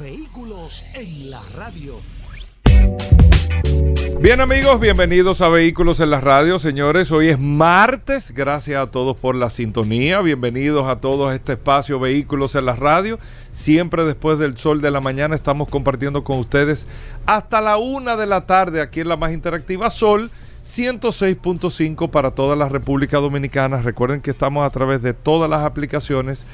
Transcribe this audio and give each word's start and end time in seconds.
Vehículos 0.00 0.84
en 0.94 1.30
la 1.30 1.42
radio. 1.56 2.00
Bien 4.20 4.40
amigos, 4.40 4.80
bienvenidos 4.80 5.40
a 5.40 5.48
Vehículos 5.48 5.98
en 5.98 6.10
la 6.10 6.20
Radio, 6.20 6.60
señores. 6.60 7.10
Hoy 7.10 7.28
es 7.28 7.38
martes, 7.40 8.30
gracias 8.30 8.80
a 8.80 8.90
todos 8.92 9.16
por 9.16 9.34
la 9.34 9.50
sintonía. 9.50 10.20
Bienvenidos 10.20 10.86
a 10.86 11.00
todos 11.00 11.30
a 11.30 11.34
este 11.34 11.54
espacio 11.54 11.98
Vehículos 11.98 12.54
en 12.54 12.66
la 12.66 12.76
Radio. 12.76 13.18
Siempre 13.50 14.04
después 14.04 14.38
del 14.38 14.56
sol 14.56 14.80
de 14.80 14.92
la 14.92 15.00
mañana 15.00 15.34
estamos 15.34 15.68
compartiendo 15.68 16.22
con 16.22 16.38
ustedes 16.38 16.86
hasta 17.26 17.60
la 17.60 17.76
una 17.76 18.14
de 18.16 18.26
la 18.26 18.46
tarde 18.46 18.80
aquí 18.80 19.00
en 19.00 19.08
la 19.08 19.16
más 19.16 19.32
interactiva 19.32 19.90
Sol 19.90 20.30
106.5 20.64 22.10
para 22.10 22.30
toda 22.32 22.54
la 22.54 22.68
República 22.68 23.18
Dominicana. 23.18 23.82
Recuerden 23.82 24.20
que 24.20 24.30
estamos 24.30 24.64
a 24.64 24.70
través 24.70 25.02
de 25.02 25.14
todas 25.14 25.50
las 25.50 25.64
aplicaciones. 25.64 26.44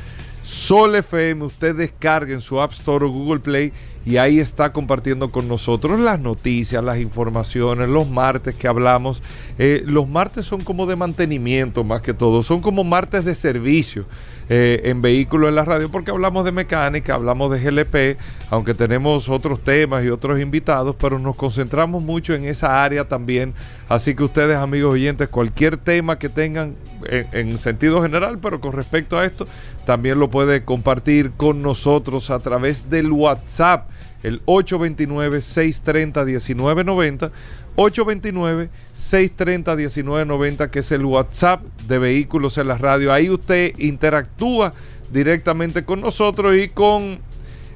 Sol 0.44 0.94
FM, 0.94 1.46
usted 1.46 1.74
descarguen 1.74 2.42
su 2.42 2.60
App 2.60 2.72
Store 2.72 3.06
o 3.06 3.08
Google 3.08 3.40
Play 3.40 3.72
y 4.06 4.18
ahí 4.18 4.38
está 4.38 4.72
compartiendo 4.72 5.30
con 5.30 5.48
nosotros 5.48 5.98
las 5.98 6.20
noticias, 6.20 6.84
las 6.84 6.98
informaciones, 6.98 7.88
los 7.88 8.08
martes 8.08 8.54
que 8.54 8.68
hablamos. 8.68 9.22
Eh, 9.58 9.82
los 9.86 10.08
martes 10.08 10.44
son 10.44 10.62
como 10.62 10.86
de 10.86 10.96
mantenimiento 10.96 11.84
más 11.84 12.02
que 12.02 12.12
todo, 12.12 12.42
son 12.42 12.60
como 12.60 12.84
martes 12.84 13.24
de 13.24 13.34
servicio 13.34 14.04
eh, 14.50 14.82
en 14.84 15.00
vehículos 15.00 15.48
en 15.48 15.54
la 15.54 15.64
radio 15.64 15.90
porque 15.90 16.10
hablamos 16.10 16.44
de 16.44 16.52
mecánica, 16.52 17.14
hablamos 17.14 17.50
de 17.50 17.60
GLP, 17.60 18.18
aunque 18.50 18.74
tenemos 18.74 19.30
otros 19.30 19.60
temas 19.64 20.04
y 20.04 20.10
otros 20.10 20.38
invitados, 20.38 20.94
pero 20.98 21.18
nos 21.18 21.34
concentramos 21.36 22.02
mucho 22.02 22.34
en 22.34 22.44
esa 22.44 22.84
área 22.84 23.08
también. 23.08 23.54
Así 23.88 24.14
que 24.14 24.22
ustedes, 24.22 24.58
amigos 24.58 24.92
oyentes, 24.92 25.28
cualquier 25.30 25.78
tema 25.78 26.18
que 26.18 26.28
tengan 26.28 26.74
en, 27.08 27.26
en 27.32 27.58
sentido 27.58 28.02
general, 28.02 28.38
pero 28.38 28.60
con 28.60 28.72
respecto 28.72 29.18
a 29.18 29.24
esto, 29.24 29.46
también 29.86 30.18
lo 30.18 30.28
puede 30.28 30.64
compartir 30.64 31.32
con 31.36 31.62
nosotros 31.62 32.30
a 32.30 32.38
través 32.38 32.90
del 32.90 33.12
WhatsApp, 33.12 33.88
el 34.24 34.44
829-630-1990. 34.46 37.30
829-630-1990, 37.76 40.70
que 40.70 40.80
es 40.80 40.90
el 40.92 41.04
WhatsApp 41.04 41.62
de 41.86 41.98
Vehículos 41.98 42.56
en 42.58 42.68
la 42.68 42.78
Radio. 42.78 43.12
Ahí 43.12 43.30
usted 43.30 43.72
interactúa 43.78 44.72
directamente 45.12 45.84
con 45.84 46.00
nosotros 46.00 46.54
y 46.56 46.68
con 46.68 47.18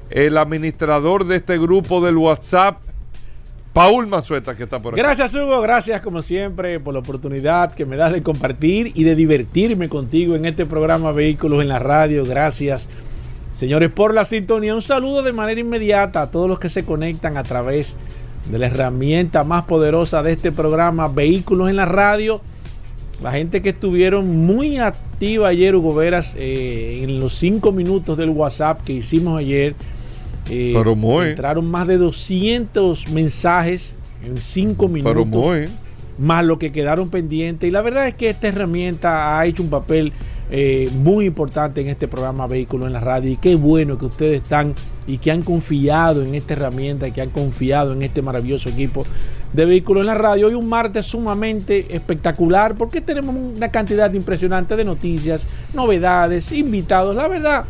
el 0.09 0.37
administrador 0.37 1.25
de 1.25 1.35
este 1.37 1.57
grupo 1.57 2.03
del 2.03 2.17
WhatsApp, 2.17 2.81
Paul 3.73 4.07
Manzueta, 4.07 4.55
que 4.55 4.63
está 4.63 4.79
por 4.79 4.93
aquí. 4.93 5.01
Gracias, 5.01 5.35
Hugo. 5.35 5.61
Gracias, 5.61 6.01
como 6.01 6.21
siempre, 6.21 6.79
por 6.79 6.93
la 6.93 7.01
oportunidad 7.01 7.73
que 7.73 7.85
me 7.85 7.95
das 7.95 8.11
de 8.11 8.21
compartir 8.23 8.91
y 8.95 9.03
de 9.03 9.15
divertirme 9.15 9.89
contigo 9.89 10.35
en 10.35 10.45
este 10.45 10.65
programa 10.65 11.11
Vehículos 11.11 11.61
en 11.61 11.67
la 11.67 11.77
Radio. 11.77 12.25
Gracias, 12.25 12.89
señores, 13.59 13.91
por 13.91 14.13
la 14.13 14.23
sintonía. 14.23 14.73
Un 14.73 14.81
saludo 14.81 15.21
de 15.21 15.33
manera 15.33 15.59
inmediata 15.59 16.21
a 16.21 16.31
todos 16.31 16.47
los 16.47 16.59
que 16.59 16.69
se 16.69 16.85
conectan 16.85 17.35
a 17.35 17.43
través 17.43 17.97
de 18.49 18.57
la 18.57 18.67
herramienta 18.67 19.43
más 19.43 19.65
poderosa 19.65 20.23
de 20.23 20.31
este 20.31 20.53
programa, 20.53 21.09
Vehículos 21.09 21.69
en 21.69 21.75
la 21.75 21.85
Radio. 21.85 22.39
La 23.21 23.33
gente 23.33 23.61
que 23.61 23.69
estuvieron 23.69 24.45
muy 24.45 24.77
activa 24.77 25.49
ayer, 25.49 25.75
Hugo 25.75 25.93
Veras, 25.93 26.37
eh, 26.39 27.01
en 27.03 27.19
los 27.19 27.33
cinco 27.33 27.73
minutos 27.73 28.17
del 28.17 28.29
WhatsApp 28.29 28.81
que 28.81 28.93
hicimos 28.93 29.37
ayer. 29.37 29.75
Eh, 30.49 30.71
Pero 30.73 30.95
muy. 30.95 31.27
Entraron 31.27 31.69
más 31.69 31.85
de 31.85 31.97
200 31.97 33.09
mensajes 33.09 33.97
en 34.25 34.37
5 34.37 34.87
minutos. 34.87 35.13
Pero 35.13 35.25
muy. 35.25 35.67
Más 36.17 36.45
lo 36.45 36.57
que 36.57 36.71
quedaron 36.71 37.09
pendientes. 37.09 37.67
Y 37.67 37.71
la 37.71 37.81
verdad 37.81 38.07
es 38.07 38.13
que 38.13 38.29
esta 38.29 38.47
herramienta 38.47 39.37
ha 39.37 39.45
hecho 39.45 39.63
un 39.63 39.69
papel 39.69 40.13
eh, 40.51 40.89
muy 40.93 41.25
importante 41.25 41.81
en 41.81 41.89
este 41.89 42.07
programa 42.07 42.47
Vehículos 42.47 42.87
en 42.87 42.93
la 42.93 42.99
Radio. 42.99 43.31
Y 43.31 43.37
qué 43.37 43.55
bueno 43.55 43.97
que 43.97 44.05
ustedes 44.05 44.41
están 44.41 44.73
y 45.05 45.17
que 45.17 45.31
han 45.31 45.41
confiado 45.41 46.23
en 46.23 46.35
esta 46.35 46.53
herramienta, 46.53 47.11
que 47.11 47.21
han 47.21 47.29
confiado 47.29 47.93
en 47.93 48.01
este 48.01 48.21
maravilloso 48.21 48.69
equipo 48.69 49.05
de 49.53 49.65
Vehículos 49.65 50.01
en 50.01 50.07
la 50.07 50.15
Radio. 50.15 50.47
Hoy 50.47 50.53
un 50.53 50.67
martes 50.67 51.05
sumamente 51.05 51.95
espectacular 51.95 52.75
porque 52.75 53.01
tenemos 53.01 53.35
una 53.35 53.69
cantidad 53.69 54.11
impresionante 54.13 54.75
de 54.75 54.85
noticias, 54.85 55.45
novedades, 55.73 56.51
invitados. 56.51 57.15
La 57.15 57.27
verdad 57.27 57.65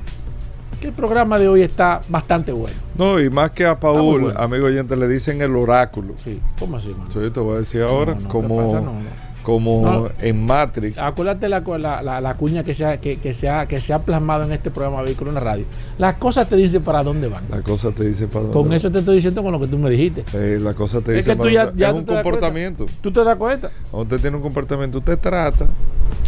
que 0.80 0.88
el 0.88 0.94
programa 0.94 1.38
de 1.38 1.50
hoy 1.50 1.62
está 1.62 2.02
bastante 2.08 2.52
bueno. 2.52 2.76
No, 2.96 3.20
y 3.20 3.30
más 3.30 3.52
que 3.52 3.66
a 3.66 3.80
Paul, 3.80 4.22
bueno. 4.22 4.40
amigo 4.40 4.68
oyente, 4.68 4.96
le 4.96 5.08
dicen 5.08 5.42
el 5.42 5.56
oráculo. 5.56 6.14
Sí, 6.18 6.40
¿cómo 6.58 6.78
así, 6.78 6.90
hermano? 6.90 7.10
Yo 7.14 7.32
te 7.32 7.40
voy 7.40 7.58
a 7.58 7.60
decir 7.60 7.82
ahora, 7.82 8.16
No, 8.16 8.22
no, 8.22 8.30
como. 8.30 9.02
Como 9.44 9.82
No. 9.84 10.10
en 10.22 10.46
Matrix. 10.46 10.98
Acuérdate 11.00 11.50
la, 11.50 11.62
la, 11.62 12.02
la, 12.04 12.22
la 12.22 12.34
cuña 12.36 12.64
que 12.64 12.74
se, 12.74 12.86
ha, 12.86 13.00
que, 13.00 13.18
que, 13.18 13.34
se 13.34 13.50
ha, 13.50 13.66
que 13.68 13.80
se 13.80 13.94
ha 13.94 14.00
plasmado 14.00 14.44
en 14.44 14.52
este 14.52 14.70
programa 14.72 15.02
Vehículo 15.02 15.32
en 15.32 15.36
la 15.36 15.42
Radio. 15.42 15.66
Las 15.98 16.16
cosas 16.16 16.48
te 16.50 16.56
dicen 16.56 16.84
para 16.84 17.04
dónde 17.04 17.28
van. 17.28 17.44
La 17.50 17.62
cosa 17.62 17.92
te 17.92 18.04
dice 18.08 18.28
para 18.28 18.46
dónde 18.46 18.54
Con 18.54 18.74
eso 18.74 18.92
te 18.92 19.00
estoy 19.00 19.16
diciendo 19.16 19.42
con 19.44 19.52
lo 19.52 19.60
que 19.60 19.68
tú 19.68 19.78
me 19.78 19.90
dijiste. 19.90 20.24
Eh, 20.34 20.60
la 20.62 20.74
cosa 20.74 21.02
te 21.02 21.12
Es 21.12 21.18
dice 21.26 21.30
que 21.32 21.36
tú 21.36 21.42
para 21.44 21.54
ya, 21.54 21.66
dónde- 21.66 21.80
ya 21.80 21.88
es 21.88 21.94
tú 21.94 22.00
un 22.00 22.06
te 22.06 22.14
comportamiento. 22.14 22.86
¿Tú 23.02 23.12
te 23.12 23.24
das 23.24 23.36
cuenta? 23.38 23.72
Cuando 23.92 24.16
usted 24.16 24.22
tiene 24.22 24.38
un 24.38 24.44
comportamiento, 24.44 24.98
usted 25.00 25.18
trata, 25.20 25.68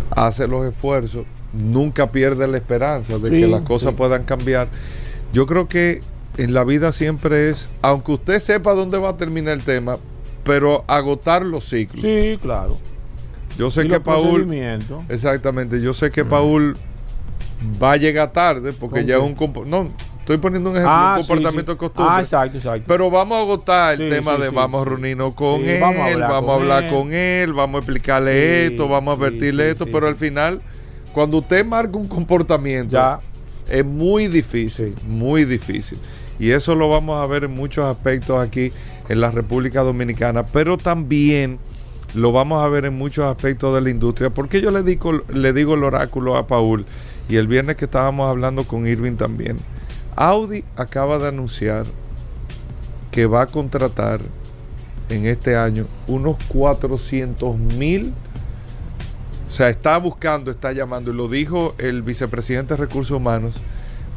hace 0.09 0.47
los 0.47 0.65
esfuerzos, 0.65 1.25
nunca 1.53 2.11
pierde 2.11 2.47
la 2.47 2.57
esperanza 2.57 3.17
de 3.19 3.29
Sí, 3.29 3.41
que 3.41 3.47
las 3.47 3.61
cosas 3.61 3.89
sí. 3.91 3.95
puedan 3.97 4.23
cambiar. 4.23 4.67
Yo 5.33 5.45
creo 5.45 5.67
que 5.67 6.01
en 6.37 6.53
la 6.53 6.63
vida 6.63 6.91
siempre 6.91 7.49
es, 7.49 7.69
aunque 7.81 8.13
usted 8.13 8.39
sepa 8.39 8.73
dónde 8.73 8.97
va 8.97 9.09
a 9.09 9.17
terminar 9.17 9.53
el 9.53 9.63
tema, 9.63 9.97
pero 10.43 10.83
agotar 10.87 11.43
los 11.45 11.65
ciclos. 11.69 12.01
Sí, 12.01 12.37
claro. 12.41 12.77
Yo 13.61 13.69
sé 13.69 13.81
Y 13.81 13.83
que 13.89 13.93
los 13.93 14.01
Paul, 14.01 14.51
exactamente, 15.07 15.79
yo 15.79 15.93
sé 15.93 16.09
que 16.09 16.25
Paul 16.25 16.75
va 17.81 17.91
a 17.91 17.97
llegar 17.97 18.31
tarde 18.31 18.73
porque 18.73 19.01
¿Con 19.01 19.07
ya 19.07 19.17
es 19.17 19.21
un 19.21 19.35
no, 19.69 19.91
estoy 20.19 20.37
poniendo 20.37 20.71
un 20.71 20.77
ejemplo, 20.77 20.91
Ah, 20.95 21.17
un 21.19 21.27
comportamiento 21.27 21.71
sí. 21.71 21.75
de 21.75 21.77
costumbre. 21.77 22.13
Ah, 22.15 22.19
exacto, 22.21 22.57
exacto. 22.57 22.85
Pero 22.87 23.11
vamos 23.11 23.37
a 23.37 23.41
agotar 23.41 23.93
el 23.93 23.99
Sí, 23.99 24.09
tema 24.09 24.35
de 24.37 24.49
vamos 24.49 24.81
a 24.81 24.89
reunirnos 24.89 25.35
con 25.35 25.63
él, 25.67 25.79
vamos 25.79 26.09
a 26.09 26.17
vamos, 26.17 26.23
hablar 26.23 26.31
a 26.33 26.39
con 26.41 26.49
hablar 26.49 26.83
él. 26.85 26.89
con 26.89 27.13
él, 27.13 27.53
vamos 27.53 27.75
a 27.75 27.77
explicarle 27.83 28.65
esto, 28.65 28.87
vamos 28.87 29.11
a 29.13 29.17
advertirle 29.17 29.69
esto, 29.69 29.85
pero 29.91 30.07
al 30.07 30.15
final, 30.15 30.59
cuando 31.13 31.37
usted 31.37 31.63
marca 31.63 31.99
un 31.99 32.07
comportamiento, 32.07 32.93
Ya. 32.93 33.19
es 33.69 33.85
muy 33.85 34.27
difícil, 34.27 34.95
muy 35.07 35.45
difícil. 35.45 35.99
Y 36.39 36.49
eso 36.49 36.73
lo 36.73 36.89
vamos 36.89 37.21
a 37.23 37.27
ver 37.27 37.43
en 37.43 37.51
muchos 37.51 37.85
aspectos 37.85 38.43
aquí 38.43 38.73
en 39.07 39.21
la 39.21 39.29
República 39.29 39.81
Dominicana, 39.81 40.43
pero 40.47 40.77
también 40.77 41.59
lo 42.13 42.31
vamos 42.31 42.63
a 42.63 42.67
ver 42.67 42.85
en 42.85 42.97
muchos 42.97 43.25
aspectos 43.25 43.73
de 43.73 43.81
la 43.81 43.89
industria, 43.89 44.29
porque 44.29 44.61
yo 44.61 44.71
le 44.71 44.83
digo, 44.83 45.11
le 45.33 45.53
digo 45.53 45.75
el 45.75 45.83
oráculo 45.83 46.35
a 46.35 46.47
Paul, 46.47 46.85
y 47.29 47.37
el 47.37 47.47
viernes 47.47 47.77
que 47.77 47.85
estábamos 47.85 48.29
hablando 48.29 48.65
con 48.65 48.87
Irving 48.87 49.15
también, 49.15 49.57
Audi 50.15 50.65
acaba 50.75 51.17
de 51.17 51.29
anunciar 51.29 51.85
que 53.11 53.25
va 53.25 53.43
a 53.43 53.45
contratar 53.47 54.19
en 55.09 55.25
este 55.25 55.55
año 55.55 55.85
unos 56.07 56.37
400 56.49 57.57
mil. 57.57 58.13
O 59.47 59.51
sea, 59.51 59.69
está 59.69 59.97
buscando, 59.97 60.51
está 60.51 60.71
llamando, 60.71 61.11
y 61.11 61.15
lo 61.15 61.27
dijo 61.27 61.75
el 61.77 62.01
vicepresidente 62.01 62.73
de 62.73 62.77
Recursos 62.77 63.15
Humanos. 63.15 63.59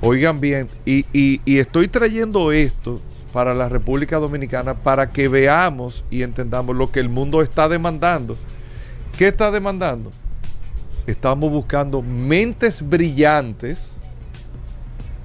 Oigan 0.00 0.40
bien, 0.40 0.68
y, 0.84 1.06
y- 1.12 1.40
y 1.44 1.58
estoy 1.58 1.88
trayendo 1.88 2.52
esto 2.52 3.00
para 3.34 3.52
la 3.52 3.68
República 3.68 4.18
Dominicana 4.18 4.74
para 4.74 5.10
que 5.10 5.26
veamos 5.26 6.04
y 6.08 6.22
entendamos 6.22 6.76
lo 6.76 6.92
que 6.92 7.00
el 7.00 7.08
mundo 7.08 7.42
está 7.42 7.68
demandando. 7.68 8.36
¿Qué 9.18 9.26
está 9.26 9.50
demandando? 9.50 10.12
Estamos 11.04 11.50
buscando 11.50 12.00
mentes 12.00 12.88
brillantes, 12.88 13.90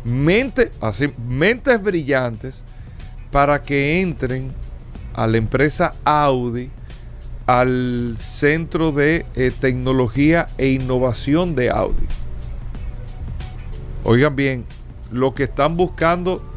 mentes, 0.04 0.72
así, 0.82 1.14
mentes 1.24 1.84
brillantes 1.84 2.64
para 3.32 3.62
que 3.62 4.02
entren 4.02 4.52
a 5.14 5.28
la 5.28 5.38
empresa 5.38 5.94
Audi 6.04 6.72
al 7.46 8.16
Centro 8.18 8.92
de 8.92 9.28
eh, 9.36 9.52
Tecnología 9.62 10.48
e 10.58 10.70
Innovación 10.70 11.54
de 11.54 11.70
Audi. 11.70 12.08
Oigan 14.04 14.36
bien, 14.36 14.66
lo 15.12 15.36
que 15.36 15.44
están 15.44 15.78
buscando 15.78 16.49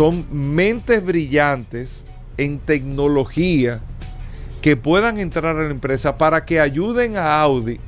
son 0.00 0.24
mentes 0.32 1.04
brillantes 1.04 2.00
en 2.38 2.58
tecnología 2.58 3.80
que 4.62 4.74
puedan 4.74 5.18
entrar 5.18 5.58
a 5.58 5.64
la 5.64 5.70
empresa 5.70 6.16
para 6.16 6.46
que 6.46 6.58
ayuden 6.58 7.18
a 7.18 7.42
Audi 7.42 7.78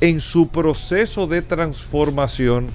en 0.00 0.20
su 0.20 0.48
proceso 0.48 1.26
de 1.26 1.42
transformación 1.42 2.68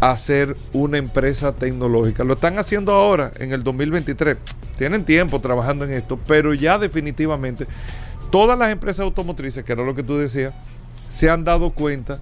a 0.00 0.16
ser 0.16 0.56
una 0.72 0.98
empresa 0.98 1.54
tecnológica. 1.54 2.24
Lo 2.24 2.34
están 2.34 2.58
haciendo 2.58 2.90
ahora, 2.94 3.30
en 3.38 3.52
el 3.52 3.62
2023. 3.62 4.38
Tienen 4.76 5.04
tiempo 5.04 5.40
trabajando 5.40 5.84
en 5.84 5.92
esto, 5.92 6.18
pero 6.26 6.52
ya 6.52 6.80
definitivamente 6.80 7.68
todas 8.32 8.58
las 8.58 8.72
empresas 8.72 9.04
automotrices, 9.04 9.64
que 9.64 9.70
era 9.70 9.84
lo 9.84 9.94
que 9.94 10.02
tú 10.02 10.16
decías, 10.16 10.52
se 11.08 11.30
han 11.30 11.44
dado 11.44 11.70
cuenta 11.70 12.18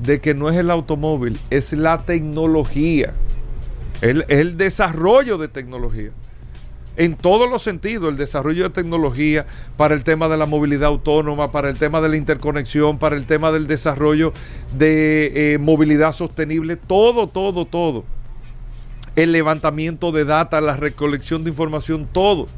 de 0.00 0.20
que 0.20 0.32
no 0.32 0.48
es 0.48 0.56
el 0.56 0.70
automóvil, 0.70 1.40
es 1.50 1.72
la 1.72 1.98
tecnología, 1.98 3.14
el, 4.00 4.24
el 4.28 4.56
desarrollo 4.56 5.38
de 5.38 5.48
tecnología. 5.48 6.10
En 6.96 7.16
todos 7.16 7.48
los 7.48 7.62
sentidos, 7.62 8.10
el 8.10 8.16
desarrollo 8.16 8.64
de 8.64 8.70
tecnología 8.70 9.46
para 9.76 9.94
el 9.94 10.04
tema 10.04 10.28
de 10.28 10.36
la 10.36 10.44
movilidad 10.44 10.88
autónoma, 10.88 11.50
para 11.52 11.70
el 11.70 11.76
tema 11.76 12.00
de 12.00 12.08
la 12.08 12.16
interconexión, 12.16 12.98
para 12.98 13.16
el 13.16 13.26
tema 13.26 13.52
del 13.52 13.66
desarrollo 13.66 14.32
de 14.76 15.54
eh, 15.54 15.58
movilidad 15.58 16.12
sostenible, 16.12 16.76
todo, 16.76 17.28
todo, 17.28 17.64
todo. 17.64 18.04
El 19.16 19.32
levantamiento 19.32 20.12
de 20.12 20.24
data, 20.24 20.60
la 20.60 20.76
recolección 20.76 21.44
de 21.44 21.50
información, 21.50 22.06
todo. 22.10 22.48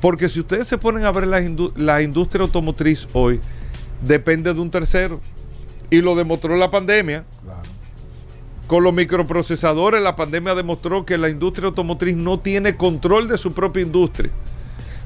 Porque 0.00 0.28
si 0.28 0.40
ustedes 0.40 0.66
se 0.66 0.78
ponen 0.78 1.04
a 1.04 1.12
ver 1.12 1.26
la, 1.26 1.40
la 1.76 2.02
industria 2.02 2.42
automotriz 2.42 3.06
hoy, 3.12 3.40
depende 4.02 4.52
de 4.52 4.60
un 4.60 4.70
tercero. 4.70 5.20
Y 5.90 6.00
lo 6.00 6.16
demostró 6.16 6.56
la 6.56 6.70
pandemia. 6.70 7.24
Con 8.68 8.84
los 8.84 8.92
microprocesadores, 8.92 10.02
la 10.02 10.14
pandemia 10.14 10.54
demostró 10.54 11.06
que 11.06 11.16
la 11.16 11.30
industria 11.30 11.68
automotriz 11.68 12.14
no 12.14 12.38
tiene 12.38 12.76
control 12.76 13.26
de 13.26 13.38
su 13.38 13.54
propia 13.54 13.82
industria. 13.82 14.30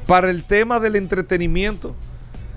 Para 0.09 0.31
el 0.31 0.43
tema 0.43 0.81
del 0.81 0.97
entretenimiento, 0.97 1.95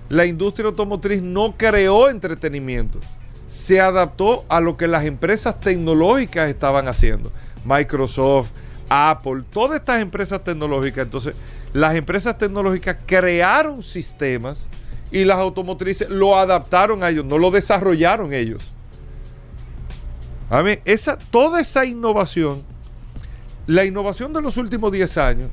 la 0.10 0.25
industria 0.25 0.69
automotriz 0.69 1.22
no 1.22 1.54
creó 1.57 2.10
entretenimiento. 2.10 2.98
Se 3.46 3.80
adaptó 3.80 4.46
a 4.50 4.60
lo 4.60 4.78
que 4.78 4.88
las 4.88 5.06
empresas 5.06 5.60
tecnológicas 5.60 6.50
estaban 6.50 6.88
haciendo. 6.88 7.31
Microsoft, 7.66 8.50
Apple, 8.90 9.44
todas 9.52 9.81
estas 9.81 10.02
empresas 10.02 10.44
tecnológicas. 10.44 11.06
Entonces, 11.06 11.36
las 11.72 11.94
empresas 11.94 12.36
tecnológicas 12.40 12.98
crearon 13.06 13.84
sistemas 13.84 14.66
y 15.12 15.24
las 15.24 15.38
automotrices 15.38 16.10
lo 16.10 16.36
adaptaron 16.36 17.04
a 17.04 17.10
ellos, 17.10 17.25
no 17.25 17.38
lo 17.38 17.52
desarrollaron 17.52 18.34
ellos. 18.34 18.75
A 20.50 20.62
mí, 20.63 20.77
esa, 20.86 21.18
toda 21.18 21.59
esa 21.59 21.86
innovación, 21.86 22.63
la 23.68 23.86
innovación 23.86 24.33
de 24.33 24.42
los 24.42 24.57
últimos 24.57 24.92
10 24.92 25.18
años, 25.18 25.50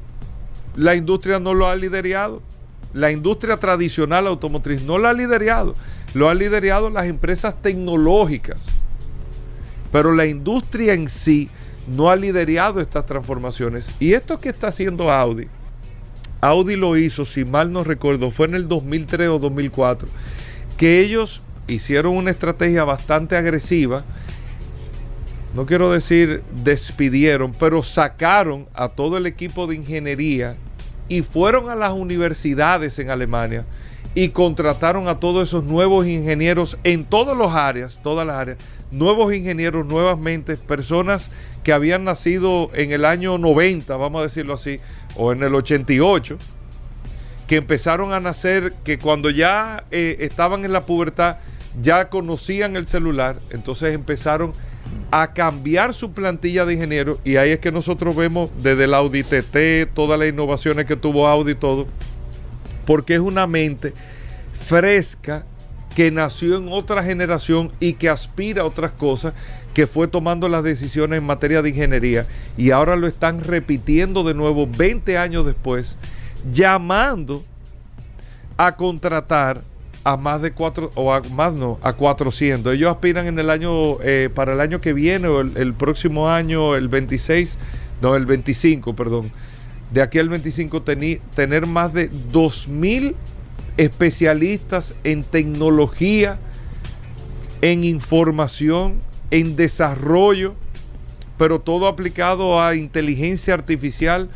la 0.77 0.95
industria 0.95 1.39
no 1.39 1.55
lo 1.55 1.67
ha 1.67 1.77
liderado. 1.77 2.43
La 2.95 3.11
industria 3.11 3.57
tradicional 3.57 4.27
automotriz 4.27 4.83
no 4.83 4.99
la 4.99 5.11
ha 5.11 5.15
liderado. 5.15 5.75
Lo 6.13 6.29
han 6.29 6.39
liderado 6.39 6.91
las 6.91 7.07
empresas 7.07 7.55
tecnológicas. 7.63 8.67
Pero 9.91 10.13
la 10.13 10.27
industria 10.27 10.93
en 10.93 11.09
sí 11.09 11.49
no 11.87 12.11
ha 12.11 12.17
liderado 12.17 12.81
estas 12.81 13.07
transformaciones. 13.07 13.91
Y 13.99 14.13
esto 14.13 14.41
que 14.41 14.51
está 14.51 14.69
haciendo 14.69 15.11
Audi, 15.11 15.49
Audi 16.43 16.75
lo 16.75 16.97
hizo, 16.97 17.25
si 17.25 17.45
mal 17.45 17.73
no 17.73 17.85
recuerdo, 17.85 18.33
fue 18.33 18.47
en 18.47 18.55
el 18.55 18.69
2003 18.69 19.29
o 19.29 19.39
2004, 19.39 20.09
que 20.77 21.01
ellos 21.01 21.41
hicieron 21.69 22.17
una 22.17 22.33
estrategia 22.33 22.83
bastante 22.83 23.37
agresiva. 23.37 24.05
No 25.55 25.67
quiero 25.67 25.93
decir 25.93 26.43
despidieron, 26.65 27.53
pero 27.53 27.83
sacaron 27.83 28.67
a 28.75 28.89
todo 28.89 29.19
el 29.19 29.27
equipo 29.27 29.67
de 29.67 29.77
ingeniería 29.77 30.57
y 31.09 31.23
fueron 31.23 31.69
a 31.69 31.75
las 31.75 31.93
universidades 31.93 32.99
en 32.99 33.11
Alemania 33.11 33.67
y 34.15 34.31
contrataron 34.31 35.09
a 35.09 35.21
todos 35.21 35.49
esos 35.49 35.65
nuevos 35.65 36.07
ingenieros 36.07 36.79
en 36.85 37.05
todas 37.05 37.37
las 37.37 37.55
áreas, 37.55 37.99
todas 38.03 38.27
las 38.27 38.37
áreas, 38.37 38.59
nuevos 38.91 39.35
ingenieros, 39.35 39.87
nuevas 39.87 40.19
mentes, 40.19 40.59
personas 40.59 41.31
que 41.65 41.73
habían 41.73 42.05
nacido 42.05 42.71
en 42.75 42.93
el 42.93 43.05
año 43.05 43.37
90, 43.37 43.97
vamos 43.97 44.21
a 44.21 44.25
decirlo 44.25 44.55
así, 44.55 44.81
o 45.17 45.33
en 45.33 45.43
el 45.43 45.55
88, 45.55 46.39
que 47.47 47.57
empezaron 47.57 48.13
a 48.13 48.21
nacer, 48.21 48.73
que 48.85 48.99
cuando 48.99 49.29
ya 49.31 49.85
eh, 49.91 50.17
estaban 50.21 50.65
en 50.65 50.73
la 50.73 50.87
pubertad, 50.87 51.37
ya 51.81 52.09
conocían 52.09 52.77
el 52.77 52.87
celular, 52.87 53.39
entonces 53.51 53.95
empezaron 53.95 54.51
a 54.51 54.72
cambiar 55.35 55.95
su 55.95 56.13
plantilla 56.13 56.65
de 56.65 56.75
ingenieros 56.75 57.19
y 57.25 57.37
ahí 57.37 57.51
es 57.51 57.59
que 57.61 57.73
nosotros 57.73 58.17
vemos 58.17 58.51
desde 58.63 58.85
el 58.85 58.95
Audi 58.95 59.23
TT, 59.23 59.93
todas 59.95 60.19
las 60.19 60.29
innovaciones 60.29 60.87
que 60.87 60.97
tuvo 60.97 61.29
Audi 61.29 61.53
y 61.53 61.55
todo, 61.55 61.87
porque 62.87 63.15
es 63.15 63.21
una 63.21 63.47
mente 63.47 63.93
fresca 64.65 65.45
que 65.95 66.11
nació 66.11 66.57
en 66.57 66.69
otra 66.71 67.05
generación 67.05 67.73
y 67.79 67.95
que 67.95 68.09
aspira 68.09 68.63
a 68.63 68.67
otras 68.67 68.93
cosas, 68.93 69.35
que 69.75 69.87
fue 69.87 70.09
tomando 70.09 70.49
las 70.49 70.65
decisiones 70.65 71.19
en 71.19 71.25
materia 71.25 71.63
de 71.63 71.71
ingeniería 71.71 72.27
y 72.57 72.71
ahora 72.71 72.97
lo 72.97 73.07
están 73.07 73.43
repitiendo 73.45 74.23
de 74.25 74.35
nuevo 74.35 74.67
20 74.67 75.19
años 75.19 75.45
después, 75.45 75.97
llamando 76.51 77.45
a 78.57 78.77
contratar 78.77 79.63
a 80.05 80.17
más 80.17 80.43
de 80.43 80.53
cuatro, 80.53 80.91
o 80.95 81.13
a 81.13 81.21
más 81.21 81.53
no, 81.53 81.79
a 81.83 81.93
400. 81.93 82.75
Ellos 82.75 82.91
aspiran 82.91 83.27
en 83.27 83.39
el 83.39 83.51
año, 83.51 84.01
eh, 84.03 84.31
para 84.35 84.55
el 84.55 84.61
año 84.61 84.81
que 84.81 84.93
viene 84.93 85.29
o 85.29 85.41
el, 85.41 85.75
próximo 85.75 86.29
año, 86.29 86.75
el 86.75 86.89
26, 86.89 87.57
no, 88.01 88.17
el 88.17 88.27
25, 88.27 88.95
perdón, 88.95 89.31
de 89.93 90.03
aquí 90.03 90.19
al 90.19 90.29
25 90.29 90.83
tener 90.83 91.67
más 91.67 91.93
de 91.93 92.11
2.000 92.11 93.15
especialistas 93.77 94.95
en 95.05 95.23
tecnología, 95.23 96.39
en 97.61 97.85
información, 97.85 99.01
en 99.31 99.55
desarrollo, 99.55 100.55
pero 101.39 101.61
todo 101.61 101.87
aplicado 101.87 102.61
a 102.61 102.75
inteligencia 102.75 103.55
artificial 103.55 104.29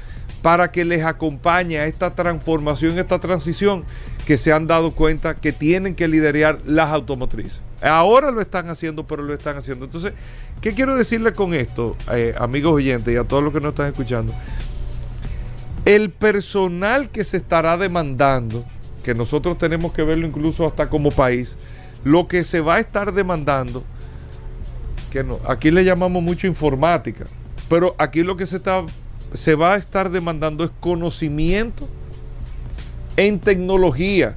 para 0.42 0.70
que 0.70 0.84
les 0.84 1.04
acompañe 1.04 1.78
a 1.78 1.86
esta 1.86 2.14
transformación, 2.14 2.98
esta 2.98 3.18
transición 3.18 3.84
que 4.26 4.36
se 4.36 4.52
han 4.52 4.66
dado 4.66 4.90
cuenta 4.90 5.36
que 5.36 5.52
tienen 5.52 5.94
que 5.94 6.08
liderar 6.08 6.58
las 6.66 6.90
automotrices. 6.90 7.62
Ahora 7.80 8.32
lo 8.32 8.40
están 8.40 8.68
haciendo, 8.68 9.06
pero 9.06 9.22
lo 9.22 9.32
están 9.32 9.56
haciendo. 9.56 9.84
Entonces, 9.84 10.12
¿qué 10.60 10.74
quiero 10.74 10.96
decirle 10.96 11.32
con 11.32 11.54
esto, 11.54 11.96
eh, 12.12 12.34
amigos 12.36 12.72
oyentes 12.72 13.14
y 13.14 13.16
a 13.16 13.22
todos 13.22 13.42
los 13.42 13.52
que 13.52 13.60
nos 13.60 13.70
están 13.70 13.86
escuchando? 13.86 14.34
El 15.84 16.10
personal 16.10 17.08
que 17.10 17.22
se 17.22 17.36
estará 17.36 17.76
demandando 17.76 18.64
que 19.04 19.14
nosotros 19.14 19.56
tenemos 19.56 19.92
que 19.92 20.02
verlo 20.02 20.26
incluso 20.26 20.66
hasta 20.66 20.90
como 20.90 21.12
país, 21.12 21.54
lo 22.02 22.26
que 22.26 22.42
se 22.42 22.60
va 22.60 22.74
a 22.74 22.80
estar 22.80 23.14
demandando, 23.14 23.84
que 25.12 25.22
no, 25.22 25.38
aquí 25.46 25.70
le 25.70 25.84
llamamos 25.84 26.20
mucho 26.20 26.48
informática, 26.48 27.26
pero 27.68 27.94
aquí 27.98 28.24
lo 28.24 28.36
que 28.36 28.46
se, 28.46 28.56
está, 28.56 28.84
se 29.32 29.54
va 29.54 29.74
a 29.74 29.76
estar 29.76 30.10
demandando 30.10 30.64
es 30.64 30.72
conocimiento 30.80 31.88
en 33.16 33.40
tecnología. 33.40 34.36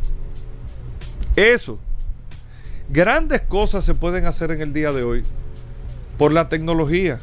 Eso. 1.36 1.80
Grandes 2.90 3.42
cosas 3.42 3.86
se 3.86 3.94
pueden 3.94 4.26
hacer 4.26 4.52
en 4.52 4.62
el 4.62 4.74
día 4.74 4.92
de 4.92 5.04
hoy 5.04 5.24
por 6.18 6.32
la 6.32 6.50
tecnología. 6.50 7.20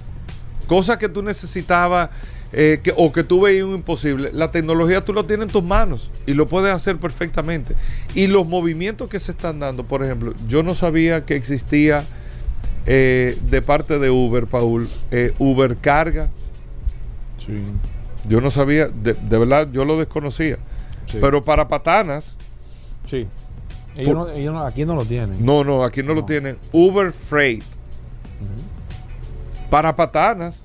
Cosas 0.68 0.98
que 0.98 1.08
tú 1.08 1.22
necesitabas 1.22 2.10
eh, 2.52 2.80
o 2.96 3.12
que 3.12 3.24
tú 3.24 3.40
veías 3.42 3.64
un 3.64 3.74
imposible, 3.74 4.30
la 4.32 4.50
tecnología 4.50 5.04
tú 5.04 5.12
lo 5.12 5.26
tienes 5.26 5.46
en 5.46 5.52
tus 5.52 5.64
manos 5.64 6.10
y 6.26 6.34
lo 6.34 6.46
puedes 6.46 6.72
hacer 6.72 6.96
perfectamente. 6.96 7.74
Y 8.14 8.28
los 8.28 8.46
movimientos 8.46 9.08
que 9.08 9.20
se 9.20 9.32
están 9.32 9.58
dando, 9.58 9.84
por 9.84 10.04
ejemplo, 10.04 10.32
yo 10.48 10.62
no 10.62 10.74
sabía 10.74 11.24
que 11.24 11.34
existía 11.34 12.04
eh, 12.86 13.36
de 13.50 13.62
parte 13.62 13.98
de 13.98 14.10
Uber, 14.10 14.46
Paul, 14.46 14.88
eh, 15.10 15.34
Uber 15.38 15.76
Carga. 15.76 16.30
Sí. 17.44 17.60
Yo 18.28 18.40
no 18.40 18.50
sabía, 18.50 18.88
de, 18.88 19.14
verdad, 19.38 19.68
yo 19.72 19.84
lo 19.84 19.98
desconocía. 19.98 20.58
Pero 21.12 21.44
para 21.44 21.66
patanas. 21.66 22.34
Sí. 23.08 23.26
Ellos, 23.96 24.28
aquí 24.66 24.84
no 24.84 24.94
lo 24.94 25.04
tienen. 25.04 25.44
No, 25.44 25.64
no, 25.64 25.82
aquí 25.82 26.02
no, 26.02 26.12
lo 26.14 26.24
tienen. 26.24 26.58
Uber 26.72 27.12
Freight. 27.12 27.64
Para 29.70 29.96
patanas 29.96 30.62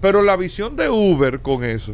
pero 0.00 0.22
la 0.22 0.36
visión 0.36 0.76
de 0.76 0.88
Uber 0.88 1.40
con 1.40 1.64
eso. 1.64 1.92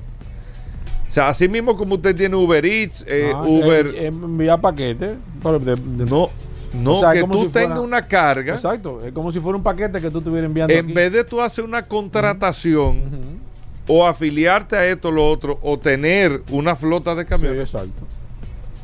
O 1.08 1.10
sea, 1.10 1.28
así 1.28 1.48
mismo 1.48 1.76
como 1.76 1.96
usted 1.96 2.16
tiene 2.16 2.36
Uber 2.36 2.64
Eats, 2.64 3.04
eh, 3.06 3.32
ah, 3.34 3.42
Uber. 3.42 3.86
Eh, 3.86 4.06
envía 4.06 4.56
paquetes. 4.58 5.16
no, 5.42 6.30
no, 6.74 7.12
que 7.12 7.22
tú 7.24 7.50
tengas 7.50 7.78
una 7.78 8.06
carga. 8.06 8.54
Exacto, 8.54 9.04
es 9.04 9.12
como 9.12 9.30
si 9.30 9.40
fuera 9.40 9.56
un 9.56 9.62
paquete 9.62 10.00
que 10.00 10.10
tú 10.10 10.18
estuvieras 10.18 10.48
enviando. 10.48 10.72
En 10.72 10.92
vez 10.92 11.12
de 11.12 11.24
tú 11.24 11.40
hacer 11.40 11.64
una 11.64 11.86
contratación 11.86 13.40
o 13.86 14.06
afiliarte 14.06 14.76
a 14.76 14.86
esto 14.86 15.08
o 15.08 15.12
lo 15.12 15.26
otro, 15.26 15.58
o 15.62 15.78
tener 15.78 16.42
una 16.50 16.76
flota 16.76 17.14
de 17.14 17.24
camiones. 17.24 17.70
Sí, 17.70 17.76
exacto. 17.76 18.06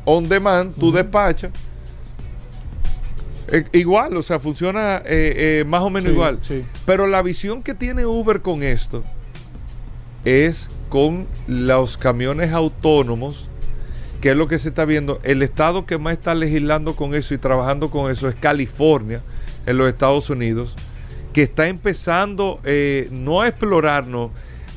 On 0.05 0.27
demand, 0.27 0.75
tú 0.75 0.91
despachas 0.91 1.51
eh, 3.51 3.65
igual, 3.73 4.15
o 4.15 4.23
sea, 4.23 4.39
funciona 4.39 4.97
eh, 4.97 5.61
eh, 5.61 5.63
más 5.65 5.81
o 5.81 5.89
menos 5.89 6.11
igual. 6.11 6.39
Pero 6.85 7.07
la 7.07 7.21
visión 7.21 7.63
que 7.63 7.73
tiene 7.73 8.05
Uber 8.05 8.41
con 8.41 8.61
esto 8.61 9.03
es 10.23 10.69
con 10.89 11.27
los 11.47 11.97
camiones 11.97 12.51
autónomos, 12.51 13.49
que 14.21 14.31
es 14.31 14.35
lo 14.35 14.47
que 14.47 14.59
se 14.59 14.69
está 14.69 14.85
viendo. 14.85 15.19
El 15.23 15.41
estado 15.41 15.85
que 15.85 15.97
más 15.97 16.13
está 16.13 16.35
legislando 16.35 16.95
con 16.95 17.15
eso 17.15 17.33
y 17.33 17.37
trabajando 17.37 17.89
con 17.89 18.11
eso 18.11 18.27
es 18.27 18.35
California, 18.35 19.21
en 19.65 19.77
los 19.77 19.87
Estados 19.87 20.29
Unidos. 20.29 20.75
que 21.33 21.43
está 21.43 21.67
empezando 21.67 22.59
no 23.11 23.41
a 23.41 23.47
explorarnos, 23.47 24.31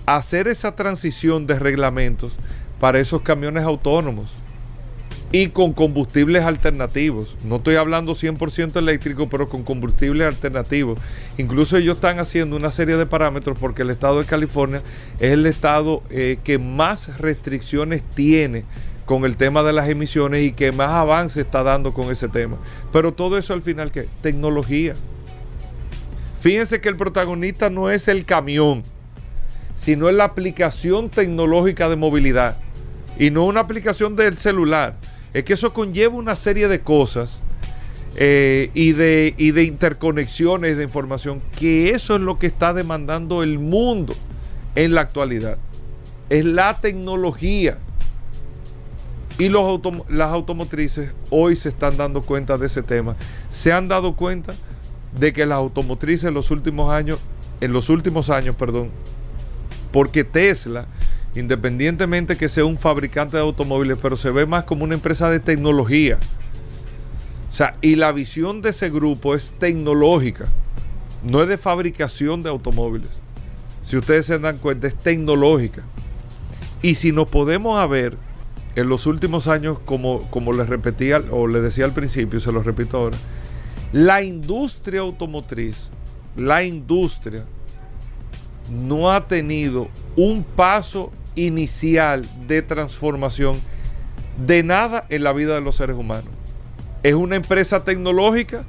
hacer 0.06 0.48
esa 0.48 0.74
transición 0.74 1.46
de 1.46 1.58
reglamentos 1.58 2.34
para 2.80 2.98
esos 2.98 3.22
camiones 3.22 3.64
autónomos 3.64 4.32
y 5.32 5.48
con 5.48 5.72
combustibles 5.72 6.44
alternativos. 6.44 7.36
No 7.44 7.56
estoy 7.56 7.76
hablando 7.76 8.12
100% 8.12 8.76
eléctrico, 8.76 9.28
pero 9.30 9.48
con 9.48 9.62
combustibles 9.62 10.26
alternativos. 10.26 10.98
Incluso 11.38 11.78
ellos 11.78 11.96
están 11.96 12.18
haciendo 12.18 12.54
una 12.54 12.70
serie 12.70 12.96
de 12.96 13.06
parámetros 13.06 13.58
porque 13.58 13.82
el 13.82 13.90
estado 13.90 14.18
de 14.18 14.26
California 14.26 14.82
es 15.18 15.32
el 15.32 15.46
estado 15.46 16.02
eh, 16.10 16.38
que 16.44 16.58
más 16.58 17.18
restricciones 17.18 18.02
tiene 18.14 18.64
con 19.06 19.24
el 19.24 19.36
tema 19.36 19.62
de 19.62 19.72
las 19.72 19.88
emisiones 19.88 20.42
y 20.42 20.52
que 20.52 20.70
más 20.70 20.90
avance 20.90 21.40
está 21.40 21.62
dando 21.62 21.94
con 21.94 22.10
ese 22.10 22.28
tema. 22.28 22.58
Pero 22.92 23.12
todo 23.12 23.38
eso 23.38 23.54
al 23.54 23.62
final, 23.62 23.90
¿qué? 23.90 24.06
Tecnología. 24.20 24.94
Fíjense 26.40 26.80
que 26.80 26.88
el 26.88 26.96
protagonista 26.96 27.70
no 27.70 27.90
es 27.90 28.08
el 28.08 28.24
camión, 28.24 28.82
sino 29.82 30.08
es 30.08 30.14
la 30.14 30.24
aplicación 30.24 31.08
tecnológica 31.10 31.88
de 31.88 31.96
movilidad 31.96 32.56
y 33.18 33.30
no 33.30 33.44
una 33.44 33.60
aplicación 33.60 34.14
del 34.14 34.38
celular 34.38 34.94
es 35.34 35.42
que 35.42 35.54
eso 35.54 35.72
conlleva 35.72 36.14
una 36.14 36.36
serie 36.36 36.68
de 36.68 36.80
cosas 36.80 37.40
eh, 38.14 38.70
y, 38.74 38.92
de, 38.92 39.34
y 39.38 39.52
de 39.52 39.64
interconexiones 39.64 40.76
de 40.76 40.84
información, 40.84 41.40
que 41.58 41.90
eso 41.90 42.14
es 42.14 42.20
lo 42.20 42.38
que 42.38 42.46
está 42.46 42.74
demandando 42.74 43.42
el 43.42 43.58
mundo 43.58 44.14
en 44.74 44.94
la 44.94 45.00
actualidad. 45.00 45.58
Es 46.28 46.44
la 46.44 46.78
tecnología. 46.80 47.78
Y 49.38 49.48
los 49.48 49.80
las 50.10 50.30
automotrices 50.30 51.14
hoy 51.30 51.56
se 51.56 51.70
están 51.70 51.96
dando 51.96 52.20
cuenta 52.20 52.58
de 52.58 52.66
ese 52.66 52.82
tema. 52.82 53.16
Se 53.48 53.72
han 53.72 53.88
dado 53.88 54.14
cuenta 54.14 54.54
de 55.18 55.32
que 55.32 55.46
las 55.46 55.56
automotrices 55.56 56.24
en 56.24 56.34
los 56.34 56.50
últimos 56.50 56.92
años, 56.92 57.18
en 57.62 57.72
los 57.72 57.88
últimos 57.88 58.28
años, 58.28 58.54
perdón, 58.56 58.90
porque 59.92 60.24
Tesla 60.24 60.86
independientemente 61.34 62.36
que 62.36 62.48
sea 62.48 62.64
un 62.64 62.78
fabricante 62.78 63.36
de 63.36 63.42
automóviles, 63.42 63.98
pero 64.00 64.16
se 64.16 64.30
ve 64.30 64.46
más 64.46 64.64
como 64.64 64.84
una 64.84 64.94
empresa 64.94 65.30
de 65.30 65.40
tecnología. 65.40 66.18
O 67.48 67.54
sea, 67.54 67.76
y 67.80 67.96
la 67.96 68.12
visión 68.12 68.62
de 68.62 68.70
ese 68.70 68.90
grupo 68.90 69.34
es 69.34 69.52
tecnológica, 69.52 70.46
no 71.22 71.42
es 71.42 71.48
de 71.48 71.58
fabricación 71.58 72.42
de 72.42 72.50
automóviles. 72.50 73.10
Si 73.82 73.96
ustedes 73.96 74.26
se 74.26 74.38
dan 74.38 74.58
cuenta, 74.58 74.86
es 74.86 74.94
tecnológica. 74.94 75.82
Y 76.82 76.94
si 76.94 77.12
nos 77.12 77.28
podemos 77.28 77.88
ver 77.88 78.16
en 78.74 78.88
los 78.88 79.06
últimos 79.06 79.48
años, 79.48 79.78
como, 79.84 80.22
como 80.30 80.52
les 80.52 80.68
repetía 80.68 81.22
o 81.30 81.46
les 81.46 81.62
decía 81.62 81.84
al 81.84 81.92
principio, 81.92 82.40
se 82.40 82.52
lo 82.52 82.62
repito 82.62 82.96
ahora, 82.96 83.16
la 83.92 84.22
industria 84.22 85.00
automotriz, 85.00 85.88
la 86.36 86.62
industria 86.62 87.44
no 88.70 89.10
ha 89.12 89.26
tenido 89.28 89.88
un 90.16 90.44
paso 90.44 91.10
inicial 91.34 92.28
de 92.46 92.62
transformación 92.62 93.60
de 94.44 94.62
nada 94.62 95.06
en 95.08 95.24
la 95.24 95.32
vida 95.32 95.54
de 95.54 95.60
los 95.60 95.76
seres 95.76 95.96
humanos. 95.96 96.30
Es 97.02 97.14
una 97.14 97.36
empresa 97.36 97.84
tecnológica 97.84 98.64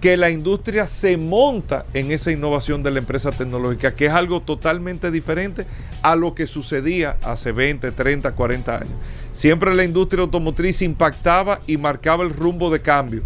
que 0.00 0.16
la 0.16 0.30
industria 0.30 0.86
se 0.86 1.16
monta 1.18 1.84
en 1.92 2.10
esa 2.10 2.32
innovación 2.32 2.82
de 2.82 2.90
la 2.90 3.00
empresa 3.00 3.30
tecnológica, 3.32 3.94
que 3.94 4.06
es 4.06 4.12
algo 4.12 4.40
totalmente 4.40 5.10
diferente 5.10 5.66
a 6.02 6.16
lo 6.16 6.34
que 6.34 6.46
sucedía 6.46 7.18
hace 7.22 7.52
20, 7.52 7.92
30, 7.92 8.32
40 8.32 8.76
años. 8.76 8.94
Siempre 9.32 9.74
la 9.74 9.84
industria 9.84 10.22
automotriz 10.22 10.80
impactaba 10.80 11.60
y 11.66 11.76
marcaba 11.76 12.24
el 12.24 12.30
rumbo 12.30 12.70
de 12.70 12.80
cambio. 12.80 13.22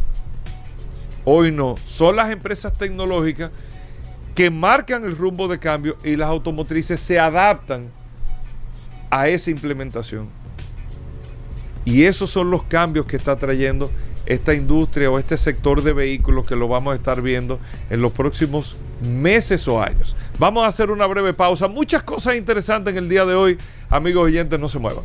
Hoy 1.25 1.53
no, 1.53 1.77
son 1.87 2.17
las 2.17 2.31
empresas 2.31 2.77
tecnológicas 2.77 3.51
que 4.35 4.51
marcan 4.51 5.05
el 5.05 5.17
rumbo 5.17 5.49
de 5.49 5.59
cambio 5.59 5.97
y 6.03 6.17
las 6.17 6.29
automotrices 6.29 7.01
se 7.01 7.19
adaptan 7.19 7.89
a 9.11 9.29
esa 9.29 9.51
implementación. 9.51 10.29
Y 11.85 12.05
esos 12.05 12.31
son 12.31 12.51
los 12.51 12.65
cambios 12.65 13.07
que 13.07 13.17
está 13.17 13.37
trayendo 13.37 13.91
esta 14.27 14.55
industria 14.55 15.11
o 15.11 15.19
este 15.19 15.37
sector 15.37 15.83
de 15.83 15.93
vehículos 15.93 16.47
que 16.47 16.57
lo 16.57 16.67
vamos 16.67 16.95
a 16.95 16.97
estar 16.97 17.21
viendo 17.21 17.61
en 17.91 18.01
los 18.01 18.13
próximos 18.13 18.77
meses 19.03 19.69
o 19.69 19.83
años. 19.83 20.17
Vamos 20.39 20.65
a 20.65 20.69
hacer 20.69 20.91
una 20.91 21.07
breve 21.07 21.35
pausa. 21.35 21.69
Muchas 21.69 22.03
cosas 22.03 22.37
interesantes 22.37 22.93
en 22.93 23.05
el 23.05 23.09
día 23.09 23.25
de 23.27 23.35
hoy. 23.35 23.59
Amigos 23.91 24.25
oyentes, 24.25 24.59
no 24.59 24.69
se 24.69 24.79
muevan. 24.79 25.05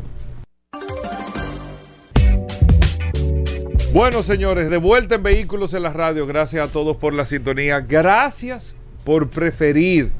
Bueno, 3.92 4.22
señores, 4.22 4.70
de 4.70 4.76
vuelta 4.78 5.16
en 5.16 5.22
Vehículos 5.22 5.74
en 5.74 5.82
la 5.82 5.92
Radio. 5.92 6.26
Gracias 6.26 6.66
a 6.66 6.72
todos 6.72 6.96
por 6.96 7.12
la 7.12 7.24
sintonía. 7.24 7.80
Gracias 7.80 8.76
por 9.10 9.28
preferir 9.28 10.12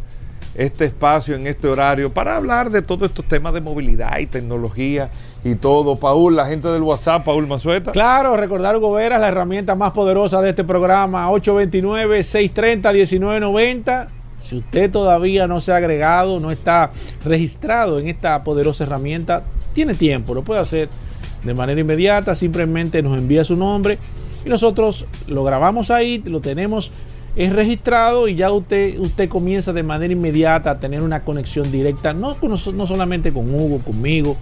este 0.52 0.86
espacio 0.86 1.36
en 1.36 1.46
este 1.46 1.68
horario 1.68 2.12
para 2.12 2.36
hablar 2.36 2.70
de 2.70 2.82
todos 2.82 3.08
estos 3.08 3.24
temas 3.24 3.54
de 3.54 3.60
movilidad 3.60 4.18
y 4.18 4.26
tecnología 4.26 5.10
y 5.44 5.54
todo. 5.54 5.94
Paul, 5.94 6.34
la 6.34 6.46
gente 6.46 6.66
del 6.66 6.82
WhatsApp, 6.82 7.24
Paul 7.24 7.46
Mazueta. 7.46 7.92
Claro, 7.92 8.36
recordar 8.36 8.76
Goberas, 8.80 9.20
la 9.20 9.28
herramienta 9.28 9.76
más 9.76 9.92
poderosa 9.92 10.42
de 10.42 10.50
este 10.50 10.64
programa, 10.64 11.30
829-630-1990. 11.30 14.08
Si 14.40 14.56
usted 14.56 14.90
todavía 14.90 15.46
no 15.46 15.60
se 15.60 15.70
ha 15.70 15.76
agregado, 15.76 16.40
no 16.40 16.50
está 16.50 16.90
registrado 17.24 18.00
en 18.00 18.08
esta 18.08 18.42
poderosa 18.42 18.82
herramienta, 18.82 19.44
tiene 19.72 19.94
tiempo, 19.94 20.34
lo 20.34 20.42
puede 20.42 20.62
hacer 20.62 20.88
de 21.44 21.54
manera 21.54 21.80
inmediata, 21.80 22.34
simplemente 22.34 23.04
nos 23.04 23.16
envía 23.16 23.44
su 23.44 23.54
nombre 23.54 23.98
y 24.44 24.48
nosotros 24.48 25.06
lo 25.28 25.44
grabamos 25.44 25.92
ahí, 25.92 26.20
lo 26.26 26.40
tenemos 26.40 26.90
es 27.36 27.52
registrado 27.52 28.28
y 28.28 28.34
ya 28.34 28.50
usted, 28.50 28.98
usted 28.98 29.28
comienza 29.28 29.72
de 29.72 29.82
manera 29.82 30.12
inmediata 30.12 30.72
a 30.72 30.80
tener 30.80 31.02
una 31.02 31.22
conexión 31.22 31.70
directa, 31.70 32.12
no, 32.12 32.36
no 32.42 32.86
solamente 32.86 33.32
con 33.32 33.54
Hugo, 33.54 33.78
conmigo, 33.78 34.36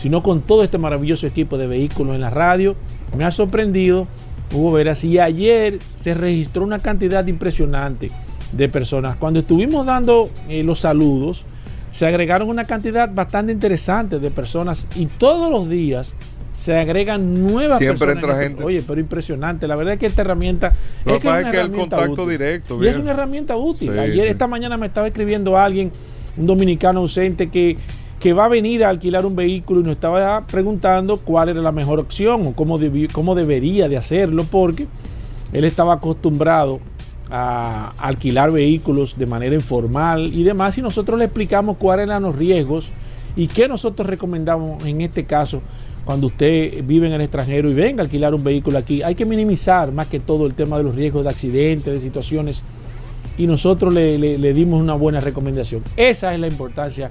sino 0.00 0.22
con 0.22 0.42
todo 0.42 0.62
este 0.62 0.78
maravilloso 0.78 1.26
equipo 1.26 1.56
de 1.56 1.66
vehículos 1.66 2.14
en 2.14 2.20
la 2.20 2.30
radio. 2.30 2.76
Me 3.16 3.24
ha 3.24 3.30
sorprendido, 3.30 4.06
Hugo 4.52 4.72
Veras, 4.72 5.02
y 5.04 5.18
ayer 5.18 5.78
se 5.94 6.14
registró 6.14 6.64
una 6.64 6.78
cantidad 6.78 7.26
impresionante 7.26 8.10
de 8.52 8.68
personas. 8.68 9.16
Cuando 9.16 9.40
estuvimos 9.40 9.86
dando 9.86 10.30
eh, 10.48 10.62
los 10.62 10.80
saludos, 10.80 11.44
se 11.90 12.06
agregaron 12.06 12.48
una 12.50 12.64
cantidad 12.64 13.10
bastante 13.12 13.52
interesante 13.52 14.18
de 14.18 14.30
personas 14.30 14.86
y 14.94 15.06
todos 15.06 15.50
los 15.50 15.68
días 15.68 16.12
se 16.56 16.74
agregan 16.74 17.46
nuevas 17.46 17.78
Siempre 17.78 18.12
entra 18.12 18.32
este 18.32 18.44
gente. 18.44 18.64
Oye, 18.64 18.82
pero 18.84 18.98
impresionante. 18.98 19.68
La 19.68 19.76
verdad 19.76 19.94
es 19.94 20.00
que 20.00 20.06
esta 20.06 20.22
herramienta. 20.22 20.72
es 21.04 21.20
que 21.20 21.40
es, 21.40 21.54
el 21.54 21.70
contacto 21.70 22.26
directo. 22.26 22.82
Y 22.82 22.88
es 22.88 22.96
una 22.96 23.12
herramienta 23.12 23.56
útil. 23.56 23.96
Ayer, 23.98 24.26
esta 24.26 24.46
mañana 24.46 24.76
me 24.78 24.86
estaba 24.86 25.06
escribiendo 25.06 25.58
alguien, 25.58 25.92
un 26.36 26.46
dominicano 26.46 27.00
ausente, 27.00 27.50
que, 27.50 27.76
que 28.18 28.32
va 28.32 28.46
a 28.46 28.48
venir 28.48 28.84
a 28.84 28.88
alquilar 28.88 29.26
un 29.26 29.36
vehículo 29.36 29.80
y 29.80 29.82
nos 29.84 29.92
estaba 29.92 30.46
preguntando 30.46 31.18
cuál 31.18 31.50
era 31.50 31.60
la 31.60 31.72
mejor 31.72 32.00
opción 32.00 32.46
o 32.46 32.52
cómo, 32.54 32.78
cómo 33.12 33.34
debería 33.34 33.86
de 33.88 33.98
hacerlo, 33.98 34.44
porque 34.50 34.86
él 35.52 35.64
estaba 35.64 35.94
acostumbrado 35.94 36.80
a 37.30 37.92
alquilar 37.98 38.50
vehículos 38.50 39.18
de 39.18 39.26
manera 39.26 39.54
informal 39.54 40.32
y 40.32 40.42
demás, 40.42 40.78
y 40.78 40.82
nosotros 40.82 41.18
le 41.18 41.26
explicamos 41.26 41.76
cuáles 41.76 42.06
eran 42.06 42.22
los 42.22 42.34
riesgos 42.34 42.88
y 43.34 43.48
qué 43.48 43.68
nosotros 43.68 44.08
recomendamos 44.08 44.84
en 44.86 45.02
este 45.02 45.24
caso 45.24 45.60
cuando 46.06 46.28
usted 46.28 46.84
vive 46.84 47.08
en 47.08 47.14
el 47.14 47.20
extranjero 47.20 47.68
y 47.68 47.74
venga 47.74 48.00
a 48.00 48.04
alquilar 48.04 48.32
un 48.32 48.44
vehículo 48.44 48.78
aquí, 48.78 49.02
hay 49.02 49.16
que 49.16 49.26
minimizar 49.26 49.90
más 49.90 50.06
que 50.06 50.20
todo 50.20 50.46
el 50.46 50.54
tema 50.54 50.78
de 50.78 50.84
los 50.84 50.94
riesgos 50.94 51.24
de 51.24 51.30
accidentes, 51.30 51.92
de 51.92 52.00
situaciones, 52.00 52.62
y 53.36 53.48
nosotros 53.48 53.92
le, 53.92 54.54
dimos 54.54 54.80
una 54.80 54.94
buena 54.94 55.20
recomendación. 55.20 55.82
Esa 55.96 56.32
es 56.32 56.40
la 56.40 56.46
importancia 56.46 57.10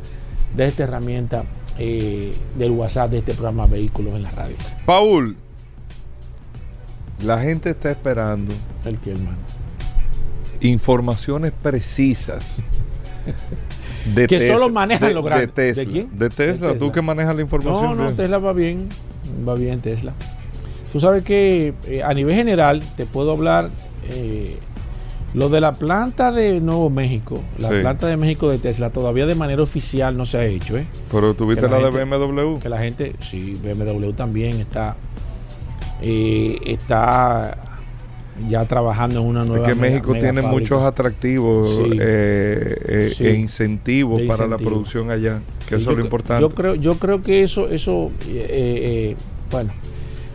de 0.55 0.67
esta 0.67 0.83
herramienta 0.83 1.43
eh, 1.77 2.33
del 2.57 2.71
WhatsApp, 2.71 3.11
de 3.11 3.17
este 3.17 3.33
programa 3.33 3.67
Vehículos 3.67 4.15
en 4.15 4.23
la 4.23 4.31
Radio. 4.31 4.55
Paul, 4.85 5.35
la 7.21 7.39
gente 7.41 7.71
está 7.71 7.91
esperando. 7.91 8.53
¿El 8.85 8.97
que 8.99 9.11
hermano? 9.11 9.37
Informaciones 10.61 11.51
precisas. 11.61 12.59
De 14.13 14.27
que 14.27 14.47
solo 14.47 14.69
maneja 14.69 15.09
los 15.09 15.25
grandes. 15.25 15.47
De 15.47 15.53
Tesla. 15.53 15.83
¿De 15.83 15.91
quién? 15.91 16.19
De 16.19 16.29
Tesla. 16.29 16.75
Tú 16.75 16.91
que 16.91 17.01
manejas 17.01 17.35
la 17.35 17.41
información. 17.41 17.97
No, 17.97 18.09
no, 18.09 18.13
Tesla 18.13 18.37
va 18.37 18.53
bien. 18.53 18.89
Va 19.47 19.55
bien 19.55 19.79
Tesla. 19.81 20.13
Tú 20.91 20.99
sabes 20.99 21.23
que 21.23 21.73
eh, 21.87 22.03
a 22.03 22.13
nivel 22.13 22.35
general 22.35 22.81
te 22.95 23.05
puedo 23.05 23.31
hablar 23.31 23.69
eh, 24.09 24.57
lo 25.33 25.49
de 25.49 25.59
la 25.59 25.73
planta 25.73 26.31
de 26.31 26.61
Nuevo 26.61 26.89
México, 26.89 27.41
la 27.57 27.67
planta 27.67 28.07
de 28.07 28.15
México 28.15 28.49
de 28.49 28.57
Tesla, 28.57 28.91
todavía 28.91 29.25
de 29.25 29.35
manera 29.35 29.61
oficial 29.61 30.15
no 30.15 30.25
se 30.25 30.37
ha 30.37 30.45
hecho. 30.45 30.77
¿eh? 30.77 30.85
Pero 31.11 31.33
tuviste 31.33 31.67
la, 31.67 31.79
la 31.79 31.89
de 31.89 32.05
BMW. 32.05 32.59
Que 32.59 32.69
la 32.69 32.79
gente, 32.79 33.15
sí, 33.19 33.59
BMW 33.61 34.11
también 34.11 34.61
está, 34.61 34.95
eh, 36.01 36.57
está 36.65 37.57
ya 38.49 38.65
trabajando 38.65 39.21
en 39.21 39.27
una 39.27 39.45
nueva. 39.45 39.67
Es 39.67 39.73
que 39.73 39.79
México 39.79 40.13
tiene 40.13 40.41
muchos 40.41 40.83
atractivos 40.83 41.79
eh, 41.99 42.75
eh, 42.87 43.13
e 43.19 43.33
incentivos 43.35 44.21
para 44.23 44.47
la 44.47 44.57
producción 44.57 45.09
allá, 45.11 45.39
que 45.67 45.75
eso 45.75 45.91
es 45.91 45.97
lo 45.97 46.03
importante. 46.03 46.41
Yo 46.41 46.49
creo, 46.49 46.75
yo 46.75 46.95
creo 46.95 47.21
que 47.21 47.43
eso, 47.43 47.69
eso, 47.69 48.11
eh, 48.27 49.15
bueno, 49.51 49.71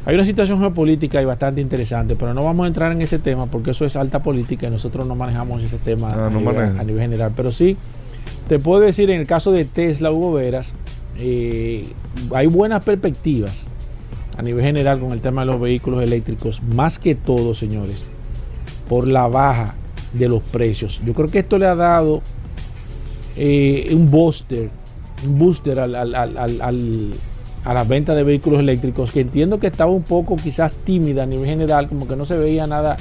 Hay 0.07 0.15
una 0.15 0.25
situación 0.25 0.59
geopolítica 0.61 1.21
y 1.21 1.25
bastante 1.27 1.61
interesante, 1.61 2.17
pero 2.17 2.33
no 2.33 2.43
vamos 2.43 2.65
a 2.65 2.69
entrar 2.69 2.91
en 2.91 3.03
ese 3.03 3.19
tema 3.19 3.47
porque 3.47 3.73
eso 3.73 3.85
es 3.85 3.97
alta 3.97 4.23
política 4.23 4.67
y 4.67 4.71
nosotros 4.71 5.07
no 5.07 5.15
manejamos 5.15 5.63
ese 5.63 5.77
tema 5.77 6.09
Ah, 6.11 6.27
a, 6.27 6.31
no 6.31 6.41
nivel, 6.41 6.79
a 6.79 6.83
nivel 6.85 7.03
general. 7.03 7.33
Pero 7.37 7.53
sí, 7.53 7.77
te 8.49 8.59
puedo 8.59 8.81
decir 8.81 9.11
en 9.11 9.21
el 9.21 9.27
caso 9.27 9.53
de 9.53 9.67
Tesla, 9.67 10.11
Hugo 10.11 10.33
Veras, 10.33 10.73
eh, 11.19 11.87
hay 12.35 12.47
buenas 12.47 12.83
perspectivas 12.83 13.67
a 14.37 14.43
nivel 14.43 14.65
general 14.65 15.01
con 15.01 15.13
el 15.13 15.21
tema 15.21 15.43
de 15.43 15.49
los 15.49 15.61
vehículos 15.61 16.03
eléctricos, 16.03 16.63
más 16.63 16.99
que 16.99 17.15
todo, 17.15 17.55
señores, 17.55 18.07
por 18.89 19.07
la 19.07 19.27
baja 19.29 19.75
de 20.13 20.29
los 20.29 20.43
precios. 20.43 21.01
Yo 21.05 21.15
creo 21.15 21.29
que 21.29 21.41
esto 21.41 21.59
le 21.59 21.67
ha 21.67 21.75
dado 21.75 22.23
eh, 23.37 23.91
un 23.93 24.11
booster, 24.11 24.71
un 25.27 25.39
booster 25.39 25.79
a 25.81 25.87
la 25.87 27.85
venta 27.85 28.15
de 28.15 28.23
vehículos 28.23 28.61
eléctricos, 28.61 29.13
que 29.13 29.21
entiendo 29.21 29.61
que 29.61 29.69
estaba 29.69 29.91
un 29.91 30.03
poco 30.03 30.37
quizás 30.37 30.73
tímida 30.85 31.25
a 31.25 31.27
nivel 31.27 31.47
general, 31.47 31.89
como 31.89 32.09
que 32.09 32.17
no 32.17 32.25
se 32.25 32.39
veía 32.39 32.67
nada 32.67 32.97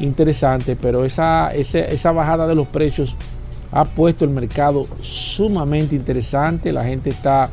interesante, 0.00 0.76
pero 0.76 1.04
esa, 1.04 1.52
esa 1.54 2.12
bajada 2.12 2.46
de 2.46 2.54
los 2.54 2.66
precios 2.66 3.16
ha 3.70 3.84
puesto 3.84 4.24
el 4.24 4.30
mercado 4.30 4.86
sumamente 5.00 5.94
interesante, 5.94 6.72
la 6.72 6.84
gente 6.84 7.10
está 7.10 7.50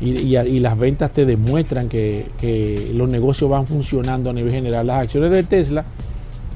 y, 0.00 0.60
las 0.60 0.78
ventas 0.78 1.12
te 1.12 1.24
demuestran 1.24 1.88
que, 1.88 2.26
que 2.40 2.92
los 2.94 3.08
negocios 3.08 3.50
van 3.50 3.66
funcionando 3.66 4.30
a 4.30 4.32
nivel 4.32 4.52
general. 4.52 4.86
Las 4.86 5.04
acciones 5.04 5.30
de 5.30 5.42
Tesla 5.42 5.84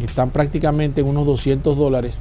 están 0.03 0.31
prácticamente 0.31 1.01
en 1.01 1.09
unos 1.09 1.27
200 1.27 1.77
dólares. 1.77 2.21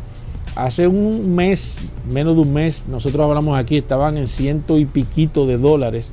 Hace 0.55 0.87
un 0.87 1.33
mes, 1.33 1.79
menos 2.11 2.35
de 2.35 2.41
un 2.41 2.53
mes, 2.53 2.85
nosotros 2.87 3.21
hablamos 3.21 3.57
aquí, 3.57 3.77
estaban 3.77 4.17
en 4.17 4.27
ciento 4.27 4.77
y 4.77 4.85
piquito 4.85 5.45
de 5.45 5.57
dólares. 5.57 6.11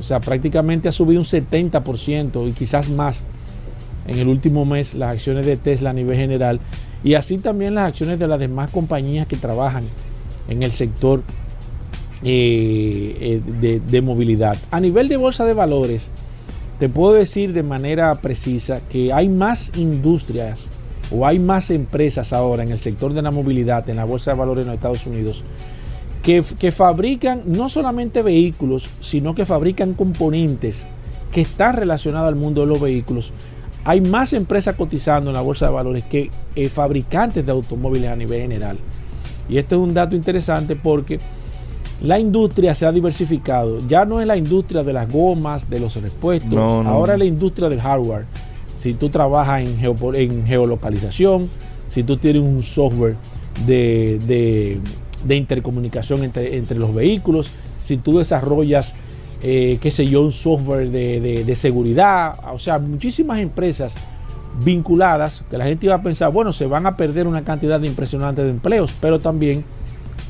O 0.00 0.02
sea, 0.02 0.20
prácticamente 0.20 0.88
ha 0.88 0.92
subido 0.92 1.20
un 1.20 1.26
70% 1.26 2.48
y 2.48 2.52
quizás 2.52 2.88
más 2.88 3.24
en 4.06 4.18
el 4.18 4.28
último 4.28 4.64
mes 4.64 4.94
las 4.94 5.14
acciones 5.14 5.46
de 5.46 5.56
Tesla 5.56 5.90
a 5.90 5.92
nivel 5.92 6.16
general. 6.16 6.60
Y 7.02 7.14
así 7.14 7.38
también 7.38 7.74
las 7.74 7.88
acciones 7.88 8.18
de 8.18 8.26
las 8.26 8.38
demás 8.38 8.70
compañías 8.70 9.26
que 9.26 9.36
trabajan 9.36 9.84
en 10.48 10.62
el 10.62 10.72
sector 10.72 11.22
eh, 12.22 13.40
de, 13.86 14.00
movilidad. 14.00 14.56
A 14.70 14.80
nivel 14.80 15.08
de 15.08 15.16
bolsa 15.16 15.44
de 15.44 15.54
valores, 15.54 16.10
te 16.78 16.88
puedo 16.88 17.14
decir 17.14 17.52
de 17.52 17.62
manera 17.62 18.14
precisa 18.16 18.80
que 18.88 19.12
hay 19.12 19.28
más 19.28 19.70
industrias 19.76 20.70
o 21.10 21.26
hay 21.26 21.38
más 21.38 21.70
empresas 21.70 22.32
ahora 22.32 22.62
en 22.62 22.72
el 22.72 22.78
sector 22.78 23.12
de 23.12 23.22
la 23.22 23.30
movilidad, 23.30 23.88
en 23.88 23.96
la 23.96 24.04
bolsa 24.04 24.32
de 24.32 24.38
valores 24.38 24.64
en 24.64 24.68
los 24.68 24.76
Estados 24.76 25.06
Unidos, 25.06 25.44
que, 26.22 26.42
que 26.58 26.72
fabrican 26.72 27.42
no 27.46 27.68
solamente 27.68 28.22
vehículos, 28.22 28.88
sino 29.00 29.34
que 29.34 29.44
fabrican 29.44 29.94
componentes 29.94 30.86
que 31.32 31.42
están 31.42 31.76
relacionados 31.76 32.28
al 32.28 32.34
mundo 32.34 32.62
de 32.62 32.66
los 32.66 32.80
vehículos. 32.80 33.32
Hay 33.84 34.00
más 34.00 34.32
empresas 34.32 34.74
cotizando 34.74 35.30
en 35.30 35.34
la 35.34 35.42
bolsa 35.42 35.66
de 35.66 35.72
valores 35.72 36.04
que 36.04 36.30
eh, 36.56 36.68
fabricantes 36.68 37.44
de 37.44 37.52
automóviles 37.52 38.10
a 38.10 38.16
nivel 38.16 38.40
general. 38.40 38.78
Y 39.48 39.58
este 39.58 39.76
es 39.76 39.80
un 39.80 39.94
dato 39.94 40.16
interesante 40.16 40.74
porque 40.74 41.20
la 42.02 42.18
industria 42.18 42.74
se 42.74 42.84
ha 42.86 42.92
diversificado. 42.92 43.78
Ya 43.88 44.04
no 44.04 44.20
es 44.20 44.26
la 44.26 44.36
industria 44.36 44.82
de 44.84 44.92
las 44.92 45.10
gomas, 45.10 45.68
de 45.70 45.80
los 45.80 45.94
repuestos. 46.00 46.52
No, 46.52 46.82
no, 46.82 46.90
Ahora 46.90 47.14
es 47.14 47.18
la 47.18 47.24
industria 47.24 47.68
del 47.68 47.80
hardware. 47.80 48.24
Si 48.74 48.92
tú 48.94 49.08
trabajas 49.08 49.62
en, 49.66 49.78
geolocalización, 50.46 51.48
si 51.86 52.02
tú 52.02 52.16
tienes 52.18 52.42
un 52.42 52.62
software 52.62 53.16
de, 53.66 54.18
de- 54.26 54.78
de 55.24 55.34
intercomunicación 55.36 56.22
entre, 56.24 56.56
entre 56.56 56.78
los 56.78 56.94
vehículos, 56.94 57.50
si 57.80 57.96
tú 57.96 58.18
desarrollas, 58.18 58.94
eh, 59.42 59.78
qué 59.80 59.90
sé 59.90 60.06
yo, 60.06 60.22
un 60.22 60.30
software 60.32 60.90
de 60.90 61.54
seguridad, 61.56 62.34
o 62.52 62.58
sea, 62.58 62.78
muchísimas 62.78 63.38
empresas 63.40 63.94
vinculadas 64.64 65.42
que 65.50 65.58
la 65.58 65.64
gente 65.64 65.86
iba 65.86 65.94
a 65.96 66.02
pensar, 66.02 66.30
bueno, 66.32 66.52
se 66.52 66.66
van 66.66 66.86
a 66.86 66.96
perder 66.96 67.26
una 67.26 67.42
cantidad 67.44 67.80
de 67.80 67.86
impresionante 67.86 68.42
de 68.42 68.50
empleos, 68.50 68.94
pero 69.00 69.18
también, 69.18 69.64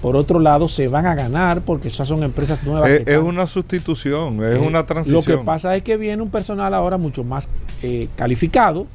por 0.06 0.14
otro 0.14 0.38
lado, 0.38 0.68
se 0.68 0.86
van 0.86 1.04
a 1.04 1.16
ganar 1.16 1.62
porque 1.62 1.88
esas 1.88 2.06
son 2.06 2.22
empresas 2.22 2.62
nuevas. 2.62 2.88
Es, 2.88 3.08
es 3.08 3.18
una 3.18 3.44
sustitución, 3.44 4.40
es 4.40 4.54
eh, 4.54 4.58
una 4.58 4.86
transición. 4.86 5.20
Lo 5.20 5.38
que 5.40 5.44
pasa 5.44 5.74
es 5.74 5.82
que 5.82 5.96
viene 5.96 6.22
un 6.22 6.30
personal 6.30 6.72
ahora 6.74 6.96
mucho 6.96 7.24
más 7.24 7.48
eh, 7.82 8.06
calificado, 8.14 8.86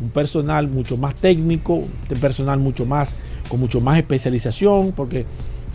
un 0.00 0.10
personal 0.10 0.68
mucho 0.68 0.96
más 0.96 1.16
técnico, 1.16 1.74
un 1.74 1.90
personal 2.20 2.60
mucho 2.60 2.86
más 2.86 3.16
con 3.48 3.58
mucho 3.58 3.80
más 3.80 3.98
especialización, 3.98 4.92
porque 4.92 5.26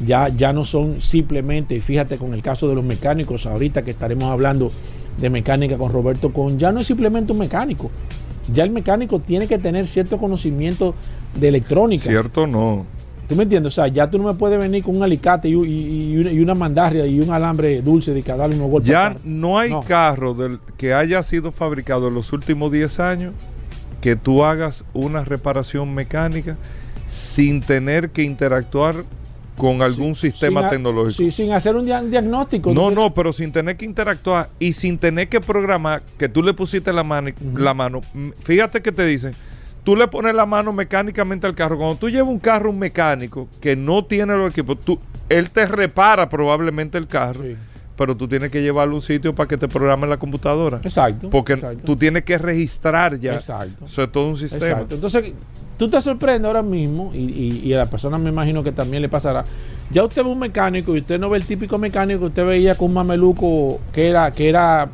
ya, 0.05 0.29
ya 0.29 0.53
no 0.53 0.63
son 0.63 1.01
simplemente, 1.01 1.81
fíjate 1.81 2.15
con 2.15 2.33
el 2.33 2.41
caso 2.41 2.69
de 2.69 2.75
los 2.75 2.83
mecánicos, 2.85 3.45
ahorita 3.45 3.81
que 3.81 3.91
estaremos 3.91 4.31
hablando 4.31 4.71
de 5.17 5.29
mecánica 5.29 5.77
con 5.77 5.91
Roberto 5.91 6.31
Con, 6.31 6.59
ya 6.59 6.71
no 6.71 6.79
es 6.79 6.87
simplemente 6.87 7.33
un 7.33 7.39
mecánico. 7.39 7.91
Ya 8.53 8.63
el 8.63 8.69
mecánico 8.69 9.19
tiene 9.19 9.47
que 9.47 9.57
tener 9.57 9.85
cierto 9.85 10.17
conocimiento 10.17 10.95
de 11.37 11.49
electrónica. 11.49 12.09
Cierto, 12.09 12.47
no. 12.47 12.85
¿Tú 13.27 13.35
me 13.35 13.43
entiendes? 13.43 13.73
O 13.73 13.75
sea, 13.75 13.87
ya 13.87 14.09
tú 14.09 14.17
no 14.17 14.23
me 14.25 14.33
puedes 14.35 14.57
venir 14.57 14.83
con 14.83 14.95
un 14.95 15.03
alicate 15.03 15.49
y, 15.49 15.53
y- 15.53 16.13
y 16.13 16.17
una, 16.17 16.31
y 16.31 16.39
una 16.39 16.55
mandarria 16.55 17.05
y 17.05 17.19
un 17.19 17.29
alambre 17.31 17.81
dulce 17.81 18.13
de 18.13 18.23
que 18.23 18.31
a 18.31 18.37
darle 18.37 18.55
unos 18.55 18.69
golpes. 18.71 18.89
Ya 18.89 19.15
no 19.25 19.59
hay 19.59 19.69
No. 19.71 19.81
carro 19.81 20.33
del, 20.33 20.59
que 20.77 20.93
haya 20.93 21.21
sido 21.23 21.51
fabricado 21.51 22.07
en 22.07 22.13
los 22.13 22.31
últimos 22.31 22.71
10 22.71 22.99
años 23.01 23.33
que 23.99 24.15
tú 24.15 24.45
hagas 24.45 24.85
una 24.93 25.25
reparación 25.25 25.93
mecánica 25.93 26.55
sin 27.09 27.61
tener 27.61 28.09
que 28.11 28.23
interactuar 28.23 29.03
con 29.57 29.81
algún 29.81 30.13
sistema 30.13 30.61
Sin 30.61 30.69
tecnológico. 30.69 31.17
sí, 31.17 31.31
sin 31.31 31.51
hacer 31.51 31.75
un 31.75 31.83
dia- 31.85 32.01
diagnóstico. 32.03 32.73
No, 32.73 32.91
no, 32.91 33.13
pero 33.13 33.33
sin 33.33 33.51
tener 33.51 33.75
que 33.75 33.85
interactuar 33.85 34.49
y 34.59 34.73
sin 34.73 34.99
tener 34.99 35.27
que 35.29 35.41
programar 35.41 36.03
que 36.17 36.29
tú 36.29 36.43
le 36.43 36.53
pusiste 36.53 36.93
la 36.93 37.03
mano, 37.03 37.31
la 37.55 37.73
mano. 37.73 38.01
Fíjate 38.43 38.81
que 38.83 38.91
te 38.91 39.03
dicen, 39.05 39.33
tú 39.87 39.95
le 39.95 40.09
pones 40.09 40.35
la 40.35 40.45
mano 40.45 40.73
mecánicamente 40.73 41.47
al 41.47 41.55
carro. 41.55 41.77
Cuando 41.77 41.95
tú 41.95 42.09
llevas 42.09 42.27
un 42.29 42.39
carro 42.39 42.67
a 42.67 42.73
un 42.73 42.79
mecánico 42.79 43.47
que 43.61 43.77
no 43.77 44.03
tiene 44.03 44.35
los 44.35 44.51
equipos, 44.51 44.77
tú, 44.81 44.99
él 45.29 45.49
te 45.49 45.65
repara 45.65 46.27
probablemente 46.27 46.97
el 46.97 47.07
carro, 47.07 47.41
Sí. 47.43 47.55
pero 47.95 48.17
tú 48.17 48.27
tienes 48.27 48.51
que 48.51 48.61
llevarlo 48.61 48.91
a 48.91 48.95
un 48.97 49.01
sitio 49.01 49.33
para 49.33 49.47
que 49.47 49.55
te 49.55 49.69
programe 49.69 50.05
la 50.05 50.17
computadora. 50.17 50.81
Exacto. 50.83 51.29
Porque 51.29 51.53
exacto, 51.53 51.83
tú 51.85 51.95
tienes 51.95 52.23
que 52.23 52.37
registrar 52.37 53.17
ya. 53.17 53.35
Exacto. 53.35 53.85
Eso 53.85 54.03
es 54.03 54.11
todo 54.11 54.27
un 54.27 54.35
sistema. 54.35 54.65
Exacto. 54.65 54.95
Entonces, 54.95 55.31
tú 55.77 55.89
te 55.89 56.01
sorprendes 56.01 56.45
ahora 56.45 56.63
mismo, 56.63 57.11
y, 57.13 57.19
y- 57.19 57.61
y 57.63 57.73
a 57.73 57.77
la 57.77 57.85
persona 57.85 58.17
me 58.17 58.29
imagino 58.29 58.61
que 58.65 58.73
también 58.73 59.01
le 59.01 59.07
pasará. 59.07 59.45
Ya 59.89 60.03
usted 60.03 60.21
ve 60.21 60.29
un 60.29 60.39
mecánico 60.39 60.97
y 60.97 60.99
usted 60.99 61.17
no 61.17 61.29
ve 61.29 61.37
el 61.37 61.45
típico 61.45 61.77
mecánico 61.77 62.19
que 62.19 62.25
usted 62.25 62.45
veía 62.45 62.75
con 62.75 62.89
un 62.89 62.95
mameluco 62.95 63.79
que 63.93 64.09
era, 64.09 64.31
que 64.33 64.49
era 64.49 64.89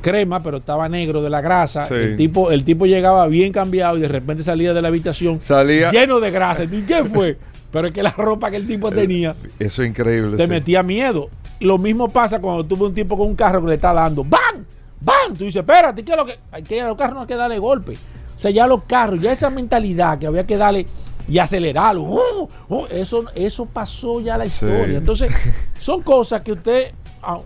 crema, 0.00 0.42
pero 0.42 0.58
estaba 0.58 0.88
negro 0.88 1.22
de 1.22 1.30
la 1.30 1.40
grasa. 1.40 1.84
Sí. 1.84 1.94
El, 1.94 2.16
tipo, 2.16 2.50
el 2.50 2.64
tipo 2.64 2.86
llegaba 2.86 3.26
bien 3.26 3.52
cambiado 3.52 3.96
y 3.96 4.00
de 4.00 4.08
repente 4.08 4.42
salía 4.42 4.72
de 4.72 4.82
la 4.82 4.88
habitación 4.88 5.40
Salía- 5.40 5.90
lleno 5.90 6.20
de 6.20 6.30
grasa. 6.30 6.64
¿Y 6.64 6.82
qué 6.82 7.04
fue? 7.04 7.36
pero 7.72 7.88
es 7.88 7.94
que 7.94 8.02
la 8.02 8.10
ropa 8.10 8.50
que 8.50 8.56
el 8.56 8.66
tipo 8.66 8.90
tenía 8.90 9.34
Eso 9.58 9.82
es 9.82 9.88
increíble. 9.88 10.36
te 10.36 10.44
sí. 10.44 10.50
metía 10.50 10.82
miedo. 10.82 11.28
Lo 11.60 11.76
mismo 11.78 12.08
pasa 12.08 12.40
cuando 12.40 12.64
tú 12.64 12.74
ves 12.76 12.82
un 12.88 12.94
tipo 12.94 13.16
con 13.16 13.28
un 13.28 13.36
carro 13.36 13.60
que 13.62 13.68
le 13.68 13.74
está 13.74 13.92
dando 13.92 14.24
¡Bam! 14.24 14.64
¡Bam! 15.00 15.34
Tú 15.36 15.44
dices, 15.44 15.60
espérate, 15.60 16.02
¿qué 16.04 16.10
es 16.12 16.16
lo 16.16 16.26
que? 16.26 16.38
Hay 16.50 16.62
que 16.62 16.80
a 16.80 16.86
los 16.86 16.96
carros 16.96 17.14
no 17.14 17.20
hay 17.22 17.26
que 17.26 17.34
darle 17.36 17.58
golpe. 17.58 17.92
O 18.36 18.40
sea, 18.40 18.50
ya 18.50 18.66
los 18.66 18.84
carros, 18.84 19.20
ya 19.20 19.32
esa 19.32 19.50
mentalidad 19.50 20.18
que 20.18 20.26
había 20.26 20.44
que 20.46 20.56
darle 20.56 20.86
y 21.28 21.38
acelerarlo. 21.38 22.02
¡uh! 22.02 22.48
¡uh! 22.68 22.86
eso, 22.90 23.24
eso 23.34 23.66
pasó 23.66 24.20
ya 24.20 24.36
la 24.38 24.44
Sí. 24.44 24.50
historia. 24.64 24.98
Entonces, 24.98 25.32
son 25.78 26.02
cosas 26.02 26.42
que 26.42 26.52
usted. 26.52 26.92
ah, 27.22 27.38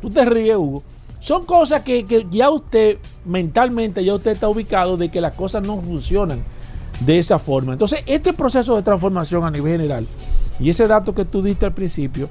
tú 0.00 0.10
te 0.10 0.24
ríes, 0.24 0.56
Hugo. 0.56 0.82
Son 1.20 1.44
cosas 1.44 1.82
que, 1.82 2.04
que 2.04 2.26
ya 2.30 2.50
usted, 2.50 2.98
mentalmente, 3.24 4.04
ya 4.04 4.14
usted 4.14 4.32
está 4.32 4.48
ubicado 4.48 4.96
de 4.96 5.08
que 5.08 5.20
las 5.20 5.34
cosas 5.34 5.66
no 5.66 5.80
funcionan 5.80 6.42
de 7.00 7.18
esa 7.18 7.38
forma. 7.38 7.72
Entonces, 7.72 8.00
este 8.06 8.32
proceso 8.32 8.76
de 8.76 8.82
transformación 8.82 9.44
a 9.44 9.50
nivel 9.50 9.72
general 9.72 10.06
y 10.60 10.70
ese 10.70 10.86
dato 10.86 11.14
que 11.14 11.24
tú 11.24 11.42
diste 11.42 11.66
al 11.66 11.74
principio 11.74 12.28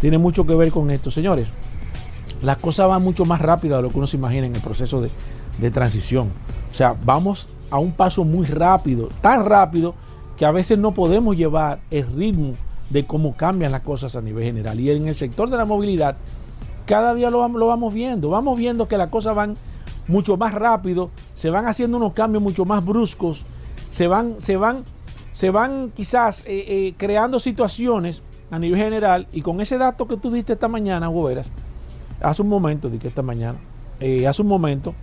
tiene 0.00 0.18
mucho 0.18 0.46
que 0.46 0.54
ver 0.54 0.70
con 0.70 0.90
esto, 0.90 1.10
señores. 1.10 1.52
Las 2.42 2.58
cosas 2.58 2.88
van 2.88 3.02
mucho 3.02 3.24
más 3.24 3.40
rápido 3.40 3.76
de 3.76 3.82
lo 3.82 3.90
que 3.90 3.98
uno 3.98 4.06
se 4.06 4.16
imagina 4.16 4.46
en 4.46 4.54
el 4.54 4.60
proceso 4.60 5.00
de, 5.00 5.10
de 5.58 5.70
transición. 5.70 6.28
O 6.70 6.74
sea, 6.74 6.94
vamos 7.04 7.48
a 7.70 7.78
un 7.78 7.92
paso 7.92 8.24
muy 8.24 8.46
rápido, 8.46 9.08
tan 9.20 9.44
rápido 9.44 9.94
que 10.36 10.46
a 10.46 10.52
veces 10.52 10.78
no 10.78 10.92
podemos 10.92 11.36
llevar 11.36 11.80
el 11.90 12.06
ritmo 12.14 12.54
de 12.90 13.04
cómo 13.04 13.36
cambian 13.36 13.72
las 13.72 13.82
cosas 13.82 14.14
a 14.16 14.20
nivel 14.20 14.44
general. 14.44 14.78
Y 14.78 14.90
en 14.90 15.08
el 15.08 15.14
sector 15.14 15.50
de 15.50 15.56
la 15.56 15.64
movilidad, 15.64 16.16
cada 16.88 17.14
día 17.14 17.30
lo, 17.30 17.46
lo 17.46 17.66
vamos 17.66 17.92
viendo. 17.92 18.30
Vamos 18.30 18.58
viendo 18.58 18.88
que 18.88 18.96
las 18.96 19.10
cosas 19.10 19.36
van 19.36 19.54
mucho 20.08 20.38
más 20.38 20.54
rápido, 20.54 21.10
se 21.34 21.50
van 21.50 21.66
haciendo 21.66 21.98
unos 21.98 22.14
cambios 22.14 22.42
mucho 22.42 22.64
más 22.64 22.84
bruscos, 22.84 23.44
se 23.90 24.08
van, 24.08 24.36
se 24.38 24.56
van, 24.56 24.84
se 25.32 25.50
van 25.50 25.92
quizás 25.94 26.40
eh, 26.46 26.64
eh, 26.66 26.94
creando 26.96 27.38
situaciones 27.38 28.22
a 28.50 28.58
nivel 28.58 28.80
general. 28.80 29.28
Y 29.32 29.42
con 29.42 29.60
ese 29.60 29.76
dato 29.76 30.08
que 30.08 30.16
tú 30.16 30.30
diste 30.30 30.54
esta 30.54 30.66
mañana, 30.66 31.10
Hugo 31.10 31.24
Veras, 31.24 31.52
hace 32.22 32.40
un 32.40 32.48
momento, 32.48 32.88
di 32.88 32.98
que 32.98 33.08
esta 33.08 33.22
mañana, 33.22 33.58
eh, 34.00 34.26
hace 34.26 34.40
un 34.42 34.48
momento, 34.48 34.94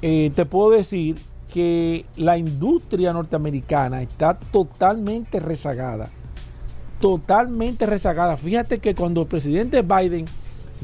te 0.00 0.46
puedo 0.46 0.70
decir 0.70 1.16
que 1.52 2.06
la 2.16 2.38
industria 2.38 3.12
norteamericana 3.12 4.02
está 4.02 4.38
totalmente 4.38 5.40
rezagada. 5.40 6.08
Totalmente 7.00 7.84
rezagada. 7.86 8.36
Fíjate 8.36 8.78
que 8.78 8.94
cuando 8.94 9.22
el 9.22 9.26
presidente 9.26 9.82
Biden 9.82 10.26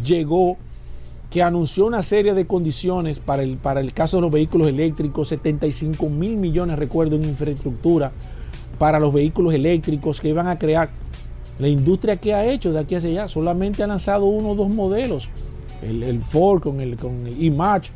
llegó 0.03 0.57
que 1.33 1.43
anunció 1.43 1.87
una 1.87 2.03
serie 2.03 2.35
de 2.35 2.47
condiciones 2.47 3.19
para 3.19 3.43
el, 3.43 3.57
para 3.57 3.81
el 3.81 3.95
caso 3.95 4.19
de 4.19 4.21
los 4.21 4.31
vehículos 4.31 4.69
eléctricos, 4.69 5.29
75 5.29 6.11
mil 6.11 6.37
millones, 6.37 6.79
recuerdo, 6.79 7.17
en 7.17 7.25
infraestructura 7.25 8.13
para 8.79 9.01
los 9.01 9.15
vehículos 9.15 9.55
eléctricos 9.55 10.21
que 10.21 10.29
iban 10.29 10.47
a 10.47 10.59
crear. 10.59 10.91
La 11.59 11.69
industria 11.69 12.17
que 12.17 12.35
ha 12.35 12.45
hecho 12.45 12.73
de 12.73 12.81
aquí 12.81 12.97
hacia 12.97 13.11
allá 13.11 13.29
solamente 13.29 13.83
ha 13.83 13.87
lanzado 13.87 14.27
uno 14.27 14.51
o 14.51 14.55
dos 14.55 14.69
modelos. 14.69 15.29
El, 15.83 16.21
Ford 16.21 16.63
con 16.63 16.81
el, 16.81 16.97
con 16.97 17.27
el 17.27 17.43
E-Match, 17.43 17.89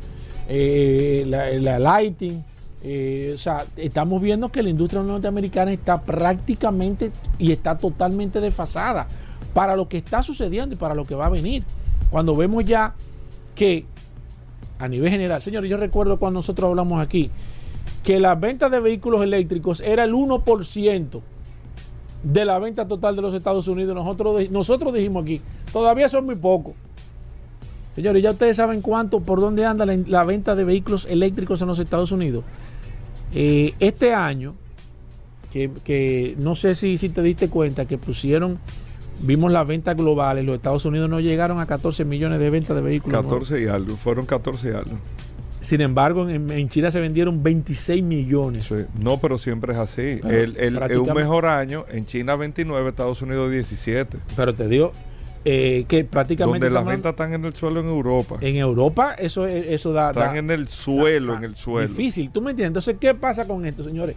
eh, 0.49 1.23
la, 1.27 1.77
Lighting. 1.77 2.43
Eh, 2.83 3.33
o 3.35 3.37
sea, 3.37 3.65
estamos 3.75 4.21
viendo 4.21 4.49
que 4.49 4.63
la 4.63 4.69
industria 4.69 5.03
norteamericana 5.03 5.71
está 5.73 6.01
prácticamente 6.01 7.11
y 7.37 7.51
está 7.51 7.77
totalmente 7.77 8.39
desfasada 8.39 9.07
para 9.53 9.75
lo 9.75 9.87
que 9.87 9.97
está 9.97 10.23
sucediendo 10.23 10.73
y 10.73 10.77
para 10.77 10.95
lo 10.95 11.05
que 11.05 11.15
va 11.15 11.27
a 11.27 11.29
venir. 11.29 11.63
Cuando 12.09 12.35
vemos 12.35 12.65
ya 12.65 12.93
que 13.55 13.85
a 14.79 14.87
nivel 14.87 15.09
general, 15.09 15.41
señores, 15.41 15.69
yo 15.69 15.77
recuerdo 15.77 16.17
cuando 16.17 16.39
nosotros 16.39 16.69
hablamos 16.69 17.01
aquí 17.01 17.31
que 18.03 18.19
la 18.19 18.35
venta 18.35 18.69
de 18.69 18.79
vehículos 18.79 19.21
eléctricos 19.21 19.81
era 19.81 20.03
el 20.03 20.13
1% 20.13 21.21
de 22.23 22.45
la 22.45 22.59
venta 22.59 22.87
total 22.87 23.15
de 23.15 23.21
los 23.21 23.33
Estados 23.33 23.67
Unidos. 23.67 23.95
Nosotros, 23.95 24.49
nosotros 24.49 24.93
dijimos 24.93 25.23
aquí, 25.23 25.41
todavía 25.73 26.07
son 26.07 26.25
muy 26.25 26.35
pocos. 26.35 26.73
Señores, 27.95 28.21
ya 28.21 28.31
ustedes 28.31 28.57
saben 28.57 28.81
cuánto, 28.81 29.21
por 29.21 29.41
dónde 29.41 29.65
anda 29.65 29.85
la, 29.85 30.23
venta 30.23 30.55
de 30.55 30.63
vehículos 30.63 31.07
eléctricos 31.09 31.61
en 31.61 31.67
los 31.67 31.79
Estados 31.79 32.11
Unidos. 32.11 32.43
Eh, 33.33 33.73
este 33.79 34.13
año, 34.13 34.53
que, 35.51 36.35
no 36.37 36.53
sé 36.53 36.75
si, 36.75 36.97
si 36.97 37.09
te 37.09 37.23
diste 37.23 37.49
cuenta, 37.49 37.85
que 37.85 37.97
pusieron 37.97 38.59
vimos 39.19 39.51
las 39.51 39.67
ventas 39.67 39.95
globales, 39.95 40.45
los 40.45 40.55
Estados 40.55 40.85
Unidos 40.85 41.09
no 41.09 41.19
llegaron 41.19 41.59
a 41.59 41.65
14 41.65 42.05
millones 42.05 42.39
de 42.39 42.49
ventas 42.49 42.75
de 42.75 42.81
vehículos. 42.81 43.21
14 43.21 43.61
y 43.61 43.67
algo, 43.67 43.95
fueron 43.97 44.25
14 44.25 44.67
y 44.67 44.71
algo. 44.71 44.97
Sin 45.59 45.81
embargo, 45.81 46.29
en, 46.29 46.69
China 46.69 46.91
se 46.91 46.99
vendieron 46.99 47.41
26 47.41 48.03
millones. 48.03 48.73
No, 48.99 49.19
pero 49.19 49.37
siempre 49.37 49.73
es 49.73 49.79
así. 49.79 50.19
el, 50.23 50.55
el, 50.57 50.97
un 50.99 51.13
mejor 51.13 51.45
año, 51.45 51.83
en 51.91 52.05
China 52.05 52.35
29, 52.35 52.89
Estados 52.89 53.21
Unidos 53.21 53.51
17. 53.51 54.17
Pero 54.35 54.53
te 54.53 54.67
digo 54.67 54.91
eh, 55.49 55.85
que 55.87 56.03
prácticamente... 56.03 56.65
Donde 56.65 56.73
las 56.73 56.85
ventas 56.85 57.11
están 57.11 57.33
en 57.33 57.45
el 57.45 57.53
suelo 57.53 57.79
en 57.79 57.87
Europa. 57.87 58.37
En 58.41 58.55
Europa 58.57 59.13
eso, 59.13 59.47
eso 59.47 59.93
da... 59.93 60.09
Están 60.09 60.35
en 60.35 60.51
el 60.51 60.67
suelo, 60.67 61.35
en 61.35 61.43
el 61.45 61.55
suelo. 61.55 61.87
Difícil, 61.87 62.31
¿tú 62.31 62.41
me 62.41 62.51
entiendes? 62.51 62.69
Entonces, 62.69 62.97
¿qué 62.99 63.13
pasa 63.13 63.47
con 63.47 63.65
esto, 63.65 63.83
señores? 63.83 64.15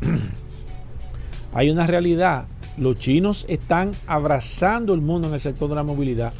Hay 1.54 1.70
una 1.70 1.86
realidad 1.86 2.46
los 2.80 2.98
chinos 2.98 3.44
están 3.48 3.92
abrazando 4.06 4.94
el 4.94 5.02
mundo 5.02 5.28
en 5.28 5.34
el 5.34 5.40
sector 5.40 5.68
de 5.68 5.74
la 5.74 5.82
movilidad 5.82 6.32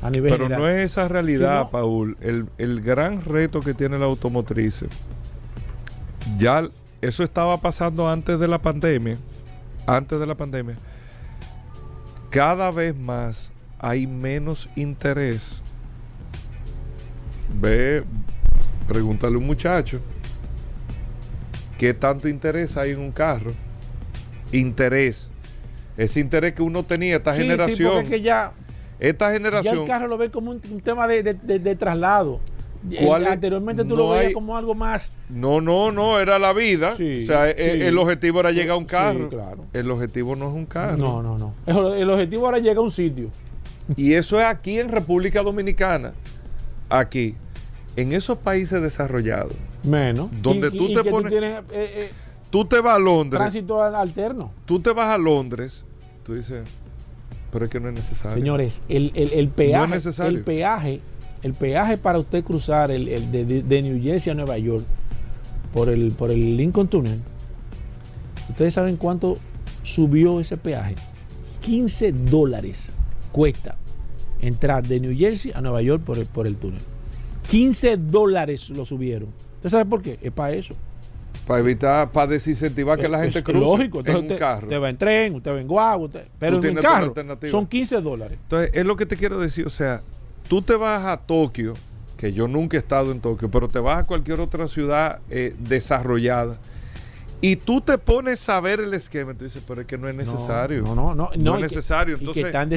a 0.00 0.10
nivel 0.10 0.30
Pero 0.30 0.48
no 0.48 0.68
es 0.68 0.92
esa 0.92 1.08
realidad, 1.08 1.70
Paul. 1.70 2.16
El, 2.20 2.80
gran 2.80 3.20
reto 3.24 3.60
que 3.60 3.74
tiene 3.74 3.98
la 3.98 4.04
automotriz, 4.06 4.84
ya 6.38 6.68
eso 7.00 7.24
estaba 7.24 7.60
pasando 7.60 8.08
antes 8.08 8.38
de 8.38 8.46
la 8.46 8.62
pandemia. 8.62 9.18
Antes 9.86 10.20
de 10.20 10.26
la 10.26 10.36
pandemia. 10.36 10.76
Cada 12.30 12.70
vez 12.70 12.94
más 12.96 13.50
hay 13.80 14.06
menos 14.06 14.68
interés. 14.76 15.62
Ve, 17.60 18.04
pregúntale 18.86 19.34
a 19.34 19.38
un 19.38 19.46
muchacho 19.46 20.00
qué 21.76 21.92
tanto 21.92 22.28
interés 22.28 22.76
hay 22.76 22.92
en 22.92 23.00
un 23.00 23.10
carro. 23.10 23.52
Interés 24.52 25.28
ese 25.98 26.20
interés 26.20 26.54
que 26.54 26.62
uno 26.62 26.84
tenía, 26.84 27.16
esta 27.16 27.34
generación. 27.34 28.06
que 28.06 28.22
ya, 28.22 28.52
esta 29.00 29.32
generación. 29.32 29.74
Ya 29.74 29.80
el 29.82 29.86
carro 29.86 30.06
lo 30.06 30.16
ve 30.16 30.30
como 30.30 30.52
un, 30.52 30.60
tema 30.80 31.08
de, 31.08 31.76
traslado. 31.76 32.40
Anteriormente 33.28 33.84
tú 33.84 33.96
lo 33.96 34.10
veías 34.10 34.32
como 34.32 34.56
algo 34.56 34.76
más. 34.76 35.12
No, 35.28 35.60
no, 35.60 35.90
no, 35.90 36.20
era 36.20 36.38
la 36.38 36.52
vida. 36.52 36.92
o 36.92 37.26
sea, 37.26 37.50
el, 37.50 37.98
objetivo 37.98 38.38
era 38.40 38.52
llegar 38.52 38.76
a 38.76 38.76
un 38.76 38.84
carro. 38.84 39.28
claro. 39.28 39.64
El 39.72 39.90
objetivo 39.90 40.36
no 40.36 40.48
es 40.48 40.54
un 40.54 40.66
carro. 40.66 40.96
No, 40.96 41.20
no, 41.20 41.36
no. 41.36 41.94
El, 41.94 42.08
objetivo 42.08 42.48
era 42.48 42.58
llegar 42.58 42.78
a 42.78 42.82
un 42.82 42.92
sitio. 42.92 43.30
Y 43.96 44.14
eso 44.14 44.38
es 44.38 44.46
aquí 44.46 44.78
en 44.78 44.90
República 44.90 45.42
Dominicana. 45.42 46.12
Aquí. 46.88 47.34
En 47.96 48.12
esos 48.12 48.38
países 48.38 48.80
desarrollados. 48.80 49.54
Menos. 49.82 50.28
Donde 50.40 50.70
tú 50.70 50.94
te 50.94 51.02
pones. 51.02 51.32
Tú, 51.32 51.38
eh, 51.44 51.62
eh, 51.72 52.10
tú 52.50 52.64
te 52.64 52.80
vas 52.80 52.94
a 52.94 52.98
Londres. 53.00 53.40
Tránsito 53.40 53.82
alterno. 53.82 54.52
Tú 54.64 54.78
te 54.78 54.92
vas 54.92 55.12
a 55.12 55.18
Londres 55.18 55.84
Tú 56.28 56.34
dices, 56.34 56.62
pero 57.50 57.64
es 57.64 57.70
que 57.70 57.80
no 57.80 57.88
es 57.88 57.94
necesario. 57.94 58.36
Señores, 58.36 58.82
el, 58.90 59.10
peaje, 59.48 59.98
el 60.26 60.42
peaje, 60.42 61.00
el 61.42 61.54
peaje 61.54 61.96
para 61.96 62.18
usted 62.18 62.44
cruzar 62.44 62.90
el, 62.90 63.32
de, 63.32 63.82
New 63.82 64.02
Jersey 64.02 64.32
a 64.32 64.34
Nueva 64.34 64.58
York 64.58 64.84
por 65.72 65.88
el, 65.88 66.12
por 66.12 66.30
el 66.30 66.58
Lincoln 66.58 66.86
Tunnel, 66.86 67.18
¿ustedes 68.50 68.74
saben 68.74 68.98
cuánto 68.98 69.38
subió 69.82 70.38
ese 70.38 70.58
peaje? 70.58 70.96
15 71.62 72.12
dólares 72.12 72.92
cuesta 73.32 73.76
entrar 74.42 74.86
de 74.86 75.00
New 75.00 75.16
Jersey 75.16 75.52
a 75.54 75.62
Nueva 75.62 75.80
York 75.80 76.02
por 76.02 76.18
el, 76.18 76.26
por 76.26 76.46
el 76.46 76.56
túnel. 76.56 76.82
15 77.48 77.96
dólares 77.96 78.68
lo 78.68 78.84
subieron. 78.84 79.30
¿Usted 79.54 79.70
sabe 79.70 79.86
por 79.86 80.02
qué? 80.02 80.18
Es 80.20 80.32
para 80.32 80.52
eso. 80.52 80.74
Para 81.48 81.60
evitar, 81.60 82.12
para 82.12 82.28
desincentivar 82.28 82.98
que 82.98 83.08
la 83.08 83.22
gente 83.22 83.42
cruce 83.42 83.64
lógico. 83.64 84.02
en 84.04 84.16
un 84.16 84.28
carro. 84.36 84.66
Usted 84.66 84.80
va 84.80 84.88
en 84.88 84.96
tren, 84.96 85.34
usted 85.34 85.50
va 85.50 85.60
en 85.60 85.66
guagua, 85.66 86.08
pero 86.38 86.62
en 86.62 86.76
un 86.76 86.82
carro 86.82 87.14
son 87.50 87.66
15 87.66 88.00
dólares. 88.00 88.38
Entonces, 88.42 88.70
es 88.74 88.86
lo 88.86 88.94
que 88.96 89.06
te 89.06 89.16
quiero 89.16 89.40
decir. 89.40 89.66
O 89.66 89.70
sea, 89.70 90.02
tú 90.48 90.62
te 90.62 90.76
vas 90.76 91.04
a 91.04 91.16
Tokio, 91.16 91.74
que 92.16 92.32
yo 92.32 92.46
nunca 92.46 92.76
he 92.76 92.80
estado 92.80 93.10
en 93.10 93.20
Tokio, 93.20 93.50
pero 93.50 93.66
te 93.66 93.80
vas 93.80 93.98
a 93.98 94.06
cualquier 94.06 94.38
otra 94.38 94.68
ciudad 94.68 95.18
eh, 95.30 95.56
desarrollada 95.58 96.58
y 97.40 97.56
tú 97.56 97.80
te 97.80 97.98
pones 97.98 98.48
a 98.48 98.60
ver 98.60 98.80
el 98.80 98.92
esquema, 98.94 99.32
tú 99.34 99.44
dices, 99.44 99.62
pero 99.66 99.82
es 99.82 99.86
que 99.86 99.96
no 99.96 100.08
es 100.08 100.14
necesario. 100.14 100.82
No, 100.82 100.94
no, 100.94 101.14
no. 101.14 101.30
No, 101.36 101.54
es 101.54 101.60
necesario. 101.60 102.16
Entonces, 102.16 102.40
y 102.40 102.42
que 102.42 102.48
están 102.48 102.70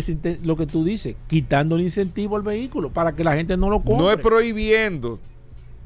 lo 0.45 0.55
que 0.55 0.67
tú 0.67 0.83
dices, 0.83 1.15
quitando 1.27 1.75
el 1.75 1.81
incentivo 1.81 2.35
al 2.35 2.43
vehículo 2.43 2.91
para 2.91 3.15
que 3.15 3.23
la 3.23 3.35
gente 3.35 3.57
no 3.57 3.69
lo 3.69 3.81
compre. 3.81 3.97
No 3.97 4.11
es 4.11 4.17
prohibiendo. 4.17 5.19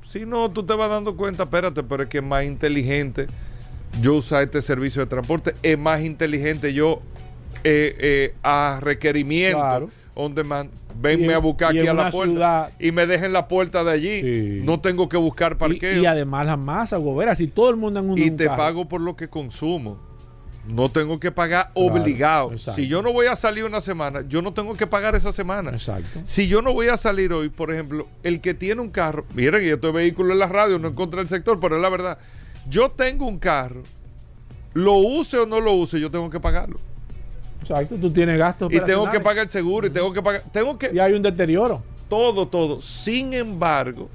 Si 0.05 0.25
no, 0.25 0.49
tú 0.49 0.63
te 0.63 0.73
vas 0.73 0.89
dando 0.89 1.17
cuenta, 1.17 1.43
espérate, 1.43 1.83
pero 1.83 2.03
es 2.03 2.09
que 2.09 2.19
es 2.19 2.23
más 2.23 2.45
inteligente 2.45 3.27
yo 4.01 4.15
usar 4.15 4.43
este 4.43 4.61
servicio 4.61 5.01
de 5.01 5.07
transporte, 5.07 5.55
es 5.63 5.77
más 5.77 6.01
inteligente 6.01 6.73
yo 6.73 7.01
eh, 7.63 7.95
eh, 7.99 8.35
a 8.43 8.79
requerimiento 8.81 9.89
donde 10.15 10.43
man, 10.43 10.69
venme 10.95 11.33
a 11.33 11.39
buscar 11.39 11.71
aquí 11.71 11.87
a 11.87 11.93
la 11.93 12.09
puerta 12.09 12.71
y 12.79 12.91
me 12.91 13.05
dejen 13.05 13.33
la 13.33 13.47
puerta 13.47 13.83
de 13.83 13.91
allí. 13.91 14.61
No 14.63 14.79
tengo 14.79 15.09
que 15.09 15.17
buscar 15.17 15.57
parqueo. 15.57 16.01
Y, 16.01 16.05
además 16.05 16.45
la 16.45 16.55
masa, 16.55 16.97
gobera, 16.97 17.35
si 17.35 17.47
todo 17.47 17.69
el 17.69 17.75
mundo 17.75 17.99
en 17.99 18.09
un 18.11 18.17
Y 18.17 18.31
te 18.31 18.47
pago 18.47 18.87
por 18.87 19.01
lo 19.01 19.15
que 19.15 19.27
consumo 19.27 19.99
no 20.67 20.89
tengo 20.89 21.19
que 21.19 21.32
pagar 21.32 21.69
obligado. 21.73 22.58
Si 22.58 22.88
yo 22.88 23.01
no 23.01 23.13
voy 23.13 23.28
a 23.28 23.36
salir 23.36 23.65
una 23.65 23.82
semana, 23.82 24.21
yo 24.28 24.41
no 24.41 24.54
tengo 24.54 24.73
que 24.75 24.88
pagar 24.88 25.15
esa 25.15 25.32
semana. 25.32 25.71
Exacto. 25.71 26.21
Si 26.23 26.47
yo 26.47 26.62
no 26.62 26.73
voy 26.73 26.88
a 26.88 26.97
salir 26.97 27.32
hoy, 27.34 27.49
por 27.49 27.71
ejemplo, 27.71 28.08
el 28.23 28.41
que 28.41 28.54
tiene 28.54 28.82
un 28.82 28.89
carro, 28.89 29.25
miren, 29.34 29.62
yo 29.63 29.75
estoy 29.75 29.91
vehículo 29.91 30.34
en 30.34 30.39
la 30.39 30.47
radio, 30.47 30.80
no 30.80 30.88
encontré 30.88 31.21
el 31.21 31.30
sector, 31.30 31.60
pero 31.60 31.75
es 31.75 31.82
la 31.82 31.89
verdad. 31.89 32.17
Yo 32.67 32.89
tengo 32.89 33.28
un 33.28 33.38
carro, 33.38 33.84
lo 34.73 34.93
use 34.93 35.38
o 35.38 35.45
no 35.45 35.62
lo 35.62 35.73
use, 35.73 35.99
yo 35.99 36.10
tengo 36.10 36.30
que 36.30 36.39
pagarlo. 36.39 36.80
Exacto, 37.62 37.95
tú 37.95 38.12
tienes 38.12 38.38
gastos. 38.38 38.71
Y 38.71 38.80
tengo 38.82 39.10
que 39.10 39.19
pagar 39.19 39.45
el 39.45 39.49
seguro, 39.49 39.88
y 39.88 39.89
tengo 39.89 40.12
que 40.13 40.21
pagar. 40.21 40.43
Tengo 40.51 40.78
que. 40.78 40.91
Y 40.93 40.99
hay 40.99 41.13
un 41.13 41.21
deterioro. 41.21 41.82
Todo, 42.10 42.47
todo. 42.47 42.82
Sin 42.82 43.34
embargo, 43.34 44.10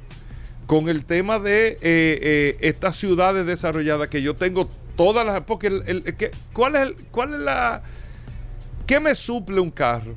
con 0.66 0.88
el 0.88 1.04
tema 1.04 1.40
de 1.40 1.70
eh, 1.70 1.78
eh, 1.82 2.56
estas 2.60 2.94
ciudades 2.96 3.44
desarrolladas 3.46 4.08
que 4.08 4.22
yo 4.22 4.36
tengo 4.36 4.68
todas 5.00 5.24
las. 5.24 5.40
Porque 5.42 5.68
el, 5.68 6.02
que, 6.16 6.30
¿cuál, 6.52 6.76
es 6.76 6.82
el, 6.82 6.94
¿Cuál 7.10 7.32
es 7.32 7.40
la. 7.40 7.82
¿Qué 8.86 9.00
me 9.00 9.14
suple 9.14 9.58
un 9.58 9.70
carro? 9.70 10.14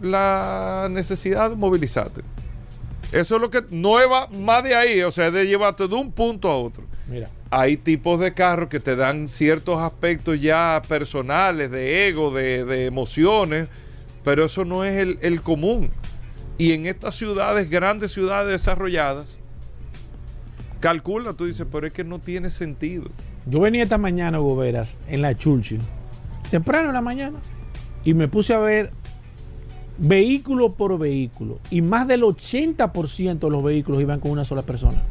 La 0.00 0.86
necesidad 0.88 1.50
de 1.50 1.56
movilizarte. 1.56 2.22
Eso 3.10 3.34
es 3.34 3.40
lo 3.40 3.50
que 3.50 3.64
no 3.70 3.94
va 4.08 4.28
más 4.28 4.62
de 4.62 4.76
ahí, 4.76 5.02
o 5.02 5.10
sea, 5.10 5.32
de 5.32 5.44
llevarte 5.44 5.88
de 5.88 5.94
un 5.96 6.12
punto 6.12 6.48
a 6.48 6.56
otro. 6.56 6.84
Mira. 7.08 7.28
Hay 7.50 7.76
tipos 7.76 8.20
de 8.20 8.32
carros 8.32 8.68
que 8.68 8.78
te 8.78 8.94
dan 8.94 9.26
ciertos 9.26 9.80
aspectos 9.80 10.40
ya 10.40 10.80
personales, 10.86 11.72
de 11.72 12.06
ego, 12.06 12.30
de, 12.30 12.86
emociones, 12.86 13.66
pero 14.22 14.44
eso 14.44 14.64
no 14.64 14.84
es 14.84 14.96
el, 14.96 15.18
el 15.22 15.42
común. 15.42 15.90
Y 16.58 16.72
en 16.72 16.86
estas 16.86 17.16
ciudades, 17.16 17.68
grandes 17.68 18.12
ciudades 18.12 18.52
desarrolladas, 18.52 19.36
calcula, 20.78 21.32
tú 21.32 21.46
dices, 21.46 21.66
pero 21.72 21.88
es 21.88 21.92
que 21.92 22.04
no 22.04 22.20
tiene 22.20 22.50
sentido. 22.50 23.10
Yo 23.50 23.58
venía 23.58 23.82
esta 23.82 23.98
mañana, 23.98 24.38
Goberas, 24.38 24.96
en 25.08 25.22
la 25.22 25.36
Churchill, 25.36 25.80
temprano 26.50 26.88
en 26.88 26.94
la 26.94 27.00
mañana, 27.00 27.38
y 28.04 28.14
me 28.14 28.28
puse 28.28 28.54
a 28.54 28.58
ver 28.58 28.92
vehículo 29.98 30.72
por 30.72 30.96
vehículo. 30.98 31.58
Y 31.68 31.82
más 31.82 32.06
del 32.06 32.22
80% 32.22 33.40
de 33.40 33.50
los 33.50 33.64
vehículos 33.64 34.00
iban 34.00 34.20
con 34.20 34.30
una 34.30 34.44
sola 34.44 34.62
persona. 34.62 35.02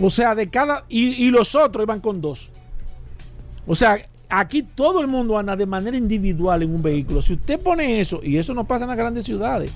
O 0.00 0.10
sea, 0.10 0.34
de 0.34 0.50
cada. 0.50 0.84
Y, 0.88 1.30
los 1.30 1.54
otros 1.54 1.84
iban 1.84 2.00
con 2.00 2.20
dos. 2.20 2.50
O 3.64 3.76
sea, 3.76 3.98
aquí 4.28 4.64
todo 4.64 5.00
el 5.00 5.06
mundo 5.06 5.38
anda 5.38 5.54
de 5.54 5.64
manera 5.64 5.96
individual 5.96 6.64
en 6.64 6.74
un 6.74 6.82
vehículo. 6.82 7.22
Si 7.22 7.34
usted 7.34 7.60
pone 7.60 8.00
eso, 8.00 8.20
y 8.20 8.36
eso 8.36 8.52
no 8.52 8.64
pasa 8.64 8.84
en 8.84 8.88
las 8.88 8.98
grandes 8.98 9.24
ciudades, 9.24 9.70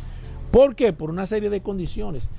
¿Por 0.51 0.75
qué? 0.75 0.93
Por 0.93 1.11
una 1.11 1.27
serie 1.27 1.51
de 1.51 1.61
condiciones. 1.61 2.31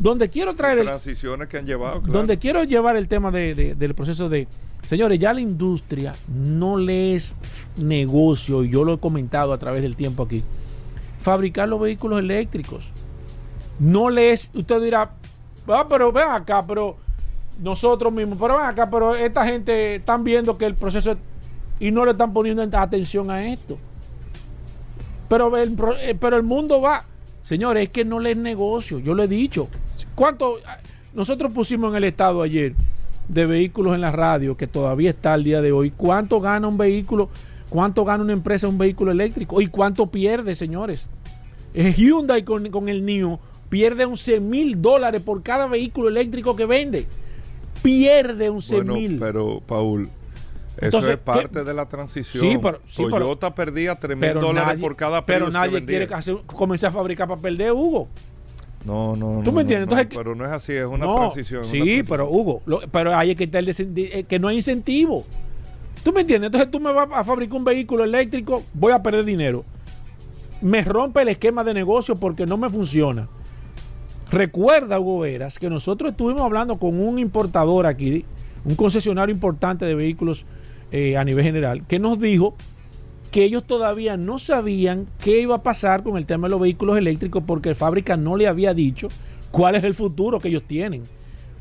Donde 0.00 0.30
quiero 0.30 0.54
traer 0.56 0.78
el, 0.78 0.86
Transiciones 0.86 1.46
que 1.48 1.58
han 1.58 1.66
llevado. 1.66 2.00
claro. 2.00 2.12
donde 2.18 2.38
quiero 2.38 2.64
llevar 2.64 2.96
el 2.96 3.06
tema 3.06 3.30
de- 3.30 3.54
de- 3.54 3.74
del 3.74 3.94
proceso 3.94 4.28
de, 4.30 4.48
señores, 4.86 5.20
ya 5.20 5.32
la 5.34 5.40
industria 5.42 6.14
no 6.26 6.76
le 6.78 7.14
es 7.14 7.36
negocio, 7.76 8.64
y 8.64 8.70
yo 8.70 8.82
lo 8.82 8.94
he 8.94 8.98
comentado 8.98 9.52
a 9.52 9.58
través 9.58 9.82
del 9.82 9.96
tiempo 9.96 10.22
aquí, 10.22 10.42
fabricar 11.20 11.68
los 11.68 11.78
vehículos 11.80 12.18
eléctricos. 12.18 12.90
No 13.78 14.08
le 14.10 14.32
es, 14.32 14.50
usted 14.54 14.80
dirá, 14.82 15.10
ah, 15.68 15.86
pero 15.88 16.10
ven 16.12 16.28
acá, 16.30 16.66
pero 16.66 16.96
nosotros 17.60 18.10
mismos, 18.10 18.38
pero 18.40 18.56
ven 18.56 18.66
acá, 18.66 18.88
pero 18.88 19.14
esta 19.14 19.44
gente 19.44 19.96
están 19.96 20.24
viendo 20.24 20.56
que 20.56 20.64
el 20.64 20.74
proceso 20.76 21.10
es- 21.12 21.18
y 21.78 21.90
no 21.90 22.06
le 22.06 22.12
están 22.12 22.32
poniendo 22.32 22.62
atención 22.78 23.30
a 23.30 23.46
esto. 23.52 23.78
Pero 25.28 25.54
el, 25.56 25.76
eh, 26.00 26.16
pero 26.18 26.36
el 26.36 26.42
mundo 26.42 26.80
va. 26.80 27.04
Señores, 27.42 27.84
es 27.84 27.90
que 27.90 28.04
no 28.04 28.20
le 28.20 28.32
es 28.32 28.36
negocio. 28.36 28.98
Yo 28.98 29.14
lo 29.14 29.22
he 29.22 29.28
dicho. 29.28 29.68
¿Cuánto? 30.14 30.56
Nosotros 31.14 31.52
pusimos 31.52 31.90
en 31.90 31.96
el 31.96 32.04
estado 32.04 32.42
ayer 32.42 32.74
de 33.28 33.46
vehículos 33.46 33.94
en 33.94 34.00
la 34.00 34.12
radio, 34.12 34.56
que 34.56 34.66
todavía 34.66 35.10
está 35.10 35.32
al 35.34 35.44
día 35.44 35.60
de 35.60 35.72
hoy. 35.72 35.90
¿Cuánto 35.96 36.40
gana 36.40 36.68
un 36.68 36.76
vehículo? 36.78 37.28
¿Cuánto 37.68 38.04
gana 38.04 38.24
una 38.24 38.32
empresa 38.32 38.68
un 38.68 38.78
vehículo 38.78 39.12
eléctrico? 39.12 39.60
¿Y 39.60 39.68
cuánto 39.68 40.06
pierde, 40.08 40.54
señores? 40.54 41.06
Eh, 41.72 41.92
Hyundai 41.96 42.42
con, 42.44 42.68
con 42.70 42.88
el 42.88 43.04
NIO 43.04 43.38
pierde 43.68 44.04
11 44.04 44.40
mil 44.40 44.82
dólares 44.82 45.22
por 45.22 45.42
cada 45.42 45.66
vehículo 45.66 46.08
eléctrico 46.08 46.56
que 46.56 46.66
vende. 46.66 47.06
Pierde 47.82 48.48
11 48.50 48.74
Bueno, 48.76 48.94
mil. 48.94 49.18
pero 49.18 49.62
Paul, 49.66 50.08
eso 50.80 50.86
Entonces, 50.86 51.10
es 51.10 51.16
parte 51.18 51.62
de 51.62 51.74
la 51.74 51.86
transición. 51.88 52.42
Sí, 52.42 52.58
pero- 52.60 52.80
sí, 52.88 53.02
pero- 53.04 53.18
Toyota 53.26 53.54
perdía 53.54 53.94
3 53.96 54.16
mil 54.16 54.20
pero 54.28 54.40
dólares 54.40 54.66
nadie, 54.68 54.80
por 54.80 54.96
cada 54.96 55.24
pero 55.26 55.46
Prius 55.46 55.52
nadie 55.52 55.84
quiere 55.84 56.12
hacer- 56.14 56.38
comenzar 56.46 56.88
a 56.90 56.92
fabricar 56.92 57.28
para 57.28 57.40
perder, 57.40 57.72
Hugo. 57.72 58.08
No, 58.84 59.14
no, 59.14 59.42
¿Tú 59.44 59.50
no, 59.50 59.52
me 59.52 59.60
entiendes? 59.60 59.88
no, 59.94 60.08
pero 60.08 60.34
no 60.34 60.44
es 60.46 60.50
así, 60.52 60.72
es 60.72 60.86
una 60.86 61.04
No, 61.04 61.16
transición. 61.16 61.66
Sí, 61.66 61.76
una 61.76 61.84
transición. 61.84 62.06
pero 62.08 62.30
Hugo, 62.30 62.62
lo- 62.64 62.80
pero 62.90 63.14
hay 63.14 63.34
que 63.36 63.44
estar 63.44 63.62
que 64.26 64.38
no 64.38 64.48
hay 64.48 64.56
incentivo. 64.56 65.26
¿Tú 66.02 66.12
me 66.14 66.22
entiendes? 66.22 66.46
Entonces 66.48 66.70
tú 66.70 66.80
me 66.80 66.90
vas 66.90 67.06
a 67.12 67.22
fabricar 67.22 67.58
un 67.58 67.64
vehículo 67.64 68.04
eléctrico, 68.04 68.62
voy 68.72 68.92
a 68.92 69.02
perder 69.02 69.26
dinero. 69.26 69.66
Me 70.62 70.82
rompe 70.82 71.20
el 71.20 71.28
esquema 71.28 71.62
de 71.62 71.74
negocio 71.74 72.16
porque 72.16 72.46
no 72.46 72.56
me 72.56 72.70
funciona. 72.70 73.28
Recuerda, 74.30 74.98
Hugo 75.00 75.20
Veras, 75.20 75.58
que 75.58 75.68
nosotros 75.68 76.12
estuvimos 76.12 76.42
hablando 76.42 76.78
con 76.78 77.00
un 77.00 77.18
importador 77.18 77.86
aquí, 77.86 78.24
un 78.64 78.76
concesionario 78.76 79.34
importante 79.34 79.84
de 79.84 79.94
vehículos 79.94 80.46
eh, 80.92 81.16
a 81.16 81.24
nivel 81.24 81.44
general, 81.44 81.84
que 81.86 81.98
nos 81.98 82.18
dijo 82.18 82.54
que 83.30 83.44
ellos 83.44 83.64
todavía 83.64 84.16
no 84.16 84.38
sabían 84.38 85.06
qué 85.22 85.40
iba 85.40 85.56
a 85.56 85.62
pasar 85.62 86.02
con 86.02 86.16
el 86.16 86.26
tema 86.26 86.48
de 86.48 86.50
los 86.52 86.60
vehículos 86.60 86.98
eléctricos 86.98 87.42
porque 87.46 87.68
la 87.70 87.74
fábrica 87.76 88.16
no 88.16 88.36
le 88.36 88.48
había 88.48 88.74
dicho 88.74 89.08
cuál 89.52 89.76
es 89.76 89.84
el 89.84 89.94
futuro 89.94 90.40
que 90.40 90.48
ellos 90.48 90.64
tienen. 90.66 91.04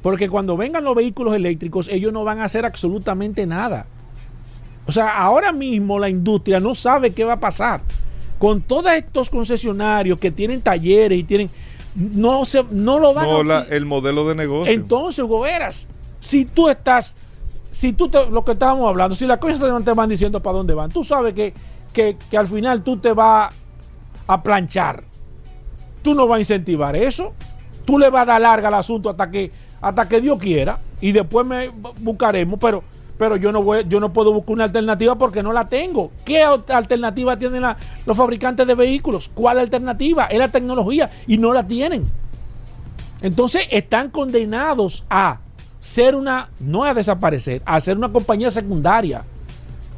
Porque 0.02 0.30
cuando 0.30 0.56
vengan 0.58 0.84
los 0.84 0.96
vehículos 0.96 1.36
eléctricos, 1.36 1.88
ellos 1.90 2.12
no 2.14 2.24
van 2.24 2.40
a 2.40 2.46
hacer 2.46 2.66
absolutamente 2.66 3.46
nada. 3.46 3.86
O 4.88 4.92
sea, 4.92 5.18
ahora 5.22 5.52
mismo 5.52 6.00
la 6.00 6.10
industria 6.10 6.60
no 6.60 6.74
sabe 6.74 7.12
qué 7.12 7.24
va 7.24 7.34
a 7.34 7.40
pasar. 7.40 7.82
Con 8.40 8.62
todos 8.62 8.92
estos 8.94 9.30
concesionarios 9.30 10.18
que 10.20 10.32
tienen 10.32 10.62
talleres 10.62 11.20
y 11.20 11.24
tienen... 11.24 11.50
No, 11.96 12.46
se, 12.46 12.64
no 12.72 12.98
lo 12.98 13.14
van 13.14 13.26
No, 13.26 13.40
a... 13.42 13.44
la- 13.44 13.62
el 13.70 13.86
modelo 13.86 14.28
de 14.28 14.36
negocio. 14.36 14.72
Entonces, 14.74 15.20
Hugo 15.24 15.42
Veras, 15.42 15.88
si 16.20 16.46
tú 16.46 16.70
estás, 16.70 17.14
si 17.72 17.94
tú 17.94 18.10
te, 18.10 18.30
lo 18.30 18.44
que 18.44 18.54
estábamos 18.54 18.88
hablando, 18.90 19.16
si 19.16 19.26
las 19.26 19.38
cosas 19.38 19.60
te, 19.84 19.94
van 19.94 20.10
diciendo 20.10 20.42
para 20.42 20.58
dónde 20.58 20.74
van, 20.74 20.90
tú 20.92 21.04
sabes 21.04 21.34
que, 21.34 21.54
que, 21.94 22.18
que 22.30 22.38
al 22.38 22.48
final 22.48 22.84
tú 22.84 22.98
te 22.98 23.14
vas 23.14 23.54
a 24.28 24.42
planchar. 24.44 25.04
Tú 26.02 26.14
no 26.14 26.28
vas 26.28 26.38
a 26.38 26.40
incentivar 26.40 26.96
eso. 26.96 27.34
Tú 27.86 27.98
le 28.00 28.10
vas 28.10 28.24
a 28.24 28.26
dar 28.26 28.42
larga 28.42 28.68
al 28.70 28.74
asunto 28.76 29.10
hasta 29.10 29.30
que, 29.30 29.52
hasta 29.82 30.08
que 30.08 30.22
Dios 30.22 30.40
quiera. 30.40 30.80
Y 31.02 31.12
después 31.12 31.46
me 31.46 31.72
bu- 31.72 31.94
buscaremos, 32.00 32.60
pero, 32.60 32.84
pero 33.18 33.36
yo 33.36 33.52
no 33.52 33.62
voy, 33.64 33.84
yo 33.88 34.00
no 34.00 34.14
puedo 34.14 34.32
buscar 34.32 34.54
una 34.54 34.64
alternativa 34.66 35.16
porque 35.16 35.42
no 35.44 35.52
la 35.52 35.68
tengo. 35.68 36.12
¿Qué 36.24 36.44
alternativa 36.44 37.38
tienen 37.38 37.62
la- 37.64 37.76
los 38.06 38.16
fabricantes 38.16 38.66
de 38.68 38.76
vehículos? 38.76 39.30
¿Cuál 39.34 39.60
alternativa? 39.60 40.26
Es 40.26 40.38
la 40.38 40.48
tecnología 40.50 41.10
y 41.28 41.38
no 41.38 41.52
la 41.54 41.66
tienen. 41.68 42.04
Entonces 43.22 43.64
están 43.72 44.10
condenados 44.10 45.06
a 45.10 45.40
ser 45.80 46.16
una, 46.16 46.50
no 46.60 46.84
a 46.84 46.94
desaparecer, 46.94 47.62
a 47.66 47.80
ser 47.80 47.98
una 47.98 48.10
compañía 48.10 48.52
secundaria. 48.52 49.24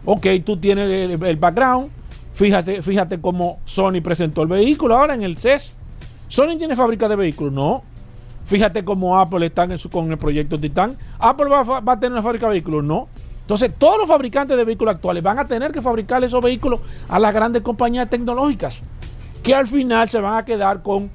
Ok, 0.05 0.27
tú 0.45 0.57
tienes 0.57 0.89
el, 1.21 1.37
background, 1.37 1.89
fíjate, 2.33 2.81
fíjate 2.81 3.19
cómo 3.19 3.59
Sony 3.65 4.01
presentó 4.03 4.41
el 4.43 4.47
vehículo 4.47 4.97
ahora 4.97 5.13
en 5.13 5.23
el 5.23 5.37
CES. 5.37 5.75
Sony 6.27 6.57
tiene 6.57 6.75
fábrica 6.75 7.07
de 7.07 7.15
vehículos, 7.15 7.53
no. 7.53 7.83
Fíjate 8.45 8.83
cómo 8.83 9.19
Apple 9.19 9.45
está 9.45 9.63
en 9.63 9.77
su- 9.77 9.89
con 9.89 10.11
el 10.11 10.17
proyecto 10.17 10.57
Titan. 10.57 10.97
Apple 11.19 11.45
va, 11.49 11.61
va 11.79 11.93
a 11.93 11.99
tener 11.99 12.13
una 12.13 12.23
fábrica 12.23 12.47
de 12.47 12.53
vehículos, 12.53 12.83
no. 12.83 13.07
Entonces, 13.41 13.71
todos 13.77 13.97
los 13.97 14.07
fabricantes 14.07 14.55
de 14.55 14.63
vehículos 14.63 14.95
actuales 14.95 15.21
van 15.21 15.37
a 15.39 15.45
tener 15.45 15.71
que 15.71 15.81
fabricar 15.81 16.23
esos 16.23 16.41
vehículos 16.41 16.79
a 17.09 17.19
las 17.19 17.33
grandes 17.33 17.61
compañías 17.61 18.09
tecnológicas, 18.09 18.81
que 19.43 19.53
al 19.53 19.67
final 19.67 20.07
se 20.09 20.19
van 20.19 20.35
a 20.35 20.45
quedar 20.45 20.81
con 20.81 21.09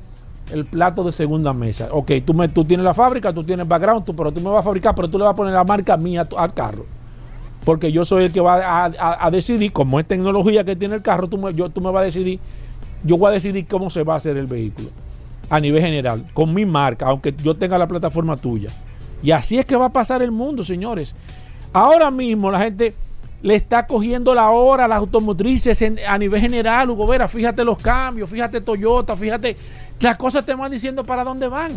el 0.52 0.64
plato 0.64 1.02
de 1.04 1.12
segunda 1.12 1.52
mesa. 1.52 1.88
Ok, 1.90 2.12
tú, 2.24 2.34
me, 2.34 2.48
tú 2.48 2.64
tienes 2.64 2.84
la 2.84 2.94
fábrica, 2.94 3.32
tú 3.32 3.42
tienes 3.44 3.66
background, 3.66 4.04
tú, 4.04 4.14
pero 4.14 4.30
tú 4.32 4.40
me 4.40 4.50
vas 4.50 4.60
a 4.60 4.62
fabricar, 4.62 4.94
pero 4.94 5.08
tú 5.08 5.18
le 5.18 5.24
vas 5.24 5.32
a 5.32 5.36
poner 5.36 5.54
la 5.54 5.64
marca 5.64 5.96
mía 5.96 6.26
al 6.36 6.54
carro. 6.54 6.86
Porque 7.64 7.90
yo 7.90 8.04
soy 8.04 8.24
el 8.26 8.32
que 8.32 8.40
va 8.40 8.84
a, 8.86 9.24
a- 9.26 9.30
decidir, 9.30 9.72
como 9.72 9.98
es 9.98 10.06
tecnología 10.06 10.62
que 10.62 10.76
tiene 10.76 10.94
el 10.94 11.02
carro, 11.02 11.26
tú 11.28 11.36
me, 11.36 11.52
yo, 11.52 11.68
tú 11.68 11.80
me 11.80 11.90
vas 11.90 12.02
a 12.02 12.04
decidir, 12.04 12.38
yo 13.02 13.16
voy 13.16 13.30
a 13.30 13.32
decidir 13.32 13.66
cómo 13.66 13.90
se 13.90 14.04
va 14.04 14.14
a 14.14 14.16
hacer 14.18 14.36
el 14.36 14.46
vehículo 14.46 14.88
a 15.50 15.58
nivel 15.60 15.80
general, 15.82 16.26
con 16.32 16.52
mi 16.54 16.64
marca, 16.64 17.06
aunque 17.06 17.34
yo 17.42 17.54
tenga 17.56 17.76
la 17.78 17.86
plataforma 17.88 18.36
tuya. 18.36 18.70
Y 19.22 19.30
así 19.32 19.58
es 19.58 19.64
que 19.64 19.76
va 19.76 19.86
a 19.86 19.92
pasar 19.92 20.22
el 20.22 20.30
mundo, 20.30 20.62
señores. 20.62 21.14
Ahora 21.72 22.10
mismo 22.10 22.50
la 22.50 22.60
gente 22.60 22.94
le 23.42 23.54
está 23.54 23.86
cogiendo 23.86 24.34
la 24.34 24.50
hora 24.50 24.86
a 24.86 24.88
las 24.88 24.98
automotrices 24.98 25.82
a 26.06 26.18
nivel 26.18 26.40
general, 26.40 26.90
Hugo 26.90 27.06
Vera, 27.06 27.28
fíjate 27.28 27.64
los 27.64 27.78
cambios, 27.78 28.30
fíjate 28.30 28.60
Toyota, 28.60 29.14
fíjate, 29.14 29.56
las 30.00 30.16
cosas 30.16 30.44
te 30.44 30.54
van 30.54 30.70
diciendo 30.70 31.04
para 31.04 31.24
dónde 31.24 31.48
van. 31.48 31.72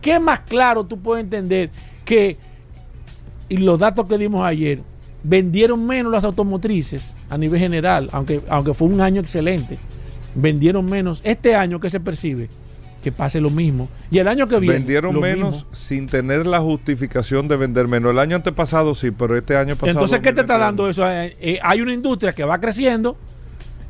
¿Qué 0.00 0.18
más 0.18 0.40
claro 0.40 0.84
tú 0.84 0.98
puedes 0.98 1.24
entender 1.24 1.70
que, 2.04 2.36
y 3.48 3.56
los 3.56 3.78
datos 3.78 4.06
que 4.06 4.18
dimos 4.18 4.42
ayer, 4.42 4.80
vendieron 5.22 5.86
menos 5.86 6.12
las 6.12 6.24
automotrices 6.24 7.16
a 7.30 7.38
nivel 7.38 7.58
general, 7.58 8.10
aunque, 8.12 8.42
aunque 8.48 8.74
fue 8.74 8.88
un 8.88 9.00
año 9.00 9.20
excelente, 9.20 9.78
vendieron 10.34 10.84
menos 10.84 11.20
este 11.24 11.54
año 11.54 11.80
que 11.80 11.90
se 11.90 12.00
percibe 12.00 12.48
que 13.04 13.12
pase 13.12 13.38
lo 13.38 13.50
mismo. 13.50 13.90
Y 14.10 14.18
el 14.18 14.26
año 14.28 14.48
que 14.48 14.58
viene. 14.58 14.76
Vendieron 14.76 15.20
menos 15.20 15.56
mismo. 15.56 15.68
sin 15.72 16.06
tener 16.06 16.46
la 16.46 16.60
justificación 16.60 17.46
de 17.48 17.58
vender 17.58 17.86
menos. 17.86 18.12
El 18.12 18.18
año 18.18 18.34
antepasado 18.34 18.94
sí, 18.94 19.10
pero 19.10 19.36
este 19.36 19.58
año 19.58 19.76
pasado. 19.76 19.90
Entonces, 19.90 20.20
¿qué 20.20 20.32
te 20.32 20.40
está 20.40 20.56
2021? 20.58 20.64
dando 20.64 20.88
eso? 20.88 21.10
Eh, 21.10 21.36
eh, 21.38 21.58
hay 21.62 21.82
una 21.82 21.92
industria 21.92 22.32
que 22.32 22.44
va 22.44 22.58
creciendo 22.58 23.18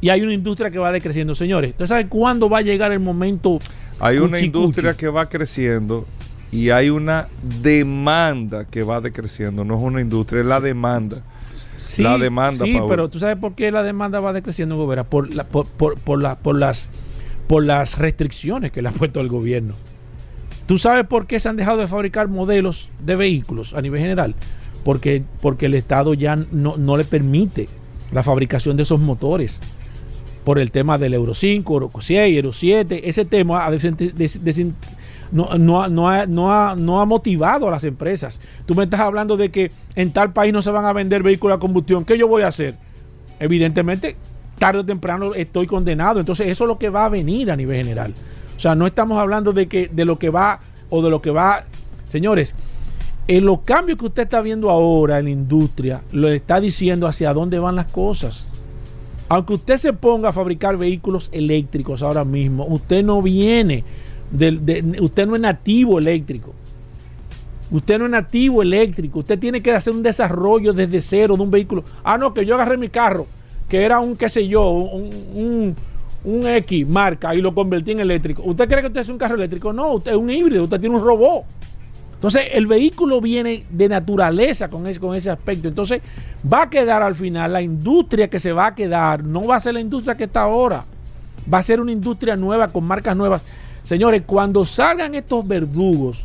y 0.00 0.08
hay 0.10 0.20
una 0.22 0.32
industria 0.34 0.70
que 0.70 0.78
va 0.78 0.92
decreciendo. 0.92 1.34
Señores, 1.34 1.70
¿ustedes 1.70 1.88
saben 1.88 2.08
cuándo 2.08 2.48
va 2.48 2.58
a 2.58 2.62
llegar 2.62 2.92
el 2.92 3.00
momento? 3.00 3.58
Hay 4.00 4.18
una 4.18 4.32
cuchi, 4.38 4.44
industria 4.46 4.94
que 4.94 5.08
va 5.08 5.28
creciendo 5.28 6.06
y 6.50 6.70
hay 6.70 6.90
una 6.90 7.28
demanda 7.60 8.64
que 8.66 8.82
va 8.82 9.00
decreciendo. 9.00 9.64
No 9.64 9.74
es 9.76 9.80
una 9.82 10.00
industria, 10.00 10.40
es 10.42 10.46
la 10.46 10.60
demanda. 10.60 11.18
Sí, 11.76 12.02
La 12.02 12.16
demanda, 12.18 12.64
Sí, 12.64 12.72
Paul. 12.74 12.88
pero 12.88 13.08
tú 13.10 13.18
sabes 13.18 13.36
por 13.36 13.54
qué 13.54 13.70
la 13.70 13.82
demanda 13.82 14.20
va 14.20 14.32
decreciendo, 14.32 14.76
Gobera, 14.76 15.04
por, 15.04 15.34
la- 15.34 15.44
por, 15.44 15.66
por, 15.66 15.98
por, 15.98 16.20
la- 16.20 16.36
por 16.38 16.56
las, 16.56 16.88
por 17.48 17.64
las 17.64 17.98
restricciones 17.98 18.70
que 18.72 18.80
le 18.82 18.88
ha 18.88 18.92
puesto 18.92 19.20
el 19.20 19.28
gobierno. 19.28 19.74
¿Tú 20.66 20.78
sabes 20.78 21.06
por 21.06 21.26
qué 21.26 21.40
se 21.40 21.48
han 21.48 21.56
dejado 21.56 21.78
de 21.78 21.88
fabricar 21.88 22.28
modelos 22.28 22.88
de 23.04 23.16
vehículos 23.16 23.74
a 23.74 23.82
nivel 23.82 24.00
general? 24.00 24.34
Porque, 24.84 25.22
porque 25.42 25.66
el 25.66 25.74
Estado 25.74 26.14
ya 26.14 26.36
no, 26.36 26.76
no 26.76 26.96
le 26.96 27.04
permite 27.04 27.68
la 28.12 28.22
fabricación 28.22 28.76
de 28.76 28.84
esos 28.84 29.00
motores. 29.00 29.60
Por 30.44 30.58
el 30.58 30.70
tema 30.70 30.98
del 30.98 31.14
Euro 31.14 31.32
5, 31.34 31.72
Euro 31.74 31.90
6, 31.98 32.36
Euro 32.36 32.52
7. 32.52 33.08
Ese 33.08 33.24
tema 33.24 33.64
ha 33.64 33.70
no, 35.88 36.10
ha- 36.52 36.76
no 36.76 37.00
ha- 37.00 37.06
motivado 37.06 37.66
a 37.66 37.70
las 37.70 37.84
empresas. 37.84 38.40
Tú 38.66 38.74
me 38.74 38.84
estás 38.84 39.00
hablando 39.00 39.36
de 39.36 39.50
que 39.50 39.72
en 39.96 40.12
tal 40.12 40.32
país 40.32 40.52
no 40.52 40.62
se 40.62 40.70
van 40.70 40.84
a 40.84 40.92
vender 40.92 41.22
vehículos 41.22 41.56
a 41.56 41.60
combustión. 41.60 42.04
¿Qué 42.04 42.18
yo 42.18 42.28
voy 42.28 42.42
a 42.42 42.48
hacer? 42.48 42.74
Evidentemente, 43.40 44.16
tarde 44.58 44.80
o 44.80 44.84
temprano 44.84 45.34
estoy 45.34 45.66
condenado. 45.66 46.20
Entonces, 46.20 46.48
eso 46.48 46.64
es 46.64 46.68
lo 46.68 46.78
que 46.78 46.88
va 46.90 47.06
a 47.06 47.08
venir 47.08 47.50
a 47.50 47.56
nivel 47.56 47.78
general. 47.78 48.14
O 48.56 48.60
sea, 48.60 48.74
no 48.74 48.86
estamos 48.86 49.18
hablando 49.18 49.52
de 49.52 49.66
que 49.66 49.88
de 49.88 50.04
lo 50.04 50.18
que 50.18 50.30
va 50.30 50.60
o 50.90 51.02
de 51.02 51.10
lo 51.10 51.20
que 51.20 51.30
va. 51.30 51.64
Señores, 52.06 52.54
en 53.26 53.44
los 53.44 53.60
cambios 53.62 53.98
que 53.98 54.04
usted 54.04 54.24
está 54.24 54.40
viendo 54.42 54.70
ahora 54.70 55.18
en 55.18 55.24
la 55.24 55.30
industria, 55.30 56.02
lo 56.12 56.28
está 56.28 56.60
diciendo 56.60 57.06
hacia 57.08 57.32
dónde 57.32 57.58
van 57.58 57.74
las 57.76 57.90
cosas. 57.90 58.46
Aunque 59.28 59.54
usted 59.54 59.76
se 59.76 59.92
ponga 59.92 60.28
a 60.28 60.32
fabricar 60.32 60.76
vehículos 60.76 61.28
eléctricos 61.32 62.02
ahora 62.02 62.24
mismo, 62.24 62.66
usted 62.66 63.02
no 63.02 63.22
viene 63.22 63.84
usted 65.00 65.26
no 65.26 65.34
es 65.34 65.40
nativo 65.40 65.98
eléctrico. 65.98 66.52
Usted 67.70 67.98
no 67.98 68.04
es 68.04 68.10
nativo 68.10 68.62
eléctrico. 68.62 69.20
Usted 69.20 69.38
tiene 69.38 69.62
que 69.62 69.72
hacer 69.72 69.92
un 69.92 70.02
desarrollo 70.02 70.72
desde 70.72 71.00
cero 71.00 71.36
de 71.36 71.42
un 71.42 71.50
vehículo. 71.50 71.84
Ah, 72.02 72.18
no, 72.18 72.34
que 72.34 72.44
yo 72.44 72.54
agarré 72.54 72.76
mi 72.76 72.88
carro, 72.88 73.26
que 73.68 73.82
era 73.82 74.00
un, 74.00 74.16
qué 74.16 74.28
sé 74.28 74.46
yo, 74.46 74.68
un, 74.70 75.10
un, 75.34 75.76
un 76.24 76.46
X 76.46 76.86
marca 76.86 77.34
y 77.34 77.40
lo 77.40 77.54
convertí 77.54 77.92
en 77.92 78.00
eléctrico. 78.00 78.42
¿Usted 78.44 78.68
cree 78.68 78.80
que 78.80 78.88
usted 78.88 79.00
es 79.00 79.08
un 79.08 79.18
carro 79.18 79.36
eléctrico? 79.36 79.72
No, 79.72 79.94
usted 79.94 80.12
es 80.12 80.18
un 80.18 80.30
híbrido, 80.30 80.64
usted 80.64 80.80
tiene 80.80 80.96
un 80.96 81.02
robot. 81.02 81.44
Entonces, 82.24 82.52
el 82.54 82.66
vehículo 82.66 83.20
viene 83.20 83.66
de 83.68 83.86
naturaleza 83.86 84.68
con 84.68 84.86
ese, 84.86 84.98
con 84.98 85.14
ese 85.14 85.28
aspecto. 85.28 85.68
Entonces, 85.68 86.00
va 86.50 86.62
a 86.62 86.70
quedar 86.70 87.02
al 87.02 87.14
final, 87.14 87.52
la 87.52 87.60
industria 87.60 88.28
que 88.28 88.40
se 88.40 88.50
va 88.50 88.68
a 88.68 88.74
quedar, 88.74 89.22
no 89.22 89.46
va 89.46 89.56
a 89.56 89.60
ser 89.60 89.74
la 89.74 89.80
industria 89.80 90.14
que 90.16 90.24
está 90.24 90.40
ahora. 90.40 90.86
Va 91.52 91.58
a 91.58 91.62
ser 91.62 91.80
una 91.82 91.92
industria 91.92 92.34
nueva 92.34 92.68
con 92.68 92.82
marcas 92.84 93.14
nuevas. 93.14 93.44
Señores, 93.82 94.22
cuando 94.24 94.64
salgan 94.64 95.14
estos 95.14 95.46
verdugos 95.46 96.24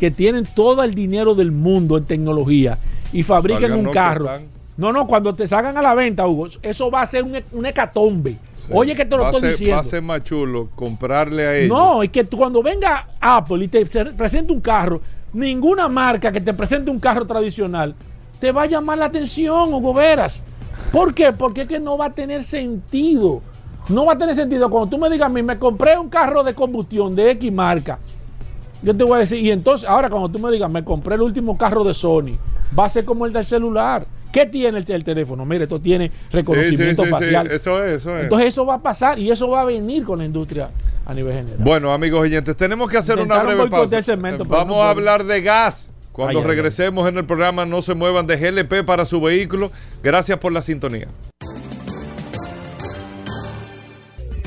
que 0.00 0.10
tienen 0.10 0.46
todo 0.52 0.82
el 0.82 0.96
dinero 0.96 1.36
del 1.36 1.52
mundo 1.52 1.96
en 1.96 2.06
tecnología 2.06 2.76
y 3.12 3.22
fabriquen 3.22 3.70
Salgan, 3.70 3.86
un 3.86 3.92
carro. 3.92 4.30
No, 4.76 4.92
no, 4.92 5.06
cuando 5.06 5.32
te 5.32 5.46
salgan 5.46 5.76
a 5.78 5.80
la 5.82 5.94
venta, 5.94 6.26
Hugo, 6.26 6.48
eso 6.60 6.90
va 6.90 7.02
a 7.02 7.06
ser 7.06 7.22
un, 7.22 7.38
un 7.52 7.64
hecatombe. 7.66 8.32
Sí. 8.56 8.66
Oye, 8.72 8.96
que 8.96 9.04
te 9.04 9.16
lo 9.16 9.22
va 9.22 9.28
estoy 9.28 9.42
ser- 9.42 9.50
diciendo. 9.52 9.76
Va 9.76 9.80
a 9.82 9.84
ser 9.84 10.02
más 10.02 10.24
chulo 10.24 10.70
comprarle 10.74 11.46
a 11.46 11.56
ellos. 11.56 11.68
No, 11.68 12.02
es 12.02 12.10
que 12.10 12.24
tú 12.24 12.36
cuando 12.36 12.64
venga 12.64 13.06
Apple 13.20 13.64
y 13.64 13.68
te 13.68 13.86
se- 13.86 14.06
presente 14.06 14.52
un 14.52 14.60
carro, 14.60 15.00
ninguna 15.32 15.88
marca 15.88 16.32
que 16.32 16.40
te 16.40 16.54
presente 16.54 16.90
un 16.90 17.00
carro 17.00 17.26
tradicional 17.26 17.94
te 18.38 18.52
va 18.52 18.62
a 18.62 18.66
llamar 18.66 18.98
la 18.98 19.06
atención, 19.06 19.72
Hugo 19.72 19.94
Veras. 19.94 20.42
¿Por 20.92 21.14
qué? 21.14 21.32
Porque 21.32 21.62
es 21.62 21.68
que 21.68 21.80
no 21.80 21.96
va 21.96 22.06
a 22.06 22.10
tener 22.10 22.42
sentido. 22.42 23.40
No 23.88 24.04
va 24.04 24.14
a 24.14 24.18
tener 24.18 24.34
sentido. 24.34 24.68
Cuando 24.68 24.90
tú 24.90 24.98
me 24.98 25.08
digas 25.08 25.26
a 25.26 25.32
mí, 25.32 25.42
me 25.42 25.58
compré 25.58 25.96
un 25.96 26.08
carro 26.08 26.42
de 26.42 26.54
combustión 26.54 27.14
de 27.14 27.30
X 27.32 27.52
marca, 27.52 27.98
yo 28.82 28.94
te 28.94 29.04
voy 29.04 29.14
a 29.14 29.18
decir, 29.18 29.38
y 29.38 29.50
entonces, 29.50 29.88
ahora 29.88 30.10
cuando 30.10 30.28
tú 30.28 30.38
me 30.38 30.50
digas, 30.50 30.70
me 30.70 30.84
compré 30.84 31.14
el 31.14 31.22
último 31.22 31.56
carro 31.56 31.82
de 31.82 31.94
Sony, 31.94 32.36
va 32.78 32.84
a 32.84 32.88
ser 32.88 33.04
como 33.04 33.24
el 33.26 33.32
del 33.32 33.44
celular. 33.44 34.06
¿Qué 34.30 34.44
tiene 34.44 34.78
el, 34.78 34.84
el 34.86 35.02
teléfono? 35.02 35.46
Mire, 35.46 35.64
esto 35.64 35.80
tiene 35.80 36.10
reconocimiento 36.30 37.02
sí, 37.02 37.08
sí, 37.08 37.14
sí, 37.14 37.20
facial. 37.20 37.50
Eso 37.50 37.82
es, 37.82 37.92
eso 37.94 38.16
es. 38.16 38.24
Entonces 38.24 38.48
eso 38.48 38.66
va 38.66 38.74
a 38.74 38.82
pasar 38.82 39.18
y 39.18 39.30
eso 39.30 39.48
va 39.48 39.62
a 39.62 39.64
venir 39.64 40.04
con 40.04 40.18
la 40.18 40.26
industria 40.26 40.68
a 41.06 41.14
nivel 41.14 41.34
general. 41.34 41.58
Bueno, 41.60 41.92
amigos 41.92 42.20
oyentes, 42.20 42.56
tenemos 42.56 42.90
que 42.90 42.98
hacer 42.98 43.18
una 43.18 43.42
breve 43.42 43.70
pausa. 43.70 44.02
segmento, 44.02 44.44
Vamos 44.44 44.76
no 44.76 44.82
a 44.82 44.90
hablar 44.90 45.24
de 45.24 45.40
gas. 45.40 45.90
Cuando 46.12 46.40
Ay, 46.40 46.44
ay, 46.44 46.50
ay. 46.50 46.56
regresemos 46.56 47.08
en 47.08 47.18
el 47.18 47.26
programa, 47.26 47.64
no 47.64 47.82
se 47.82 47.94
muevan 47.94 48.26
de 48.26 48.36
GLP 48.36 48.84
para 48.84 49.06
su 49.06 49.20
vehículo. 49.20 49.70
Gracias 50.02 50.38
por 50.38 50.52
la 50.52 50.62
sintonía. 50.62 51.08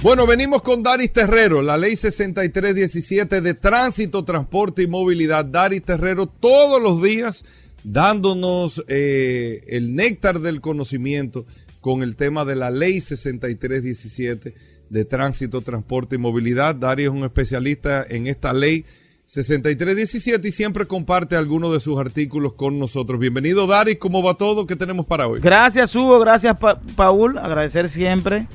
Bueno, 0.02 0.26
venimos 0.26 0.62
con 0.62 0.82
Daris 0.82 1.12
Terrero, 1.12 1.62
la 1.62 1.78
ley 1.78 1.96
6317 1.96 3.42
de 3.42 3.54
tránsito, 3.54 4.24
transporte 4.24 4.82
y 4.82 4.88
movilidad. 4.88 5.46
Daris 5.46 5.84
Terrero 5.84 6.26
todos 6.28 6.82
los 6.82 7.02
días 7.02 7.44
dándonos 7.84 8.84
eh, 8.88 9.62
el 9.68 9.96
néctar 9.96 10.40
del 10.40 10.62
conocimiento 10.62 11.46
con 11.82 12.02
el 12.02 12.16
tema 12.16 12.46
de 12.46 12.56
la 12.56 12.72
ley 12.72 13.00
6317 13.02 14.54
de 14.90 15.06
tránsito, 15.06 15.62
transporte 15.62 16.16
y 16.16 16.20
movilidad. 16.20 16.76
Daris 16.76 17.08
es 17.08 17.12
un 17.14 17.24
especialista 17.24 18.04
en 18.08 18.28
esta 18.28 18.54
ley 18.54 18.86
6317 19.26 20.48
y 20.48 20.52
siempre 20.52 20.86
comparte 20.88 21.36
algunos 21.36 21.72
de 21.72 21.80
sus 21.80 22.00
artículos 22.00 22.54
con 22.54 22.80
nosotros. 22.80 23.20
Bienvenido 23.20 23.68
Daris, 23.68 23.98
¿cómo 24.00 24.24
va 24.24 24.34
todo? 24.34 24.66
¿Qué 24.66 24.76
tenemos 24.76 25.06
para 25.06 25.28
hoy? 25.28 25.40
Gracias 25.40 25.96
Hugo, 25.96 26.20
gracias 26.20 26.58
Pa- 26.58 26.80
Paul, 26.96 27.38
agradecer 27.38 27.90
siempre 27.90 28.48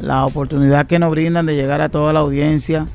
la 0.00 0.24
oportunidad 0.24 0.86
que 0.86 0.98
nos 0.98 1.10
brindan 1.10 1.44
de 1.44 1.54
llegar 1.56 1.80
a 1.82 1.90
toda 1.90 2.12
la 2.14 2.20
audiencia 2.20 2.86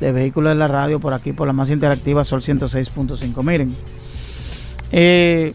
de 0.00 0.12
vehículos 0.12 0.52
de 0.52 0.58
la 0.58 0.68
radio 0.68 1.00
por 1.00 1.14
aquí, 1.14 1.32
por 1.32 1.46
la 1.46 1.52
más 1.54 1.70
interactiva 1.70 2.24
Sol 2.24 2.40
106.5. 2.42 3.42
Miren, 3.42 3.74
eh, 4.90 5.54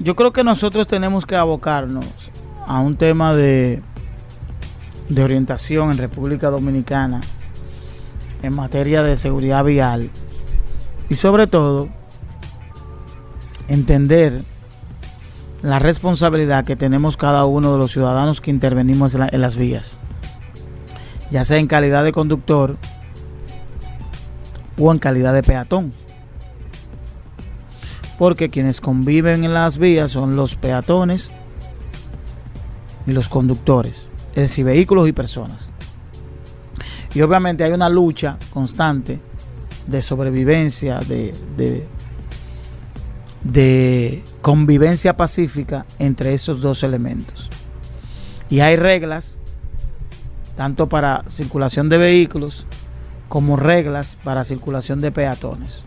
yo 0.00 0.16
creo 0.16 0.32
que 0.32 0.44
nosotros 0.44 0.86
tenemos 0.86 1.24
que 1.24 1.36
abocarnos 1.36 2.04
a 2.66 2.80
un 2.80 2.96
tema 2.96 3.34
de, 3.34 3.80
de 5.14 5.22
orientación 5.24 5.90
en 5.90 5.98
República 5.98 6.50
Dominicana 6.50 7.20
en 8.42 8.54
materia 8.54 9.02
de 9.02 9.16
seguridad 9.16 9.64
vial 9.64 10.10
y 11.08 11.14
sobre 11.14 11.46
todo 11.46 11.88
entender 13.68 14.40
la 15.62 15.78
responsabilidad 15.78 16.64
que 16.64 16.76
tenemos 16.76 17.16
cada 17.16 17.44
uno 17.44 17.72
de 17.72 17.78
los 17.78 17.92
ciudadanos 17.92 18.40
que 18.40 18.50
intervenimos 18.50 19.14
en, 19.14 19.20
la- 19.20 19.28
en 19.30 19.40
las 19.40 19.56
vías, 19.56 19.96
ya 21.30 21.44
sea 21.44 21.58
en 21.58 21.68
calidad 21.68 22.02
de 22.04 22.12
conductor 22.12 22.76
o 24.78 24.90
en 24.90 24.98
calidad 24.98 25.32
de 25.34 25.42
peatón. 25.42 25.92
Porque 28.18 28.50
quienes 28.50 28.80
conviven 28.80 29.44
en 29.44 29.54
las 29.54 29.78
vías 29.78 30.10
son 30.12 30.36
los 30.36 30.54
peatones 30.56 31.30
y 33.06 33.12
los 33.12 33.28
conductores, 33.28 34.08
es 34.34 34.42
decir, 34.42 34.64
vehículos 34.64 35.08
y 35.08 35.12
personas. 35.12 35.68
Y 37.14 37.20
obviamente 37.20 37.64
hay 37.64 37.72
una 37.72 37.88
lucha 37.88 38.38
constante 38.52 39.20
de 39.86 40.02
sobrevivencia, 40.02 41.00
de, 41.00 41.34
de, 41.56 41.86
de 43.44 44.24
convivencia 44.40 45.16
pacífica 45.16 45.84
entre 45.98 46.34
esos 46.34 46.60
dos 46.60 46.82
elementos. 46.82 47.50
Y 48.48 48.60
hay 48.60 48.76
reglas, 48.76 49.38
tanto 50.56 50.88
para 50.88 51.24
circulación 51.28 51.88
de 51.88 51.98
vehículos 51.98 52.66
como 53.28 53.56
reglas 53.56 54.16
para 54.22 54.44
circulación 54.44 55.00
de 55.00 55.10
peatones. 55.10 55.84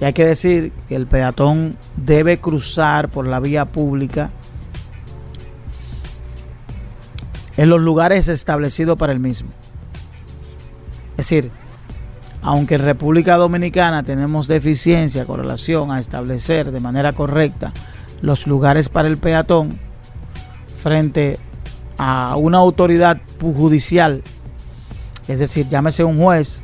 Y 0.00 0.04
hay 0.04 0.12
que 0.12 0.24
decir 0.24 0.72
que 0.88 0.96
el 0.96 1.06
peatón 1.06 1.76
debe 1.96 2.38
cruzar 2.38 3.08
por 3.08 3.26
la 3.26 3.40
vía 3.40 3.66
pública 3.66 4.30
en 7.56 7.68
los 7.68 7.80
lugares 7.80 8.28
establecidos 8.28 8.98
para 8.98 9.12
el 9.12 9.20
mismo. 9.20 9.50
Es 11.12 11.28
decir, 11.28 11.50
aunque 12.42 12.74
en 12.74 12.82
República 12.82 13.36
Dominicana 13.36 14.02
tenemos 14.02 14.48
deficiencia 14.48 15.24
con 15.24 15.40
relación 15.40 15.90
a 15.90 16.00
establecer 16.00 16.72
de 16.72 16.80
manera 16.80 17.12
correcta 17.12 17.72
los 18.20 18.46
lugares 18.46 18.88
para 18.88 19.08
el 19.08 19.16
peatón 19.16 19.78
frente 20.82 21.38
a 21.96 22.36
una 22.36 22.58
autoridad 22.58 23.20
judicial, 23.40 24.22
es 25.28 25.38
decir, 25.38 25.68
llámese 25.68 26.04
un 26.04 26.20
juez, 26.20 26.60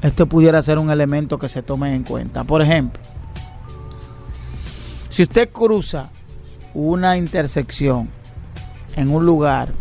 esto 0.00 0.26
pudiera 0.26 0.62
ser 0.62 0.78
un 0.78 0.90
elemento 0.90 1.38
que 1.38 1.48
se 1.48 1.62
tome 1.62 1.94
en 1.94 2.04
cuenta. 2.04 2.44
Por 2.44 2.62
ejemplo, 2.62 3.02
si 5.08 5.22
usted 5.22 5.50
cruza 5.50 6.08
una 6.72 7.16
intersección 7.16 8.08
en 8.96 9.10
un 9.10 9.26
lugar 9.26 9.72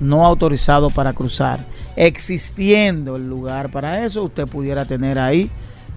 no 0.00 0.24
autorizado 0.24 0.90
para 0.90 1.12
cruzar, 1.12 1.64
existiendo 1.96 3.16
el 3.16 3.28
lugar 3.28 3.70
para 3.70 4.04
eso, 4.04 4.24
usted 4.24 4.46
pudiera 4.46 4.84
tener 4.84 5.18
ahí, 5.18 5.50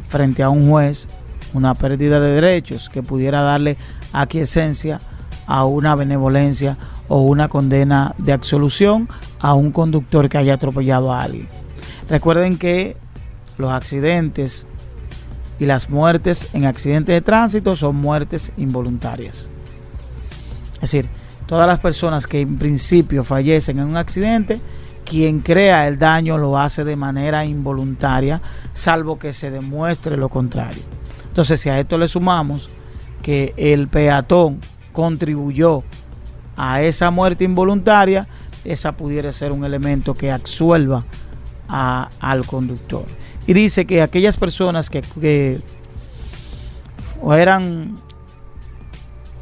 frente 0.08 0.44
a 0.44 0.50
un 0.50 0.70
juez, 0.70 1.08
una 1.54 1.74
pérdida 1.76 2.20
de 2.20 2.32
derechos 2.32 2.90
que 2.90 3.04
pudiera 3.04 3.42
darle 3.42 3.78
aquiescencia 4.14 5.02
a 5.48 5.66
una 5.66 5.96
benevolencia 5.96 6.78
o 7.08 7.22
una 7.22 7.48
condena 7.48 8.14
de 8.18 8.34
absolución 8.34 9.10
a 9.40 9.54
un 9.54 9.72
conductor 9.72 10.30
que 10.30 10.38
haya 10.38 10.56
atropellado 10.56 11.12
a 11.12 11.24
alguien. 11.24 11.48
Recuerden 12.08 12.58
que 12.58 12.98
los 13.58 13.72
accidentes 13.72 14.68
y 15.60 15.66
las 15.66 15.90
muertes 15.90 16.48
en 16.54 16.66
accidentes 16.66 17.14
de 17.14 17.22
tránsito 17.22 17.76
son 17.76 17.96
muertes 17.96 18.52
involuntarias. 18.58 19.50
Es 20.76 20.82
decir, 20.82 21.10
todas 21.50 21.66
las 21.66 21.80
personas 21.80 22.28
que 22.28 22.42
en 22.42 22.60
principio 22.60 23.24
fallecen 23.24 23.80
en 23.80 23.88
un 23.88 23.98
accidente, 23.98 24.62
quien 25.04 25.40
crea 25.40 25.88
el 25.88 25.98
daño 25.98 26.38
lo 26.38 26.60
hace 26.60 26.84
de 26.84 26.96
manera 26.96 27.44
involuntaria, 27.44 28.40
salvo 28.74 29.18
que 29.18 29.34
se 29.34 29.50
demuestre 29.50 30.16
lo 30.16 30.30
contrario. 30.30 30.84
Entonces, 31.28 31.60
si 31.60 31.70
a 31.70 31.80
esto 31.80 31.98
le 31.98 32.08
sumamos 32.08 32.70
que 33.24 33.56
el 33.58 33.88
peatón 33.88 34.60
contribuyó 34.94 35.82
a 36.56 36.84
esa 36.84 37.10
muerte 37.10 37.46
involuntaria, 37.46 38.28
esa 38.64 38.92
pudiera 38.92 39.32
ser 39.32 39.52
un 39.52 39.66
elemento 39.66 40.14
que 40.14 40.32
absuelva 40.32 41.04
al 41.68 42.46
conductor. 42.46 43.06
Y 43.48 43.54
dice 43.54 43.86
que 43.86 44.04
aquellas 44.04 44.38
personas 44.38 44.92
que 44.92 45.62
eran 47.32 47.98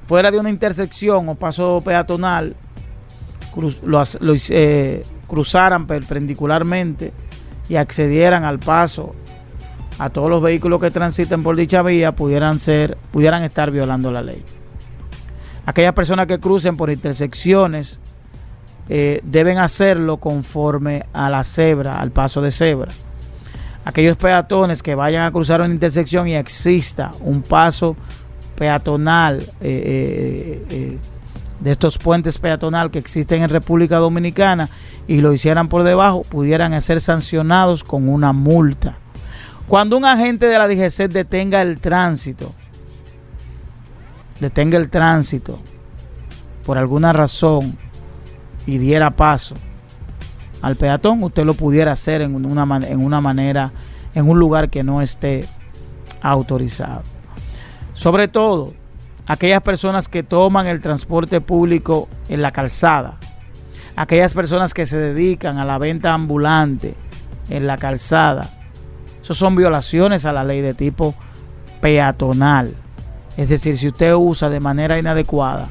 fuera 0.07 0.31
de 0.31 0.39
una 0.39 0.49
intersección 0.49 1.29
o 1.29 1.35
paso 1.35 1.81
peatonal, 1.83 2.55
lo 3.83 4.03
eh, 4.49 5.05
cruzaran 5.27 5.85
perpendicularmente 5.85 7.11
y 7.67 7.75
accedieran 7.75 8.45
al 8.45 8.59
paso 8.59 9.13
a 9.99 10.09
todos 10.09 10.29
los 10.29 10.41
vehículos 10.41 10.79
que 10.79 10.91
transiten 10.91 11.43
por 11.43 11.57
dicha 11.57 11.81
vía, 11.81 12.13
pudieran 12.13 12.59
ser, 12.59 12.97
pudieran 13.11 13.43
estar 13.43 13.69
violando 13.71 14.11
la 14.11 14.21
ley. 14.21 14.43
Aquellas 15.65 15.93
personas 15.93 16.27
que 16.27 16.39
crucen 16.39 16.77
por 16.77 16.89
intersecciones 16.89 17.99
eh, 18.87 19.19
deben 19.23 19.57
hacerlo 19.57 20.17
conforme 20.17 21.05
a 21.11 21.29
la 21.29 21.43
cebra, 21.43 21.99
al 21.99 22.11
paso 22.11 22.41
de 22.41 22.51
cebra. 22.51 22.91
Aquellos 23.83 24.15
peatones 24.15 24.81
que 24.81 24.95
vayan 24.95 25.25
a 25.25 25.31
cruzar 25.31 25.61
una 25.61 25.73
intersección 25.73 26.27
y 26.27 26.35
exista 26.35 27.11
un 27.19 27.41
paso 27.41 27.97
peatonal 28.57 29.41
eh, 29.41 29.45
eh, 29.61 30.65
eh, 30.69 30.97
de 31.59 31.71
estos 31.71 31.97
puentes 31.97 32.37
peatonal 32.39 32.91
que 32.91 32.99
existen 32.99 33.43
en 33.43 33.49
República 33.49 33.97
Dominicana 33.97 34.69
y 35.07 35.21
lo 35.21 35.31
hicieran 35.31 35.69
por 35.69 35.83
debajo, 35.83 36.23
pudieran 36.23 36.79
ser 36.81 36.99
sancionados 36.99 37.83
con 37.83 38.09
una 38.09 38.33
multa. 38.33 38.97
Cuando 39.67 39.97
un 39.97 40.05
agente 40.05 40.47
de 40.47 40.57
la 40.57 40.67
DGC 40.67 41.09
detenga 41.09 41.61
el 41.61 41.79
tránsito, 41.79 42.53
detenga 44.39 44.77
el 44.77 44.89
tránsito 44.89 45.59
por 46.65 46.77
alguna 46.77 47.13
razón 47.13 47.77
y 48.65 48.77
diera 48.77 49.11
paso 49.11 49.55
al 50.61 50.75
peatón, 50.75 51.23
usted 51.23 51.45
lo 51.45 51.53
pudiera 51.53 51.91
hacer 51.91 52.21
en 52.21 52.33
una, 52.33 52.87
en 52.87 53.03
una 53.03 53.21
manera, 53.21 53.71
en 54.15 54.27
un 54.27 54.39
lugar 54.39 54.69
que 54.69 54.83
no 54.83 55.01
esté 55.01 55.47
autorizado. 56.21 57.16
Sobre 57.97 58.27
todo, 58.27 58.73
aquellas 59.25 59.61
personas 59.63 60.07
que 60.07 60.21
toman 60.21 60.67
el 60.67 60.81
transporte 60.81 61.41
público 61.41 62.07
en 62.29 62.43
la 62.43 62.51
calzada, 62.51 63.17
aquellas 63.95 64.35
personas 64.35 64.75
que 64.75 64.85
se 64.85 64.99
dedican 64.99 65.57
a 65.57 65.65
la 65.65 65.79
venta 65.79 66.13
ambulante 66.13 66.93
en 67.49 67.65
la 67.65 67.77
calzada, 67.77 68.51
eso 69.19 69.33
son 69.33 69.55
violaciones 69.55 70.25
a 70.25 70.31
la 70.31 70.43
ley 70.43 70.61
de 70.61 70.75
tipo 70.75 71.15
peatonal. 71.81 72.75
Es 73.35 73.49
decir, 73.49 73.77
si 73.79 73.87
usted 73.87 74.13
usa 74.13 74.49
de 74.49 74.59
manera 74.59 74.99
inadecuada 74.99 75.67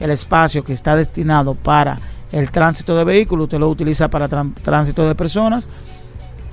el 0.00 0.10
espacio 0.10 0.64
que 0.64 0.72
está 0.72 0.96
destinado 0.96 1.54
para 1.54 1.98
el 2.32 2.50
tránsito 2.50 2.96
de 2.96 3.04
vehículos, 3.04 3.44
usted 3.44 3.58
lo 3.58 3.68
utiliza 3.68 4.08
para 4.08 4.28
tránsito 4.28 5.06
de 5.06 5.14
personas, 5.14 5.68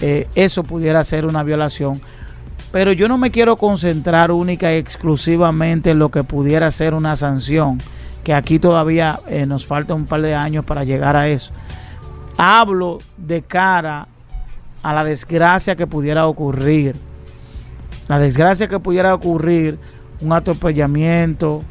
eh, 0.01 0.27
eso 0.35 0.63
pudiera 0.63 1.01
ser 1.05 1.25
una 1.25 1.43
violación 1.43 2.01
pero 2.73 2.91
yo 2.91 3.07
no 3.07 3.19
me 3.19 3.29
quiero 3.29 3.55
concentrar 3.55 4.31
única 4.31 4.73
y 4.73 4.77
exclusivamente 4.77 5.91
en 5.91 5.99
lo 5.99 6.09
que 6.09 6.23
pudiera 6.23 6.71
ser 6.71 6.95
una 6.95 7.15
sanción, 7.15 7.77
que 8.23 8.33
aquí 8.33 8.57
todavía 8.57 9.19
eh, 9.27 9.45
nos 9.45 9.67
falta 9.67 9.93
un 9.93 10.05
par 10.05 10.23
de 10.23 10.33
años 10.33 10.65
para 10.65 10.83
llegar 10.83 11.15
a 11.15 11.27
eso. 11.27 11.51
Hablo 12.35 12.97
de 13.15 13.43
cara 13.43 14.07
a 14.81 14.91
la 14.91 15.03
desgracia 15.03 15.75
que 15.75 15.85
pudiera 15.85 16.25
ocurrir. 16.25 16.95
La 18.07 18.17
desgracia 18.17 18.67
que 18.67 18.79
pudiera 18.79 19.13
ocurrir, 19.13 19.77
un 20.19 20.33
atropellamiento 20.33 21.61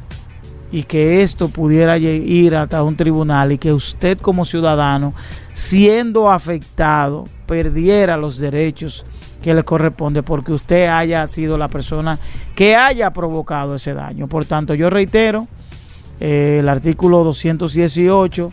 y 0.70 0.84
que 0.84 1.24
esto 1.24 1.48
pudiera 1.48 1.98
ir 1.98 2.54
hasta 2.54 2.80
un 2.84 2.96
tribunal 2.96 3.50
y 3.50 3.58
que 3.58 3.72
usted 3.72 4.18
como 4.18 4.44
ciudadano, 4.44 5.14
siendo 5.52 6.30
afectado, 6.30 7.24
perdiera 7.44 8.16
los 8.16 8.38
derechos 8.38 9.04
que 9.42 9.54
le 9.54 9.64
corresponde 9.64 10.22
porque 10.22 10.52
usted 10.52 10.86
haya 10.86 11.26
sido 11.26 11.58
la 11.58 11.68
persona 11.68 12.18
que 12.54 12.76
haya 12.76 13.12
provocado 13.12 13.74
ese 13.74 13.92
daño. 13.92 14.28
Por 14.28 14.46
tanto, 14.46 14.74
yo 14.74 14.88
reitero 14.88 15.48
eh, 16.20 16.58
el 16.60 16.68
artículo 16.68 17.24
218 17.24 18.52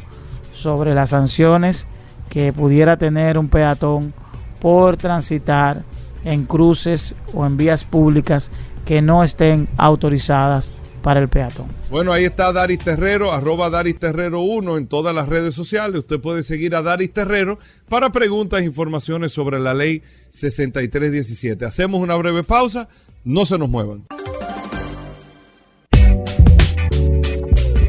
sobre 0.52 0.94
las 0.94 1.12
sanciones 1.12 1.86
que 2.30 2.52
pudiera 2.52 2.98
tener 2.98 3.38
un 3.38 3.48
peatón 3.48 4.14
por 4.60 4.98
transitar 4.98 5.84
en 6.26 6.46
cruces 6.46 7.16
o 7.34 7.46
en 7.46 7.56
vías 7.56 7.86
públicas 7.86 8.52
que 8.86 9.02
no 9.02 9.24
estén 9.24 9.70
autorizadas 9.78 10.72
para 11.00 11.20
el 11.20 11.28
peatón. 11.28 11.68
Bueno, 11.90 12.12
ahí 12.12 12.26
está 12.26 12.52
Daris 12.54 12.80
Terrero, 12.80 13.32
arroba 13.32 13.70
Daris 13.70 13.98
Terrero 13.98 14.42
1 14.42 14.78
en 14.78 14.88
todas 14.88 15.16
las 15.16 15.28
redes 15.28 15.56
sociales. 15.56 16.00
Usted 16.00 16.20
puede 16.20 16.44
seguir 16.44 16.76
a 16.76 16.82
Daris 16.82 17.14
Terrero 17.14 17.60
para 17.88 18.12
preguntas 18.12 18.62
e 18.62 18.66
informaciones 18.66 19.32
sobre 19.32 19.60
la 19.60 19.74
ley 19.74 20.04
6317. 20.32 21.66
Hacemos 21.66 22.02
una 22.02 22.16
breve 22.16 22.44
pausa, 22.44 22.88
no 23.24 23.46
se 23.46 23.58
nos 23.58 23.70
muevan. 23.70 24.04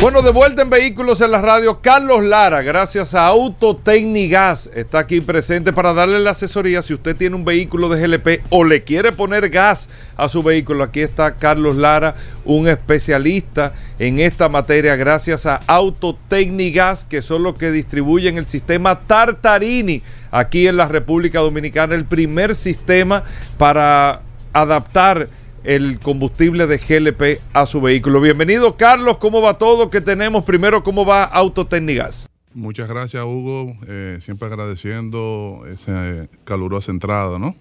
Bueno, 0.00 0.22
de 0.22 0.30
vuelta 0.32 0.62
en 0.62 0.70
Vehículos 0.70 1.20
en 1.20 1.30
la 1.30 1.42
Radio, 1.42 1.82
Carlos 1.82 2.24
Lara, 2.24 2.62
gracias 2.62 3.14
a 3.14 3.26
Autotecnigas, 3.26 4.70
está 4.72 5.00
aquí 5.00 5.20
presente 5.20 5.74
para 5.74 5.92
darle 5.92 6.18
la 6.20 6.30
asesoría 6.30 6.80
si 6.80 6.94
usted 6.94 7.14
tiene 7.14 7.36
un 7.36 7.44
vehículo 7.44 7.90
de 7.90 8.00
GLP 8.00 8.42
o 8.48 8.64
le 8.64 8.82
quiere 8.82 9.12
poner 9.12 9.50
gas 9.50 9.90
a 10.16 10.30
su 10.30 10.42
vehículo. 10.42 10.84
Aquí 10.84 11.00
está 11.00 11.36
Carlos 11.36 11.76
Lara, 11.76 12.14
un 12.46 12.66
especialista 12.66 13.74
en 13.98 14.20
esta 14.20 14.48
materia, 14.48 14.96
gracias 14.96 15.44
a 15.44 15.60
Autotecnigas, 15.66 17.04
que 17.04 17.20
son 17.20 17.42
los 17.42 17.56
que 17.56 17.70
distribuyen 17.70 18.38
el 18.38 18.46
sistema 18.46 19.00
Tartarini 19.00 20.02
aquí 20.30 20.66
en 20.66 20.78
la 20.78 20.88
República 20.88 21.40
Dominicana, 21.40 21.94
el 21.94 22.06
primer 22.06 22.54
sistema 22.54 23.22
para 23.58 24.22
adaptar 24.54 25.28
el 25.64 25.98
combustible 25.98 26.66
de 26.66 26.78
GLP 26.78 27.40
a 27.52 27.66
su 27.66 27.80
vehículo. 27.80 28.20
Bienvenido, 28.20 28.76
Carlos. 28.76 29.18
¿Cómo 29.18 29.42
va 29.42 29.58
todo? 29.58 29.90
¿Qué 29.90 30.00
tenemos? 30.00 30.44
Primero, 30.44 30.82
¿cómo 30.82 31.04
va 31.04 31.24
Autotécnicas? 31.24 32.28
Muchas 32.54 32.88
gracias, 32.88 33.22
Hugo. 33.24 33.76
Eh, 33.86 34.18
siempre 34.20 34.48
agradeciendo 34.48 35.64
esa 35.70 36.28
calurosa 36.44 36.90
entrada, 36.90 37.38
¿no? 37.38 37.54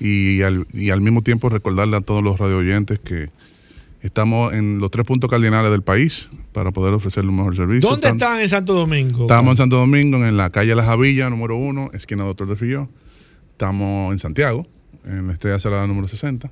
Y 0.00 0.42
al, 0.42 0.66
y 0.72 0.90
al 0.90 1.00
mismo 1.00 1.22
tiempo 1.22 1.48
recordarle 1.48 1.96
a 1.96 2.00
todos 2.00 2.22
los 2.22 2.38
radio 2.38 2.58
oyentes 2.58 2.98
que 2.98 3.30
estamos 4.02 4.52
en 4.52 4.78
los 4.78 4.90
tres 4.90 5.06
puntos 5.06 5.30
cardinales 5.30 5.70
del 5.70 5.82
país 5.82 6.28
para 6.52 6.70
poder 6.70 6.94
ofrecerle 6.94 7.30
un 7.30 7.36
mejor 7.36 7.56
servicio. 7.56 7.88
¿Dónde 7.88 8.08
están 8.08 8.40
en 8.40 8.48
Santo 8.48 8.74
Domingo? 8.74 9.22
Estamos 9.22 9.52
en 9.52 9.56
Santo 9.58 9.76
Domingo, 9.76 10.18
en 10.26 10.36
la 10.36 10.50
calle 10.50 10.74
La 10.74 10.84
Javilla, 10.84 11.30
número 11.30 11.56
uno, 11.56 11.90
esquina 11.92 12.24
Doctor 12.24 12.48
de 12.48 12.56
Filló. 12.56 12.88
Estamos 13.52 14.12
en 14.12 14.18
Santiago, 14.18 14.66
en 15.04 15.28
la 15.28 15.32
Estrella 15.32 15.58
Salada 15.58 15.86
número 15.86 16.08
60 16.08 16.50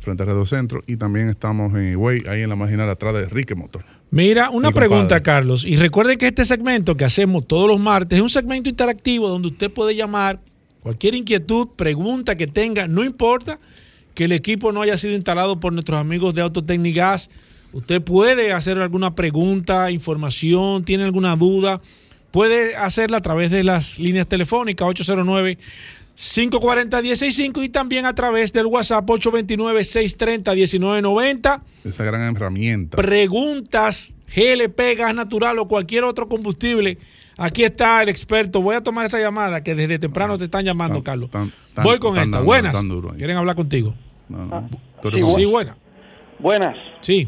frente 0.00 0.22
a 0.22 0.26
Radio 0.26 0.46
Centro, 0.46 0.82
y 0.86 0.96
también 0.96 1.28
estamos 1.28 1.74
en 1.74 1.92
Higüey, 1.92 2.22
ahí 2.28 2.42
en 2.42 2.48
la 2.48 2.56
marginal 2.56 2.88
atrás 2.88 3.14
de 3.14 3.24
Enrique 3.24 3.54
Motor. 3.54 3.84
Mira, 4.10 4.50
una 4.50 4.72
pregunta, 4.72 5.22
Carlos, 5.22 5.64
y 5.64 5.76
recuerden 5.76 6.18
que 6.18 6.26
este 6.26 6.44
segmento 6.44 6.96
que 6.96 7.04
hacemos 7.04 7.46
todos 7.46 7.68
los 7.68 7.78
martes 7.78 8.16
es 8.16 8.22
un 8.22 8.30
segmento 8.30 8.68
interactivo 8.68 9.28
donde 9.28 9.48
usted 9.48 9.70
puede 9.70 9.94
llamar 9.94 10.40
cualquier 10.82 11.14
inquietud, 11.14 11.68
pregunta 11.76 12.36
que 12.36 12.46
tenga, 12.46 12.88
no 12.88 13.04
importa 13.04 13.60
que 14.14 14.24
el 14.24 14.32
equipo 14.32 14.72
no 14.72 14.82
haya 14.82 14.96
sido 14.96 15.14
instalado 15.14 15.60
por 15.60 15.72
nuestros 15.72 16.00
amigos 16.00 16.34
de 16.34 16.42
Autotecnigas, 16.42 17.30
usted 17.72 18.02
puede 18.02 18.52
hacer 18.52 18.78
alguna 18.78 19.14
pregunta, 19.14 19.90
información, 19.90 20.84
tiene 20.84 21.04
alguna 21.04 21.36
duda, 21.36 21.80
puede 22.30 22.76
hacerla 22.76 23.18
a 23.18 23.22
través 23.22 23.50
de 23.50 23.64
las 23.64 23.98
líneas 23.98 24.26
telefónicas 24.26 24.88
809 24.88 25.58
540-165 26.20 27.64
y 27.64 27.70
también 27.70 28.04
a 28.04 28.14
través 28.14 28.52
del 28.52 28.66
WhatsApp 28.66 29.08
829-630-1990. 29.08 31.62
Esa 31.84 32.04
gran 32.04 32.36
herramienta. 32.36 32.98
Preguntas, 32.98 34.14
GLP, 34.36 34.98
gas 34.98 35.14
natural 35.14 35.58
o 35.58 35.66
cualquier 35.66 36.04
otro 36.04 36.28
combustible. 36.28 36.98
Aquí 37.38 37.64
está 37.64 38.02
el 38.02 38.10
experto. 38.10 38.60
Voy 38.60 38.76
a 38.76 38.82
tomar 38.82 39.06
esta 39.06 39.18
llamada 39.18 39.62
que 39.62 39.74
desde 39.74 39.98
temprano 39.98 40.36
te 40.36 40.44
están 40.44 40.62
llamando, 40.62 41.02
Carlos. 41.02 41.30
Voy 41.82 41.98
con 41.98 42.18
esta. 42.18 42.42
buenas. 42.42 42.76
¿Quieren 43.16 43.38
hablar 43.38 43.56
contigo? 43.56 43.94
sí, 45.34 45.46
buenas. 45.46 45.76
Buenas. 46.38 46.76
Sí. 47.00 47.26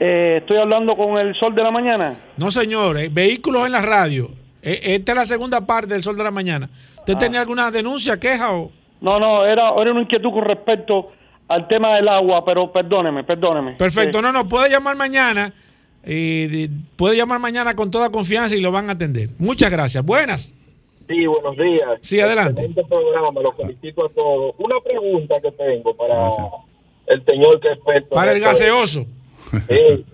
Eh, 0.00 0.38
estoy 0.40 0.56
hablando 0.56 0.96
con 0.96 1.18
el 1.18 1.36
Sol 1.36 1.54
de 1.54 1.62
la 1.62 1.70
Mañana. 1.70 2.18
No, 2.36 2.50
señor. 2.50 2.98
Eh, 2.98 3.10
vehículos 3.12 3.64
en 3.66 3.72
la 3.72 3.82
radio. 3.82 4.32
Eh, 4.62 4.80
esta 4.94 5.12
es 5.12 5.16
la 5.16 5.24
segunda 5.24 5.64
parte 5.66 5.94
del 5.94 6.02
Sol 6.02 6.16
de 6.16 6.24
la 6.24 6.32
Mañana. 6.32 6.68
¿Usted 7.08 7.16
ah. 7.16 7.26
tenía 7.26 7.40
alguna 7.40 7.70
denuncia, 7.70 8.20
queja 8.20 8.52
o...? 8.52 8.70
No, 9.00 9.18
no, 9.18 9.46
era, 9.46 9.70
era 9.80 9.92
una 9.92 10.02
inquietud 10.02 10.30
con 10.30 10.44
respecto 10.44 11.10
al 11.48 11.66
tema 11.66 11.94
del 11.94 12.06
agua, 12.06 12.44
pero 12.44 12.70
perdóneme, 12.70 13.24
perdóneme. 13.24 13.76
Perfecto, 13.76 14.20
no, 14.20 14.30
no, 14.30 14.46
puede 14.46 14.68
llamar 14.68 14.94
mañana, 14.94 15.54
y 16.04 16.68
puede 16.96 17.16
llamar 17.16 17.38
mañana 17.38 17.74
con 17.74 17.90
toda 17.90 18.10
confianza 18.10 18.54
y 18.54 18.60
lo 18.60 18.70
van 18.72 18.90
a 18.90 18.92
atender. 18.92 19.30
Muchas 19.38 19.70
gracias. 19.70 20.04
Buenas. 20.04 20.54
Sí, 21.08 21.26
buenos 21.26 21.56
días. 21.56 21.98
Sí, 22.02 22.20
adelante. 22.20 22.68
programa, 22.86 23.40
lo 23.40 23.52
felicito 23.52 24.04
a 24.04 24.10
todos. 24.10 24.54
Una 24.58 24.78
pregunta 24.80 25.40
que 25.40 25.50
tengo 25.52 25.96
para 25.96 26.28
el 27.06 27.24
señor 27.24 27.58
que 27.60 27.68
es 27.68 27.74
experto. 27.74 28.10
Para 28.10 28.32
el 28.32 28.40
gaseoso. 28.40 29.06
Sí. 29.50 30.04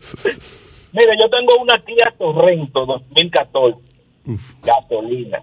Mire, 0.92 1.12
yo 1.16 1.30
tengo 1.30 1.58
una 1.60 1.78
Kia 1.84 2.12
Sorrento 2.18 2.86
2014, 2.86 3.78
gasolina 4.64 5.40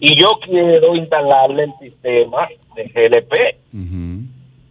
y 0.00 0.18
yo 0.18 0.38
quiero 0.42 0.96
instalarle 0.96 1.64
el 1.64 1.74
sistema 1.78 2.48
de 2.74 2.84
GLP. 2.84 3.32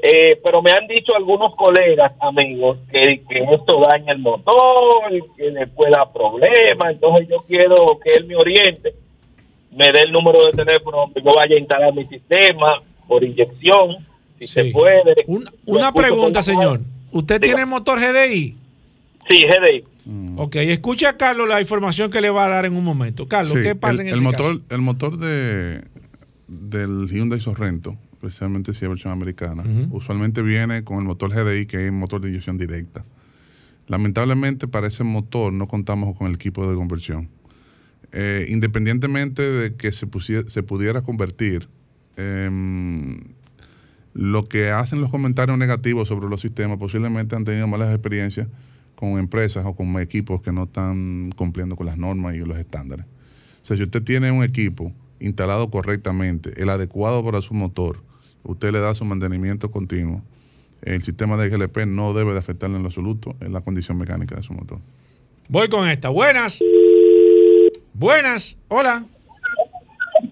Eh, 0.02 0.40
pero 0.42 0.62
me 0.62 0.72
han 0.72 0.88
dicho 0.88 1.14
algunos 1.16 1.56
colegas, 1.56 2.14
amigos, 2.22 2.78
que, 2.90 3.22
esto 3.52 3.82
daña 3.82 4.14
el 4.14 4.20
motor, 4.20 5.04
que 5.38 5.52
después 5.52 5.92
da 5.92 6.12
problemas. 6.12 6.94
Entonces 6.94 7.28
yo 7.30 7.44
quiero 7.48 8.00
que 8.04 8.16
él 8.16 8.26
me 8.26 8.36
oriente, 8.36 8.96
me 9.72 9.92
dé 9.92 10.02
el 10.02 10.12
número 10.12 10.46
de 10.46 10.52
teléfono 10.54 10.98
donde 10.98 11.22
yo 11.22 11.32
vaya 11.36 11.56
a 11.56 11.60
instalar 11.60 11.94
mi 11.94 12.06
sistema 12.06 12.82
por 13.08 13.24
inyección, 13.24 13.98
si 14.40 14.48
se 14.48 14.66
puede. 14.66 15.26
una 15.66 15.92
pregunta, 15.92 16.42
señor. 16.42 16.80
¿Usted 17.12 17.42
tiene 17.42 17.66
motor 17.66 18.00
GDI? 18.00 18.56
Sí, 19.30 19.44
GDI. 19.46 19.84
Mm. 20.06 20.40
Ok, 20.40 20.56
escucha 20.56 21.10
a 21.10 21.18
Carlos 21.18 21.48
la 21.48 21.62
información 21.62 22.10
que 22.10 22.20
le 22.22 22.30
va 22.30 22.46
a 22.46 22.50
dar 22.50 22.66
en 22.66 22.74
un 22.76 22.84
momento. 22.84 23.28
Carlos, 23.28 23.60
¿qué 23.62 23.76
pasa 23.76 24.02
el, 24.02 24.08
en 24.10 24.14
el 24.16 24.22
motor, 24.22 24.62
El 24.70 24.82
motor 24.82 25.18
de, 25.18 25.84
del 26.48 27.08
Hyundai 27.08 27.40
Sorrento, 27.40 27.96
especialmente 28.14 28.74
si 28.74 28.86
es 28.86 28.90
versión 28.90 29.14
americana, 29.14 29.64
usualmente 29.92 30.42
viene 30.42 30.84
con 30.84 30.98
el 30.98 31.04
motor 31.06 31.30
GDI, 31.32 31.66
que 31.68 31.86
es 31.86 31.92
un 31.92 32.00
motor 32.00 32.22
de 32.22 32.30
inyección 32.30 32.58
directa. 32.58 33.06
Lamentablemente 33.88 34.68
para 34.68 34.88
ese 34.88 35.04
motor 35.04 35.54
no 35.54 35.68
contamos 35.68 36.16
con 36.18 36.28
el 36.28 36.36
equipo 36.36 36.68
de 36.70 36.76
conversión. 36.76 37.30
Eh, 38.12 38.48
independientemente 38.50 39.44
de 39.44 39.76
que 39.76 39.92
se, 39.92 40.08
pusiera- 40.08 40.50
se 40.50 40.64
pudiera 40.64 41.02
convertir, 41.04 41.68
em, 42.18 43.20
lo 44.14 44.44
que 44.46 44.72
hacen 44.72 45.02
los 45.02 45.12
comentarios 45.12 45.58
negativos 45.60 46.08
sobre 46.08 46.28
los 46.28 46.42
sistemas 46.42 46.80
posiblemente 46.80 47.36
han 47.36 47.46
tenido 47.46 47.68
malas 47.68 47.90
experiencias 47.94 48.48
con 49.00 49.18
empresas 49.18 49.66
o 49.66 49.74
con 49.74 49.97
equipos 49.97 50.41
que 50.41 50.52
no 50.52 50.64
están 50.64 51.32
cumpliendo 51.38 51.78
con 51.78 51.86
las 51.86 51.97
normas 51.97 52.36
y 52.36 52.39
los 52.39 52.58
estándares. 52.58 53.06
O 53.06 53.66
sea, 53.66 53.78
si 53.78 53.84
usted 53.84 54.04
tiene 54.04 54.30
un 54.30 54.43
equipo 54.43 54.91
instalado 55.22 55.72
correctamente, 55.72 56.52
el 56.62 56.68
adecuado 56.68 57.24
para 57.24 57.41
su 57.41 57.54
motor, 57.54 58.02
usted 58.43 58.74
le 58.74 58.82
da 58.82 58.93
su 58.93 59.06
mantenimiento 59.06 59.72
continuo, 59.72 60.22
el 60.82 61.02
sistema 61.02 61.38
de 61.38 61.47
GLP 61.47 61.86
no 61.86 62.14
debe 62.14 62.34
de 62.34 62.39
afectarle 62.39 62.76
en 62.76 62.82
lo 62.82 62.89
absoluto 62.89 63.38
en 63.39 63.54
la 63.54 63.62
condición 63.62 63.97
mecánica 63.97 64.36
de 64.36 64.43
su 64.43 64.52
motor. 64.52 64.80
Voy 65.47 65.70
con 65.70 65.88
esta. 65.88 66.10
Buenas. 66.10 66.62
Buenas. 67.93 68.60
Hola. 68.68 69.06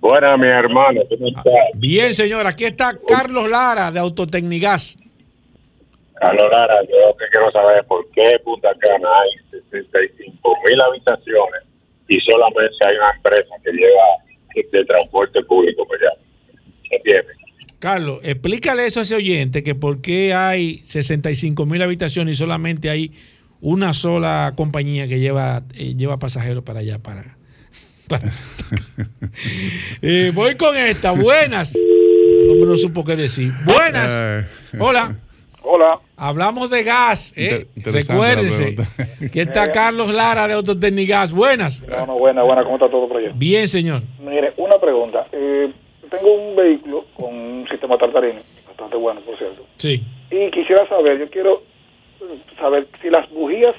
Buena, 0.02 0.36
mi 0.36 0.48
hermano, 0.48 1.04
¿cómo 1.08 1.30
estás? 1.30 1.54
Bien, 1.76 2.14
señor. 2.14 2.46
Aquí 2.46 2.66
está 2.66 3.00
Carlos 3.08 3.50
Lara 3.50 3.92
de 3.92 4.00
Autotecnigas. 4.00 4.98
Carlos 6.20 6.48
Lara, 6.52 6.82
yo 6.84 7.08
lo 7.10 7.18
que 7.18 7.26
quiero 7.32 7.52
saber 7.52 7.80
es 7.80 7.86
por 7.86 8.10
qué 8.12 8.24
en 8.24 8.44
Punta 8.44 8.70
Cana 8.80 9.08
hay 9.22 9.60
65 9.70 10.54
mil 10.68 10.82
habitaciones 10.82 11.62
y 12.08 12.20
solamente 12.22 12.76
hay 12.86 12.98
una 12.98 13.12
empresa 13.16 13.56
que 13.64 13.72
lleva 13.72 14.26
de 14.72 14.86
transporte 14.86 15.44
público 15.44 15.88
para 15.88 16.00
allá. 16.10 16.20
¿Entiendes? 16.90 17.38
Carlos, 17.80 18.20
explícale 18.24 18.88
eso 18.88 19.02
a 19.02 19.04
ese 19.04 19.16
oyente 19.16 19.62
que 19.62 19.76
por 19.76 20.02
qué 20.02 20.34
hay 20.34 20.80
65 20.84 21.66
mil 21.68 21.82
habitaciones 21.84 22.36
y 22.36 22.38
solamente 22.40 22.90
hay 22.90 23.12
una 23.62 23.94
sola 23.94 24.54
compañía 24.56 25.08
que 25.08 25.20
lleva, 25.20 25.62
eh, 25.76 25.94
lleva 25.96 26.18
pasajeros 26.18 26.64
para 26.64 26.80
allá, 26.80 26.98
para... 27.00 27.38
para- 28.08 28.32
Eh, 30.02 30.32
voy 30.34 30.56
con 30.56 30.76
esta. 30.76 31.12
Buenas. 31.12 31.76
El 31.76 32.50
hombre 32.50 32.70
no 32.70 32.78
supo 32.78 33.04
qué 33.06 33.16
decir. 33.16 33.52
Buenas. 33.66 34.12
Eh, 34.20 34.46
Hola. 34.80 35.16
Hola. 35.70 36.00
Hablamos 36.16 36.70
de 36.70 36.82
gas. 36.82 37.34
¿eh? 37.36 37.68
Recuérdense 37.76 38.78
que 39.34 39.42
está 39.42 39.70
Carlos 39.70 40.14
Lara 40.14 40.48
de 40.48 40.54
Autotecnigas. 40.54 41.34
Buenas. 41.34 41.84
No, 41.86 42.06
no, 42.06 42.18
buena, 42.18 42.42
buena. 42.44 42.64
¿Cómo 42.64 42.76
está 42.76 42.90
todo 42.90 43.10
por 43.10 43.18
allá? 43.18 43.34
Bien, 43.36 43.68
señor. 43.68 44.02
Mire, 44.18 44.54
una 44.56 44.80
pregunta. 44.80 45.28
Eh, 45.34 45.70
tengo 46.10 46.36
un 46.36 46.56
vehículo 46.56 47.06
con 47.14 47.36
un 47.36 47.68
sistema 47.70 47.98
tartarino, 47.98 48.40
bastante 48.66 48.96
bueno, 48.96 49.20
por 49.20 49.38
cierto. 49.38 49.66
Sí. 49.76 50.02
Y 50.32 50.50
quisiera 50.52 50.88
saber, 50.88 51.20
yo 51.20 51.30
quiero 51.30 51.64
eh, 52.22 52.40
saber 52.58 52.88
si 53.02 53.10
las 53.10 53.30
bujías 53.30 53.76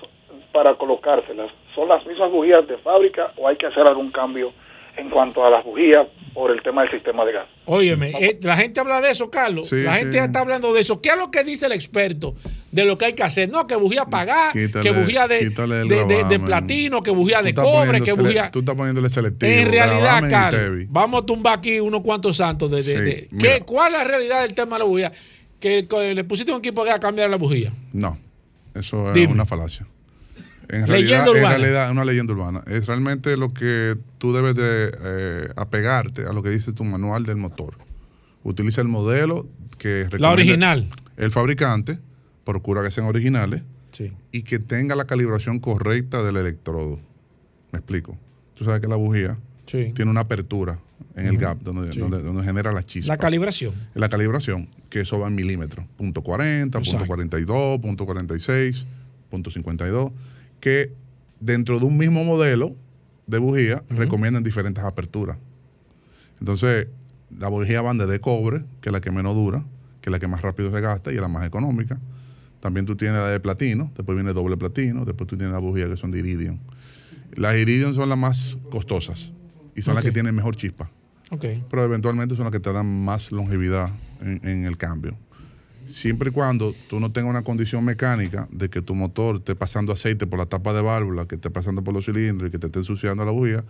para 0.53 0.75
colocárselas 0.75 1.51
son 1.75 1.89
las 1.89 2.05
mismas 2.05 2.31
bujías 2.31 2.69
de 2.69 2.77
fábrica 2.79 3.33
o 3.37 3.49
hay 3.49 3.57
que 3.57 3.67
hacer 3.67 3.87
algún 3.87 4.11
cambio 4.11 4.53
en 4.99 5.11
cuanto 5.11 5.45
a 5.45 5.51
las 5.51 5.65
bujías 5.65 6.07
por 6.35 6.51
el 6.51 6.63
tema 6.63 6.83
del 6.83 6.91
sistema 6.93 7.25
de 7.25 7.33
gas. 7.33 7.49
Óyeme, 7.67 8.11
eh, 8.21 8.39
la 8.43 8.57
gente 8.57 8.79
habla 8.81 9.01
de 9.01 9.11
eso, 9.11 9.31
Carlos. 9.31 9.67
Sí, 9.69 9.77
la 9.83 9.95
sí. 9.95 9.99
gente 10.01 10.19
está 10.19 10.41
hablando 10.41 10.73
de 10.73 10.81
eso. 10.81 11.01
¿Qué 11.01 11.09
es 11.11 11.19
lo 11.19 11.31
que 11.31 11.43
dice 11.45 11.67
el 11.67 11.73
experto 11.73 12.35
de 12.71 12.85
lo 12.85 12.97
que 12.99 13.07
hay 13.07 13.13
que 13.15 13.23
hacer? 13.23 13.49
No, 13.49 13.67
que 13.67 13.75
bujía 13.77 14.05
Quítale- 14.05 14.83
que 14.83 14.91
bujía 14.93 15.27
de, 15.27 15.51
de, 15.51 16.05
de- 16.05 16.25
de 16.25 16.41
platino, 16.41 17.03
que 17.03 17.11
bujía 17.11 17.43
de 17.43 17.55
cobre, 17.55 18.01
que 18.03 18.13
bujía... 18.13 18.51
Tú 18.51 18.61
estás 18.61 18.77
poniéndole 18.77 19.09
selectivo. 19.09 19.51
En 19.51 19.71
realidad, 19.71 20.23
Carlos, 20.31 20.85
vamos 20.89 21.23
a 21.23 21.27
tumbar 21.27 21.59
aquí 21.59 21.81
unos 21.81 22.03
cuantos 22.03 22.37
santos. 22.37 22.71
De, 22.71 22.79
de- 22.79 22.83
Sí, 22.83 22.93
de-. 23.01 23.29
¿Qué- 23.39 23.63
¿Cuál 23.65 23.93
es 23.95 23.99
la 23.99 24.05
realidad 24.05 24.43
del 24.43 24.55
tema 24.55 24.77
de 24.77 24.81
la 24.81 24.85
bujía? 24.85 25.13
Que, 25.61 25.89
que 25.89 26.15
le 26.15 26.23
pusiste 26.25 26.53
un 26.53 26.59
equipo 26.59 26.83
a 26.89 26.99
cambiar 27.01 27.29
la 27.31 27.37
bujía. 27.37 27.73
No, 27.93 28.17
eso 28.75 29.09
es 29.09 29.15
Dime. 29.15 29.33
una 29.33 29.45
falacia. 29.45 29.87
En 30.71 30.87
Leyenda 30.87 30.87
realidad, 30.87 31.23
en 31.23 31.29
urbana. 31.31 31.57
realidad 31.57 31.91
una 31.91 32.05
leyenda 32.05 32.33
urbana. 32.35 32.63
Es 32.67 32.87
realmente 32.87 33.37
lo 33.37 33.49
que 33.49 33.97
tú 34.19 34.33
debes 34.35 34.55
de 34.55 34.91
eh, 35.03 35.49
apegarte 35.57 36.27
a 36.27 36.33
lo 36.33 36.43
que 36.43 36.51
dice 36.51 36.73
tu 36.73 36.85
manual 36.85 37.25
del 37.25 37.37
motor. 37.37 37.75
Utiliza 38.43 38.81
el 38.83 38.89
modelo 38.89 39.47
que 39.79 40.07
La 40.19 40.31
original. 40.31 40.89
El 41.17 41.31
fabricante, 41.31 41.99
procura 42.45 42.83
que 42.83 42.91
sean 42.91 43.07
originales 43.07 43.63
Sí. 43.93 44.13
y 44.33 44.43
que 44.43 44.59
tenga 44.59 44.95
la 44.95 45.07
calibración 45.07 45.59
correcta 45.59 46.23
del 46.23 46.37
electrodo. 46.37 47.01
¿Me 47.73 47.79
explico? 47.79 48.17
Tú 48.55 48.65
sabes 48.65 48.81
que 48.81 48.89
la 48.89 48.97
bujía 48.97 49.37
Sí. 49.67 49.93
tiene 49.95 50.11
una 50.11 50.21
apertura 50.21 50.79
en 51.17 51.27
el 51.27 51.39
gap 51.39 51.59
donde, 51.63 51.93
Sí. 51.93 51.99
donde, 52.01 52.23
donde 52.23 52.45
genera 52.45 52.73
la 52.73 52.83
chispa. 52.85 53.13
La 53.15 53.17
calibración. 53.19 53.73
La 53.95 54.09
calibración, 54.09 54.69
que 54.91 55.01
eso 55.01 55.19
va 55.19 55.29
en 55.29 55.35
milímetros. 55.35 55.85
Punto 55.97 56.23
40, 56.23 56.79
punto 56.79 56.91
Exacto. 56.91 57.07
42, 57.07 57.81
punto 57.81 58.05
46, 58.07 58.87
punto 59.31 59.51
52. 59.51 60.13
Que 60.61 60.93
dentro 61.41 61.79
de 61.79 61.87
un 61.87 61.97
mismo 61.97 62.25
modelo 62.25 62.75
de 63.27 63.39
bujía 63.39 63.83
recomiendan 63.91 64.43
diferentes 64.43 64.83
aperturas. 64.83 65.37
Entonces, 66.41 66.89
la 67.37 67.49
bujía 67.49 67.81
van 67.83 67.99
de 67.99 68.21
cobre, 68.21 68.65
que 68.81 68.89
es 68.89 68.93
la 68.93 69.01
que 69.01 69.11
menos 69.11 69.35
dura, 69.35 69.65
que 70.01 70.11
es 70.11 70.13
la 70.13 70.19
que 70.19 70.27
más 70.29 70.43
rápido 70.43 70.71
se 70.73 70.81
gasta 70.81 71.13
y 71.13 71.17
es 71.17 71.21
la 71.21 71.29
más 71.29 71.47
económica. 71.47 71.99
También 72.61 72.87
tú 72.87 72.97
tienes 72.97 73.17
la 73.17 73.29
de 73.29 73.39
platino, 73.39 73.93
después 73.95 74.17
viene 74.17 74.33
doble 74.33 74.57
platino, 74.57 75.05
después 75.05 75.29
tú 75.29 75.37
tienes 75.37 75.53
la 75.53 75.61
bujía 75.61 75.89
que 75.89 75.97
son 75.97 76.11
de 76.11 76.19
iridium. 76.21 76.59
Las 77.35 77.57
iridium 77.57 77.95
son 77.95 78.09
las 78.09 78.19
más 78.19 78.59
costosas 78.71 79.31
y 79.77 79.83
son 79.83 79.95
las 79.95 80.03
que 80.03 80.11
tienen 80.11 80.35
mejor 80.35 80.57
chispa 80.57 80.91
Ok. 81.31 81.45
pero 81.71 81.85
eventualmente 81.85 82.35
son 82.35 82.45
las 82.45 82.53
que 82.53 82.59
te 82.59 82.73
dan 82.73 83.05
más 83.05 83.31
longevidad 83.31 83.91
en, 84.21 84.41
en 84.49 84.65
el 84.65 84.77
cambio. 84.77 85.15
Siempre 85.89 86.31
y 86.31 86.33
cuando 86.33 86.75
tú 86.89 87.01
no 87.01 87.11
tengas 87.13 87.31
una 87.31 87.43
condición 87.43 87.85
mecánica 87.85 88.47
de 88.51 88.69
que 88.69 88.83
tu 88.83 88.95
motor 88.95 89.37
esté 89.37 89.55
pasando 89.55 89.93
aceite 89.93 90.27
por 90.27 90.39
la 90.39 90.47
tapa 90.47 90.73
de 90.73 90.83
válvula, 90.83 91.27
que 91.27 91.35
esté 91.37 91.51
pasando 91.51 91.83
por 91.83 91.95
los 91.95 92.05
cilindros 92.05 92.49
y 92.49 92.53
que 92.53 92.59
te 92.59 92.67
esté 92.67 92.79
ensuciando 92.81 93.25
la 93.25 93.31
bujía, 93.31 93.65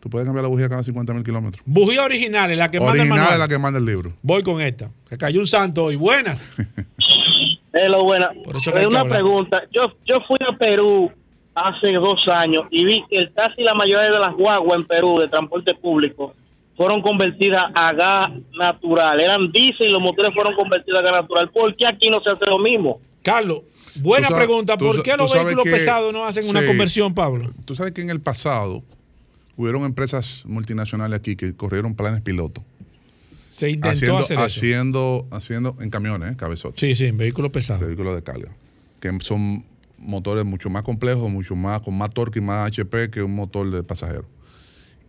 tú 0.00 0.10
puedes 0.10 0.26
cambiar 0.26 0.42
la 0.42 0.48
bujía 0.48 0.68
cada 0.68 0.82
50 0.82 1.12
mil 1.14 1.24
kilómetros. 1.24 1.62
Bujía 1.66 2.04
original 2.04 2.50
es 2.50 2.58
la 2.58 2.70
que 2.70 2.78
manda 2.80 2.94
el 2.94 3.00
Original 3.00 3.18
manual. 3.18 3.32
es 3.34 3.38
la 3.40 3.48
que 3.48 3.58
manda 3.58 3.78
el 3.78 3.84
libro. 3.86 4.12
Voy 4.22 4.42
con 4.42 4.60
esta. 4.60 4.90
Se 5.06 5.16
cayó 5.18 5.40
un 5.40 5.46
santo 5.46 5.84
hoy. 5.84 5.96
Buenas. 5.96 6.48
Hello, 7.72 8.04
buena. 8.04 8.30
Por 8.44 8.56
eso 8.56 8.70
que 8.70 8.78
hay 8.78 8.84
Eh, 8.84 8.88
una 8.88 9.00
hablar. 9.00 9.16
pregunta. 9.18 9.62
Yo, 9.72 9.92
yo 10.04 10.20
fui 10.28 10.38
a 10.46 10.56
Perú 10.56 11.10
hace 11.54 11.92
dos 11.92 12.20
años 12.28 12.64
y 12.70 12.84
vi 12.84 13.02
que 13.08 13.30
casi 13.34 13.62
la 13.62 13.74
mayoría 13.74 14.10
de 14.10 14.18
las 14.18 14.34
guaguas 14.34 14.80
en 14.80 14.86
Perú 14.86 15.18
de 15.20 15.28
transporte 15.28 15.74
público 15.74 16.34
fueron 16.82 17.00
convertidas 17.00 17.70
a 17.76 17.92
gas 17.92 18.32
natural. 18.58 19.20
Eran 19.20 19.52
diésel 19.52 19.86
y 19.86 19.90
los 19.90 20.02
motores 20.02 20.34
fueron 20.34 20.54
convertidos 20.56 20.98
a 20.98 21.02
gas 21.02 21.12
natural. 21.12 21.48
¿Por 21.50 21.76
qué 21.76 21.86
aquí 21.86 22.10
no 22.10 22.20
se 22.20 22.30
hace 22.30 22.44
lo 22.46 22.58
mismo? 22.58 23.00
Carlos, 23.22 23.60
buena 24.00 24.26
sabes- 24.28 24.44
pregunta. 24.46 24.76
¿Por 24.76 25.00
qué 25.04 25.16
los 25.16 25.32
vehículos 25.32 25.62
que- 25.64 25.70
pesados 25.70 26.12
no 26.12 26.24
hacen 26.24 26.48
una 26.48 26.66
conversión, 26.66 27.14
Pablo? 27.14 27.52
Tú 27.64 27.76
sabes 27.76 27.92
que 27.92 28.02
en 28.02 28.10
el 28.10 28.20
pasado 28.20 28.82
hubieron 29.56 29.84
empresas 29.84 30.42
multinacionales 30.44 31.20
aquí 31.20 31.36
que 31.36 31.54
corrieron 31.54 31.94
planes 31.94 32.20
pilotos. 32.22 32.64
Se 33.46 33.68
intentó 33.70 33.90
Haciendo, 33.90 34.16
hacer 34.18 34.36
eso. 34.38 34.44
haciendo, 34.44 35.26
haciendo 35.30 35.76
en 35.80 35.88
camiones, 35.90 36.32
¿eh? 36.32 36.36
cabezotes. 36.36 36.80
Sí, 36.80 36.96
sí, 36.96 37.04
en 37.04 37.16
vehículos 37.16 37.52
pesados. 37.52 37.86
vehículos 37.86 38.16
de 38.16 38.22
carga, 38.24 38.48
que 38.98 39.16
son 39.20 39.64
motores 39.98 40.44
mucho 40.44 40.68
más 40.68 40.82
complejos, 40.82 41.30
mucho 41.30 41.54
más 41.54 41.80
con 41.82 41.96
más 41.96 42.12
torque 42.12 42.40
y 42.40 42.42
más 42.42 42.66
HP 42.66 43.08
que 43.10 43.22
un 43.22 43.36
motor 43.36 43.70
de 43.70 43.84
pasajero. 43.84 44.24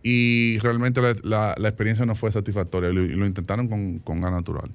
Y 0.06 0.58
realmente 0.58 1.00
la, 1.22 1.54
experiencia 1.58 2.04
no 2.04 2.14
fue 2.14 2.30
satisfactoria 2.30 2.90
y 2.90 2.92
lo, 2.92 3.26
intentaron 3.26 3.68
con, 4.04 4.20
gas 4.20 4.30
natural. 4.30 4.70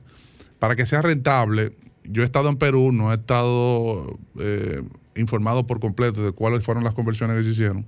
Para 0.57 0.75
que 0.75 0.87
sea 0.87 1.03
rentable, 1.03 1.77
yo 2.03 2.23
he 2.23 2.25
estado 2.25 2.49
en 2.49 2.57
Perú, 2.57 2.91
no 2.91 3.11
he 3.11 3.15
estado 3.15 4.17
eh, 4.39 4.81
informado 5.15 5.67
por 5.67 5.79
completo 5.79 6.25
de 6.25 6.31
cuáles 6.31 6.63
fueron 6.63 6.83
las 6.83 6.95
conversiones 6.95 7.37
que 7.37 7.43
se 7.43 7.49
hicieron. 7.49 7.85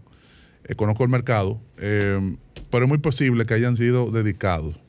Eh, 0.65 0.75
conozco 0.75 1.03
el 1.03 1.09
mercado, 1.09 1.59
eh, 1.79 2.37
pero 2.69 2.85
es 2.85 2.89
muy 2.89 2.99
posible 2.99 3.47
que 3.47 3.55
hayan 3.55 3.75
sido 3.75 4.11
dedicados. 4.11 4.79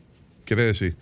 Quiere 0.44 0.64
decir 0.64 0.98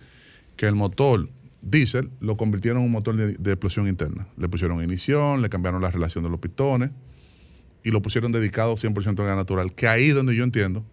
que 0.55 0.67
el 0.67 0.75
motor 0.75 1.27
diésel 1.61 2.11
lo 2.21 2.37
convirtieron 2.37 2.79
en 2.79 2.85
un 2.85 2.93
motor 2.93 3.17
de, 3.17 3.51
explosión 3.51 3.89
interna. 3.89 4.25
Le 4.37 4.47
pusieron 4.47 4.81
ignición, 4.81 5.41
le 5.41 5.49
cambiaron 5.49 5.81
la 5.81 5.91
relación 5.91 6.23
de 6.23 6.29
los 6.29 6.39
pistones 6.39 6.91
y 7.83 7.91
lo 7.91 8.01
pusieron 8.01 8.31
dedicado 8.31 8.75
100% 8.75 9.19
a 9.19 9.23
gas 9.25 9.35
natural. 9.35 9.73
Que 9.73 9.89
ahí 9.89 10.07
es 10.07 10.15
donde 10.15 10.33
yo 10.33 10.45
entiendo 10.45 10.85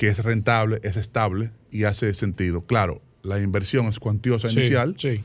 que 0.00 0.08
es 0.08 0.24
rentable, 0.24 0.80
es 0.82 0.96
estable 0.96 1.50
y 1.70 1.84
hace 1.84 2.14
sentido. 2.14 2.62
Claro, 2.62 3.02
la 3.22 3.38
inversión 3.38 3.84
es 3.86 3.98
cuantiosa 4.00 4.48
Sí, 4.48 4.58
inicial 4.58 4.94
sí. 4.96 5.20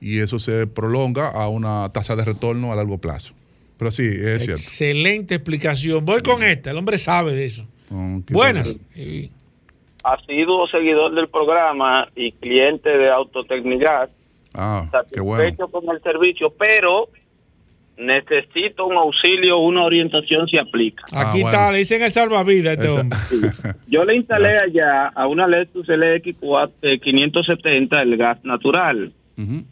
y 0.00 0.20
eso 0.20 0.38
se 0.38 0.68
prolonga 0.68 1.30
a 1.30 1.48
una 1.48 1.88
tasa 1.92 2.14
de 2.14 2.24
retorno 2.24 2.72
a 2.72 2.76
largo 2.76 2.98
plazo. 2.98 3.34
Pero 3.76 3.90
sí, 3.90 4.04
es 4.06 4.44
cierto. 4.44 4.52
Excelente 4.52 5.34
explicación. 5.34 6.04
Voy 6.04 6.20
con 6.22 6.44
esta. 6.44 6.70
El 6.70 6.76
hombre 6.76 6.96
sabe 6.96 7.32
de 7.34 7.46
eso. 7.46 7.66
Buenas. 8.30 8.78
Y- 8.94 9.32
Asiduo 10.04 10.68
seguidor 10.68 11.12
del 11.14 11.28
programa 11.28 12.08
y 12.14 12.30
cliente 12.32 12.88
de 12.88 13.10
Autotecnigas, 13.10 14.10
Ah, 14.54 14.88
qué 15.12 15.20
bueno. 15.20 15.42
satisfecho 15.44 15.68
con 15.72 15.94
el 15.94 16.00
servicio, 16.02 16.54
pero 16.56 17.08
necesito 18.00 18.86
un 18.86 18.96
auxilio, 18.96 19.58
una 19.58 19.82
orientación 19.84 20.46
si 20.48 20.58
aplica. 20.58 21.04
Aquí 21.12 21.42
Ah, 21.42 21.46
está, 21.46 21.56
bueno. 21.58 21.72
le 21.72 21.78
dicen 21.78 22.02
el 22.02 22.10
salvavidas 22.10 22.78
a 22.78 22.80
este 22.80 22.88
hombre. 22.88 23.18
Yo 23.86 24.04
le 24.04 24.16
instalé 24.16 24.58
allá 24.58 25.08
a 25.08 25.26
una 25.26 25.46
Lexus 25.46 25.86
LX 25.88 26.36
4, 26.40 26.74
eh, 26.82 26.98
570 26.98 28.00
el 28.00 28.16
gas 28.16 28.38
natural. 28.44 29.12
Ujú. 29.38 29.64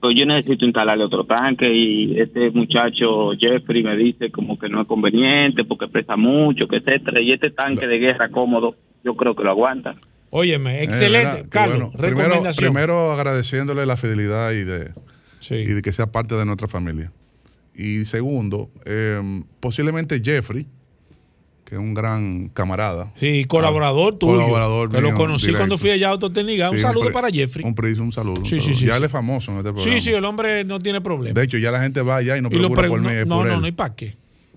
pues 0.00 0.14
yo 0.16 0.26
necesito 0.26 0.64
instalarle 0.64 1.04
otro 1.04 1.24
tanque 1.24 1.72
y 1.72 2.18
este 2.20 2.50
muchacho 2.50 3.30
Jeffrey 3.38 3.84
me 3.84 3.96
dice 3.96 4.30
como 4.32 4.58
que 4.58 4.68
no 4.68 4.80
es 4.82 4.88
conveniente 4.88 5.62
porque 5.64 5.86
pesa 5.86 6.16
mucho, 6.16 6.66
que 6.66 6.76
etcétera, 6.78 7.20
y 7.20 7.30
este 7.32 7.50
tanque 7.50 7.86
de 7.86 7.98
guerra 7.98 8.28
cómodo, 8.30 8.74
yo 9.04 9.14
creo 9.14 9.36
que 9.36 9.44
lo 9.44 9.50
aguanta. 9.50 9.94
Óyeme, 10.30 10.82
excelente. 10.82 11.40
Eh, 11.42 11.44
Carlos, 11.48 11.78
bueno. 11.78 11.90
primero, 11.96 12.28
recomendación. 12.28 12.72
primero 12.72 13.12
agradeciéndole 13.12 13.86
la 13.86 13.96
fidelidad 13.96 14.50
y 14.52 14.64
de, 14.64 14.90
y 15.50 15.72
de 15.74 15.82
que 15.82 15.92
sea 15.92 16.06
parte 16.06 16.34
de 16.34 16.46
nuestra 16.46 16.66
familia. 16.66 17.12
Y 17.74 18.04
segundo, 18.04 18.70
eh, 18.84 19.42
posiblemente 19.60 20.20
Jeffrey, 20.22 20.66
que 21.64 21.76
es 21.76 21.80
un 21.80 21.94
gran 21.94 22.48
camarada. 22.50 23.10
Sí, 23.16 23.44
colaborador 23.46 24.18
tuyo. 24.18 24.34
Colaborador 24.34 24.90
que 24.90 25.00
lo 25.00 25.08
mío, 25.08 25.16
conocí 25.16 25.46
directo. 25.46 25.60
cuando 25.60 25.78
fui 25.78 25.90
allá 25.90 26.08
a 26.08 26.10
Autotécnica. 26.12 26.68
Un 26.70 26.76
Sí, 26.76 26.82
saludo 26.82 27.10
para 27.10 27.30
Jeffrey. 27.30 27.64
Un, 27.64 27.74
un 28.02 28.12
saludo. 28.12 28.40
un 28.40 28.44
Sí, 28.46 28.60
sí, 28.60 28.74
saludo. 28.74 28.78
sí, 28.80 28.86
ya 28.86 28.92
sí. 28.92 28.98
él 28.98 29.04
es 29.04 29.10
famoso 29.12 29.52
en 29.52 29.58
este 29.58 29.72
programa. 29.72 29.94
Sí, 29.98 30.00
sí, 30.04 30.10
el 30.12 30.24
hombre 30.26 30.64
no 30.64 30.78
tiene 30.80 31.00
problema. 31.00 31.32
De 31.38 31.44
hecho, 31.46 31.56
ya 31.56 31.70
la 31.70 31.80
gente 31.80 32.02
va 32.02 32.16
allá 32.16 32.36
y 32.36 32.42
no 32.42 32.48
Y 32.48 32.56
lo 32.56 32.68
preocupa 32.68 32.80
pre- 32.82 32.88
por 32.90 33.00
mí. 33.00 33.06
no, 33.06 33.24
no, 33.24 33.36
por 33.36 33.46
no, 33.46 33.54
él. 33.54 33.60
no 33.60 33.66
hay 33.66 33.72
para 33.72 33.94
qué. 33.94 34.14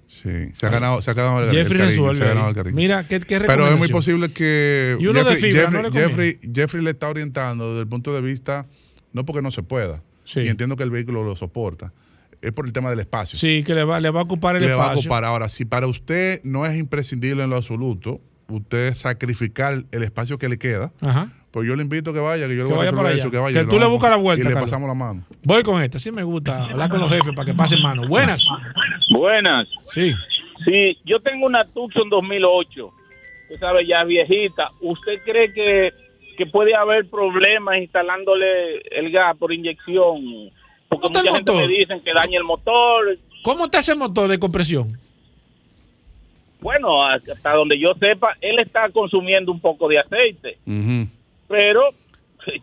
Sí, 0.08 0.30
se 0.54 0.66
ha 0.66 0.70
ganado, 0.70 1.02
se 1.02 1.10
ha 1.10 1.14
ganado 1.14 1.40
el, 1.42 1.46
el 1.50 1.56
Jeffrey 1.56 1.80
cariño, 1.80 1.86
resuelve 1.90 2.18
se 2.20 2.24
ha 2.26 2.28
ganado 2.28 2.46
ahí. 2.48 2.52
el 2.52 2.56
cariño. 2.58 2.76
Mira, 2.76 3.08
¿qué- 3.08 3.20
qué 3.22 3.40
Pero 3.40 3.68
es 3.70 3.78
muy 3.78 3.88
posible 3.88 4.30
que 4.32 4.98
Y 5.00 5.08
uno 5.08 5.24
de 5.24 5.32
Jeffrey, 5.32 5.52
fibra, 5.54 5.62
Jeffrey, 5.68 5.82
no 5.82 5.88
recomienda. 5.90 6.10
Jeffrey, 6.10 6.52
Jeffrey 6.54 6.84
le 6.84 6.92
está 6.92 7.10
orientando 7.10 7.70
desde 7.70 7.80
el 7.82 7.88
punto 7.88 8.14
de 8.14 8.22
vista, 8.22 8.68
no 9.14 9.26
porque 9.26 9.42
no 9.42 9.50
se 9.52 9.64
pueda, 9.64 10.04
y 10.36 10.48
entiendo 10.50 10.76
que 10.76 10.84
el 10.84 10.92
vehículo 10.92 11.24
lo 11.24 11.36
soporta, 11.36 11.92
es 12.46 12.52
por 12.54 12.66
el 12.66 12.74
tema 12.74 12.90
del 12.90 13.00
espacio. 13.00 13.38
Sí, 13.38 13.64
que 13.64 13.74
le 13.74 13.84
va, 13.84 14.00
le 14.00 14.10
va 14.10 14.22
a 14.22 14.24
ocupar 14.24 14.56
el 14.56 14.64
le 14.64 14.74
va 14.74 14.84
a 14.84 14.86
espacio. 14.88 15.02
ocupar. 15.10 15.26
Ahora, 15.26 15.50
si 15.50 15.66
para 15.66 15.88
usted 15.88 16.42
no 16.44 16.66
es 16.66 16.78
imprescindible 16.78 17.44
en 17.44 17.50
lo 17.50 17.56
absoluto, 17.58 18.22
usted 18.48 18.94
sacrificar 18.94 19.84
el 19.92 20.04
espacio 20.04 20.38
que 20.38 20.48
le 20.50 20.58
queda, 20.60 20.92
Ajá. 21.02 21.30
pues 21.52 21.68
yo 21.68 21.76
le 21.76 21.82
invito 21.84 22.12
a 22.12 22.14
que 22.14 22.20
vaya, 22.20 22.48
que 22.48 22.56
yo 22.56 22.64
le 22.64 22.70
Que 22.70 22.76
voy 22.76 22.88
a 22.88 22.92
para 22.94 23.10
allá. 23.10 23.18
eso, 23.20 23.32
que 23.32 23.38
vaya. 23.38 23.62
Que 23.62 23.68
tú 23.70 23.80
le 23.80 23.86
buscas 23.88 24.12
la 24.12 24.18
vuelta, 24.18 24.42
Y 24.42 24.44
le 24.48 24.54
Carlos. 24.54 24.70
pasamos 24.70 24.88
la 24.88 24.94
mano. 24.94 25.24
Voy 25.44 25.64
con 25.64 25.82
esta. 25.82 25.98
Sí 26.00 26.12
me 26.12 26.24
gusta 26.24 26.66
hablar 26.66 26.90
con 26.90 27.00
los 27.02 27.10
jefes 27.10 27.34
para 27.36 27.46
que 27.46 27.54
pasen 27.54 27.82
mano. 27.82 28.08
Buenas. 28.08 28.48
Buenas. 29.12 29.68
Sí. 29.86 30.14
Sí, 30.66 30.98
yo 31.06 31.20
tengo 31.20 31.46
una 31.48 31.66
Tucson 31.66 32.10
2008. 32.10 32.94
Usted 33.44 33.60
sabe, 33.60 33.86
ya 33.86 34.04
viejita. 34.04 34.72
¿Usted 34.82 35.22
cree 35.26 35.52
que, 35.54 35.92
que 36.38 36.46
puede 36.46 36.76
haber 36.76 37.10
problemas 37.10 37.78
instalándole 37.78 38.78
el 38.92 39.12
gas 39.12 39.36
por 39.38 39.52
inyección? 39.54 40.22
Porque 40.90 41.08
está 41.08 41.20
el 41.20 41.26
mucha 41.26 41.36
gente 41.38 41.52
motor? 41.52 41.68
me 41.70 41.78
dicen 41.78 42.02
que 42.02 42.12
daña 42.14 42.38
el 42.38 42.44
motor. 42.44 43.18
¿Cómo 43.44 43.66
está 43.66 43.80
ese 43.80 43.96
motor 43.96 44.30
de 44.30 44.38
compresión? 44.40 44.88
Bueno, 46.62 47.04
hasta 47.06 47.54
donde 47.54 47.78
yo 47.80 47.94
sepa, 48.00 48.36
él 48.42 48.60
está 48.60 48.90
consumiendo 48.90 49.52
un 49.52 49.60
poco 49.60 49.88
de 49.88 50.00
aceite. 50.00 50.58
Pero 51.48 51.92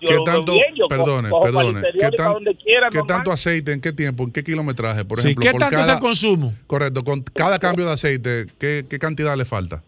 yo 0.01 0.09
¿Qué 0.09 0.15
lo 0.15 0.25
veo 0.25 0.25
tanto, 0.25 0.53
bien, 0.53 0.75
yo 0.75 0.89
perdone, 0.89 1.29
cojo 1.29 1.43
perdone, 1.45 1.83
¿qué, 1.93 2.11
tan- 2.17 2.33
donde 2.35 2.55
quiera, 2.57 2.89
qué 2.91 3.01
tanto 3.07 3.31
aceite, 3.33 3.73
en 3.73 3.81
qué 3.81 3.93
tiempo, 3.93 4.25
en 4.25 4.33
qué 4.33 4.43
kilometraje, 4.43 5.05
por 5.05 5.19
Sí, 5.21 5.29
ejemplo? 5.29 5.43
¿qué 5.43 5.51
por 5.53 5.61
tanto 5.61 5.79
es 5.81 5.87
cada- 5.87 5.99
el 5.99 6.01
consumo? 6.03 6.53
Correcto, 6.67 7.05
con 7.05 7.23
cada 7.23 7.59
cambio 7.59 7.87
de 7.87 7.93
aceite, 7.93 8.47
¿qué, 8.59 8.85
qué 8.89 8.99
cantidad 8.99 9.37
le 9.37 9.45
falta? 9.45 9.83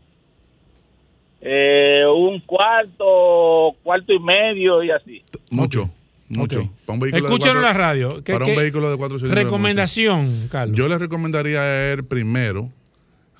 Eh, 1.41 2.05
un 2.07 2.41
cuarto, 2.41 3.75
cuarto 3.83 4.13
y 4.13 4.19
medio 4.19 4.83
y 4.83 4.91
así. 4.91 5.23
Mucho, 5.51 5.91
mucho. 6.29 6.61
Ok. 6.61 6.71
Para 6.87 6.95
un 6.95 7.01
vehículo 7.01 7.23
de 7.29 7.35
Escúchanos 7.35 7.57
en 7.57 7.63
la 7.63 7.73
radio. 7.73 8.23
¿Qué- 8.25 8.33
para 8.33 8.45
qué- 8.45 8.51
un 8.53 8.57
vehículo 8.57 8.91
de 8.91 8.97
cuatro 8.97 9.19
cilindros. 9.19 9.45
Recomendación, 9.45 10.49
Carlos. 10.51 10.77
Yo 10.77 10.89
le 10.89 10.99
recomendaría 10.99 11.61
a 11.61 11.93
él 11.93 12.05
primero 12.05 12.71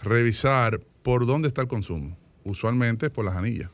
revisar 0.03 0.81
por 1.03 1.27
dónde 1.27 1.49
está 1.49 1.63
el 1.63 1.69
consumo. 1.69 2.17
Usualmente 2.45 3.07
es 3.07 3.13
por 3.13 3.25
las 3.25 3.37
anillas. 3.37 3.71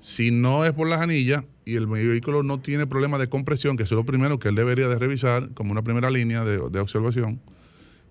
Si 0.00 0.30
no 0.30 0.64
es 0.64 0.72
por 0.72 0.88
las 0.88 1.00
anillas 1.00 1.44
y 1.64 1.74
el 1.76 1.86
vehículo 1.86 2.42
no 2.42 2.58
tiene 2.60 2.86
problema 2.86 3.18
de 3.18 3.28
compresión, 3.28 3.76
que 3.76 3.82
eso 3.84 3.94
es 3.94 3.96
lo 3.98 4.04
primero 4.04 4.38
que 4.38 4.48
él 4.48 4.54
debería 4.54 4.88
de 4.88 4.96
revisar 4.98 5.50
como 5.54 5.72
una 5.72 5.82
primera 5.82 6.10
línea 6.10 6.44
de, 6.44 6.58
de 6.70 6.80
observación, 6.80 7.40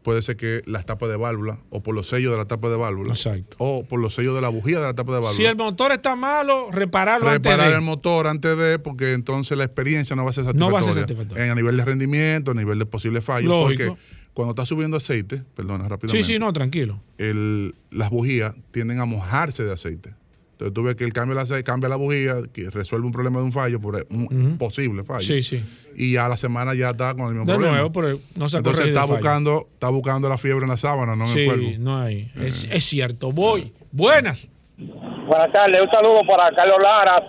puede 0.08 0.22
ser 0.22 0.38
que 0.38 0.62
las 0.66 0.86
tapas 0.86 1.10
de 1.10 1.18
válvula 1.18 1.58
o 1.70 1.84
por 1.84 1.94
los 1.94 2.08
sellos 2.08 2.32
de 2.32 2.38
la 2.38 2.46
tapa 2.46 2.70
de 2.70 2.78
válvula 2.78 3.14
o 3.58 3.84
por 3.84 4.00
los 4.00 4.14
sellos 4.14 4.34
de 4.36 4.40
la 4.40 4.48
bujía 4.48 4.80
de 4.80 4.86
la 4.86 4.94
tapa 4.94 5.12
de 5.12 5.18
válvula. 5.18 5.34
Si 5.36 5.44
el 5.44 5.58
motor 5.58 5.92
está 5.92 6.16
malo, 6.16 6.72
repararlo 6.72 7.28
antes 7.28 7.52
Reparar 7.52 7.72
de. 7.72 7.76
el 7.76 7.82
motor 7.82 8.28
antes 8.28 8.58
de, 8.58 8.80
porque 8.80 9.12
entonces 9.12 9.58
la 9.58 9.66
experiencia 9.66 10.16
no 10.16 10.24
va 10.24 10.30
a 10.30 10.34
ser 10.34 10.46
No 10.46 10.52
satisfactoria. 10.52 10.74
va 10.86 10.92
a 10.92 10.94
ser 10.94 11.02
satisfactoria. 11.04 11.44
En, 11.44 11.52
a 11.52 11.56
nivel 11.56 11.76
de 11.76 11.84
rendimiento, 11.84 12.52
a 12.52 12.54
nivel 12.54 12.80
de 12.80 12.86
posibles 12.86 13.26
fallos. 13.26 13.50
Lógico. 13.50 13.84
Porque 13.98 14.02
cuando 14.34 14.52
está 14.52 14.66
subiendo 14.66 14.96
aceite, 14.96 15.44
perdona, 15.58 15.84
Sí, 15.84 15.90
rápidamente. 15.90 16.28
sí, 16.28 16.40
no, 16.40 16.54
tranquilo. 16.54 17.02
el- 17.18 17.76
las 17.92 18.10
bujías 18.10 18.54
tienden 18.72 19.02
a 19.02 19.06
mojarse 19.06 19.66
de 19.66 19.74
aceite. 19.74 20.14
Entonces 20.58 20.74
tú 20.74 20.82
ves 20.82 20.96
que 20.96 21.04
él 21.04 21.14
cambia 21.14 21.40
aceite, 21.40 21.64
cambia 21.64 21.88
la 21.88 21.98
bujía, 21.98 22.38
que 22.52 22.72
resuelve 22.72 23.06
un 23.06 23.12
problema 23.12 23.38
de 23.38 23.46
un 23.46 23.52
fallo, 23.52 23.80
por 23.80 23.94
un 24.10 24.24
Ujú. 24.26 24.58
posible 24.58 25.04
fallo. 25.04 25.22
Sí, 25.22 25.44
sí. 25.44 25.64
Y 25.96 26.14
ya 26.14 26.26
a 26.26 26.30
la 26.30 26.38
semana 26.38 26.74
ya 26.74 26.90
está 26.90 27.14
con 27.14 27.28
el 27.28 27.34
mismo 27.34 27.46
De 27.46 27.54
problema. 27.54 27.74
nuevo, 27.76 27.92
pero 27.92 28.20
no 28.36 28.50
se 28.50 28.58
Entonces 28.58 28.88
está 28.88 29.02
fallo. 29.02 29.14
buscando, 29.14 29.68
está 29.74 29.90
buscando 29.90 30.28
la 30.28 30.38
fiebre 30.40 30.64
en 30.64 30.70
la 30.72 30.78
sábana, 30.78 31.16
no 31.16 31.26
en 31.26 31.30
Sí, 31.32 31.40
el 31.42 31.46
cuerpo. 31.46 31.66
no 31.78 32.00
hay. 32.02 32.32
Es, 32.42 32.68
es 32.72 32.84
cierto. 32.86 33.32
Voy. 33.32 33.72
Buenas. 33.92 34.52
Buenas 34.78 35.52
tardes, 35.52 35.80
un 35.82 35.90
saludo 35.92 36.22
para 36.28 36.52
Carlos 36.56 36.78
Lara 36.82 37.24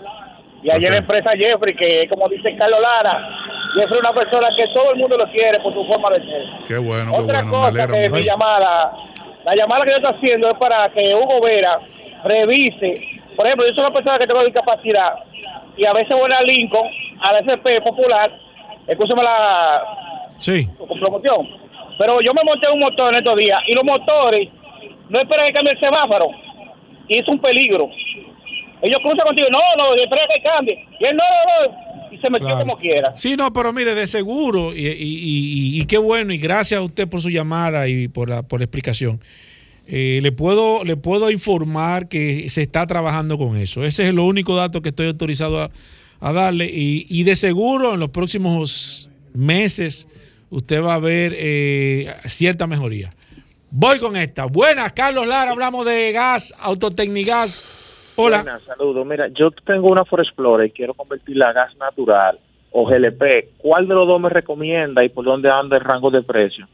y 0.63 0.71
en 0.71 0.91
la 0.91 0.97
empresa 0.99 1.31
Jeffrey, 1.37 1.75
que 1.77 2.07
como 2.09 2.29
dice 2.31 2.55
Carlos 2.57 2.81
Lara, 2.81 3.29
Jeffrey 3.75 3.99
es 3.99 4.01
una 4.01 4.15
persona 4.15 4.49
que 4.57 4.65
todo 4.73 4.93
el 4.93 4.99
mundo 4.99 5.19
lo 5.19 5.31
quiere 5.33 5.59
por 5.61 5.73
su 5.75 5.85
forma 5.85 6.11
de 6.11 6.21
ser. 6.21 6.43
Qué 6.67 6.79
bueno, 6.79 7.13
qué 7.13 7.21
Otra 7.21 7.43
bueno, 7.43 7.45
me 7.45 7.51
cosa 7.51 7.69
alegra 7.69 7.87
que 7.89 8.09
mucho. 8.09 8.21
mi 8.21 8.27
llamada, 8.27 8.93
la 9.45 9.55
llamada 9.55 9.85
que 9.85 9.91
yo 9.91 9.97
estoy 9.99 10.15
haciendo 10.17 10.51
es 10.51 10.59
para 10.59 10.91
que 10.93 11.15
Hugo 11.15 11.41
Vera 11.43 11.79
revise, 12.25 12.95
por 13.39 13.47
ejemplo, 13.47 13.67
yo 13.69 13.73
soy 13.75 13.85
una 13.85 13.93
persona 13.95 14.19
que 14.19 14.27
tengo 14.27 14.45
discapacidad 14.45 15.13
y 15.77 15.87
a 15.87 15.93
veces 15.93 16.11
voy 16.11 16.29
a 16.33 16.43
Lincoln, 16.43 16.89
a 17.23 17.33
la 17.35 17.39
SP 17.47 17.79
Popular, 17.83 18.33
escúchame 18.89 19.23
la 19.23 19.81
Sí. 20.41 20.69
promoción, 21.01 21.47
pero 21.99 22.21
yo 22.21 22.35
me 22.35 22.43
monté 22.43 22.69
un 22.69 22.81
motor 22.81 23.13
en 23.15 23.19
estos 23.21 23.37
días 23.37 23.61
y 23.69 23.75
los 23.75 23.85
motores 23.85 24.49
no 25.09 25.21
esperan 25.21 25.47
que 25.47 25.53
cambie 25.53 25.73
el 25.73 25.79
semáforo 25.79 26.27
y 27.07 27.19
es 27.19 27.29
un 27.29 27.39
peligro. 27.39 27.89
Ellos 28.83 29.01
cruzan 29.03 29.27
contigo, 29.27 29.49
no, 29.51 29.61
no, 29.77 29.95
espera 29.95 30.23
que 30.35 30.43
cambie. 30.43 30.85
Y 31.01 31.05
él, 31.05 31.17
no, 31.17 31.23
no, 31.25 31.73
no, 31.73 32.13
y 32.13 32.19
se 32.19 32.31
metió 32.31 32.47
Claro. 32.49 32.61
como 32.63 32.77
quiera. 32.77 33.17
Sí, 33.17 33.37
no, 33.37 33.53
pero 33.53 33.73
mire, 33.73 33.95
de 33.95 34.07
seguro, 34.09 34.73
y, 34.75 34.87
y- 34.87 34.91
y- 35.79 35.81
y 35.81 35.87
qué 35.87 35.99
bueno, 35.99 36.33
y 36.33 36.39
gracias 36.39 36.81
a 36.81 36.83
usted 36.85 37.09
por 37.09 37.21
su 37.21 37.31
llamada 37.31 37.87
y 37.89 38.09
por 38.09 38.29
la, 38.31 38.43
por 38.43 38.61
la 38.61 38.65
explicación. 38.65 39.21
Eh, 39.91 40.21
le, 40.23 40.33
puedo, 40.33 40.85
le 40.85 40.97
puedo 40.97 41.31
informar 41.31 42.09
que 42.09 42.49
se 42.51 42.63
está 42.63 42.87
trabajando 42.87 43.39
con 43.39 43.57
eso. 43.57 43.85
Ese 43.85 44.07
es 44.09 44.15
lo 44.15 44.25
único 44.25 44.55
dato 44.55 44.83
que 44.83 44.91
estoy 44.91 45.07
autorizado 45.07 45.71
a, 46.21 46.33
darle. 46.33 46.67
Y, 46.67 47.07
y 47.09 47.25
de 47.25 47.35
seguro 47.35 47.95
en 47.95 48.01
los 48.01 48.11
próximos 48.11 49.09
meses 49.33 50.07
usted 50.51 50.83
va 50.83 50.95
a 50.95 50.99
ver 50.99 51.35
eh, 51.37 52.15
cierta 52.27 52.67
mejoría. 52.67 53.11
Voy 53.71 53.99
con 53.99 54.17
esta. 54.17 54.47
Buenas, 54.47 54.93
Carlos 54.93 55.27
Lara, 55.27 55.51
hablamos 55.51 55.85
de 55.85 56.13
gas, 56.13 56.55
Autotecnigas. 56.59 58.15
Hola. 58.17 58.43
Buenas, 58.43 58.63
saludos. 58.63 59.07
Mira, 59.07 59.29
yo 59.29 59.51
tengo 59.51 59.89
una 59.89 60.05
Ford 60.05 60.21
Explorer 60.21 60.69
y 60.69 60.71
quiero 60.71 60.95
convertirla 60.95 61.49
a 61.49 61.53
gas 61.53 61.77
natural 61.77 62.39
o 62.73 62.87
GLP. 62.87 63.51
¿Cuál 63.59 63.87
de 63.87 63.95
los 63.95 64.07
dos 64.07 64.21
me 64.21 64.29
recomienda 64.29 65.05
y 65.05 65.09
por 65.09 65.25
dónde 65.25 65.51
anda 65.51 65.77
el 65.77 65.85
rango 65.85 66.11
de 66.11 66.23
precio? 66.23 66.67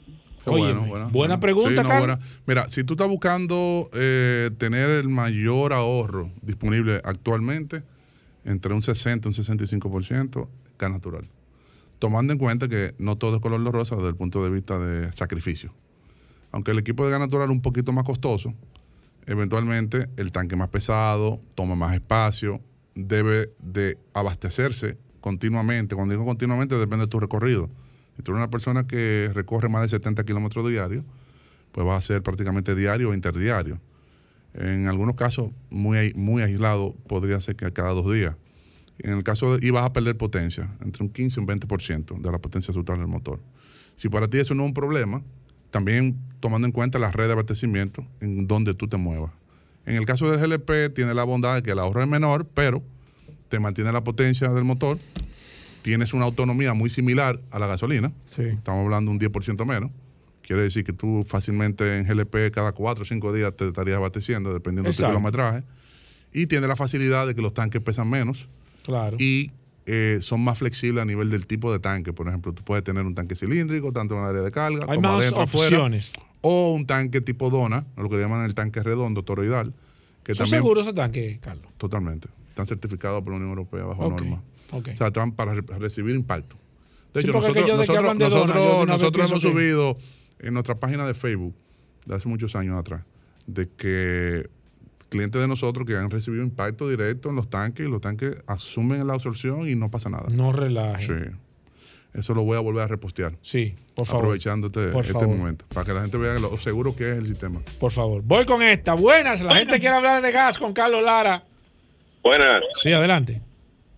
Qué 0.45 0.51
bueno, 0.51 0.86
bueno, 0.86 1.09
buena 1.11 1.40
pregunta, 1.40 1.82
no, 1.82 1.88
buena. 1.88 2.18
Mira, 2.47 2.68
si 2.68 2.84
tú 2.84 2.95
estás 2.95 3.09
buscando 3.09 3.88
eh, 3.95 4.51
tener 4.59 4.90
el 4.90 5.09
mayor 5.09 5.72
ahorro 5.72 6.30
disponible 6.42 7.01
actualmente, 7.03 7.82
entre 8.45 8.74
un 8.74 8.82
60 8.82 9.26
y 9.26 9.30
un 9.30 9.34
65%, 9.34 10.49
gas 10.78 10.90
natural. 10.90 11.28
Tomando 11.99 12.32
en 12.34 12.38
cuenta 12.38 12.68
que 12.68 12.95
no 12.99 13.16
todo 13.16 13.36
es 13.36 13.42
color 13.42 13.64
de 13.64 13.70
rosa 13.70 13.97
desde 13.97 14.09
el 14.09 14.16
punto 14.16 14.45
de 14.45 14.51
vista 14.51 14.78
de 14.78 15.11
sacrificio. 15.12 15.72
Aunque 16.53 16.72
el 16.72 16.78
equipo 16.78 17.05
de 17.05 17.11
gas 17.11 17.20
natural 17.20 17.49
es 17.49 17.53
un 17.53 17.62
poquito 17.62 17.92
más 17.92 18.05
costoso, 18.05 18.53
eventualmente 19.26 20.09
el 20.16 20.30
tanque 20.30 20.57
más 20.57 20.68
pesado, 20.68 21.40
toma 21.55 21.74
más 21.74 21.95
espacio, 21.95 22.61
debe 22.95 23.51
de 23.61 23.99
abastecerse 24.12 24.99
continuamente. 25.20 25.95
Cuando 25.95 26.12
digo 26.12 26.26
continuamente, 26.26 26.76
depende 26.76 27.07
de 27.07 27.11
tu 27.11 27.18
recorrido. 27.18 27.70
Si 28.16 28.22
tú 28.22 28.32
eres 28.32 28.38
una 28.38 28.50
persona 28.50 28.86
que 28.86 29.30
recorre 29.34 29.68
más 29.68 29.82
de 29.82 29.88
70 29.88 30.24
kilómetros 30.24 30.68
diarios, 30.68 31.04
pues 31.72 31.86
va 31.86 31.96
a 31.96 32.00
ser 32.00 32.22
prácticamente 32.22 32.74
diario 32.74 33.10
o 33.10 33.14
interdiario. 33.14 33.80
En 34.54 34.86
algunos 34.86 35.16
casos, 35.16 35.50
muy, 35.70 36.12
muy 36.14 36.42
aislado, 36.42 36.94
podría 37.08 37.40
ser 37.40 37.56
que 37.56 37.72
cada 37.72 37.90
dos 37.90 38.12
días. 38.12 38.36
En 39.00 39.14
el 39.14 39.24
caso 39.24 39.56
de, 39.56 39.66
y 39.66 39.70
vas 39.70 39.84
a 39.84 39.92
perder 39.92 40.16
potencia, 40.16 40.70
entre 40.80 41.02
un 41.02 41.10
15 41.10 41.40
y 41.40 41.42
un 41.42 41.48
20% 41.48 42.20
de 42.20 42.30
la 42.30 42.38
potencia 42.38 42.72
total 42.72 42.98
del 42.98 43.08
motor. 43.08 43.40
Si 43.96 44.08
para 44.08 44.28
ti 44.28 44.38
eso 44.38 44.54
no 44.54 44.62
es 44.62 44.68
un 44.68 44.74
problema, 44.74 45.22
también 45.70 46.16
tomando 46.38 46.66
en 46.66 46.72
cuenta 46.72 47.00
la 47.00 47.10
red 47.10 47.26
de 47.26 47.32
abastecimiento 47.32 48.06
en 48.20 48.46
donde 48.46 48.74
tú 48.74 48.86
te 48.86 48.96
muevas. 48.96 49.32
En 49.86 49.96
el 49.96 50.06
caso 50.06 50.30
del 50.30 50.38
GLP, 50.38 50.94
tiene 50.94 51.14
la 51.14 51.24
bondad 51.24 51.56
de 51.56 51.62
que 51.62 51.72
el 51.72 51.78
ahorro 51.80 52.02
es 52.02 52.08
menor, 52.08 52.46
pero 52.54 52.82
te 53.48 53.58
mantiene 53.58 53.90
la 53.90 54.04
potencia 54.04 54.48
del 54.48 54.64
motor, 54.64 54.98
tienes 55.85 56.14
una 56.14 56.24
autonomía 56.24 56.72
muy 56.72 56.89
similar 56.89 57.39
a 57.51 57.59
la 57.59 57.66
gasolina. 57.66 58.11
Estamos 58.26 58.85
hablando 58.85 59.12
de 59.12 59.26
un 59.26 59.32
10% 59.32 59.66
menos. 59.66 59.91
Quiere 60.41 60.62
decir 60.62 60.82
que 60.82 60.95
tú 60.95 61.26
fácilmente 61.28 61.99
en 61.99 62.05
GLP 62.07 62.51
cada 62.51 62.72
4 62.72 63.03
o 63.03 63.07
5 63.07 63.32
días 63.35 63.55
te 63.55 63.68
estarías 63.68 63.99
abasteciendo, 63.99 64.55
dependiendo 64.55 64.89
de 64.89 64.95
tu 64.95 65.03
Exacto. 65.03 65.12
kilometraje. 65.14 65.62
Y 66.32 66.47
tiene 66.47 66.66
la 66.68 66.74
facilidad 66.74 67.26
de 67.26 67.35
que 67.35 67.43
los 67.43 67.53
tanques 67.53 67.82
pesan 67.82 68.09
menos 68.09 68.49
Claro. 68.82 69.18
y 69.20 69.51
eh, 69.85 70.20
son 70.22 70.41
más 70.43 70.57
flexibles 70.57 71.03
a 71.03 71.05
nivel 71.05 71.28
del 71.28 71.47
tipo 71.47 71.70
de 71.70 71.80
tanque. 71.80 72.14
Por 72.14 72.28
ejemplo, 72.28 72.55
tú 72.55 72.62
puedes 72.64 72.82
tener 72.82 73.05
un 73.05 73.14
tanque 73.14 73.37
cilíndrico, 73.37 73.93
tanto 73.93 74.14
en 74.14 74.22
el 74.22 74.26
área 74.28 74.41
de 74.41 74.51
carga 74.51 74.87
Hay 74.89 74.97
como 74.97 75.09
más 75.12 75.20
adentro 75.22 75.43
afuera, 75.43 75.66
opciones. 75.76 76.14
o 76.41 76.72
un 76.72 76.87
tanque 76.87 77.20
tipo 77.20 77.51
dona, 77.51 77.85
lo 77.99 78.09
que 78.09 78.16
llaman 78.16 78.47
el 78.47 78.55
tanque 78.55 78.82
redondo, 78.82 79.22
toroidal. 79.22 79.74
Que 80.22 80.35
¿Son 80.35 80.45
también, 80.47 80.62
seguros 80.62 80.85
esos 80.85 80.95
tanques, 80.95 81.39
Carlos? 81.41 81.66
Totalmente. 81.76 82.28
Están 82.49 82.66
certificados 82.66 83.22
por 83.22 83.32
la 83.32 83.37
Unión 83.37 83.51
Europea 83.51 83.85
bajo 83.85 84.07
Ok, 84.07 84.20
norma. 84.22 84.43
O 84.72 84.82
sea, 84.96 85.08
están 85.08 85.32
para 85.32 85.54
re- 85.54 85.62
recibir 85.78 86.14
impacto. 86.14 86.56
De 87.12 87.20
hecho, 87.20 87.32
nosotros, 87.32 87.54
de 87.54 87.86
dona, 88.28 88.94
hemos 88.94 89.32
que- 89.32 89.40
subido 89.40 89.96
en 90.40 90.54
nuestra 90.54 90.74
página 90.74 91.06
de 91.06 91.14
Facebook 91.14 91.54
de 92.06 92.14
hace 92.16 92.28
muchos 92.28 92.54
años 92.56 92.78
atrás 92.78 93.02
de 93.46 93.68
que 93.76 94.48
clientes 95.10 95.40
de 95.40 95.46
nosotros 95.46 95.86
que 95.86 95.96
han 95.96 96.10
recibido 96.10 96.42
impacto 96.42 96.88
directo 96.88 97.28
en 97.30 97.36
los 97.36 97.48
tanques 97.48 97.86
y 97.86 97.88
los 97.88 98.00
tanques 98.00 98.36
asumen 98.46 99.06
la 99.06 99.14
absorción 99.14 99.68
y 99.68 99.74
no 99.76 99.90
pasa 99.90 100.08
nada. 100.10 100.26
No 100.34 100.52
relaje. 100.52 101.06
Sí. 101.06 101.30
Eso 102.14 102.32
lo 102.34 102.42
voy 102.44 102.56
a 102.56 102.60
volver 102.60 102.82
a 102.82 102.86
repostear. 102.88 103.34
Sí, 103.42 103.74
por 103.94 104.06
favor. 104.06 104.22
Aprovechando 104.24 104.68
este, 104.68 104.88
Por 104.88 105.02
este 105.04 105.12
favor. 105.12 105.36
momento. 105.36 105.64
Para 105.74 105.84
que 105.86 105.92
la 105.92 106.00
gente 106.02 106.16
vea 106.16 106.38
lo 106.38 106.56
seguro 106.58 106.94
que 106.94 107.10
es 107.12 107.18
el 107.18 107.26
sistema. 107.26 107.60
Por 107.78 107.90
favor. 107.92 108.22
Voy 108.24 108.44
con 108.44 108.62
esta. 108.62 108.94
Buenas. 108.94 109.40
La 109.42 109.56
gente 109.56 109.78
quiere 109.80 109.96
hablar 109.96 110.22
de 110.22 110.30
gas 110.32 110.56
con 110.58 110.72
Carlos 110.72 111.02
Lara. 111.04 111.44
Buenas. 112.22 112.62
Sí, 112.80 112.92
adelante. 112.92 113.40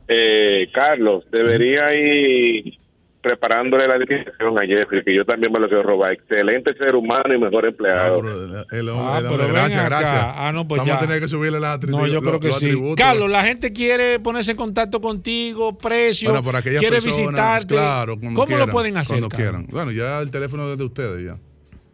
Eh, 0.09 0.69
Carlos, 0.73 1.25
debería 1.31 1.93
ir 1.95 2.75
preparándole 3.21 3.89
la 3.89 3.99
dirección 3.99 4.57
a 4.57 4.65
Jeffrey, 4.65 5.03
que 5.03 5.13
yo 5.17 5.25
también 5.25 5.53
me 5.53 5.59
lo 5.59 5.67
quiero 5.67 5.83
robar. 5.83 6.13
Excelente 6.13 6.75
ser 6.75 6.95
humano 6.95 7.35
y 7.35 7.39
mejor 7.39 7.67
empleado. 7.67 8.21
El 8.21 8.89
hombre, 8.89 9.05
Ah, 9.05 9.19
el 9.19 9.25
pero 9.25 9.33
hombre, 9.33 9.47
ven 9.47 9.53
gracias, 9.53 9.81
acá. 9.81 9.89
gracias. 9.99 10.23
Ah, 10.37 10.53
no, 10.55 10.69
pues 10.69 10.79
Vamos 10.79 10.93
ya. 10.95 10.97
a 10.97 11.01
tener 11.01 11.21
que 11.21 11.27
subirle 11.27 11.59
la 11.59 11.77
No, 11.89 12.07
yo 12.07 12.15
lo- 12.15 12.21
creo 12.23 12.39
que 12.39 12.47
los 12.47 12.61
sí. 12.61 12.67
atributos. 12.67 13.05
Carlos, 13.05 13.29
la 13.29 13.43
gente 13.43 13.73
quiere 13.73 14.21
ponerse 14.21 14.53
en 14.53 14.57
contacto 14.57 15.01
contigo, 15.01 15.77
precio, 15.77 16.31
Bueno, 16.41 16.61
quiere 16.63 16.89
personas, 17.01 17.17
visitarte. 17.17 17.75
Claro, 17.75 18.15
¿Cómo 18.17 18.47
quieran, 18.47 18.67
lo 18.69 18.73
pueden 18.73 18.97
hacer? 18.97 19.19
Cuando 19.19 19.37
quieran. 19.37 19.67
Bueno, 19.71 19.91
ya 19.91 20.21
el 20.21 20.31
teléfono 20.31 20.71
es 20.71 20.79
de 20.79 20.85
ustedes 20.85 21.25
ya. 21.25 21.37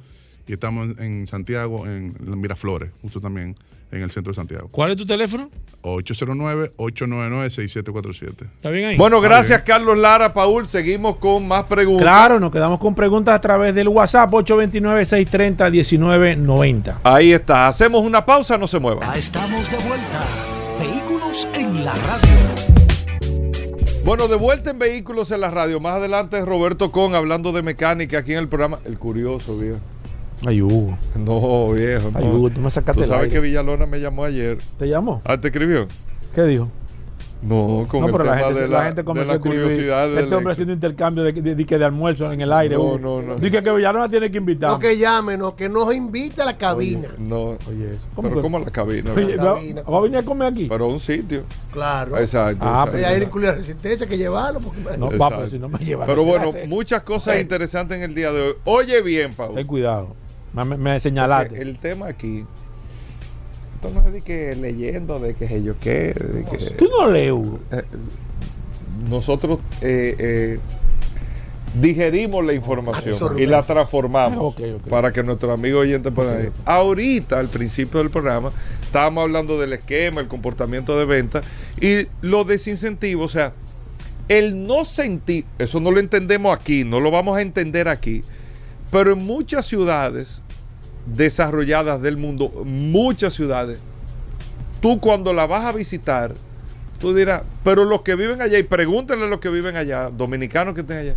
y 0.48 0.54
estamos 0.54 0.90
en, 0.98 1.04
en 1.04 1.28
Santiago, 1.28 1.86
en, 1.86 2.16
en 2.20 2.42
Miraflores, 2.42 2.92
justo 3.02 3.20
también 3.20 3.56
en 3.92 4.04
el 4.04 4.12
centro 4.12 4.32
de 4.32 4.36
Santiago. 4.36 4.68
¿Cuál 4.72 4.92
es 4.92 4.98
tu 4.98 5.06
teléfono? 5.06 5.50
809-899-6747. 5.82 8.46
¿Está 8.56 8.70
bien 8.70 8.90
ahí? 8.90 8.98
Bueno, 8.98 9.20
gracias 9.22 9.62
Carlos 9.64 9.98
Lara, 9.98 10.34
Paul. 10.34 10.68
Seguimos 10.68 11.16
con 11.18 11.48
más 11.48 11.64
preguntas. 11.66 12.04
Claro, 12.04 12.40
nos 12.40 12.52
quedamos 12.52 12.80
con 12.80 12.94
preguntas 12.94 13.34
a 13.36 13.42
través 13.42 13.74
del 13.74 13.88
WhatsApp 13.88 14.30
829-630-1990. 14.32 17.00
Ahí 17.04 17.32
está. 17.32 17.68
Hacemos 17.68 18.02
una 18.02 18.24
pausa, 18.26 18.58
no 18.58 18.68
se 18.68 18.80
muevan. 18.80 19.10
Ya 19.10 19.18
estamos 19.18 19.72
de 19.72 19.78
vuelta. 19.78 20.26
Vehículos 20.80 21.48
en 21.54 21.86
la 21.86 21.94
radio. 21.94 22.69
Bueno, 24.10 24.28
de 24.28 24.38
vuelta 24.38 24.72
en 24.72 24.80
Vehículos 24.80 25.30
en 25.30 25.42
la 25.42 25.52
Radio. 25.52 25.80
Más 25.80 25.98
adelante 25.98 26.44
Roberto 26.44 26.92
Con 26.92 27.14
hablando 27.14 27.52
de 27.52 27.62
mecánica 27.62 28.18
aquí 28.18 28.34
en 28.34 28.40
el 28.40 28.48
programa. 28.48 28.80
El 28.84 28.98
curioso, 28.98 29.56
viejo. 29.56 29.78
Ay, 30.48 30.64
Hugo. 30.64 30.98
No, 31.16 31.74
viejo. 31.74 32.10
Ay, 32.16 32.26
no. 32.26 32.32
Hugo, 32.32 32.50
tú 32.50 32.60
me 32.60 32.72
sacaste 32.72 33.02
Tú 33.02 33.04
el 33.04 33.08
sabes 33.08 33.26
aire. 33.26 33.36
que 33.36 33.40
Villalona 33.40 33.86
me 33.86 34.02
llamó 34.02 34.24
ayer. 34.24 34.58
¿Te 34.80 34.88
llamó? 34.90 35.22
Ah, 35.26 35.40
¿te 35.40 35.50
escribió? 35.50 35.88
¿Qué 36.34 36.42
dijo? 36.42 36.70
No, 37.42 37.86
con 37.90 38.02
no, 38.02 38.08
el 38.08 38.12
pero 38.12 38.24
la 38.26 38.32
tema 38.36 38.46
gente, 38.48 38.62
de 38.62 38.68
la, 38.68 38.78
la, 38.80 38.84
gente 38.86 39.02
de 39.02 39.26
la 39.26 39.32
a 39.32 39.36
escribir, 39.38 39.62
curiosidad 39.62 40.08
del 40.10 40.18
Este 40.26 40.36
hombre 40.36 40.52
haciendo 40.52 40.74
intercambio 40.74 41.24
de, 41.24 41.32
de, 41.32 41.56
de, 41.56 41.64
de 41.78 41.86
almuerzo 41.86 42.30
en 42.34 42.42
el 42.42 42.52
aire. 42.52 42.76
No, 42.76 42.82
Hugo. 42.82 43.00
no, 43.00 43.22
no. 43.22 43.36
Dice 43.38 43.64
que 43.64 43.72
Villalona 43.72 44.10
tiene 44.10 44.30
que 44.30 44.38
invitar. 44.40 44.72
No 44.72 44.78
que 44.80 44.98
llame, 44.98 45.38
no, 45.38 45.56
que 45.56 45.70
nos 45.70 45.96
invite 45.96 46.42
a 46.42 46.46
la 46.46 46.58
cabina. 46.58 47.08
No. 47.18 47.58
Oye, 47.68 47.92
eso. 47.92 48.06
Pero 48.22 48.42
¿cómo 48.42 48.58
a 48.58 48.60
la 48.60 48.72
cabina? 48.72 49.14
Oye, 49.16 49.38
La 49.38 49.44
¿va, 49.44 49.56
cabina. 49.56 49.82
va 49.84 49.98
a 49.98 50.02
venir 50.02 50.18
a 50.18 50.24
comer 50.24 50.52
aquí? 50.52 50.66
Pero 50.70 50.84
a 50.84 50.88
un 50.90 51.00
sitio. 51.00 51.44
Claro. 51.72 52.18
Exacto. 52.18 52.66
Ah, 52.66 52.84
exacto. 52.88 53.00
Y 53.00 53.04
ahí 53.06 53.24
incluye 53.24 53.48
la 53.48 53.54
resistencia 53.54 54.06
que 54.06 54.18
llevarlo. 54.18 54.60
Porque 54.60 54.82
No, 54.98 55.06
Exacto. 55.06 55.18
va, 55.20 55.30
pero 55.30 55.48
si 55.48 55.60
no 55.60 55.70
me 55.70 55.80
lleva. 55.80 56.06
Pero 56.06 56.26
bueno, 56.26 56.50
hace. 56.50 56.68
muchas 56.68 57.04
cosas 57.04 57.40
interesantes 57.40 57.98
en 57.98 58.04
el 58.04 58.14
día 58.14 58.34
de 58.34 58.42
hoy. 58.42 58.54
Oye 58.66 59.02
bien, 59.02 59.34
Pau. 59.34 59.54
Ten 59.56 59.66
cuidado. 59.66 60.14
Me, 60.54 60.66
me- 60.66 60.78
me 60.78 61.00
señalaste. 61.00 61.50
Porque 61.50 61.62
El 61.62 61.80
tema 61.80 62.08
aquí. 62.08 62.44
Esto 63.82 63.92
no 63.92 64.06
es 64.06 64.12
de 64.12 64.22
que 64.22 64.58
leyendo, 64.58 65.22
de 65.22 65.36
que 65.36 65.48
sé 65.48 65.64
yo 65.64 65.74
qué. 65.80 66.14
De 66.14 66.44
que, 66.44 66.72
Tú 66.72 66.90
no 66.90 67.08
lees. 67.10 67.34
Eh, 67.72 67.84
nosotros 69.10 69.60
eh, 69.82 70.16
eh, 70.20 70.60
digerimos 71.80 72.44
la 72.44 72.52
información 72.52 73.14
Absorbemos. 73.14 73.42
y 73.42 73.46
la 73.46 73.64
transformamos 73.64 74.56
Ah, 74.58 74.90
para 74.90 75.14
que 75.14 75.24
nuestros 75.24 75.58
amigos 75.58 75.84
oyentes 75.84 76.12
puedan 76.12 76.44
ir. 76.44 76.52
Ahorita, 76.66 77.40
al 77.40 77.48
principio 77.48 78.02
del 78.02 78.10
programa, 78.10 78.52
estábamos 78.82 79.22
hablando 79.22 79.58
del 79.58 79.72
esquema, 79.72 80.20
el 80.20 80.28
comportamiento 80.28 81.00
de 81.00 81.06
venta 81.06 81.42
y 81.80 82.06
los 82.20 82.46
desincentivos, 82.46 83.28
o 83.28 83.34
sea, 83.34 83.54
el 84.28 84.68
no 84.68 84.84
sentir, 84.84 85.46
eso 85.58 85.80
no 85.80 85.92
lo 85.92 86.02
entendemos 86.02 86.54
aquí, 86.54 86.84
no 86.84 87.00
lo 87.00 87.12
vamos 87.12 87.38
a 87.38 87.42
entender 87.42 87.88
aquí, 87.88 88.26
pero 88.92 89.14
en 89.14 89.20
muchas 89.20 89.66
ciudades 89.66 90.42
desarrolladas 91.06 92.02
del 92.02 92.18
mundo, 92.18 92.50
muchas 92.66 93.34
ciudades, 93.34 93.80
tú 94.82 95.00
cuando 95.00 95.34
la 95.34 95.48
vas 95.48 95.66
a 95.66 95.72
visitar, 95.72 96.34
tú 97.00 97.14
dirás, 97.14 97.44
pero 97.64 97.86
los 97.86 98.02
que 98.02 98.16
viven 98.16 98.42
allá, 98.42 98.58
y 98.58 98.64
pregúntenle 98.64 99.26
a 99.26 99.30
los 99.30 99.40
que 99.40 99.50
viven 99.50 99.76
allá, 99.76 100.10
dominicanos 100.10 100.74
que 100.74 100.82
estén 100.82 100.98
allá, 100.98 101.16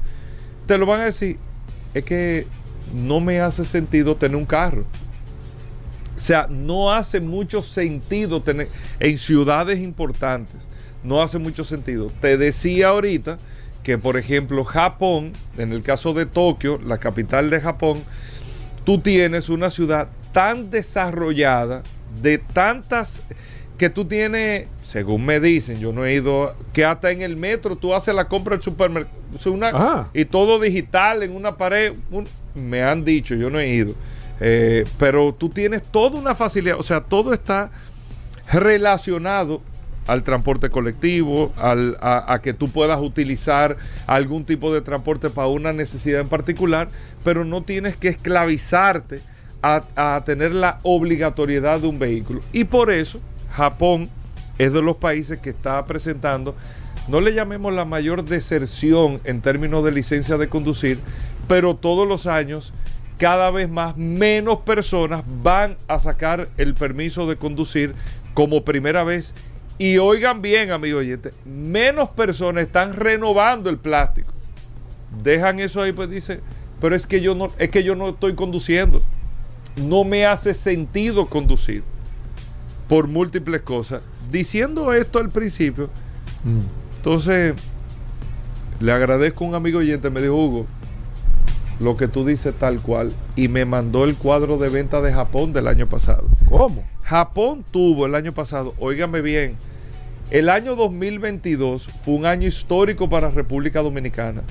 te 0.67 0.79
lo 0.79 0.87
van 0.87 1.01
a 1.01 1.05
decir, 1.07 1.39
es 1.95 2.05
que 2.05 2.47
no 2.95 3.21
me 3.21 3.41
hace 3.41 3.65
sentido 3.65 4.17
tener 4.17 4.37
un 4.37 4.47
carro. 4.47 4.85
O 6.17 6.21
sea, 6.21 6.47
no 6.49 6.93
hace 6.93 7.21
mucho 7.21 7.63
sentido 7.63 8.43
tener 8.43 8.69
en 9.01 9.19
ciudades 9.19 9.81
importantes. 9.81 10.61
No 11.03 11.21
hace 11.21 11.39
mucho 11.39 11.65
sentido. 11.65 12.13
Te 12.21 12.37
decía 12.37 12.89
ahorita 12.89 13.39
que, 13.83 13.99
por 13.99 14.17
ejemplo, 14.17 14.63
Japón, 14.65 15.33
en 15.59 15.73
el 15.73 15.83
caso 15.83 16.13
de 16.13 16.27
Tokio, 16.27 16.79
la 16.79 16.99
capital 16.99 17.51
de 17.51 17.61
Japón, 17.61 18.05
tú 18.85 18.99
tienes 18.99 19.49
una 19.49 19.71
ciudad 19.71 20.09
tan 20.33 20.71
desarrollada, 20.71 21.83
de 22.21 22.39
tantas 22.39 23.21
que 23.79 23.91
tú 23.91 24.05
tienes, 24.05 24.69
según 24.83 25.25
me 25.27 25.41
dicen, 25.41 25.81
yo 25.81 25.93
no 25.93 26.05
he 26.05 26.15
ido, 26.15 26.55
que 26.73 26.85
hasta 26.85 27.11
en 27.11 27.23
el 27.23 27.37
metro 27.37 27.75
tú 27.77 27.95
haces 27.95 28.15
la 28.15 28.29
compra 28.29 28.55
del 28.57 28.63
supermercado 28.63 29.17
o 29.35 29.39
sea, 29.39 29.51
una- 29.53 29.69
Ajá. 29.69 30.09
y 30.13 30.25
todo 30.27 30.61
digital 30.61 31.23
en 31.23 31.35
una 31.35 31.57
pared. 31.57 31.95
un- 32.11 32.29
me 32.55 32.83
han 32.83 33.03
dicho, 33.05 33.35
yo 33.35 33.49
no 33.51 33.59
he 33.59 33.69
ido. 33.69 33.95
Eh, 34.41 34.85
pero 34.99 35.35
tú 35.35 35.49
tienes 35.49 35.83
toda 35.83 36.19
una 36.19 36.35
facilidad, 36.35 36.79
o 36.79 36.83
sea, 36.83 37.01
todo 37.01 37.33
está 37.33 37.71
relacionado 38.51 39.63
al 40.07 40.23
transporte 40.23 40.69
colectivo, 40.71 41.53
al- 41.57 41.97
a, 42.01 42.41
que 42.43 42.55
tú 42.55 42.69
puedas 42.69 43.01
utilizar 43.01 43.77
algún 44.07 44.45
tipo 44.45 44.73
de 44.75 44.81
transporte 44.81 45.31
para 45.31 45.49
una 45.49 45.73
necesidad 45.73 46.21
en 46.21 46.29
particular, 46.29 46.89
pero 47.25 47.45
no 47.45 47.63
tienes 47.63 47.97
que 47.97 48.09
esclavizarte 48.09 49.21
a, 49.63 49.85
a 49.95 50.25
tener 50.25 50.53
la 50.53 50.81
obligatoriedad 50.83 51.81
de 51.81 51.87
un 51.87 51.99
vehículo. 51.99 52.41
Y 52.53 52.65
por 52.65 52.91
eso 52.91 53.21
Japón 53.53 54.09
es 54.59 54.73
de 54.73 54.83
los 54.83 54.97
países 54.97 55.39
que 55.39 55.51
está 55.51 55.85
presentando, 55.87 56.57
no 57.09 57.21
le 57.21 57.35
llamemos 57.35 57.73
la 57.73 57.85
mayor 57.85 58.25
deserción 58.25 59.21
en 59.25 59.41
términos 59.41 59.85
de 59.85 59.93
licencia 59.93 60.37
de 60.37 60.49
conducir, 60.49 60.99
pero 61.49 61.75
todos 61.75 62.07
los 62.07 62.27
años 62.27 62.73
cada 63.19 63.51
vez 63.51 63.69
más 63.69 63.97
menos 63.97 64.59
personas 64.59 65.23
van 65.43 65.77
a 65.87 65.99
sacar 66.01 66.49
el 66.59 66.75
permiso 66.75 67.29
de 67.29 67.37
conducir 67.37 67.95
como 68.35 68.65
primera 68.65 69.05
vez. 69.05 69.33
Y 69.79 69.99
oigan 69.99 70.43
bien, 70.43 70.71
amigo 70.71 70.99
oyente, 70.99 71.33
menos 71.45 72.11
personas 72.11 72.65
están 72.65 72.95
renovando 72.95 73.71
el 73.71 73.79
plástico. 73.79 74.33
Dejan 75.23 75.59
eso 75.59 75.83
ahí, 75.83 75.93
pues 75.93 76.09
dice, 76.09 76.41
pero 76.81 76.95
es 76.95 77.07
que 77.07 77.21
yo 77.21 77.35
no, 77.35 77.51
es 77.59 77.71
que 77.71 77.83
yo 77.83 77.97
no 77.97 78.11
estoy 78.11 78.35
conduciendo. 78.35 79.03
No 79.77 80.05
me 80.05 80.27
hace 80.27 80.55
sentido 80.55 81.27
conducir 81.27 81.83
por 82.89 83.09
múltiples 83.09 83.63
cosas. 83.63 84.03
Diciendo 84.31 84.93
esto 84.93 85.19
al 85.19 85.31
principio, 85.31 85.91
entonces 86.97 87.55
le 88.81 88.93
agradezco 88.93 89.45
a 89.45 89.49
un 89.49 89.55
amigo 89.55 89.79
oyente, 89.79 90.11
me 90.11 90.21
dijo 90.21 90.35
Hugo, 90.35 90.67
lo 91.81 91.97
que 91.97 92.09
tú 92.09 92.25
dices 92.25 92.55
tal 92.59 92.81
cual, 92.81 93.13
y 93.37 93.49
me 93.49 93.65
mandó 93.65 94.05
el 94.05 94.17
cuadro 94.17 94.59
de 94.59 94.69
venta 94.69 95.01
de 95.01 95.13
Japón 95.13 95.53
del 95.53 95.69
año 95.69 95.89
pasado. 95.89 96.27
¿Cómo? 96.49 96.85
Japón 97.03 97.65
tuvo 97.71 98.07
el 98.07 98.15
año 98.15 98.33
pasado, 98.33 98.75
óigame 98.79 99.21
bien, 99.21 99.57
El 100.31 100.49
año 100.49 100.77
2022 100.77 101.91
fue 102.05 102.15
un 102.15 102.25
año 102.25 102.49
histórico 102.49 103.11
para 103.11 103.31
República 103.31 103.83
Dominicana. 103.83 104.43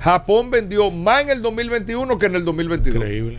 Japón 0.00 0.50
vendió 0.50 0.90
más 0.90 1.22
en 1.22 1.30
el 1.30 1.40
2021 1.40 2.18
que 2.18 2.26
en 2.26 2.34
el 2.34 2.44
2022. 2.44 2.96
Increíble. 2.96 3.38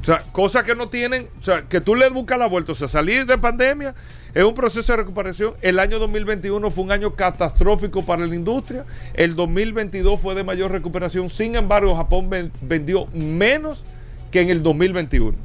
O 0.00 0.04
sea, 0.04 0.22
cosas 0.32 0.64
que 0.64 0.74
no 0.74 0.88
tienen, 0.88 1.28
o 1.38 1.44
sea, 1.44 1.68
que 1.68 1.80
tú 1.80 1.94
le 1.94 2.08
buscas 2.08 2.38
la 2.38 2.46
vuelta. 2.46 2.72
O 2.72 2.74
sea, 2.74 2.88
salir 2.88 3.26
de 3.26 3.38
pandemia 3.38 3.94
es 4.34 4.44
un 4.44 4.54
proceso 4.54 4.92
de 4.92 4.96
recuperación. 4.96 5.54
El 5.60 5.78
año 5.78 5.98
2021 5.98 6.70
fue 6.70 6.84
un 6.84 6.92
año 6.92 7.14
catastrófico 7.14 8.04
para 8.04 8.26
la 8.26 8.34
industria. 8.34 8.84
El 9.14 9.34
2022 9.36 10.20
fue 10.20 10.34
de 10.34 10.42
mayor 10.44 10.70
recuperación. 10.72 11.28
Sin 11.28 11.54
embargo, 11.54 11.94
Japón 11.96 12.30
ven- 12.30 12.52
vendió 12.62 13.06
menos 13.08 13.84
que 14.30 14.40
en 14.40 14.48
el 14.50 14.62
2021. 14.62 15.36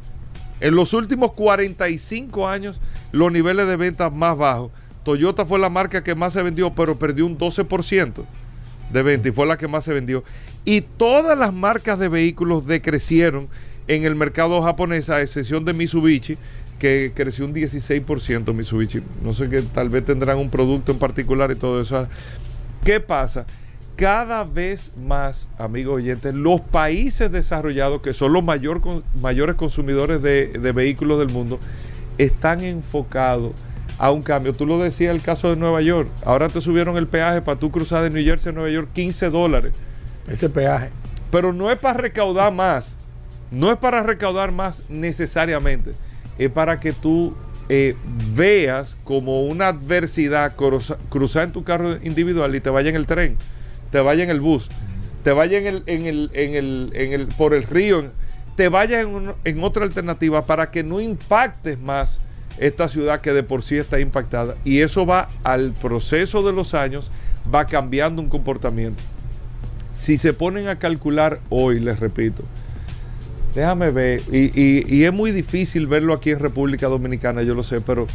En 0.60 0.76
los 0.76 0.94
últimos 0.94 1.34
45 1.34 2.48
años, 2.48 2.80
los 3.12 3.32
niveles 3.32 3.68
de 3.68 3.76
ventas 3.76 4.12
más 4.12 4.38
bajos. 4.38 4.72
Toyota 5.04 5.46
fue 5.46 5.60
la 5.60 5.70
marca 5.70 6.04
que 6.04 6.16
más 6.16 6.34
se 6.34 6.42
vendió, 6.42 6.74
pero 6.74 6.98
perdió 6.98 7.26
un 7.26 7.38
12% 7.38 8.24
de 8.92 9.04
venta 9.04 9.30
y 9.30 9.32
fue 9.32 9.46
la 9.46 9.58
que 9.58 9.68
más 9.68 9.84
se 9.84 9.94
vendió. 9.94 10.24
Y 10.66 10.82
todas 10.82 11.38
las 11.38 11.54
marcas 11.54 12.00
de 12.00 12.08
vehículos 12.10 12.66
decrecieron 12.66 13.48
en 13.88 14.04
el 14.04 14.16
mercado 14.16 14.62
japonés, 14.62 15.10
a 15.10 15.22
excepción 15.22 15.64
de 15.64 15.74
Mitsubishi, 15.74 16.38
que 16.80 17.12
creció 17.16 17.46
un 17.46 17.54
16% 17.54 18.54
Mitsubishi. 18.54 19.02
No 19.24 19.34
sé 19.34 19.50
que 19.50 19.62
tal 19.64 19.90
vez 19.90 20.06
tendrán 20.06 20.38
un 20.38 20.50
producto 20.50 20.92
en 20.92 21.00
particular 21.00 21.52
y 21.52 21.56
todo 21.56 21.82
eso. 21.82 22.08
¿Qué 22.84 23.00
pasa? 23.00 23.46
Cada 23.96 24.44
vez 24.44 24.92
más, 24.96 25.50
amigos 25.58 25.96
oyentes, 25.96 26.34
los 26.36 26.62
países 26.62 27.32
desarrollados, 27.32 28.02
que 28.02 28.14
son 28.14 28.32
los 28.34 28.44
mayor 28.44 28.80
con- 28.82 29.04
mayores 29.20 29.56
consumidores 29.56 30.22
de, 30.22 30.48
de 30.50 30.72
vehículos 30.72 31.18
del 31.18 31.30
mundo, 31.30 31.60
están 32.20 32.62
enfocados 32.64 33.54
a 33.98 34.12
un 34.12 34.22
cambio. 34.22 34.54
Tú 34.54 34.68
lo 34.68 34.78
decías 34.78 35.16
el 35.16 35.24
caso 35.24 35.50
de 35.50 35.56
Nueva 35.56 35.82
York. 35.82 36.10
Ahora 36.24 36.48
te 36.50 36.62
subieron 36.62 36.96
el 36.98 37.08
peaje 37.08 37.42
para 37.42 37.60
tú 37.60 37.72
cruzar 37.72 38.04
de 38.04 38.12
New 38.12 38.24
Jersey 38.24 38.52
a 38.52 38.54
Nueva 38.54 38.70
York 38.70 38.90
15 38.94 39.32
dólares. 39.32 39.74
Ese 40.28 40.48
peaje. 40.50 40.92
Pero 41.32 41.52
no 41.52 41.72
es 41.72 41.80
para 41.80 41.98
recaudar 41.98 42.54
más. 42.54 42.94
No 43.50 43.72
es 43.72 43.78
para 43.80 44.04
recaudar 44.04 44.52
más 44.52 44.84
necesariamente. 44.90 45.94
Es 46.38 46.50
para 46.52 46.80
que 46.80 46.94
tú 46.94 47.36
eh, 47.70 47.96
veas 48.34 48.96
como 49.04 49.44
una 49.44 49.68
adversidad 49.68 50.56
cruza- 50.56 50.98
cruzar 51.10 51.44
en 51.44 51.52
tu 51.52 51.64
carro 51.64 51.98
individual 52.04 52.56
y 52.56 52.62
te 52.62 52.70
vaya 52.70 52.90
en 52.90 52.96
el 52.96 53.06
tren, 53.06 53.38
te 53.92 54.00
vaya 54.00 54.24
en 54.24 54.30
el 54.30 54.40
bus, 54.40 54.70
te 55.24 55.32
vaya 55.32 55.58
en 55.58 55.68
el, 55.68 55.84
en 55.88 56.06
el, 56.06 56.30
en 56.34 56.54
el, 56.54 56.92
en 56.94 57.14
el, 57.14 57.28
por 57.28 57.54
el 57.54 57.64
río, 57.64 58.06
te 58.56 58.70
vaya 58.70 59.02
en 59.02 59.64
otra 59.64 59.84
alternativa 59.84 60.46
para 60.46 60.72
que 60.72 60.84
no 60.84 61.00
impactes 61.02 61.80
más 61.80 62.20
esta 62.58 62.88
ciudad 62.88 63.22
que 63.22 63.34
de 63.34 63.44
por 63.44 63.62
sí 63.62 63.78
está 63.78 64.00
impactada. 64.00 64.56
Y 64.64 64.82
eso 64.82 65.06
va 65.06 65.30
al 65.44 65.74
proceso 65.74 66.42
de 66.42 66.54
los 66.54 66.74
años, 66.74 67.12
va 67.54 67.66
cambiando 67.66 68.22
un 68.22 68.30
comportamiento. 68.30 69.04
Si 69.94 70.18
se 70.18 70.34
ponen 70.34 70.68
a 70.68 70.80
calcular 70.80 71.40
hoy, 71.50 71.80
les 71.80 72.00
repito, 72.00 72.44
déjame 73.58 73.90
ver, 73.90 74.22
y, 74.32 74.52
y- 74.56 75.04
es 75.04 75.12
muy 75.12 75.32
difícil 75.32 75.88
verlo 75.88 76.14
aquí 76.14 76.30
en 76.30 76.40
República 76.40 76.88
Dominicana, 76.88 77.42
yo 77.42 77.56
lo 77.56 77.64
sé, 77.64 77.82
pero 77.82 78.06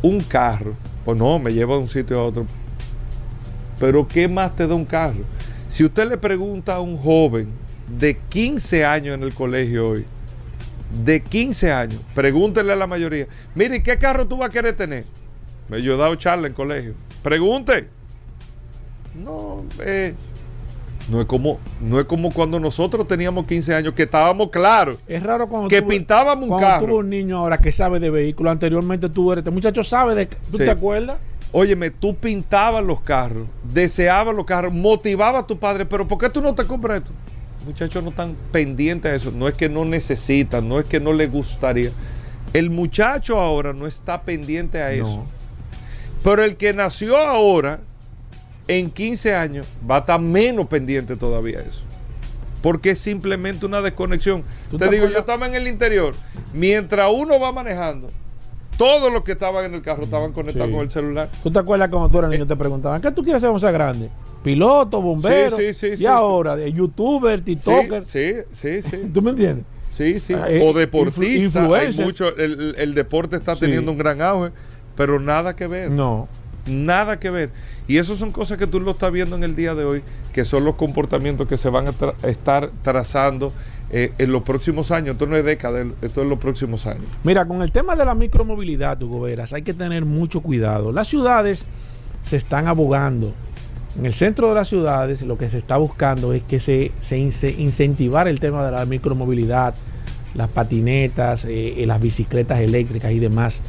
un 0.00 0.20
carro, 0.20 0.74
o 1.04 1.12
no, 1.12 1.40
me 1.40 1.52
lleva 1.52 1.74
de 1.74 1.80
un 1.80 1.88
sitio 1.88 2.20
a 2.20 2.22
otro, 2.22 2.46
pero 3.80 4.06
¿qué 4.06 4.28
más 4.28 4.54
te 4.54 4.68
da 4.68 4.76
un 4.76 4.84
carro? 4.84 5.24
Si 5.68 5.84
usted 5.84 6.08
le 6.08 6.16
pregunta 6.18 6.76
a 6.76 6.80
un 6.80 6.96
joven 6.96 7.48
de 7.98 8.16
15 8.16 8.84
años 8.84 9.16
en 9.16 9.24
el 9.24 9.34
colegio 9.34 9.88
hoy, 9.88 10.04
de 11.04 11.20
15 11.20 11.72
años, 11.72 12.00
pregúntele 12.14 12.72
a 12.72 12.76
la 12.76 12.86
mayoría, 12.86 13.26
mire, 13.56 13.82
¿qué 13.82 13.98
carro 13.98 14.24
tú 14.28 14.36
vas 14.36 14.50
a 14.50 14.52
querer 14.52 14.76
tener? 14.76 15.04
Me 15.68 15.78
he 15.78 15.82
dado 15.82 16.14
charla 16.14 16.46
en 16.46 16.52
colegio. 16.54 16.94
Pregunte. 17.24 17.88
No, 19.22 19.64
eh, 19.84 20.14
no 21.08 21.20
es 21.20 21.26
como 21.26 21.58
no 21.80 21.98
es 22.00 22.06
como 22.06 22.30
cuando 22.30 22.60
nosotros 22.60 23.08
teníamos 23.08 23.46
15 23.46 23.74
años 23.74 23.92
que 23.94 24.02
estábamos 24.04 24.50
claros 24.50 24.98
Es 25.06 25.22
raro 25.22 25.48
cuando 25.48 25.68
que 25.68 25.80
tú- 25.82 25.88
pintábamos 25.88 26.42
un 26.44 26.48
cuando 26.50 26.66
carro. 26.66 26.86
tú 26.86 26.96
un 26.98 27.10
niño 27.10 27.38
ahora 27.38 27.58
que 27.58 27.72
sabe 27.72 27.98
de 28.00 28.10
vehículos. 28.10 28.52
Anteriormente 28.52 29.08
tú 29.08 29.32
eres, 29.32 29.42
este 29.42 29.50
muchacho 29.50 29.82
sabe 29.82 30.14
de. 30.14 30.26
¿Tú 30.26 30.36
Sí. 30.52 30.58
te 30.58 30.70
acuerdas? 30.70 31.18
Óyeme, 31.50 31.90
tú 31.90 32.14
pintabas 32.14 32.84
los 32.84 33.00
carros, 33.00 33.46
deseabas 33.72 34.34
los 34.34 34.44
carros, 34.44 34.72
motivabas 34.72 35.44
a 35.44 35.46
tu 35.46 35.58
padre, 35.58 35.86
pero 35.86 36.06
¿por 36.06 36.18
qué 36.18 36.28
tú 36.28 36.42
no 36.42 36.54
te 36.54 36.64
compras 36.64 36.98
esto? 36.98 37.10
Muchachos 37.64 38.02
no 38.02 38.10
están 38.10 38.36
pendientes 38.52 39.10
de 39.10 39.16
eso. 39.16 39.32
No 39.34 39.48
es 39.48 39.54
que 39.54 39.68
no 39.70 39.84
necesitan, 39.86 40.68
no 40.68 40.78
es 40.78 40.86
que 40.86 41.00
no 41.00 41.12
les 41.14 41.30
gustaría. 41.32 41.90
El 42.52 42.68
muchacho 42.70 43.38
ahora 43.40 43.72
no 43.72 43.86
está 43.86 44.22
pendiente 44.22 44.80
a 44.82 44.90
eso. 44.92 45.24
Pero 46.22 46.44
el 46.44 46.56
que 46.56 46.72
nació 46.74 47.16
ahora, 47.16 47.80
en 48.68 48.90
15 48.90 49.34
años, 49.34 49.66
va 49.90 49.96
a 49.96 49.98
estar 50.00 50.20
menos 50.20 50.66
pendiente 50.68 51.16
todavía 51.16 51.60
eso. 51.60 51.82
Porque 52.62 52.90
es 52.90 52.98
simplemente 52.98 53.66
una 53.66 53.80
desconexión. 53.80 54.42
¿Tú 54.70 54.78
Te 54.78 54.86
te 54.88 54.94
digo, 54.94 55.06
yo 55.08 55.18
estaba 55.18 55.46
en 55.46 55.54
el 55.54 55.66
interior. 55.68 56.14
Mientras 56.52 57.10
uno 57.12 57.38
va 57.40 57.50
manejando, 57.52 58.10
todos 58.76 59.12
los 59.12 59.22
que 59.22 59.32
estaban 59.32 59.64
en 59.64 59.74
el 59.74 59.82
carro 59.82 60.02
estaban 60.04 60.32
conectados 60.32 60.68
Sí. 60.68 60.74
con 60.74 60.84
el 60.84 60.90
celular. 60.90 61.28
¿Tú 61.42 61.50
te 61.50 61.58
acuerdas 61.58 61.88
cuando 61.88 62.08
tú 62.08 62.18
eras 62.18 62.30
niño 62.30 62.46
te 62.46 62.56
preguntaban, 62.56 63.00
¿qué 63.00 63.10
tú 63.10 63.22
quieres 63.22 63.40
ser 63.40 63.48
cuando 63.48 63.60
seas 63.60 63.72
grande? 63.72 64.08
Piloto, 64.42 65.00
bombero. 65.02 65.56
Sí, 65.56 65.72
sí, 65.74 65.96
sí, 65.96 66.02
y 66.02 66.06
ahora, 66.06 66.56
youtuber, 66.68 67.42
tiktoker. 67.42 68.06
Sí, 68.06 68.34
sí, 68.52 68.82
sí. 68.82 69.10
¿Tú 69.14 69.22
me 69.22 69.30
entiendes? 69.30 69.64
Sí, 69.96 70.20
sí. 70.20 70.32
Ah, 70.34 70.46
eh, 70.48 70.60
o 70.64 70.72
deportista. 70.72 71.60
influ- 71.66 71.74
Hay 71.76 72.04
mucho, 72.04 72.36
el, 72.36 72.94
deporte 72.94 73.36
está 73.36 73.56
teniendo 73.56 73.90
un 73.90 73.98
gran 73.98 74.20
auge, 74.22 74.52
pero 74.96 75.18
nada 75.18 75.56
que 75.56 75.66
ver. 75.66 75.90
No. 75.90 76.28
Nada 76.68 77.18
que 77.18 77.30
ver. 77.30 77.50
Y 77.86 77.96
eso 77.96 78.16
son 78.16 78.30
cosas 78.32 78.58
que 78.58 78.66
tú 78.66 78.80
lo 78.80 78.90
estás 78.92 79.10
viendo 79.10 79.34
en 79.36 79.42
el 79.42 79.56
día 79.56 79.74
de 79.74 79.84
hoy, 79.84 80.02
que 80.32 80.44
son 80.44 80.64
los 80.64 80.74
comportamientos 80.74 81.48
que 81.48 81.56
se 81.56 81.68
van 81.70 81.88
a 81.88 82.28
estar 82.28 82.70
trazando 82.82 83.52
eh, 83.90 84.12
en 84.18 84.30
los 84.30 84.42
próximos 84.42 84.90
años. 84.90 85.12
Esto 85.12 85.26
no 85.26 85.36
es 85.36 85.44
década, 85.44 85.84
esto 86.02 86.22
es 86.22 86.28
los 86.28 86.38
próximos 86.38 86.86
años. 86.86 87.04
Mira, 87.24 87.46
con 87.46 87.62
el 87.62 87.72
tema 87.72 87.96
de 87.96 88.04
la 88.04 88.14
micromovilidad, 88.14 89.02
Hugo 89.02 89.22
Veras, 89.22 89.52
hay 89.52 89.62
que 89.62 89.72
tener 89.74 90.04
mucho 90.04 90.40
cuidado. 90.42 90.92
Las 90.92 91.08
ciudades 91.08 91.66
se 92.20 92.36
están 92.36 92.66
abogando. 92.68 93.32
En 93.98 94.06
el 94.06 94.12
centro 94.12 94.48
de 94.50 94.54
las 94.54 94.68
ciudades 94.68 95.22
lo 95.22 95.38
que 95.38 95.48
se 95.48 95.58
está 95.58 95.76
buscando 95.78 96.32
es 96.32 96.42
que 96.42 96.60
se, 96.60 96.92
se 97.00 97.18
ince- 97.18 97.58
incentivar 97.58 98.28
el 98.28 98.38
tema 98.38 98.64
de 98.64 98.72
la 98.72 98.84
micromovilidad, 98.84 99.74
las 100.34 100.48
patinetas, 100.48 101.46
eh, 101.46 101.82
eh, 101.82 101.86
las 101.86 102.00
bicicletas 102.00 102.60
eléctricas 102.60 103.10
y 103.12 103.18
demás. 103.18 103.62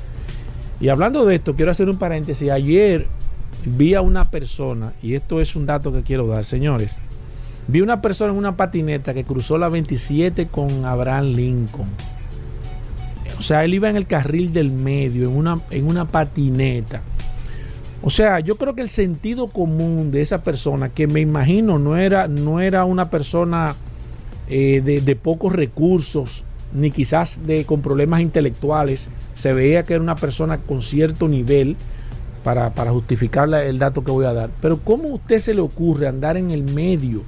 Y 0.79 0.89
hablando 0.89 1.25
de 1.25 1.35
esto, 1.35 1.55
quiero 1.55 1.71
hacer 1.71 1.89
un 1.89 1.97
paréntesis. 1.97 2.49
Ayer 2.49 3.07
vi 3.65 3.95
a 3.95 4.01
una 4.01 4.29
persona, 4.31 4.93
y 5.01 5.15
esto 5.15 5.41
es 5.41 5.55
un 5.55 5.65
dato 5.65 5.91
que 5.91 6.03
quiero 6.03 6.27
dar, 6.27 6.45
señores. 6.45 6.97
Vi 7.67 7.81
una 7.81 8.01
persona 8.01 8.31
en 8.31 8.37
una 8.37 8.55
patineta 8.55 9.13
que 9.13 9.25
cruzó 9.25 9.57
la 9.57 9.69
27 9.69 10.47
con 10.47 10.85
Abraham 10.85 11.33
Lincoln. 11.33 11.89
O 13.37 13.41
sea, 13.41 13.63
él 13.63 13.73
iba 13.73 13.89
en 13.89 13.95
el 13.95 14.07
carril 14.07 14.51
del 14.53 14.71
medio, 14.71 15.29
en 15.29 15.35
una, 15.35 15.59
en 15.69 15.87
una 15.87 16.05
patineta. 16.05 17.01
O 18.01 18.09
sea, 18.09 18.39
yo 18.39 18.55
creo 18.55 18.75
que 18.75 18.81
el 18.81 18.89
sentido 18.89 19.47
común 19.47 20.09
de 20.11 20.21
esa 20.21 20.41
persona, 20.41 20.89
que 20.89 21.07
me 21.07 21.19
imagino 21.19 21.77
no 21.77 21.97
era, 21.97 22.27
no 22.27 22.61
era 22.61 22.85
una 22.85 23.09
persona 23.09 23.75
eh, 24.47 24.81
de, 24.83 25.01
de 25.01 25.15
pocos 25.17 25.53
recursos 25.53 26.45
ni 26.73 26.91
quizás 26.91 27.39
de, 27.45 27.65
con 27.65 27.81
problemas 27.81 28.21
intelectuales. 28.21 29.07
Se 29.33 29.53
veía 29.53 29.83
que 29.83 29.93
era 29.95 30.03
una 30.03 30.15
persona 30.15 30.57
con 30.57 30.81
cierto 30.81 31.27
nivel 31.27 31.75
para, 32.43 32.69
para 32.73 32.91
justificar 32.91 33.47
la- 33.49 33.63
el 33.63 33.79
dato 33.79 34.03
que 34.03 34.11
voy 34.11 34.25
a 34.25 34.33
dar. 34.33 34.49
Pero 34.61 34.77
¿cómo 34.77 35.09
a 35.09 35.13
usted 35.15 35.39
se 35.39 35.53
le 35.53 35.61
ocurre 35.61 36.07
andar 36.07 36.37
en 36.37 36.51
el 36.51 36.63
medio? 36.63 37.23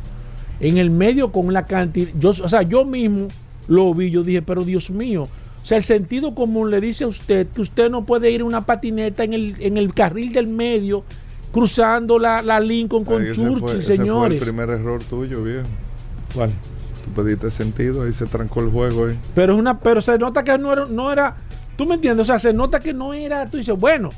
En 0.60 0.78
el 0.78 0.90
medio 0.92 1.32
con 1.32 1.52
la 1.54 1.66
cantidad... 1.66 2.10
Yo, 2.20 2.30
o 2.30 2.34
sea, 2.50 2.62
yo 2.62 2.86
mismo 2.86 3.28
lo 3.68 3.94
vi, 3.94 4.12
yo 4.12 4.24
dije, 4.24 4.42
pero 4.42 4.64
Dios 4.64 4.90
mío. 4.92 5.24
O 5.24 5.66
sea, 5.66 5.78
el 5.78 5.84
sentido 5.84 6.34
común 6.36 6.70
le 6.72 6.82
dice 6.82 7.04
a 7.04 7.08
usted 7.08 7.48
que 7.48 7.62
usted 7.62 7.90
no 7.90 8.06
puede 8.06 8.30
ir 8.32 8.42
en 8.42 8.48
una 8.48 8.66
patineta 8.66 9.24
en 9.24 9.34
el, 9.34 9.56
en 9.60 9.78
el 9.78 9.94
carril 9.94 10.32
del 10.34 10.48
medio 10.48 11.04
cruzando 11.52 12.18
la, 12.18 12.42
la 12.42 12.60
Lincoln 12.60 13.04
con 13.06 13.22
Ahí 13.22 13.28
ese 13.30 13.36
Churchill, 13.42 13.60
fue- 13.60 13.72
ese 13.80 13.82
fue 13.88 13.98
señores. 13.98 14.38
el 14.40 14.44
primer 14.48 14.70
error 14.70 15.04
tuyo, 15.04 15.44
viejo. 15.44 15.68
¿Cuál? 16.34 16.52
Pediste 17.12 17.52
sentido, 17.52 18.04
ahí 18.04 18.14
se 18.14 18.26
trancó 18.26 18.62
el 18.62 18.70
juego 18.70 19.08
ahí. 19.08 19.20
Pero 19.36 19.54
es 19.54 19.60
una, 19.60 19.80
pero 19.80 20.02
se 20.02 20.18
nota 20.18 20.44
que 20.44 20.58
no 20.58 20.74
era, 20.74 20.86
no 20.86 21.12
era, 21.12 21.36
tú 21.76 21.86
me 21.86 21.96
entiendes, 21.96 22.24
o 22.24 22.26
sea, 22.26 22.40
se 22.40 22.54
nota 22.54 22.80
que 22.80 22.94
no 22.94 23.14
era, 23.14 23.46
tú 23.46 23.58
dices, 23.58 23.78
bueno, 23.78 24.10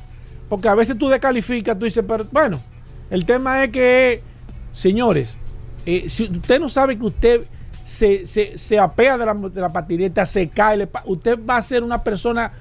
porque 0.49 0.67
a 0.67 0.75
veces 0.75 0.97
tú 0.97 1.09
descalificas, 1.09 1.77
tú 1.77 1.85
dices, 1.85 2.03
pero 2.07 2.25
bueno, 2.31 2.61
el 3.09 3.25
tema 3.25 3.63
es 3.63 3.71
que, 3.71 4.21
señores, 4.71 5.37
eh, 5.85 6.05
si 6.07 6.23
usted 6.23 6.59
no 6.59 6.69
sabe 6.69 6.97
que 6.97 7.05
usted 7.05 7.41
se, 7.83 8.25
se, 8.25 8.57
se 8.57 8.79
apea 8.79 9.17
de 9.17 9.25
la, 9.25 9.33
de 9.33 9.61
la 9.61 9.71
patineta, 9.71 10.25
se 10.25 10.47
cae, 10.49 10.87
usted 11.05 11.37
va 11.43 11.57
a 11.57 11.61
ser 11.61 11.83
una 11.83 12.03
persona, 12.03 12.51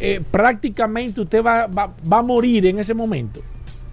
eh, 0.00 0.20
prácticamente 0.30 1.20
usted 1.20 1.44
va, 1.44 1.66
va, 1.66 1.94
va 2.10 2.18
a 2.18 2.22
morir 2.22 2.66
en 2.66 2.78
ese 2.78 2.94
momento. 2.94 3.40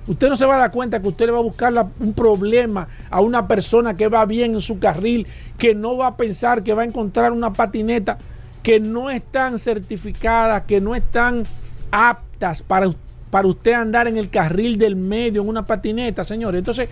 Usted 0.08 0.28
no 0.30 0.36
se 0.36 0.45
va 0.45 0.56
a 0.56 0.60
dar 0.60 0.72
cuenta 0.72 1.01
que 1.01 1.08
usted 1.08 1.28
le 1.28 1.32
va 1.32 1.39
a 1.39 1.43
buscar 1.43 1.72
la- 1.72 1.88
un 1.99 2.14
problema 2.14 2.88
a 3.10 3.22
una 3.22 3.47
persona 3.47 3.95
que 3.95 4.08
va 4.10 4.26
bien 4.26 4.54
en 4.56 4.62
su 4.62 4.78
carril, 4.80 5.26
que 5.58 5.74
no 5.74 5.95
va 5.97 6.08
a 6.08 6.18
pensar 6.18 6.62
que 6.64 6.74
va 6.74 6.82
a 6.82 6.86
encontrar 6.86 7.32
una 7.32 7.54
patineta 7.54 8.18
que 8.62 8.80
no 8.80 9.10
están 9.10 9.60
certificadas, 9.60 10.64
que 10.64 10.82
no 10.82 10.95
están 10.95 11.43
aptas 11.91 12.62
para, 12.62 12.89
para 13.30 13.47
usted 13.47 13.74
andar 13.74 14.08
en 14.08 14.18
el 14.18 14.30
carril 14.30 14.78
del 14.78 14.95
medio 14.95 15.41
en 15.41 15.47
una 15.49 15.66
patineta, 15.66 16.24
señores. 16.24 16.60
Entonces, 16.60 16.89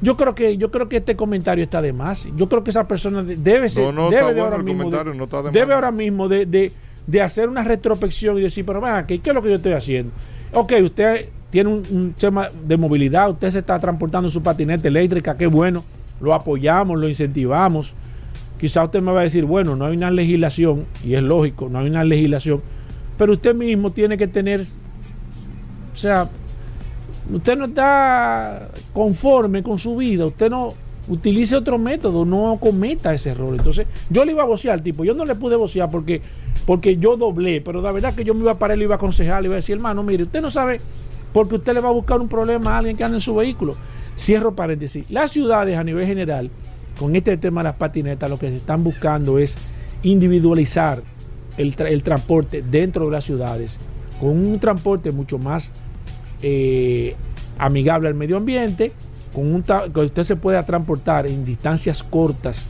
yo 0.00 0.16
creo 0.16 0.34
que 0.34 0.56
yo 0.56 0.70
creo 0.70 0.88
que 0.88 0.96
este 0.96 1.14
comentario 1.14 1.62
está 1.62 1.82
de 1.82 1.92
más. 1.92 2.26
Yo 2.34 2.48
creo 2.48 2.64
que 2.64 2.70
esa 2.70 2.88
persona 2.88 3.22
de- 3.22 3.36
debe 3.36 3.68
ser 3.68 3.84
No, 3.84 3.92
no, 3.92 4.10
debe 4.10 4.22
está 4.22 4.34
de 4.34 4.40
ahora 4.40 4.58
mismo 4.58 4.84
de- 4.90 5.14
no 5.14 5.24
está 5.24 5.42
de 5.42 5.50
debe 5.50 5.74
ahora 5.74 5.90
mismo 5.90 6.28
de, 6.28 6.46
de- 7.06 7.20
hacer 7.22 7.48
una 7.48 7.64
retrospección 7.64 8.38
y 8.38 8.40
decir, 8.42 8.64
pero 8.64 8.80
vean, 8.80 9.04
¿qué, 9.06 9.18
¿qué 9.20 9.30
es 9.30 9.34
lo 9.34 9.42
que 9.42 9.50
yo 9.50 9.56
estoy 9.56 9.72
haciendo? 9.72 10.12
Ok, 10.52 10.72
usted 10.82 11.28
tiene 11.50 11.70
un, 11.70 12.14
tema 12.16 12.48
de 12.66 12.76
movilidad, 12.76 13.30
usted 13.30 13.50
se 13.50 13.58
está 13.58 13.78
transportando 13.78 14.30
su 14.30 14.42
patineta 14.42 14.88
eléctrica, 14.88 15.36
qué 15.36 15.46
bueno, 15.46 15.84
lo 16.20 16.32
apoyamos, 16.32 16.98
lo 16.98 17.08
incentivamos. 17.08 17.92
Quizá 18.58 18.84
usted 18.84 19.00
me 19.00 19.10
va 19.10 19.20
a 19.20 19.24
decir, 19.24 19.44
bueno, 19.44 19.74
no 19.74 19.86
hay 19.86 19.96
una 19.96 20.10
legislación, 20.10 20.84
y 21.04 21.14
es 21.14 21.22
lógico, 21.22 21.68
no 21.68 21.80
hay 21.80 21.88
una 21.88 22.04
legislación, 22.04 22.60
pero 23.18 23.32
usted 23.32 23.54
mismo 23.54 23.90
tiene 23.90 24.16
que 24.16 24.28
tener, 24.28 24.60
o 24.60 25.96
sea, 25.96 26.28
usted 27.32 27.56
no 27.56 27.64
está 27.66 28.68
conforme 28.92 29.62
con 29.62 29.78
su 29.78 29.96
vida, 29.96 30.26
usted 30.26 30.50
no 30.50 30.74
utilice 31.08 31.56
otro 31.56 31.78
método, 31.78 32.24
no 32.24 32.58
cometa 32.60 33.12
ese 33.12 33.30
error. 33.30 33.54
Entonces, 33.56 33.86
yo 34.08 34.24
le 34.24 34.32
iba 34.32 34.42
a 34.42 34.46
vocear 34.46 34.74
al 34.74 34.82
tipo, 34.82 35.04
yo 35.04 35.14
no 35.14 35.24
le 35.24 35.34
pude 35.34 35.56
vocear 35.56 35.90
porque, 35.90 36.22
porque 36.66 36.96
yo 36.96 37.16
doblé, 37.16 37.60
pero 37.60 37.82
la 37.82 37.90
verdad 37.90 38.14
que 38.14 38.24
yo 38.24 38.34
me 38.34 38.42
iba 38.42 38.52
a 38.52 38.58
parar, 38.58 38.78
le 38.78 38.84
iba 38.84 38.94
a 38.94 38.98
aconsejar, 38.98 39.42
le 39.42 39.48
iba 39.48 39.54
a 39.54 39.56
decir, 39.56 39.74
hermano, 39.74 40.02
mire, 40.02 40.22
usted 40.22 40.40
no 40.40 40.50
sabe 40.50 40.80
porque 41.32 41.56
usted 41.56 41.74
le 41.74 41.80
va 41.80 41.88
a 41.88 41.92
buscar 41.92 42.20
un 42.20 42.28
problema 42.28 42.74
a 42.74 42.78
alguien 42.78 42.96
que 42.96 43.04
anda 43.04 43.16
en 43.16 43.20
su 43.20 43.34
vehículo. 43.34 43.76
Cierro 44.18 44.54
paréntesis. 44.54 45.10
Las 45.10 45.30
ciudades 45.30 45.76
a 45.76 45.84
nivel 45.84 46.06
general, 46.06 46.50
con 46.98 47.16
este 47.16 47.36
tema 47.36 47.62
de 47.62 47.68
las 47.70 47.76
patinetas, 47.76 48.28
lo 48.28 48.38
que 48.38 48.48
se 48.48 48.56
están 48.56 48.84
buscando 48.84 49.38
es 49.38 49.56
individualizar 50.02 51.02
el, 51.56 51.76
tra- 51.76 51.88
el 51.88 52.02
transporte 52.02 52.62
dentro 52.62 53.06
de 53.06 53.12
las 53.12 53.24
ciudades, 53.24 53.78
con 54.20 54.30
un 54.30 54.58
transporte 54.58 55.12
mucho 55.12 55.38
más 55.38 55.72
eh, 56.42 57.14
amigable 57.58 58.08
al 58.08 58.14
medio 58.14 58.36
ambiente, 58.36 58.92
con 59.32 59.52
un 59.54 59.62
que 59.62 60.00
usted 60.00 60.24
se 60.24 60.36
pueda 60.36 60.62
transportar 60.64 61.26
en 61.26 61.44
distancias 61.44 62.02
cortas 62.02 62.68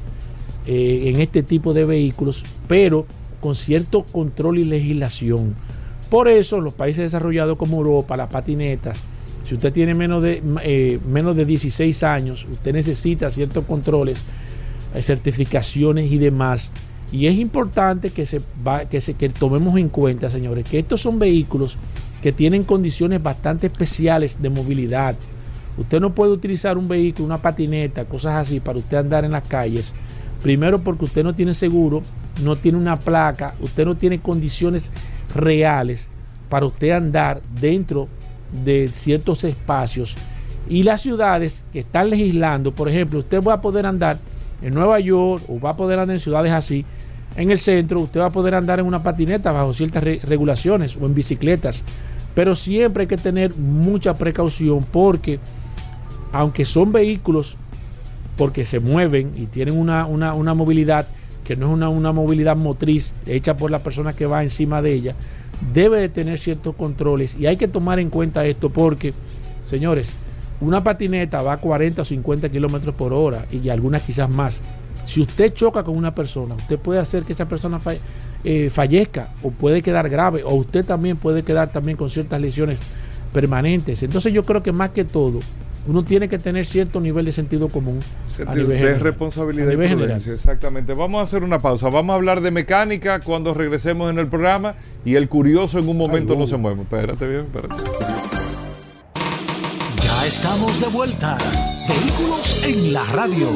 eh, 0.66 1.04
en 1.06 1.20
este 1.20 1.42
tipo 1.42 1.72
de 1.72 1.84
vehículos, 1.84 2.44
pero 2.68 3.06
con 3.40 3.54
cierto 3.54 4.04
control 4.04 4.58
y 4.58 4.64
legislación. 4.64 5.54
Por 6.10 6.28
eso, 6.28 6.60
los 6.60 6.74
países 6.74 7.04
desarrollados 7.04 7.56
como 7.56 7.78
Europa, 7.78 8.16
las 8.16 8.28
patinetas, 8.28 9.00
si 9.44 9.54
usted 9.54 9.72
tiene 9.72 9.94
menos 9.94 10.22
de, 10.22 10.42
eh, 10.62 10.98
menos 11.08 11.36
de 11.36 11.44
16 11.44 12.02
años, 12.02 12.46
usted 12.50 12.72
necesita 12.72 13.30
ciertos 13.30 13.64
controles, 13.64 14.22
eh, 14.94 15.02
certificaciones 15.02 16.10
y 16.10 16.18
demás. 16.18 16.72
Y 17.12 17.26
es 17.26 17.36
importante 17.36 18.10
que, 18.10 18.26
se 18.26 18.40
que, 18.88 19.00
se, 19.00 19.14
que 19.14 19.28
tomemos 19.28 19.76
en 19.76 19.88
cuenta, 19.88 20.30
señores, 20.30 20.64
que 20.68 20.80
estos 20.80 21.00
son 21.00 21.18
vehículos 21.18 21.78
que 22.22 22.32
tienen 22.32 22.64
condiciones 22.64 23.22
bastante 23.22 23.68
especiales 23.68 24.40
de 24.40 24.50
movilidad. 24.50 25.16
Usted 25.78 26.00
no 26.00 26.14
puede 26.14 26.32
utilizar 26.32 26.76
un 26.76 26.88
vehículo, 26.88 27.26
una 27.26 27.38
patineta, 27.38 28.04
cosas 28.04 28.34
así 28.34 28.60
para 28.60 28.78
usted 28.78 28.98
andar 28.98 29.24
en 29.24 29.32
las 29.32 29.46
calles. 29.46 29.94
Primero 30.42 30.80
porque 30.80 31.06
usted 31.06 31.24
no 31.24 31.34
tiene 31.34 31.54
seguro, 31.54 32.02
no 32.42 32.56
tiene 32.56 32.78
una 32.78 32.98
placa, 32.98 33.54
usted 33.60 33.84
no 33.84 33.96
tiene 33.96 34.20
condiciones 34.20 34.92
reales 35.34 36.08
para 36.48 36.66
usted 36.66 36.90
andar 36.90 37.40
dentro 37.60 38.08
de 38.64 38.88
ciertos 38.88 39.44
espacios. 39.44 40.16
Y 40.68 40.82
las 40.82 41.00
ciudades 41.00 41.64
que 41.72 41.80
están 41.80 42.10
legislando, 42.10 42.72
por 42.72 42.88
ejemplo, 42.88 43.20
usted 43.20 43.42
va 43.42 43.54
a 43.54 43.60
poder 43.60 43.86
andar 43.86 44.18
en 44.62 44.74
Nueva 44.74 45.00
York 45.00 45.42
o 45.48 45.58
va 45.60 45.70
a 45.70 45.76
poder 45.76 45.98
andar 45.98 46.14
en 46.16 46.20
ciudades 46.20 46.52
así. 46.52 46.84
En 47.36 47.50
el 47.50 47.58
centro 47.58 48.00
usted 48.00 48.20
va 48.20 48.26
a 48.26 48.30
poder 48.30 48.54
andar 48.54 48.80
en 48.80 48.86
una 48.86 49.02
patineta 49.02 49.52
bajo 49.52 49.72
ciertas 49.72 50.02
re- 50.02 50.20
regulaciones 50.24 50.96
o 50.96 51.06
en 51.06 51.14
bicicletas. 51.14 51.84
Pero 52.34 52.54
siempre 52.54 53.02
hay 53.02 53.06
que 53.08 53.16
tener 53.16 53.56
mucha 53.56 54.14
precaución 54.14 54.84
porque 54.90 55.38
aunque 56.32 56.64
son 56.64 56.92
vehículos 56.92 57.56
porque 58.36 58.64
se 58.64 58.80
mueven 58.80 59.32
y 59.36 59.46
tienen 59.46 59.76
una, 59.78 60.06
una- 60.06 60.34
una 60.34 60.54
movilidad 60.54 61.06
que 61.44 61.56
no 61.56 61.66
es 61.66 61.72
una, 61.72 61.88
una 61.88 62.12
movilidad 62.12 62.56
motriz 62.56 63.14
hecha 63.26 63.56
por 63.56 63.70
la 63.70 63.80
persona 63.80 64.12
que 64.14 64.26
va 64.26 64.42
encima 64.42 64.82
de 64.82 64.92
ella, 64.92 65.14
debe 65.74 66.00
de 66.00 66.08
tener 66.08 66.38
ciertos 66.38 66.74
controles 66.74 67.36
y 67.38 67.46
hay 67.46 67.56
que 67.56 67.68
tomar 67.68 67.98
en 67.98 68.10
cuenta 68.10 68.44
esto 68.46 68.70
porque, 68.70 69.12
señores, 69.64 70.12
una 70.60 70.82
patineta 70.84 71.42
va 71.42 71.54
a 71.54 71.56
40 71.58 72.02
o 72.02 72.04
50 72.04 72.48
kilómetros 72.50 72.94
por 72.94 73.12
hora 73.12 73.46
y 73.50 73.68
algunas 73.70 74.02
quizás 74.02 74.28
más. 74.28 74.60
Si 75.06 75.20
usted 75.20 75.52
choca 75.54 75.82
con 75.82 75.96
una 75.96 76.14
persona, 76.14 76.54
usted 76.54 76.78
puede 76.78 77.00
hacer 77.00 77.24
que 77.24 77.32
esa 77.32 77.48
persona 77.48 77.78
fa- 77.78 77.94
eh, 78.44 78.70
fallezca 78.70 79.30
o 79.42 79.50
puede 79.50 79.82
quedar 79.82 80.08
grave 80.08 80.44
o 80.44 80.54
usted 80.54 80.84
también 80.84 81.16
puede 81.16 81.42
quedar 81.42 81.72
también 81.72 81.96
con 81.96 82.08
ciertas 82.10 82.40
lesiones 82.40 82.78
permanentes. 83.32 84.02
Entonces 84.02 84.32
yo 84.32 84.42
creo 84.44 84.62
que 84.62 84.72
más 84.72 84.90
que 84.90 85.04
todo, 85.04 85.40
uno 85.86 86.02
tiene 86.04 86.28
que 86.28 86.38
tener 86.38 86.66
cierto 86.66 87.00
nivel 87.00 87.24
de 87.24 87.32
sentido 87.32 87.68
común. 87.68 88.00
a 88.26 88.30
Sentido 88.30 88.54
nivel 88.54 88.68
de 88.70 88.76
general. 88.78 89.00
responsabilidad 89.00 89.68
A 89.70 89.72
y 89.72 89.76
nivel 89.76 89.96
prudencia, 89.98 90.32
exactamente. 90.34 90.94
Vamos 90.94 91.20
a 91.20 91.24
hacer 91.24 91.42
una 91.42 91.60
pausa. 91.60 91.88
Vamos 91.88 92.12
a 92.14 92.16
hablar 92.16 92.40
de 92.42 92.50
mecánica 92.50 93.20
cuando 93.20 93.54
regresemos 93.54 94.10
en 94.10 94.18
el 94.18 94.26
programa 94.28 94.74
y 95.04 95.14
el 95.16 95.28
curioso 95.28 95.78
en 95.78 95.88
un 95.88 95.96
momento 95.96 96.36
no 96.36 96.46
se 96.46 96.56
mueve. 96.56 96.82
Espérate 96.82 97.26
bien, 97.26 97.40
espérate. 97.52 97.74
Ya 100.02 100.26
estamos 100.26 100.80
de 100.80 100.86
vuelta. 100.88 101.38
Vehículos 101.88 102.62
en 102.64 102.92
la 102.92 103.04
radio. 103.06 103.48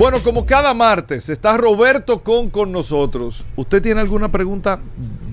Bueno, 0.00 0.20
como 0.24 0.46
cada 0.46 0.72
martes 0.72 1.28
está 1.28 1.58
Roberto 1.58 2.22
Con 2.22 2.48
con 2.48 2.72
nosotros. 2.72 3.44
¿Usted 3.54 3.82
tiene 3.82 4.00
alguna 4.00 4.32
pregunta 4.32 4.80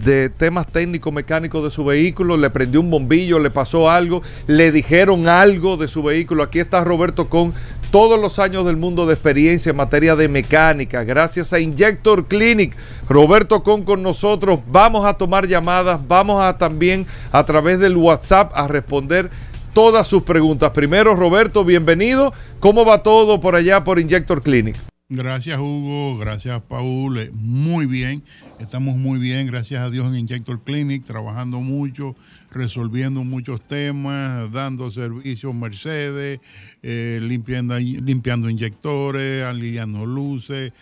de 0.03 0.27
temas 0.29 0.67
técnicos 0.67 1.13
mecánicos 1.13 1.63
de 1.63 1.69
su 1.69 1.85
vehículo? 1.85 2.35
¿Le 2.35 2.49
prendió 2.49 2.81
un 2.81 2.91
bombillo? 2.91 3.39
¿Le 3.39 3.49
pasó 3.49 3.89
algo? 3.89 4.21
¿Le 4.45 4.73
dijeron 4.73 5.29
algo 5.29 5.77
de 5.77 5.87
su 5.87 6.03
vehículo? 6.03 6.43
Aquí 6.43 6.59
está 6.59 6.83
Roberto 6.83 7.29
Con 7.29 7.53
todos 7.91 8.19
los 8.19 8.39
años 8.39 8.65
del 8.65 8.75
mundo 8.75 9.05
de 9.05 9.13
experiencia 9.13 9.69
en 9.69 9.77
materia 9.77 10.17
de 10.17 10.27
mecánica. 10.27 11.05
Gracias 11.05 11.53
a 11.53 11.61
Injector 11.61 12.27
Clinic. 12.27 12.75
Roberto 13.07 13.63
Con 13.63 13.83
con 13.83 14.03
nosotros. 14.03 14.59
Vamos 14.67 15.05
a 15.05 15.13
tomar 15.13 15.47
llamadas. 15.47 16.05
Vamos 16.09 16.43
a 16.43 16.57
también 16.57 17.07
a 17.31 17.45
través 17.45 17.79
del 17.79 17.95
WhatsApp 17.95 18.51
a 18.53 18.67
responder 18.67 19.29
todas 19.73 20.07
sus 20.07 20.23
preguntas. 20.23 20.71
Primero, 20.71 21.15
Roberto, 21.15 21.63
bienvenido. 21.63 22.33
¿Cómo 22.59 22.85
va 22.85 23.03
todo 23.03 23.39
por 23.39 23.55
allá 23.55 23.83
por 23.83 23.99
Injector 23.99 24.41
Clinic? 24.41 24.77
Gracias 25.09 25.57
Hugo, 25.57 26.17
gracias 26.17 26.61
Paul, 26.63 27.17
eh, 27.17 27.31
muy 27.33 27.85
bien, 27.85 28.23
estamos 28.59 28.97
muy 28.97 29.19
bien, 29.19 29.47
gracias 29.47 29.81
a 29.81 29.89
Dios 29.89 30.05
en 30.07 30.15
Injector 30.15 30.61
Clinic, 30.61 31.05
trabajando 31.05 31.61
mucho, 31.61 32.13
resolviendo 32.51 33.23
muchos 33.23 33.65
temas, 33.65 34.51
dando 34.51 34.91
servicios 34.91 35.55
Mercedes, 35.55 36.41
eh, 36.83 37.19
limpiando, 37.21 37.79
limpiando 37.79 38.49
inyectores, 38.49 39.45
alineando 39.45 40.05
luces, 40.05 40.73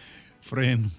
freno, 0.42 0.90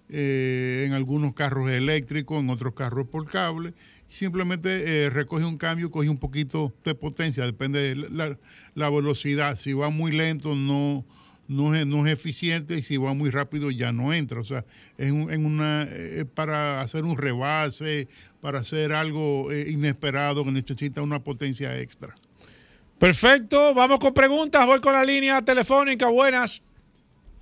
eh, 0.09 0.83
en 0.87 0.93
algunos 0.93 1.33
carros 1.33 1.69
eléctricos, 1.69 2.39
en 2.39 2.49
otros 2.49 2.73
carros 2.73 3.07
por 3.07 3.25
cable. 3.29 3.73
Simplemente 4.07 5.05
eh, 5.05 5.09
recoge 5.09 5.45
un 5.45 5.57
cambio, 5.57 5.89
coge 5.91 6.09
un 6.09 6.19
poquito 6.19 6.73
de 6.83 6.93
potencia, 6.95 7.43
depende 7.45 7.79
de 7.79 7.95
la, 8.09 8.37
la 8.75 8.89
velocidad. 8.89 9.55
Si 9.55 9.73
va 9.73 9.89
muy 9.89 10.11
lento, 10.11 10.53
no, 10.55 11.03
no, 11.47 11.73
es, 11.75 11.85
no 11.87 12.05
es 12.05 12.13
eficiente 12.13 12.77
y 12.77 12.81
si 12.83 12.97
va 12.97 13.13
muy 13.15 13.29
rápido 13.31 13.71
ya 13.71 13.91
no 13.91 14.13
entra. 14.13 14.39
O 14.39 14.43
sea, 14.43 14.63
es 14.97 15.11
un- 15.11 15.31
en 15.31 15.45
una, 15.45 15.87
eh, 15.89 16.23
para 16.33 16.81
hacer 16.81 17.03
un 17.03 17.17
rebase, 17.17 18.07
para 18.41 18.59
hacer 18.59 18.93
algo 18.93 19.51
eh, 19.51 19.71
inesperado 19.71 20.45
que 20.45 20.51
necesita 20.51 21.01
una 21.01 21.19
potencia 21.19 21.77
extra. 21.79 22.13
Perfecto, 22.99 23.73
vamos 23.73 23.99
con 23.99 24.13
preguntas. 24.13 24.65
Voy 24.65 24.79
con 24.79 24.93
la 24.93 25.03
línea 25.03 25.41
telefónica. 25.41 26.07
Buenas. 26.09 26.63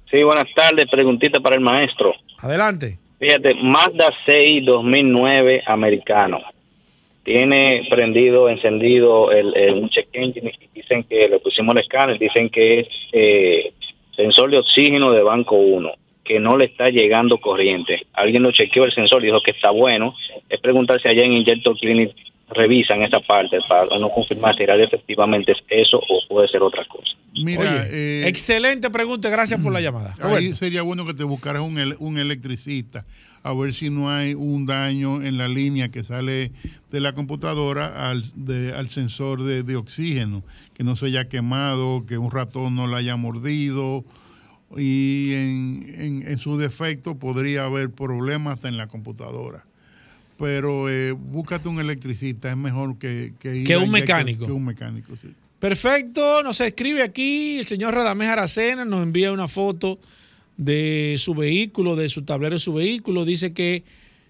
Sí, 0.09 0.24
buenas 0.24 0.47
tardes. 0.55 0.88
Preguntita 0.89 1.39
para 1.41 1.55
el 1.55 1.61
maestro. 1.61 2.14
Adelante. 2.44 2.98
Fíjate, 3.20 3.56
Mazda 3.56 4.14
6 4.26 4.66
2009 4.66 5.64
americano. 5.66 6.41
Tiene 7.24 7.88
prendido, 7.89 8.50
encendido 8.50 9.32
el, 9.32 9.54
un 9.76 9.89
check 9.89 10.10
engine 10.12 10.54
dicen 10.74 11.06
que 11.06 11.30
le 11.30 11.39
pusimos 11.39 11.74
el 11.74 11.82
escáner, 11.82 12.20
dicen 12.20 12.50
que 12.50 12.82
es 12.82 12.88
eh, 13.14 13.72
sensor 14.14 14.52
de 14.52 14.58
oxígeno 14.58 15.14
de 15.14 15.24
banco 15.24 15.56
1, 15.56 15.89
que 16.26 16.41
no 16.41 16.58
le 16.58 16.66
está 16.66 16.89
llegando 16.89 17.38
corriente. 17.38 18.02
Alguien 18.12 18.44
lo 18.44 18.52
chequeó 18.52 18.84
el 18.84 18.94
sensor 18.94 19.24
y 19.24 19.28
dijo 19.28 19.39
que 19.41 19.52
está 19.52 19.72
bueno. 19.72 20.14
Es 20.50 20.60
preguntar 20.60 21.02
si 21.02 21.08
allá 21.08 21.24
en 21.24 21.32
Injector 21.32 21.78
Clinic 21.80 22.14
revisan 22.50 23.02
esa 23.04 23.20
parte 23.22 23.58
para 23.68 23.86
no 24.00 24.10
confirmar 24.10 24.56
si 24.56 24.64
efectivamente 24.64 25.54
es 25.54 25.60
eso 25.70 25.98
o 25.98 26.20
puede 26.30 26.48
ser 26.50 26.62
otra 26.62 26.86
cosa. 26.88 27.12
Mira, 27.36 27.62
Oye, 27.62 28.28
excelente 28.28 28.89
pregunta. 28.91 29.30
Gracias 29.30 29.60
por 29.60 29.74
la 29.74 29.82
llamada. 29.82 30.14
Ahí 30.22 30.30
Roberto. 30.30 30.56
sería 30.56 30.84
bueno 30.84 31.06
que 31.06 31.14
te 31.16 31.24
buscaras 31.24 31.64
un, 31.64 31.96
un 32.00 32.18
electricista 32.20 33.06
a 33.41 33.54
ver 33.54 33.74
si 33.74 33.89
no 33.89 34.10
hay 34.12 34.36
un 34.36 34.66
daño 34.68 35.22
en 35.24 35.38
la 35.38 35.48
línea 35.48 35.89
que 35.89 36.04
sale 36.04 36.52
de 36.91 37.00
la 37.02 37.14
computadora 37.14 38.10
al, 38.10 38.24
de- 38.36 38.74
al 38.74 38.89
sensor 38.91 39.44
de, 39.44 39.64
de 39.64 39.76
oxígeno, 39.76 40.44
que 40.76 40.84
no 40.84 40.96
se 40.96 41.08
haya 41.08 41.28
quemado, 41.28 42.06
que 42.06 42.18
un 42.18 42.32
ratón 42.32 42.76
no 42.76 42.86
la 42.88 42.98
haya 42.98 43.16
mordido 43.18 44.06
y 44.78 45.34
en, 45.34 45.86
en- 45.98 46.28
en 46.28 46.38
su 46.38 46.58
defecto 46.58 47.18
podría 47.18 47.66
haber 47.66 47.89
problemas 47.89 48.56
hasta 48.56 48.68
en 48.70 48.78
la 48.78 48.88
computadora. 48.88 49.66
Pero 50.38 50.90
eh, 50.90 51.12
búscate 51.12 51.70
un 51.70 51.80
electricista, 51.80 52.50
es 52.50 52.58
mejor 52.58 52.98
que, 52.98 53.34
que, 53.40 53.58
ir 53.58 53.68
Que 53.68 53.78
un 53.78 53.92
mecánico. 53.92 54.46
Que, 54.46 54.52
un 54.52 54.66
mecánico, 54.66 55.16
sí. 55.22 55.30
Perfecto, 55.60 56.44
nos 56.44 56.60
escribe 56.60 57.04
aquí 57.04 57.60
el 57.60 57.66
señor 57.66 57.94
Radamés 57.94 58.28
Aracena, 58.28 58.84
nos 58.84 59.02
envía 59.02 59.32
una 59.32 59.48
foto 59.48 60.00
de 60.58 61.16
su 61.18 61.34
vehículo, 61.34 61.96
de 61.96 62.10
su 62.10 62.24
tablero 62.24 62.56
de 62.56 62.60
su 62.60 62.74
vehículo. 62.74 63.24
Dice 63.24 63.54
que 63.54 63.84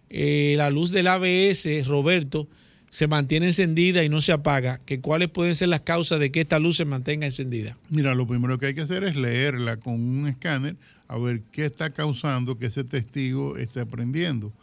eh, 0.10 0.54
la 0.58 0.70
luz 0.70 0.92
del 0.92 1.08
ABS, 1.08 1.88
Roberto, 1.88 2.48
se 2.90 3.08
mantiene 3.08 3.48
encendida 3.48 4.04
y 4.04 4.10
no 4.10 4.22
se 4.22 4.32
apaga. 4.32 4.80
Que 4.86 5.00
¿Cuáles 5.00 5.30
pueden 5.30 5.56
ser 5.56 5.70
las 5.70 5.82
causas 5.82 6.20
de 6.20 6.32
que 6.32 6.42
esta 6.42 6.60
luz 6.60 6.78
se 6.78 6.86
mantenga 6.86 7.26
encendida? 7.26 7.76
Mira, 7.90 8.14
lo 8.14 8.28
primero 8.28 8.60
que 8.60 8.68
hay 8.68 8.76
que 8.76 8.82
hacer 8.82 9.04
es 9.04 9.16
leerla 9.16 9.78
con 9.78 9.96
un 9.96 10.28
escáner 10.28 10.76
a 11.08 11.18
ver 11.18 11.42
qué 11.52 11.66
está 11.66 11.90
causando 11.90 12.60
que 12.60 12.68
ese 12.68 12.84
testigo 12.84 13.58
esté 13.58 13.80
aprendiendo. 13.80 14.54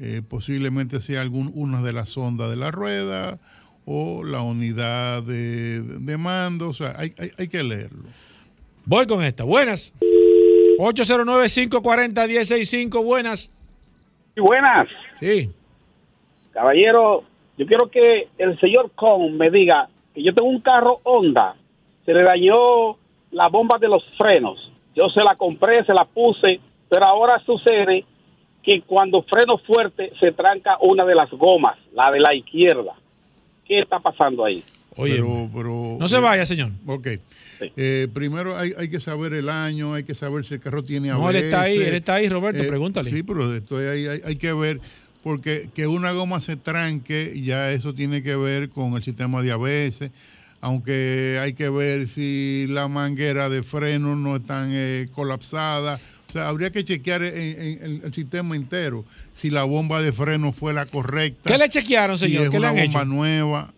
Eh, 0.00 0.22
posiblemente 0.28 1.00
sea 1.00 1.20
algún, 1.20 1.52
una 1.54 1.80
de 1.82 1.92
las 1.92 2.08
sondas 2.08 2.50
de 2.50 2.56
la 2.56 2.70
rueda 2.72 3.38
o 3.86 4.24
la 4.24 4.40
unidad 4.42 5.22
de, 5.22 5.80
de 5.82 6.16
mando. 6.16 6.70
O 6.70 6.74
sea, 6.74 6.94
hay, 6.98 7.12
hay- 7.18 7.30
hay 7.38 7.46
que 7.48 7.62
leerlo. 7.62 8.02
Voy 8.86 9.06
con 9.06 9.22
esta. 9.22 9.44
Buenas. 9.44 9.94
809-540-165. 10.78 13.04
Buenas. 13.04 13.52
buenas. 14.36 14.88
Sí. 15.14 15.50
Caballero, 16.52 17.24
yo 17.58 17.66
quiero 17.66 17.90
que 17.90 18.28
el 18.38 18.58
señor 18.60 18.90
Con 18.94 19.36
me 19.36 19.50
diga 19.50 19.88
que 20.14 20.22
yo 20.22 20.32
tengo 20.34 20.48
un 20.48 20.60
carro 20.60 21.00
Honda, 21.04 21.56
se 22.04 22.12
le 22.14 22.22
dañó 22.22 22.96
la 23.32 23.48
bomba 23.48 23.78
de 23.78 23.88
los 23.88 24.04
frenos. 24.16 24.70
Yo 24.94 25.08
se 25.08 25.22
la 25.24 25.34
compré, 25.34 25.84
se 25.84 25.92
la 25.94 26.04
puse, 26.04 26.60
pero 26.88 27.04
ahora 27.06 27.42
sucede 27.44 28.04
que 28.64 28.82
cuando 28.82 29.22
freno 29.22 29.58
fuerte 29.58 30.10
se 30.18 30.32
tranca 30.32 30.76
una 30.80 31.04
de 31.04 31.14
las 31.14 31.30
gomas, 31.30 31.76
la 31.92 32.10
de 32.10 32.20
la 32.20 32.34
izquierda. 32.34 32.92
¿Qué 33.66 33.78
está 33.80 33.98
pasando 34.00 34.44
ahí? 34.44 34.62
Oye, 34.96 35.14
pero, 35.14 35.50
pero- 35.54 35.96
no 35.98 36.08
se 36.08 36.18
vaya, 36.18 36.46
señor. 36.46 36.70
Ok. 36.86 37.08
Eh, 37.76 38.08
primero 38.12 38.56
hay, 38.56 38.72
hay 38.76 38.88
que 38.88 39.00
saber 39.00 39.32
el 39.34 39.48
año, 39.48 39.94
hay 39.94 40.04
que 40.04 40.14
saber 40.14 40.44
si 40.44 40.54
el 40.54 40.60
carro 40.60 40.82
tiene 40.82 41.08
No, 41.08 41.28
él 41.30 41.36
ABS. 41.36 41.44
está 41.44 41.62
ahí, 41.62 41.76
él 41.76 41.94
está 41.94 42.14
ahí, 42.14 42.28
Roberto, 42.28 42.62
pregúntale. 42.66 43.10
Sí, 43.10 43.22
pero 43.22 43.54
estoy 43.54 43.84
ahí, 43.86 44.06
hay, 44.06 44.20
hay 44.24 44.36
que 44.36 44.52
ver, 44.52 44.80
porque 45.22 45.68
que 45.74 45.86
una 45.86 46.12
goma 46.12 46.40
se 46.40 46.56
tranque, 46.56 47.32
ya 47.42 47.70
eso 47.72 47.94
tiene 47.94 48.22
que 48.22 48.36
ver 48.36 48.70
con 48.70 48.94
el 48.94 49.02
sistema 49.02 49.42
de 49.42 49.52
ABS, 49.52 50.10
aunque 50.60 51.38
hay 51.42 51.54
que 51.54 51.68
ver 51.70 52.06
si 52.08 52.66
la 52.68 52.88
manguera 52.88 53.48
de 53.48 53.62
freno 53.62 54.16
no 54.16 54.36
están 54.36 54.70
eh, 54.72 55.08
colapsada. 55.12 55.98
O 56.34 56.36
sea, 56.36 56.48
habría 56.48 56.70
que 56.70 56.82
chequear 56.82 57.22
en- 57.22 57.36
en- 57.36 57.84
en 57.84 58.00
el 58.06 58.12
sistema 58.12 58.56
entero 58.56 59.04
si 59.34 59.50
la 59.50 59.62
bomba 59.62 60.02
de 60.02 60.12
freno 60.12 60.50
fue 60.50 60.72
la 60.74 60.84
correcta. 60.84 61.48
¿Qué 61.48 61.56
le 61.56 61.68
chequearon, 61.68 62.18
si 62.18 62.26
señor? 62.26 62.42
es 62.46 62.50
¿Qué 62.50 62.54
le 62.54 62.58
una 62.58 62.68
han 62.70 62.74
bomba 62.76 63.00
hecho? 63.02 63.04
nueva. 63.04 63.72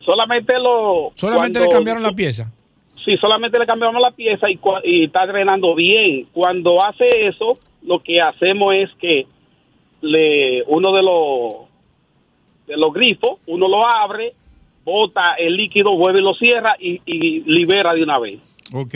Solamente 0.00 0.52
lo... 0.58 1.12
Solamente 1.14 1.58
cuando- 1.58 1.70
le 1.72 1.76
cambiaron 1.78 2.02
la 2.02 2.12
pieza. 2.12 2.52
Sí, 3.02 3.16
solamente 3.16 3.58
le 3.58 3.64
cambiamos 3.64 4.00
la 4.02 4.10
pieza 4.10 4.46
y, 4.50 5.04
está 5.04 5.26
drenando 5.26 5.74
bien. 5.74 6.26
Cuando 6.34 6.84
hace 6.84 7.26
eso, 7.26 7.58
lo 7.82 8.00
que 8.02 8.20
hacemos 8.20 8.74
es 8.74 8.90
que 9.00 9.26
le 10.02 10.62
uno 10.66 10.92
de 10.92 11.02
los 11.02 11.54
de 12.66 12.76
los 12.76 12.92
grifos, 12.92 13.38
uno 13.46 13.68
lo 13.68 13.86
abre, 13.86 14.34
bota 14.84 15.34
el 15.38 15.56
líquido, 15.56 15.96
vuelve 15.96 16.20
y 16.20 16.22
lo 16.22 16.34
cierra 16.34 16.76
y, 16.78 17.00
y 17.06 17.40
libera 17.40 17.94
de 17.94 18.02
una 18.02 18.18
vez. 18.18 18.38
Ok, 18.72 18.94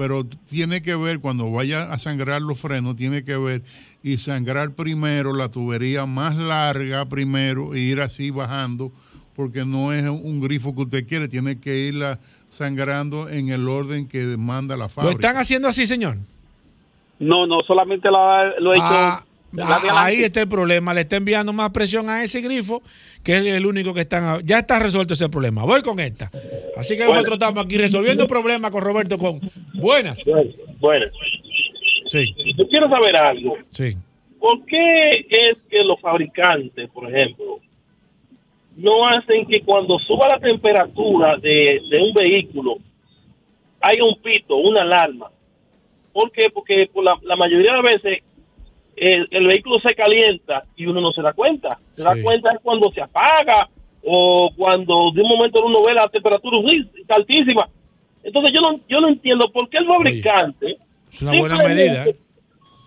pero 0.00 0.24
tiene 0.24 0.80
que 0.80 0.96
ver, 0.96 1.20
cuando 1.20 1.52
vaya 1.52 1.92
a 1.92 1.98
sangrar 1.98 2.40
los 2.40 2.58
frenos, 2.58 2.96
tiene 2.96 3.22
que 3.22 3.36
ver 3.36 3.62
y 4.02 4.16
sangrar 4.16 4.70
primero 4.70 5.34
la 5.34 5.50
tubería 5.50 6.06
más 6.06 6.38
larga 6.38 7.04
primero 7.04 7.74
e 7.74 7.80
ir 7.80 8.00
así 8.00 8.30
bajando, 8.30 8.92
porque 9.36 9.66
no 9.66 9.92
es 9.92 10.08
un 10.08 10.40
grifo 10.40 10.74
que 10.74 10.80
usted 10.84 11.06
quiere, 11.06 11.28
tiene 11.28 11.60
que 11.60 11.80
irla 11.80 12.18
sangrando 12.48 13.28
en 13.28 13.50
el 13.50 13.68
orden 13.68 14.08
que 14.08 14.20
demanda 14.24 14.74
la 14.74 14.84
¿Lo 14.84 14.88
fábrica. 14.88 15.12
están 15.16 15.36
haciendo 15.36 15.68
así, 15.68 15.86
señor? 15.86 16.16
No, 17.18 17.46
no, 17.46 17.60
solamente 17.66 18.10
lo, 18.10 18.58
lo 18.58 18.72
he 18.72 18.76
hecho. 18.76 18.86
Ah, 18.86 19.22
ah, 19.58 20.04
ahí 20.04 20.22
está 20.22 20.42
el 20.42 20.48
problema. 20.48 20.94
Le 20.94 21.02
está 21.02 21.16
enviando 21.16 21.52
más 21.52 21.70
presión 21.70 22.08
a 22.08 22.22
ese 22.22 22.40
grifo, 22.40 22.82
que 23.22 23.36
es 23.36 23.46
el 23.46 23.66
único 23.66 23.92
que 23.94 24.02
están. 24.02 24.44
Ya 24.44 24.58
está 24.60 24.78
resuelto 24.78 25.14
ese 25.14 25.28
problema. 25.28 25.64
Voy 25.64 25.82
con 25.82 25.98
esta. 26.00 26.30
Así 26.76 26.96
que 26.96 27.04
nosotros 27.04 27.34
estamos 27.34 27.64
aquí 27.64 27.76
resolviendo 27.78 28.26
problemas 28.26 28.70
con 28.70 28.82
Roberto 28.82 29.18
con 29.18 29.40
buenas. 29.74 30.22
Buenas. 30.78 31.12
Sí. 32.06 32.34
Yo 32.56 32.68
quiero 32.68 32.88
saber 32.88 33.16
algo. 33.16 33.56
Sí. 33.70 33.96
¿Por 34.38 34.64
qué 34.64 35.26
es 35.28 35.58
que 35.68 35.84
los 35.84 36.00
fabricantes, 36.00 36.88
por 36.90 37.14
ejemplo, 37.14 37.60
no 38.76 39.06
hacen 39.06 39.46
que 39.46 39.60
cuando 39.62 39.98
suba 39.98 40.28
la 40.28 40.38
temperatura 40.38 41.36
de, 41.36 41.82
de 41.90 42.02
un 42.02 42.14
vehículo 42.14 42.78
haya 43.80 44.04
un 44.04 44.20
pito, 44.22 44.56
una 44.56 44.82
alarma. 44.82 45.30
¿Por 46.12 46.30
qué? 46.32 46.50
Porque 46.52 46.88
por 46.92 47.04
la, 47.04 47.16
la 47.22 47.36
mayoría 47.36 47.74
de 47.74 47.82
veces 47.82 48.22
el, 49.00 49.26
el 49.30 49.46
vehículo 49.46 49.76
se 49.80 49.94
calienta 49.94 50.64
y 50.76 50.84
uno 50.84 51.00
no 51.00 51.10
se 51.12 51.22
da 51.22 51.32
cuenta. 51.32 51.78
Se 51.94 52.02
da 52.02 52.14
cuenta 52.22 52.52
es 52.52 52.58
cuando 52.62 52.92
se 52.92 53.00
apaga 53.00 53.66
o 54.04 54.50
cuando 54.54 55.10
de 55.14 55.22
un 55.22 55.28
momento 55.28 55.64
uno 55.64 55.82
ve 55.82 55.94
la 55.94 56.08
temperatura 56.10 56.58
está 57.00 57.14
altísima. 57.14 57.66
Entonces 58.22 58.52
yo 58.52 58.60
no, 58.60 58.78
yo 58.88 59.00
no 59.00 59.08
entiendo 59.08 59.50
por 59.50 59.70
qué 59.70 59.78
el 59.78 59.86
fabricante 59.86 60.76
Es 61.10 61.22
una 61.22 61.38
buena 61.38 61.56
medida. 61.56 62.04
¿eh? 62.08 62.16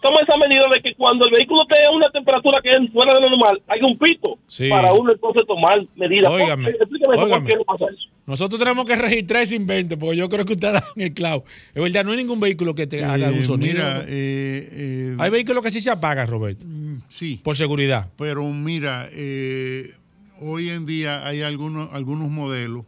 Toma 0.04 0.20
esa 0.22 0.38
medida 0.38 0.66
de 0.72 0.82
que 0.82 0.94
cuando 0.96 1.26
el 1.26 1.32
vehículo 1.32 1.64
esté 1.64 1.84
a 1.86 1.90
una 1.92 2.12
temperatura 2.12 2.60
que 2.62 2.70
es 2.70 2.92
fuera 2.94 3.16
de 3.16 3.22
lo 3.22 3.30
normal, 3.32 3.60
hay 3.68 3.80
un 3.82 3.98
pito 3.98 4.38
Sí. 4.46 4.70
para 4.70 4.94
uno 4.94 5.12
entonces 5.14 5.44
tomar 5.48 5.84
medidas. 5.96 6.32
¿Por 6.32 6.42
Óigame, 6.42 6.72
por 6.74 7.18
óigame. 7.24 7.48
qué 7.48 7.56
no 7.56 7.64
pasa 7.64 7.86
eso. 7.92 8.10
Nosotros 8.26 8.60
tenemos 8.60 8.86
que 8.86 8.96
registrar 8.96 9.42
ese 9.42 9.56
invento, 9.56 9.98
porque 10.00 10.16
yo 10.18 10.30
creo 10.30 10.46
que 10.46 10.54
usted 10.54 10.74
da 10.74 10.84
en 10.96 11.02
el 11.02 11.14
clavo. 11.14 11.44
Es 11.74 11.82
verdad, 11.82 12.06
no 12.06 12.12
hay 12.12 12.18
ningún 12.18 12.40
vehículo 12.40 12.76
que 12.76 12.86
te 12.88 13.04
haga 13.04 13.30
Eh, 13.30 13.34
un 13.34 13.44
sonido. 13.44 13.74
mira, 13.74 13.94
¿no? 13.96 14.00
eh, 14.02 14.06
eh, 14.72 15.16
hay 15.18 15.30
vehículos 15.32 15.64
que 15.64 15.72
sí 15.72 15.82
se 15.82 15.90
apagan, 15.90 16.28
Roberto. 16.28 16.66
Sí. 17.10 17.42
Por 17.44 17.56
seguridad. 17.58 18.10
Pero 18.18 18.44
mira, 18.50 19.10
eh, 19.12 19.92
hoy 20.40 20.70
en 20.70 20.86
día 20.86 21.26
hay 21.26 21.42
algunos, 21.42 21.94
algunos 21.94 22.30
modelos 22.30 22.86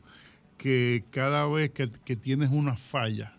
que 0.57 1.03
cada 1.11 1.47
vez 1.49 1.69
que, 1.71 1.89
que 2.05 2.15
tienes 2.15 2.49
una 2.49 2.75
falla, 2.77 3.33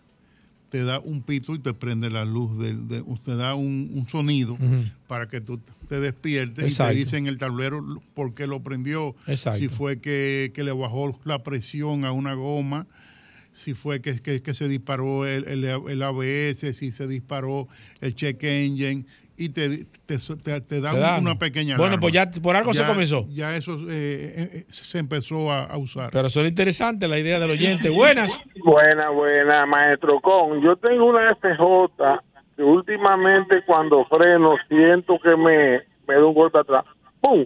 te 0.69 0.83
da 0.83 0.99
un 0.99 1.21
pito 1.21 1.55
y 1.55 1.59
te 1.59 1.73
prende 1.73 2.09
la 2.09 2.25
luz, 2.25 2.57
del- 2.59 2.87
de, 2.87 3.03
te 3.23 3.35
da 3.35 3.55
un, 3.55 3.91
un 3.93 4.07
sonido 4.09 4.57
para 5.07 5.27
que 5.29 5.39
tú 5.39 5.59
te 5.87 5.99
despiertes 5.99 6.65
Exacto. 6.65 6.91
y 6.91 6.95
te 6.95 6.99
dicen 7.05 7.19
en 7.23 7.27
el 7.27 7.37
tablero 7.37 7.83
por 8.13 8.33
qué 8.33 8.47
lo 8.47 8.61
prendió, 8.61 9.15
Exacto. 9.27 9.59
si 9.59 9.69
fue 9.69 9.99
que, 9.99 10.51
que 10.53 10.63
le 10.63 10.71
bajó 10.73 11.17
la 11.23 11.43
presión 11.43 12.03
a 12.03 12.11
una 12.11 12.33
goma, 12.33 12.85
si 13.57 13.73
fue 13.73 14.01
que, 14.01 14.19
que- 14.21 14.41
que 14.43 14.53
se 14.53 14.67
disparó 14.67 15.25
el, 15.25 15.47
el- 15.47 15.63
el 15.65 16.01
ABS, 16.03 16.73
si 16.75 16.91
se 16.91 17.07
disparó 17.07 17.67
el 18.01 18.13
check 18.15 18.41
engine 18.43 19.05
y 19.35 19.49
te, 19.49 19.85
te, 20.05 20.17
te- 20.17 20.61
te 20.61 20.81
da 20.81 20.91
Te 20.93 20.99
dan. 20.99 21.21
una 21.21 21.37
pequeña 21.37 21.75
Bueno, 21.75 21.95
alarma. 21.95 22.01
pues 22.01 22.13
ya 22.13 22.29
por 22.41 22.55
algo 22.55 22.73
se 22.73 22.85
comenzó. 22.85 23.27
Ya 23.29 23.55
eso 23.55 23.77
eh, 23.89 24.49
eh, 24.53 24.65
se 24.69 24.99
empezó 24.99 25.51
a, 25.51 25.65
a 25.65 25.77
usar. 25.77 26.09
Pero 26.11 26.29
suena 26.29 26.49
interesante 26.49 27.07
la 27.07 27.17
idea 27.19 27.39
del 27.39 27.49
oyente. 27.51 27.89
Buenas. 27.89 28.41
Buena, 28.63 29.09
buena, 29.09 29.65
maestro 29.65 30.19
Con. 30.21 30.61
Yo 30.61 30.75
tengo 30.75 31.05
una 31.05 31.35
FJ 31.35 32.21
que 32.55 32.63
últimamente 32.63 33.63
cuando 33.65 34.05
freno 34.05 34.55
siento 34.67 35.19
que 35.19 35.35
me, 35.35 35.81
me 36.07 36.15
da 36.15 36.25
un 36.25 36.33
golpe 36.33 36.57
atrás. 36.59 36.85
¡Pum! 37.21 37.45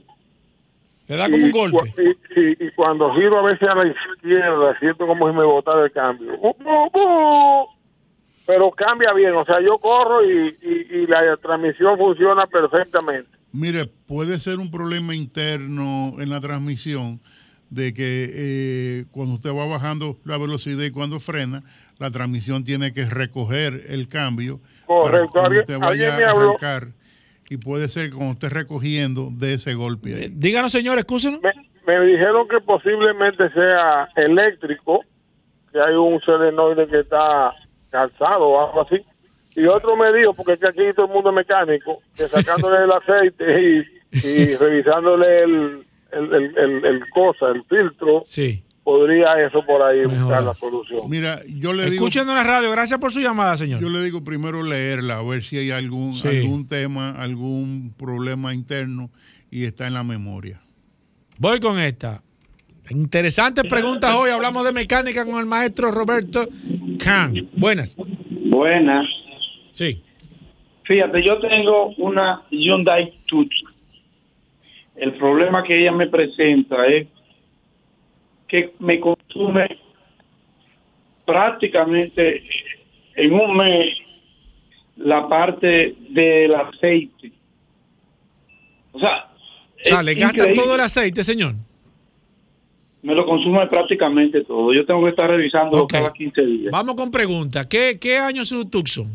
Le 1.11 1.17
da 1.17 1.25
como 1.29 1.43
un 1.43 1.49
Y 1.49 1.51
golpe. 1.51 1.77
cu- 1.77 2.01
Y, 2.01 2.33
sí, 2.33 2.57
y 2.59 2.71
cuando 2.71 3.13
giro 3.13 3.39
a 3.39 3.43
veces 3.43 3.67
a 3.67 3.75
la 3.75 3.87
izquierda 3.87 4.79
siento 4.79 5.05
como 5.05 5.29
si 5.29 5.35
me 5.35 5.43
botara 5.43 5.83
el 5.83 5.91
cambio. 5.91 6.39
Pero 8.47 8.71
cambia 8.71 9.13
bien, 9.13 9.33
o 9.35 9.45
sea, 9.45 9.61
yo 9.61 9.77
corro 9.77 10.23
y, 10.25 10.57
y- 10.61 10.95
y 10.99 11.07
la 11.07 11.37
transmisión 11.37 11.97
funciona 11.97 12.45
perfectamente. 12.47 13.29
Mire, 13.53 13.85
puede 14.07 14.39
ser 14.39 14.59
un 14.59 14.71
problema 14.71 15.13
interno 15.13 16.13
en 16.19 16.29
la 16.29 16.39
transmisión 16.41 17.19
de 17.69 17.93
que 17.93 18.29
eh, 18.33 19.05
cuando 19.11 19.35
usted 19.35 19.51
va 19.53 19.65
bajando 19.65 20.17
la 20.25 20.37
velocidad 20.37 20.83
y 20.83 20.91
cuando 20.91 21.19
frena, 21.19 21.63
la 21.99 22.09
transmisión 22.11 22.63
tiene 22.63 22.93
que 22.93 23.05
recoger 23.05 23.81
el 23.89 24.07
cambio 24.07 24.59
Correcto. 24.85 25.33
para 25.33 25.45
Alguien- 25.47 25.61
usted 25.61 25.77
vaya 25.79 25.89
alguien 25.89 26.15
me 26.17 26.23
a 26.23 26.31
arrancar 26.31 26.87
y 27.49 27.57
puede 27.57 27.89
ser 27.89 28.09
cuando 28.11 28.33
esté 28.33 28.49
recogiendo 28.49 29.29
de 29.31 29.55
ese 29.55 29.73
golpe 29.73 30.13
ahí. 30.15 30.29
Díganos, 30.31 30.71
señor, 30.71 30.97
escúchenos. 30.99 31.41
Me, 31.41 31.51
me 31.87 32.05
dijeron 32.05 32.47
que 32.47 32.59
posiblemente 32.61 33.49
sea 33.51 34.09
eléctrico, 34.15 35.01
que 35.71 35.79
hay 35.79 35.95
un 35.95 36.19
solenoide 36.21 36.87
que 36.87 36.99
está 36.99 37.53
calzado 37.89 38.47
o 38.49 38.65
algo 38.67 38.81
así. 38.81 39.01
Y 39.55 39.65
otro 39.65 39.97
me 39.97 40.13
dijo, 40.13 40.33
porque 40.33 40.53
es 40.53 40.59
que 40.59 40.67
aquí 40.69 40.93
todo 40.95 41.07
el 41.07 41.11
mundo 41.11 41.29
es 41.31 41.35
mecánico, 41.35 42.01
que 42.15 42.23
sacándole 42.23 42.83
el 42.85 42.91
aceite 42.91 43.61
y, 44.13 44.27
y 44.27 44.55
revisándole 44.55 45.43
el, 45.43 45.85
el, 46.13 46.33
el, 46.33 46.57
el- 46.57 46.85
el 46.85 47.09
cosa, 47.09 47.49
el 47.49 47.63
filtro, 47.65 48.21
Sí. 48.25 48.63
Podría 48.83 49.33
eso 49.45 49.63
por 49.65 49.81
ahí 49.81 50.05
buscar 50.05 50.43
la 50.43 50.53
solución. 50.55 51.01
Mira, 51.09 51.39
yo 51.47 51.73
le 51.73 51.83
digo... 51.83 51.93
Escuchando 51.95 52.33
la 52.33 52.43
radio, 52.43 52.71
gracias 52.71 52.99
por 52.99 53.11
su 53.11 53.19
llamada, 53.21 53.57
señor. 53.57 53.81
Yo 53.81 53.89
le 53.89 54.01
digo 54.01 54.23
primero 54.23 54.63
leerla, 54.63 55.17
a 55.17 55.23
ver 55.23 55.43
si 55.43 55.57
hay 55.57 55.71
algún, 55.71 56.13
Sí. 56.13 56.27
algún 56.27 56.67
tema, 56.67 57.11
algún 57.11 57.93
problema 57.97 58.53
interno 58.53 59.09
y 59.49 59.65
está 59.65 59.87
en 59.87 59.93
la 59.93 60.03
memoria. 60.03 60.61
Voy 61.37 61.59
con 61.59 61.79
esta. 61.79 62.21
Interesantes 62.89 63.63
preguntas 63.69 64.13
hoy. 64.15 64.31
Hablamos 64.31 64.65
de 64.65 64.71
mecánica 64.73 65.25
con 65.25 65.39
el 65.39 65.45
maestro 65.45 65.91
Roberto 65.91 66.47
Khan. 66.99 67.49
Buenas. 67.55 67.95
Buenas. 68.29 69.07
Sí. 69.71 70.03
Fíjate, 70.83 71.23
yo 71.23 71.39
tengo 71.39 71.93
una 71.97 72.41
Hyundai 72.49 73.13
Tucson. 73.27 73.71
El 74.95 75.13
problema 75.13 75.63
que 75.63 75.79
ella 75.79 75.93
me 75.93 76.07
presenta 76.07 76.83
es 76.83 77.07
que 78.51 78.73
me 78.79 78.99
consume 78.99 79.79
prácticamente 81.25 82.43
en 83.15 83.33
un 83.33 83.55
mes 83.55 83.85
la 84.97 85.27
parte 85.29 85.95
del 86.09 86.53
aceite. 86.53 87.31
O 88.91 88.99
sea, 88.99 89.27
O 89.83 89.83
sea, 89.87 90.03
le 90.03 90.13
gasta 90.15 90.53
todo 90.53 90.75
el 90.75 90.81
aceite, 90.81 91.23
señor. 91.23 91.53
me 93.03 93.15
lo 93.15 93.25
consume 93.25 93.65
prácticamente 93.67 94.43
todo. 94.43 94.73
Yo 94.73 94.85
tengo 94.85 95.03
que 95.05 95.09
estar 95.11 95.29
revisando 95.29 95.83
Ok. 95.83 95.91
cada 95.91 96.11
15 96.13 96.45
días. 96.45 96.71
Vamos 96.71 96.93
con 96.95 97.09
preguntas. 97.09 97.65
¿Qué, 97.67 97.97
qué 97.99 98.17
año 98.17 98.41
es 98.43 98.49
su 98.49 98.65
Tucson? 98.69 99.07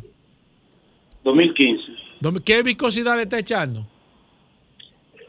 2015. 1.22 1.82
¿Dónde- 2.20 2.40
¿Qué 2.42 2.62
viscosidad 2.62 3.16
le 3.16 3.24
está 3.24 3.38
echando? 3.38 3.86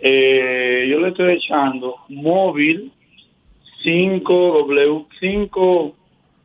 Eh, 0.01 0.87
yo 0.89 0.99
le 0.99 1.09
estoy 1.09 1.33
echando 1.33 1.95
móvil 2.09 2.91
5W 3.87 5.07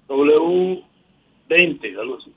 5W20, 0.09 1.99
algo 2.01 2.19
así. 2.21 2.33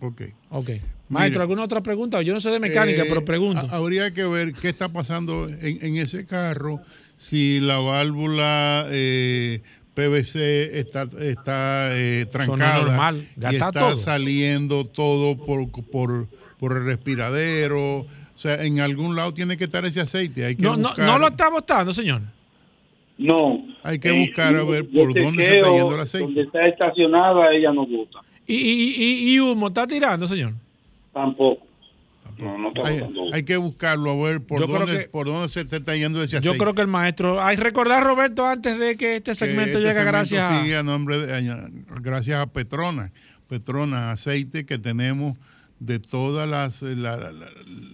Ok. 0.00 0.22
Ok. 0.50 0.70
Maestro, 1.08 1.42
¿alguna 1.42 1.62
otra 1.64 1.80
pregunta? 1.82 2.22
Yo 2.22 2.32
no 2.34 2.40
sé 2.40 2.50
de 2.50 2.58
mecánica, 2.58 3.02
Eh, 3.02 3.06
pero 3.08 3.24
pregunto. 3.24 3.66
ha- 3.70 3.76
Habría 3.76 4.12
que 4.12 4.24
ver 4.24 4.52
qué 4.54 4.68
está 4.70 4.88
pasando 4.88 5.46
en, 5.48 5.78
en 5.84 5.96
ese 5.96 6.26
carro, 6.26 6.80
si 7.16 7.60
la 7.60 7.78
válvula 7.78 8.86
eh, 8.90 9.60
PVC 9.94 10.78
está, 10.78 11.06
está 11.20 11.90
eh, 11.96 12.26
trancada 12.32 12.84
normal, 12.84 13.28
y 13.38 13.44
está 13.54 13.70
todo. 13.72 13.96
saliendo 13.98 14.84
todo 14.86 15.36
por, 15.36 15.70
por, 15.70 16.28
por 16.58 16.76
el 16.76 16.84
respiradero. 16.86 17.98
O 18.00 18.06
sea, 18.42 18.64
en 18.64 18.80
algún 18.80 19.14
lado 19.14 19.34
tiene 19.34 19.56
que 19.58 19.64
estar 19.64 19.84
ese 19.84 20.00
aceite. 20.00 20.46
Hay 20.46 20.56
que 20.56 20.62
No, 20.62 20.76
no, 20.78 20.94
no 20.96 21.18
lo 21.18 21.28
está 21.28 21.48
botando, 21.50 21.92
señor. 21.92 22.22
No. 23.22 23.64
Hay 23.84 23.98
que 23.98 24.08
Eh, 24.10 24.26
buscar 24.26 24.54
a 24.54 24.64
ver 24.64 24.86
por 24.88 25.14
dónde 25.14 25.44
se 25.44 25.56
está 25.58 25.70
yendo 25.70 25.94
el 25.94 26.00
aceite. 26.00 26.24
Donde 26.26 26.42
está 26.42 26.66
estacionada, 26.66 27.52
ella 27.52 27.72
no 27.72 27.86
bota. 27.86 28.18
¿Y, 28.46 28.54
y, 28.54 28.94
y, 28.96 29.34
y 29.34 29.38
humo 29.40 29.68
está 29.68 29.86
tirando, 29.86 30.26
señor? 30.26 30.52
Tampoco. 31.12 31.66
No, 32.40 32.58
no 32.58 32.68
está 32.68 32.86
Hay, 32.86 33.00
hay 33.32 33.42
que 33.44 33.56
buscarlo 33.56 34.10
a 34.10 34.24
ver 34.28 34.40
por 34.40 34.58
Yo 34.60 34.66
dónde, 34.66 34.98
que- 35.04 35.08
por 35.08 35.26
dónde 35.26 35.48
se 35.48 35.64
te 35.64 35.76
está 35.76 35.94
yendo 35.94 36.20
ese 36.22 36.38
aceite. 36.38 36.52
Yo 36.52 36.58
creo 36.58 36.74
que 36.74 36.80
el 36.82 36.88
maestro. 36.88 37.40
Hay 37.40 37.56
recordar, 37.56 38.02
Roberto, 38.02 38.44
antes 38.46 38.78
de 38.78 38.96
que 38.96 39.16
este 39.16 39.30
que 39.32 39.34
segmento 39.36 39.78
este 39.78 39.80
llegue, 39.80 39.92
segmento 39.94 40.12
gracias 40.12 40.50
a. 40.50 40.60
sigue 40.62 40.76
a 40.76 40.82
nombre 40.82 41.18
de- 41.18 41.70
gracias 42.00 42.40
a 42.40 42.46
Petronas. 42.46 43.12
Petronas, 43.48 44.02
aceite 44.18 44.64
que 44.66 44.78
tenemos 44.78 45.36
de 45.78 45.98
todas 45.98 46.48
las, 46.48 46.82
eh, 46.82 46.96
la- 46.96 47.16
la- 47.16 47.32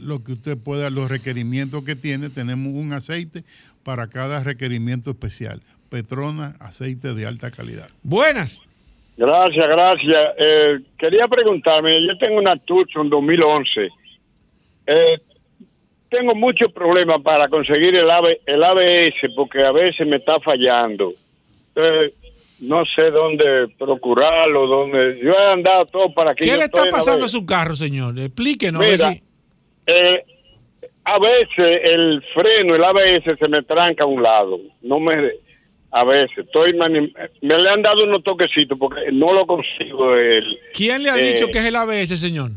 lo 0.00 0.22
que 0.22 0.32
usted 0.32 0.56
pueda, 0.56 0.88
los 0.88 1.10
requerimientos 1.10 1.84
que 1.84 1.96
tiene, 1.96 2.30
tenemos 2.30 2.72
un 2.72 2.92
aceite 2.92 3.44
para 3.89 4.06
cada 4.09 4.44
requerimiento 4.44 5.12
especial. 5.12 5.62
Petronas, 5.89 6.60
aceite 6.60 7.15
de 7.15 7.27
alta 7.27 7.51
calidad. 7.51 7.89
Buenas. 8.02 8.60
Gracias, 9.16 9.66
gracias. 9.66 10.35
Eh, 10.36 10.81
quería 10.98 11.27
preguntarme, 11.27 11.97
yo 12.06 12.19
tengo 12.19 12.39
una 12.39 12.55
Tucson 12.56 13.09
2011. 13.09 13.89
Eh, 14.89 15.19
tengo 16.10 16.35
muchos 16.35 16.70
problemas 16.70 17.23
para 17.23 17.48
conseguir 17.48 17.97
el, 17.97 18.10
AB 18.10 18.27
el 18.44 18.62
ABS 18.62 19.32
porque 19.35 19.65
a 19.65 19.73
veces 19.73 20.06
me 20.06 20.16
está 20.16 20.39
fallando. 20.40 21.15
Entonces, 21.74 22.12
no 22.60 22.85
sé 22.94 23.10
dónde 23.10 23.69
procurarlo, 23.78 24.66
dónde... 24.66 25.19
Yo 25.24 25.32
he 25.32 25.52
andado 25.52 25.86
todo 25.86 26.12
para 26.12 26.35
que 26.35 26.44
¿Qué 26.44 26.51
yo 26.51 26.59
le 26.59 26.65
está 26.65 26.85
pasando 26.90 27.24
a 27.24 27.28
su 27.28 27.47
carro, 27.47 27.74
señor? 27.74 28.19
Explíquenos. 28.20 28.82
a 28.82 28.85
ver 28.85 28.98
Mira, 28.98 29.12
si- 29.15 29.23
eh, 29.86 30.24
a 31.14 31.18
veces 31.18 31.80
el 31.85 32.22
freno, 32.35 32.74
el 32.74 32.85
ABS 32.85 33.39
se 33.39 33.48
me 33.48 33.62
tranca 33.62 34.05
a 34.05 34.06
un 34.06 34.22
lado. 34.22 34.60
No 34.82 35.01
me... 35.01 35.30
A 35.90 36.05
veces 36.05 36.30
estoy... 36.36 36.74
mani- 36.74 37.12
Me 37.40 37.59
le 37.59 37.70
han 37.70 37.80
dado 37.82 38.05
unos 38.05 38.22
toquecitos 38.22 38.78
porque 38.78 39.10
no 39.12 39.32
lo 39.32 39.47
consigo. 39.47 40.14
El, 40.14 40.59
¿Quién 40.74 41.02
le 41.02 41.10
ha 41.10 41.16
eh, 41.18 41.32
dicho 41.32 41.47
que 41.48 41.59
es 41.59 41.64
el 41.64 41.76
ABS, 41.76 42.18
señor? 42.20 42.51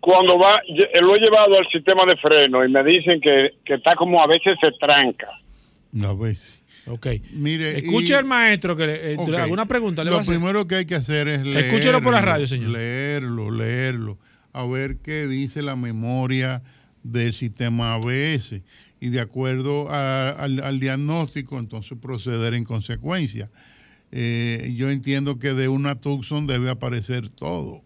cuando 0.00 0.38
va, 0.38 0.60
eh, 0.66 1.00
lo 1.02 1.16
he 1.16 1.18
llevado 1.20 1.58
al 1.58 1.66
sistema 1.68 2.04
de 2.06 2.16
freno 2.16 2.64
y 2.64 2.70
me 2.70 2.82
dicen 2.84 3.20
que, 3.20 3.50
que 3.64 3.74
está 3.74 3.94
como 3.94 4.22
a 4.22 4.26
veces 4.26 4.56
se 4.62 4.70
tranca. 4.78 5.28
A 6.02 6.12
veces. 6.14 6.62
Ok. 6.86 7.06
Mire, 7.32 7.78
Escuche 7.78 8.14
y- 8.14 8.16
al 8.16 8.24
maestro 8.24 8.74
que 8.76 8.86
le, 8.86 9.12
eh, 9.12 9.16
Ok. 9.18 9.28
alguna 9.34 9.66
pregunta 9.66 10.02
le 10.04 10.10
va 10.10 10.14
Lo 10.14 10.18
a 10.18 10.20
hacer. 10.22 10.34
primero 10.36 10.66
que 10.66 10.76
hay 10.76 10.86
que 10.86 10.94
hacer 10.94 11.28
es 11.28 11.42
leerlo. 11.46 11.60
Escúchelo 11.60 12.00
por 12.00 12.12
la 12.14 12.20
radio, 12.22 12.46
señor. 12.46 12.70
Leerlo, 12.70 13.50
leerlo. 13.50 14.16
A 14.52 14.64
ver 14.66 14.96
qué 14.98 15.26
dice 15.26 15.62
la 15.62 15.76
memoria 15.76 16.62
del 17.02 17.32
sistema 17.32 17.94
ABS. 17.94 18.62
Y 19.00 19.10
de 19.10 19.20
acuerdo 19.20 19.88
a- 19.90 20.30
al, 20.30 20.60
al 20.62 20.80
diagnóstico, 20.80 21.58
entonces 21.58 21.96
proceder 22.00 22.54
en 22.54 22.64
consecuencia. 22.64 23.50
Eh, 24.10 24.72
yo 24.74 24.90
entiendo 24.90 25.38
que 25.38 25.52
de 25.54 25.68
una 25.68 26.00
Tucson 26.00 26.46
debe 26.46 26.70
aparecer 26.70 27.28
todo. 27.28 27.82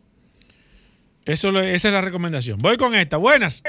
Eso 1.24 1.50
le- 1.52 1.74
esa 1.74 1.88
es 1.88 1.94
la 1.94 2.00
recomendación. 2.00 2.58
Voy 2.58 2.76
con 2.76 2.94
esta. 2.94 3.16
Buenas. 3.16 3.62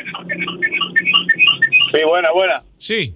Sí, 1.94 2.00
buena, 2.08 2.32
buena. 2.32 2.64
Sí. 2.78 3.16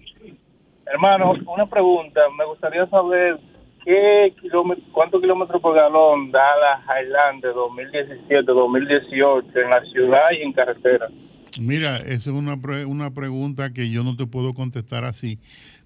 Hermano, 0.91 1.33
una 1.53 1.65
pregunta. 1.67 2.21
Me 2.37 2.45
gustaría 2.45 2.85
saber 2.87 3.39
qué 3.87 4.33
kilómetro, 4.41 4.83
cuántos 4.91 5.21
kilómetros 5.21 5.61
por 5.61 5.75
galón 5.75 6.31
da 6.31 6.55
la 6.57 6.83
Highlander 7.01 7.53
2017-2018 7.53 9.63
en 9.63 9.69
la 9.69 9.81
ciudad 9.91 10.23
y 10.37 10.41
en 10.43 10.53
carretera. 10.53 11.07
Mira, 11.59 11.97
esa 11.97 12.13
es 12.15 12.27
una, 12.27 12.59
pre- 12.61 12.85
una 12.85 13.13
pregunta 13.13 13.71
que 13.71 13.89
yo 13.89 14.03
no 14.03 14.15
te 14.17 14.25
puedo 14.27 14.53
contestar 14.53 15.05
así. 15.05 15.39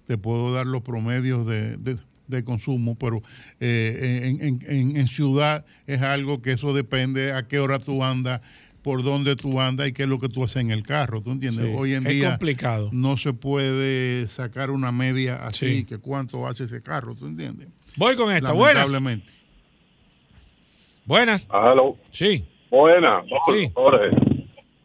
Te 0.06 0.18
puedo 0.18 0.52
dar 0.52 0.66
los 0.66 0.82
promedios 0.82 1.46
de, 1.46 1.76
de- 1.76 1.98
consumo, 2.44 2.96
pero 2.98 3.20
eh, 3.60 4.22
en, 4.24 4.42
en- 4.42 4.58
en- 4.66 4.96
en 4.96 5.06
ciudad 5.06 5.66
es 5.86 6.00
algo 6.00 6.40
que 6.40 6.52
eso 6.52 6.72
depende 6.72 7.32
a 7.32 7.46
qué 7.46 7.58
hora 7.58 7.78
tú 7.78 8.02
andas, 8.02 8.40
por 8.82 9.02
dónde 9.02 9.36
tú 9.36 9.60
andas 9.60 9.88
y 9.88 9.92
qué 9.92 10.02
es 10.04 10.08
lo 10.08 10.18
que 10.18 10.28
tú 10.28 10.42
haces 10.44 10.56
en 10.56 10.70
el 10.70 10.82
carro. 10.82 11.20
¿Tú 11.20 11.30
entiendes? 11.30 11.66
Sí, 11.66 11.72
Hoy 11.76 11.94
en 11.94 12.06
es 12.06 12.12
día 12.14 12.30
complicado. 12.30 12.88
no 12.92 13.16
se 13.16 13.32
puede 13.32 14.26
sacar 14.28 14.70
una 14.70 14.90
media 14.92 15.36
así, 15.46 15.78
Sí. 15.78 15.84
que 15.86 15.98
cuánto 15.98 16.46
hace 16.46 16.64
ese 16.64 16.82
carro, 16.82 17.14
¿tú 17.14 17.26
entiendes? 17.26 17.68
Voy 17.96 18.16
con 18.16 18.32
esta. 18.34 18.52
Buenas. 18.52 18.90
Lamentablemente. 18.90 19.30
Buenas. 21.04 21.48
Hello. 21.52 21.96
Sí. 22.10 22.44
Buena. 22.70 23.22
Sí. 23.52 23.70
Jorge. 23.74 24.10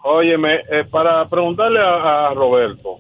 Óyeme, 0.04 0.56
eh, 0.72 0.84
para 0.90 1.28
preguntarle 1.30 1.80
a, 1.80 2.28
a 2.30 2.34
Roberto 2.34 3.00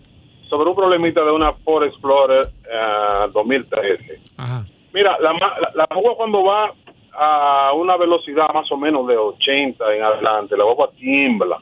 sobre 0.49 0.69
un 0.69 0.75
problemita 0.75 1.23
de 1.23 1.31
una 1.31 1.53
Ford 1.53 1.85
Explorer 1.85 2.49
eh, 2.65 3.29
2013. 3.33 4.21
Ajá. 4.37 4.65
Mira, 4.93 5.17
la, 5.21 5.33
ma- 5.33 5.53
la, 5.61 5.71
la 5.75 5.87
cuando 6.15 6.43
va 6.43 6.73
a 7.19 7.71
una 7.73 7.97
velocidad 7.97 8.53
más 8.53 8.71
o 8.71 8.77
menos 8.77 9.07
de 9.07 9.17
80 9.17 9.95
en 9.95 10.03
adelante, 10.03 10.55
la 10.55 10.63
guagua 10.65 10.91
tiembla. 10.97 11.57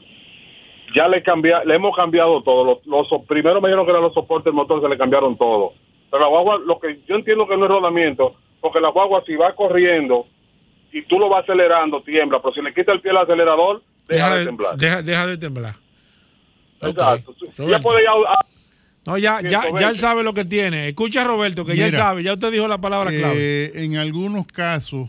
Ya 0.94 1.08
le 1.08 1.22
cambia, 1.22 1.64
le 1.64 1.74
hemos 1.74 1.96
cambiado 1.96 2.42
todo. 2.42 2.64
Los, 2.84 2.86
los 3.10 3.22
primero 3.26 3.60
me 3.60 3.68
dijeron 3.68 3.84
que 3.86 3.90
eran 3.90 4.02
los 4.02 4.14
soportes 4.14 4.44
del 4.46 4.54
motor, 4.54 4.80
se 4.82 4.88
le 4.88 4.96
cambiaron 4.98 5.36
todo. 5.36 5.72
Pero 6.10 6.22
la 6.22 6.28
guagua, 6.28 6.58
lo 6.58 6.78
que 6.78 7.00
yo 7.08 7.16
entiendo 7.16 7.46
que 7.48 7.56
no 7.56 7.64
es 7.64 7.70
rodamiento, 7.70 8.34
porque 8.60 8.80
la 8.80 8.90
guagua 8.90 9.22
si 9.26 9.34
va 9.34 9.54
corriendo 9.54 10.26
y 10.92 11.02
tú 11.02 11.18
lo 11.18 11.28
vas 11.28 11.42
acelerando, 11.44 12.02
tiembla, 12.02 12.40
pero 12.40 12.54
si 12.54 12.62
le 12.62 12.72
quita 12.72 12.92
el 12.92 13.00
pie 13.00 13.10
al 13.10 13.18
acelerador, 13.18 13.82
deja, 14.08 14.34
de 14.36 14.44
temblar. 14.44 14.76
Deja, 14.76 15.02
deja 15.02 15.26
de 15.26 15.36
temblar. 15.38 15.74
Ya 17.68 17.78
puede 17.80 18.02
ir 18.02 18.08
a- 18.08 18.32
a- 18.32 18.46
No, 19.06 19.18
ya, 19.18 19.40
ya, 19.40 19.48
ya 19.48 19.60
120. 19.62 19.84
él 19.84 19.96
sabe 19.96 20.22
lo 20.22 20.34
que 20.34 20.44
tiene. 20.44 20.88
Escucha 20.88 21.24
Roberto, 21.24 21.64
que 21.64 21.76
ya 21.76 21.86
él 21.86 21.92
sabe. 21.92 22.22
Ya 22.22 22.32
usted 22.34 22.50
dijo 22.52 22.66
la 22.68 22.78
palabra 22.80 23.10
clave. 23.10 23.36
Eh, 23.66 23.84
en 23.84 23.96
algunos 23.96 24.46
casos, 24.46 25.08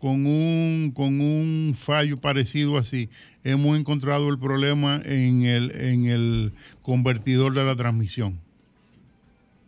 con 0.00 0.26
un, 0.26 0.92
con 0.94 1.20
un 1.20 1.74
fallo 1.76 2.18
parecido 2.20 2.78
así, 2.78 3.08
hemos 3.44 3.78
encontrado 3.78 4.28
el 4.30 4.38
problema 4.38 5.00
en 5.04 5.44
el, 5.44 5.72
en 5.74 6.06
el 6.06 6.52
convertidor 6.82 7.54
de 7.54 7.64
la 7.64 7.74
transmisión. 7.76 8.38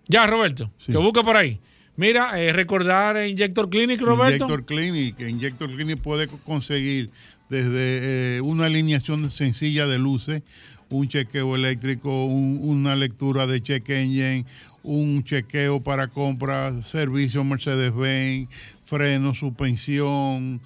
Ya, 0.08 0.26
Roberto. 0.26 0.70
Que 0.84 0.96
busca 0.96 1.22
por 1.22 1.36
ahí. 1.36 1.58
Mira, 1.96 2.40
eh, 2.40 2.52
recordar 2.52 3.26
Injector 3.28 3.68
Clinic, 3.68 4.00
Roberto. 4.00 4.44
Injector 4.44 4.64
Clinic. 4.64 5.20
Injector 5.20 5.70
Clinic 5.70 5.98
puede 6.00 6.26
co- 6.28 6.38
conseguir 6.44 7.10
desde 7.48 8.36
eh, 8.36 8.40
una 8.40 8.66
alineación 8.66 9.30
sencilla 9.30 9.86
de 9.86 9.98
luces, 9.98 10.42
un 10.88 11.08
chequeo 11.08 11.54
eléctrico, 11.56 12.24
un- 12.26 12.58
una 12.62 12.96
lectura 12.96 13.46
de 13.46 13.60
check 13.62 13.88
engine, 13.90 14.46
un 14.82 15.22
chequeo 15.24 15.80
para 15.80 16.08
compra, 16.08 16.82
servicio 16.82 17.44
Mercedes-Benz, 17.44 18.48
freno, 18.90 19.34
suspensión, 19.34 20.60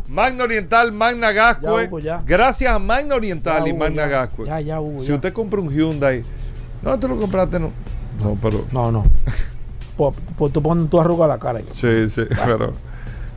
Magna 0.08 0.44
Oriental, 0.44 0.92
Magna 0.92 1.32
Gascue. 1.32 1.82
Ya, 1.82 1.88
Hugo, 1.88 1.98
ya. 2.00 2.22
Gracias 2.26 2.70
a 2.70 2.78
Magna 2.78 3.14
Oriental 3.14 3.62
Ya, 3.62 3.68
y 3.68 3.72
Hugo, 3.72 3.78
Magna 3.78 4.02
ya. 4.02 4.08
Gascue. 4.08 4.46
Ya, 4.46 4.60
ya, 4.60 4.80
Hugo, 4.80 5.00
Si 5.00 5.08
ya. 5.08 5.14
usted 5.14 5.32
compra 5.32 5.60
un 5.60 5.70
Hyundai, 5.72 6.22
no, 6.82 6.98
tú 6.98 7.08
lo 7.08 7.18
compraste, 7.18 7.58
no. 7.58 7.72
No, 8.22 8.36
pero. 8.40 8.66
No, 8.72 8.92
no. 8.92 9.04
Pues, 10.00 10.16
pues 10.38 10.52
tú 10.52 10.62
pones 10.62 10.88
tu 10.88 10.98
arruga 10.98 11.26
a 11.26 11.28
la 11.28 11.38
cara. 11.38 11.58
ahí. 11.58 11.66
Sí, 11.70 12.08
sí, 12.08 12.22
pero. 12.46 12.72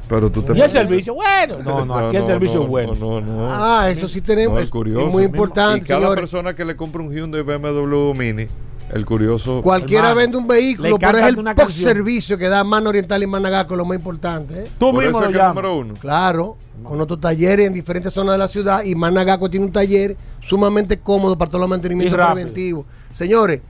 Pero 0.07 0.31
tú 0.31 0.41
te. 0.44 0.57
Y 0.57 0.61
el 0.61 0.69
servicio, 0.69 1.14
bueno. 1.14 1.57
No, 1.64 1.84
no, 1.85 1.94
aquí 2.07 2.15
el 2.18 2.23
servicio 2.26 2.60
no, 2.60 2.64
es 2.64 2.69
bueno. 2.69 2.95
No, 2.95 3.19
no, 3.19 3.49
no. 3.49 3.49
Ah, 3.53 3.90
eso 3.90 4.07
sí 4.07 4.22
tenemos. 4.22 4.56
No, 4.56 4.60
es- 4.61 4.69
curioso. 4.69 5.07
es 5.07 5.11
muy 5.11 5.23
importante, 5.23 5.80
Y 5.84 5.88
cada 5.88 5.99
señores. 6.02 6.22
persona 6.22 6.53
que 6.56 6.64
le 6.64 6.76
compra 6.77 7.02
un 7.02 7.11
Hyundai 7.11 7.41
BMW 7.41 8.14
Mini, 8.14 8.48
el 8.94 9.06
curioso. 9.06 9.61
Cualquiera 9.61 10.10
Hermano, 10.11 10.19
vende 10.22 10.38
un 10.38 10.48
vehículo, 10.48 10.98
pero 10.99 11.18
es 11.18 11.26
el 11.26 11.35
post 11.35 11.48
canción. 11.57 11.90
servicio 11.90 12.38
que 12.38 12.48
da 12.48 12.64
Mano 12.64 12.90
Oriental 12.90 13.22
y 13.23 13.27
Managasco, 13.27 13.76
lo 13.76 13.84
más 13.85 13.98
importante. 13.98 14.64
¿eh? 14.64 14.68
Tú 14.77 14.91
Por 14.91 15.03
mismo 15.03 15.19
eso 15.19 15.19
lo 15.19 15.26
es 15.26 15.30
que 15.31 15.35
es 15.35 15.41
llamas. 15.41 15.56
número 15.56 15.76
uno. 15.77 15.94
Claro, 15.99 16.57
con 16.84 17.02
otros 17.02 17.19
talleres 17.19 17.68
en 17.68 17.73
diferentes 17.73 18.14
zonas 18.14 18.35
de 18.35 18.38
la 18.40 18.48
ciudad 18.48 18.84
y 18.84 18.95
Managaco 18.95 19.49
tiene 19.49 19.65
un 19.65 19.72
taller 19.73 20.15
sumamente 20.40 20.98
cómodo 20.99 21.38
para 21.38 21.49
todos 21.52 21.61
los 21.61 21.69
mantenimientos 21.69 22.18
preventivos. 22.18 22.85
Señores, 23.14 23.61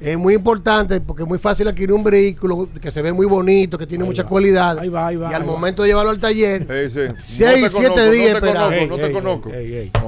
es 0.00 0.18
muy 0.18 0.34
importante 0.34 1.00
porque 1.00 1.22
es 1.22 1.28
muy 1.28 1.38
fácil 1.38 1.66
adquirir 1.68 1.92
un 1.92 2.04
vehículo 2.04 2.68
que 2.80 2.90
se 2.90 3.00
ve 3.02 3.12
muy 3.12 3.26
bonito, 3.26 3.78
que 3.78 3.86
tiene 3.86 4.04
mucha 4.04 4.24
cualidad. 4.24 4.76
y 4.82 4.88
al 4.88 4.96
ahí 4.96 5.16
va. 5.16 5.38
momento 5.40 5.82
de 5.82 5.88
llevarlo 5.88 6.10
al 6.10 6.18
taller, 6.18 6.66
Sí, 6.90 6.90
sí. 6.90 7.00
seis, 7.18 7.60
No 7.62 7.66
te 7.66 7.70
siete 7.70 7.88
conozco, 7.88 8.10
días 8.10 8.32
no 8.34 8.40
te 8.40 8.46
esperando. 8.48 8.68
conozco, 8.68 8.86
no 8.86 8.98
te 9.02 9.12
conozco. 9.12 9.50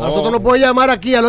A 0.02 0.06
nosotros 0.06 0.32
nos 0.32 0.40
puede 0.42 0.60
llamar 0.60 0.90
aquí 0.90 1.14
al 1.14 1.24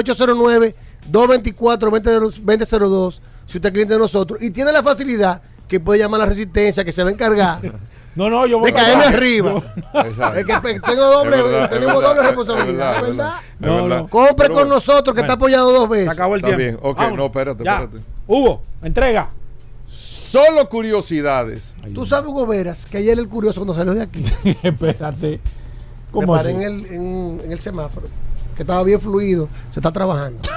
809-224-2002 1.58 3.20
si 3.46 3.58
usted 3.58 3.70
es 3.70 3.74
cliente 3.74 3.94
de 3.96 4.00
nosotros 4.00 4.42
y 4.42 4.52
tiene 4.52 4.72
la 4.72 4.84
facilidad 4.84 5.42
que 5.68 5.80
puede 5.80 6.00
llamar 6.00 6.22
a 6.22 6.24
la 6.26 6.30
resistencia 6.30 6.84
que 6.86 6.92
se 6.92 7.04
va 7.04 7.10
a 7.10 7.14
encargar 7.14 7.60
No, 8.16 8.28
no, 8.30 8.46
yo 8.48 8.58
voy 8.60 8.72
de 8.72 8.76
caerme 8.76 9.04
arriba. 9.06 9.62
Exacto. 9.94 10.40
Es 10.40 10.46
que 10.46 10.80
tengo 10.82 11.06
doble, 11.06 11.38
Es 11.38 11.44
verdad, 11.44 11.70
tenemos 11.70 11.96
es 11.96 12.02
verdad, 12.02 12.10
doble 12.10 12.22
es 12.22 12.26
responsabilidad, 12.28 13.02
verdad. 13.02 13.34
No, 13.60 13.88
no. 13.88 14.08
Compre 14.10 14.34
Pero 14.36 14.48
con 14.56 14.56
bueno. 14.64 14.74
nosotros 14.74 15.14
que 15.16 15.22
está 15.22 15.34
apoyado 15.34 15.72
dos 15.72 15.88
veces. 15.88 16.08
Se 16.08 16.12
acabó 16.14 16.34
el 16.36 16.40
Está 16.44 16.48
tiempo. 16.58 16.58
bien, 16.58 16.78
ok, 16.82 16.98
Vámonos. 16.98 17.18
no, 17.18 17.26
espérate, 17.28 17.64
Ya. 17.64 17.80
espérate. 17.80 18.06
Hugo, 18.32 18.62
entrega. 18.84 19.30
Solo 19.88 20.70
curiosidades. 20.70 21.74
Tú 21.96 22.06
sabes, 22.06 22.30
Hugo 22.30 22.46
Veras, 22.46 22.86
que 22.86 23.00
ayer 23.00 23.18
el 23.18 23.28
curioso 23.28 23.60
cuando 23.62 23.74
salió 23.74 23.96
de 23.96 24.04
aquí, 24.04 24.24
Espérate. 24.64 25.32
me 25.32 25.40
¿Cómo 26.12 26.34
paré 26.34 26.50
así? 26.52 26.58
en 26.58 26.62
el, 26.62 26.86
en, 26.86 27.42
en 27.46 27.52
el 27.52 27.60
semáforo, 27.60 28.06
que 28.56 28.62
estaba 28.62 28.84
bien 28.84 29.02
fluido, 29.02 29.50
se 29.72 29.80
está 29.80 29.92
trabajando. 29.92 30.40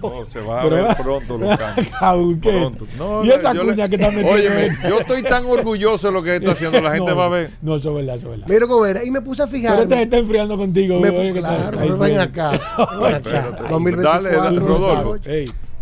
No, 0.00 0.24
se 0.26 0.40
va 0.42 0.60
a 0.60 0.62
Pero- 0.62 0.76
ver 0.84 0.96
pronto 0.98 1.36
los 1.36 1.58
cambios. 1.58 1.88
Pronto. 2.40 2.86
No, 2.96 3.24
y 3.24 3.28
no, 3.28 3.34
esa 3.34 3.52
yo 3.52 3.62
cuña 3.64 3.84
le- 3.86 3.88
que 3.90 3.96
está 3.96 4.06
metiendo 4.08 4.30
Óyeme, 4.32 4.78
yo 4.88 5.00
estoy 5.00 5.22
tan 5.24 5.44
orgulloso 5.44 6.06
de 6.06 6.12
lo 6.12 6.22
que 6.22 6.36
está 6.36 6.52
haciendo. 6.52 6.80
La 6.80 6.92
gente 6.92 7.10
No, 7.10 7.16
va 7.16 7.24
a 7.24 7.28
ver. 7.30 7.50
No, 7.60 7.74
eso 7.74 7.88
es 7.90 7.96
verdad, 7.96 8.14
eso 8.14 8.26
es 8.26 8.30
verdad. 8.38 8.46
Mira, 8.48 8.66
Hugo 8.66 8.80
Veras, 8.82 9.04
y 9.06 9.10
me 9.10 9.20
puse 9.22 9.42
a 9.42 9.46
Pero 9.46 9.58
fijar. 9.58 9.82
este 9.82 10.02
está 10.02 10.18
enfriando 10.18 10.56
contigo. 10.56 11.00
Me- 11.00 11.32
claro, 11.32 11.64
Ay, 11.72 11.78
pero 11.80 11.98
ven 11.98 12.12
sí. 12.12 12.16
acá, 12.18 12.50
ven 12.52 12.60
acá. 12.60 13.16
Espérate. 13.16 13.62
2024, 13.70 14.02
Dale, 14.02 14.36
dale, 14.36 14.60
Rodolfo. 14.60 15.18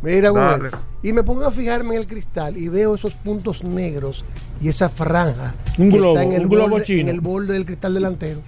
Mira. 0.02 0.30
Veras, 0.32 0.72
Y 1.02 1.12
me 1.12 1.22
pongo 1.22 1.44
a 1.44 1.50
fijarme 1.50 1.94
en 1.94 2.00
el 2.02 2.06
cristal 2.06 2.56
y 2.56 2.68
veo 2.68 2.94
esos 2.94 3.14
puntos 3.14 3.64
negros 3.64 4.24
y 4.60 4.68
esa 4.68 4.88
franja 4.88 5.54
Un 5.78 5.90
que 5.90 5.96
globo, 5.98 6.16
está 6.16 6.22
en 6.28 6.32
el, 6.34 6.42
un 6.42 6.48
globo 6.48 6.68
borde, 6.70 6.84
chino. 6.84 7.00
en 7.00 7.08
el 7.08 7.20
borde 7.20 7.52
del 7.54 7.66
cristal 7.66 7.94
delantero. 7.94 8.40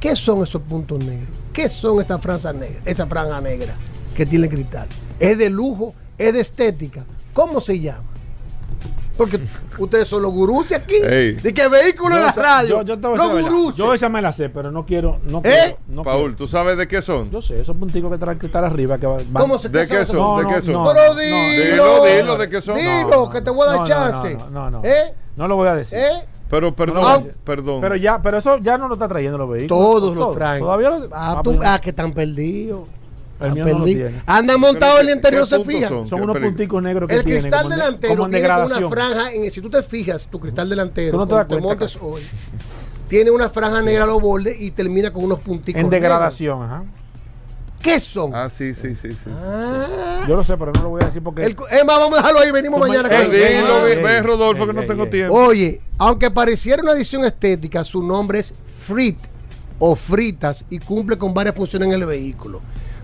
¿Qué 0.00 0.16
son 0.16 0.42
esos 0.42 0.60
puntos 0.62 0.98
negros? 1.04 1.28
¿Qué 1.52 1.68
son 1.68 2.00
esas 2.00 2.20
franjas 2.20 2.54
negras? 2.54 2.82
Esa 2.84 3.06
franja 3.06 3.40
negra 3.40 3.74
que 4.14 4.26
tiene 4.26 4.46
el 4.46 4.50
cristal. 4.52 4.88
¿Es 5.20 5.38
de 5.38 5.48
lujo? 5.48 5.94
¿Es 6.18 6.32
de 6.32 6.40
estética? 6.40 7.04
¿Cómo 7.32 7.60
se 7.60 7.78
llama? 7.80 8.02
Porque 9.22 9.40
ustedes 9.78 10.08
son 10.08 10.22
los 10.22 10.32
gurús 10.32 10.68
de 10.68 10.76
aquí. 10.76 10.96
Ey. 11.02 11.32
De 11.34 11.54
que 11.54 11.68
vehículo 11.68 12.16
en 12.16 12.22
la 12.22 12.32
radio. 12.32 12.78
Yo, 12.78 12.82
yo 12.82 12.98
te 13.00 13.06
voy 13.06 13.18
a 13.18 13.24
los 13.24 13.42
gurús. 13.42 13.76
Yo 13.76 13.94
esa 13.94 14.08
me 14.08 14.20
la 14.22 14.32
sé, 14.32 14.48
pero 14.48 14.70
no 14.70 14.84
quiero. 14.84 15.18
No 15.24 15.38
¿Eh? 15.38 15.42
quiero, 15.42 15.78
no 15.88 16.02
Paul, 16.02 16.20
quiero. 16.22 16.36
¿tú 16.36 16.48
sabes 16.48 16.76
de 16.76 16.88
qué 16.88 17.00
son? 17.02 17.30
Yo 17.30 17.40
sé, 17.40 17.60
esos 17.60 17.76
punticos 17.76 18.10
que 18.10 18.18
traen 18.18 18.38
cristal 18.38 18.64
arriba 18.64 18.98
que 18.98 19.06
van. 19.06 19.24
¿Cómo 19.32 19.58
se 19.58 19.68
¿De 19.68 19.86
qué 19.86 20.04
son? 20.04 20.16
No, 20.16 20.36
¿De 20.38 20.42
no, 20.44 20.48
qué 20.48 20.62
son? 20.62 20.72
no, 20.74 20.92
Pero 20.92 21.14
no, 21.14 21.20
dilo. 21.20 21.64
Dilo, 21.64 22.04
dilo, 22.04 22.36
¿de 22.38 22.48
qué 22.48 22.60
son? 22.60 22.76
Dilo, 22.78 22.92
No, 23.02 23.10
no, 23.26 23.30
que 23.30 23.40
te 23.42 23.50
voy 23.50 23.62
a 23.62 23.66
dar 23.66 23.76
no, 23.76 23.82
no, 23.82 23.88
chance. 23.88 24.34
No, 24.34 24.50
no, 24.50 24.70
no. 24.70 24.80
¿Eh? 24.84 25.14
No 25.36 25.48
lo 25.48 25.56
voy 25.56 25.68
a 25.68 25.74
decir. 25.74 25.98
¿Eh? 25.98 26.24
Pero 26.50 26.74
perdón, 26.74 27.02
No, 27.02 27.18
no, 27.20 27.26
perdón. 27.44 27.80
Pero 27.80 27.96
ya, 27.96 28.20
pero 28.20 28.36
eso 28.36 28.58
ya 28.58 28.76
no 28.76 28.86
lo 28.86 28.94
está 28.94 29.08
trayendo 29.08 29.38
los 29.38 29.48
vehículos. 29.48 29.68
Todos 29.78 30.14
lo 30.14 30.20
Todos. 30.20 30.36
traen. 30.36 30.60
Todavía 30.60 30.90
lo 30.90 30.96
Ah, 31.12 31.36
ah, 31.38 31.40
tú- 31.42 31.58
ah, 31.64 31.80
que 31.80 31.90
están 31.90 32.12
perdidos. 32.12 32.88
El 33.46 33.52
mío 33.54 33.64
no 33.66 33.78
lo 33.80 33.84
tiene. 33.84 34.22
Andan 34.26 34.60
montados 34.60 34.96
en 34.96 35.00
el 35.00 35.06
¿qué- 35.06 35.12
interior, 35.12 35.46
se 35.46 35.64
fijan. 35.64 36.06
son? 36.08 36.20
Unos 36.22 36.38
punticos 36.38 36.82
negros 36.82 37.08
que 37.08 37.16
El 37.16 37.24
tienen, 37.24 37.42
cristal 37.42 37.62
como 37.64 37.74
delantero 37.76 38.16
con 38.16 38.34
una 38.34 38.88
franja. 38.88 39.32
En, 39.32 39.50
si 39.50 39.60
tú 39.60 39.70
te 39.70 39.82
fijas, 39.82 40.28
tu 40.28 40.38
cristal 40.40 40.68
delantero, 40.68 41.18
no 41.18 41.26
te 41.46 41.60
montes 41.60 41.98
hoy, 42.00 42.22
tiene 43.08 43.30
una 43.30 43.48
franja 43.50 43.82
negra 43.82 44.04
a 44.04 44.06
los 44.06 44.20
bordes 44.22 44.60
y 44.60 44.70
termina 44.70 45.12
con 45.12 45.24
unos 45.24 45.40
punticos. 45.40 45.80
En 45.80 45.86
negros. 45.88 46.00
degradación, 46.02 46.62
ajá. 46.62 46.84
¿Qué 47.82 47.98
son? 47.98 48.32
Ah, 48.32 48.48
sí, 48.48 48.74
sí, 48.74 48.94
sí, 48.94 49.12
sí. 49.12 49.28
Ah. 49.44 50.22
Yo 50.28 50.36
lo 50.36 50.44
sé, 50.44 50.56
pero 50.56 50.70
no 50.72 50.82
lo 50.84 50.88
voy 50.90 51.02
a 51.02 51.06
decir 51.06 51.20
porque. 51.20 51.44
El- 51.44 51.56
es 51.68 51.84
más, 51.84 51.98
vamos 51.98 52.12
a 52.16 52.22
dejarlo 52.22 52.38
ahí, 52.38 52.52
venimos 52.52 52.80
Tú 52.80 52.86
mañana. 52.86 53.08
ma- 53.08 53.24
con 53.24 53.34
Ey, 53.34 53.40
eso. 53.42 53.44
ey, 53.48 53.56
Dilo, 53.56 53.82
ve, 53.82 53.92
ey, 53.94 54.02
ve, 54.04 54.22
Rodolfo, 54.22 54.62
ey, 54.62 54.68
que 54.68 54.72
no 54.74 54.80
ey, 54.82 54.86
tengo 54.86 55.02
ey. 55.04 55.10
tiempo. 55.10 55.34
Oye, 55.34 55.80
aunque 55.98 56.30
pareciera 56.30 56.80
una 56.80 56.92
edición 56.92 57.24
estética, 57.24 57.82
su 57.82 58.00
nombre 58.00 58.38
es 58.38 58.54
Frit 58.86 59.18
o 59.80 59.96
Fritas 59.96 60.64
y 60.70 60.78
cumple 60.78 61.18
con 61.18 61.34
varias 61.34 61.56
funciones 61.56 61.88
en 61.88 61.94
el 61.94 62.06
vehículo. 62.06 62.60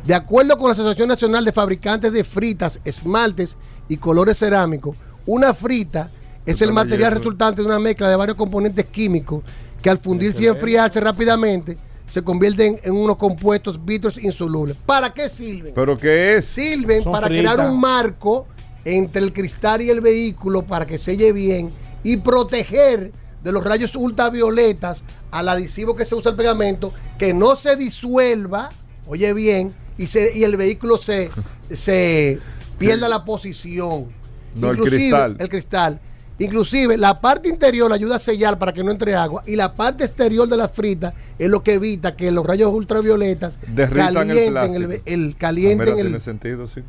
De 0.09 0.15
acuerdo 0.15 0.57
con 0.57 0.69
la 0.69 0.73
Asociación 0.73 1.07
Nacional 1.07 1.45
de 1.45 1.53
Fabricantes 1.53 2.11
de 2.11 2.25
Fritas, 2.25 2.81
Esmaltes 2.83 3.59
y 3.89 3.99
Colores 3.99 4.39
Cerámicos, 4.39 4.97
una 5.27 5.53
frita 5.53 6.11
es 6.47 6.63
el 6.63 6.73
material 6.73 7.13
resultante 7.13 7.61
de 7.61 7.69
una 7.69 7.79
mezcla 7.79 8.09
de 8.09 8.17
varios 8.17 8.39
componentes 8.39 8.87
químicos 8.87 9.45
que 9.83 9.91
al 9.91 9.99
fundirse 9.99 10.45
y 10.45 10.47
enfriarse 10.47 10.99
rápidamente 10.99 11.77
se 12.07 12.23
convierten 12.23 12.81
en 12.83 12.97
unos 12.97 13.19
compuestos 13.19 13.85
vitros 13.85 14.17
insolubles. 14.17 14.79
¿Para 14.87 15.13
qué 15.13 15.29
sirven? 15.29 15.75
¿Pero 15.75 15.99
qué 15.99 16.37
es? 16.37 16.47
sirven 16.47 17.05
Son 17.05 17.13
para 17.13 17.27
fritas. 17.27 17.55
crear 17.55 17.71
un 17.71 17.79
marco 17.79 18.47
entre 18.87 19.23
el 19.23 19.35
cristal 19.35 19.83
y 19.83 19.91
el 19.91 20.01
vehículo 20.01 20.63
para 20.63 20.87
que 20.87 20.97
selle 20.97 21.33
bien 21.33 21.71
y 22.03 22.17
proteger 22.17 23.13
de 23.45 23.53
los 23.53 23.63
rayos 23.63 23.95
ultravioletas 23.95 25.05
al 25.31 25.51
adhesivo 25.51 25.95
que 25.95 26.07
se 26.07 26.15
usa 26.15 26.31
el 26.31 26.37
pegamento, 26.39 26.95
que 27.19 27.35
no 27.35 27.57
se 27.57 27.77
disuelva, 27.77 28.71
oye 29.07 29.35
bien, 29.35 29.75
y, 29.99 30.07
se, 30.07 30.37
y 30.37 30.45
el 30.45 30.57
vehículo 30.57 30.97
se, 30.97 31.31
se 31.71 32.39
pierda 32.79 33.09
la 33.09 33.25
posición. 33.25 34.07
No, 34.55 34.71
el 34.71 34.79
cristal. 34.79 35.37
El 35.39 35.49
cristal. 35.49 36.01
Inclusive 36.41 36.97
la 36.97 37.21
parte 37.21 37.49
interior 37.49 37.89
la 37.89 37.97
ayuda 37.97 38.15
a 38.17 38.19
sellar 38.21 38.59
para 38.61 38.73
que 38.73 38.85
no 38.85 38.93
entre 38.93 39.13
agua 39.17 39.43
y 39.45 39.57
la 39.57 39.75
parte 39.75 40.05
exterior 40.05 40.49
de 40.49 40.57
la 40.57 40.69
frita 40.69 41.13
es 41.37 41.49
lo 41.51 41.65
que 41.65 41.75
evita 41.75 42.15
que 42.15 42.31
los 42.31 42.47
rayos 42.47 42.73
ultravioletas 42.73 43.59
Derritan 43.67 44.09
el 44.31 44.55
calienten 44.55 44.75
el, 44.77 45.03
el- 45.05 45.31
Ah, 45.35 45.37
calienten 45.37 45.79
mira, 45.79 45.91
el- 46.01 46.07
tiene 46.07 46.21
sentido, 46.21 46.69
sí. 46.69 46.83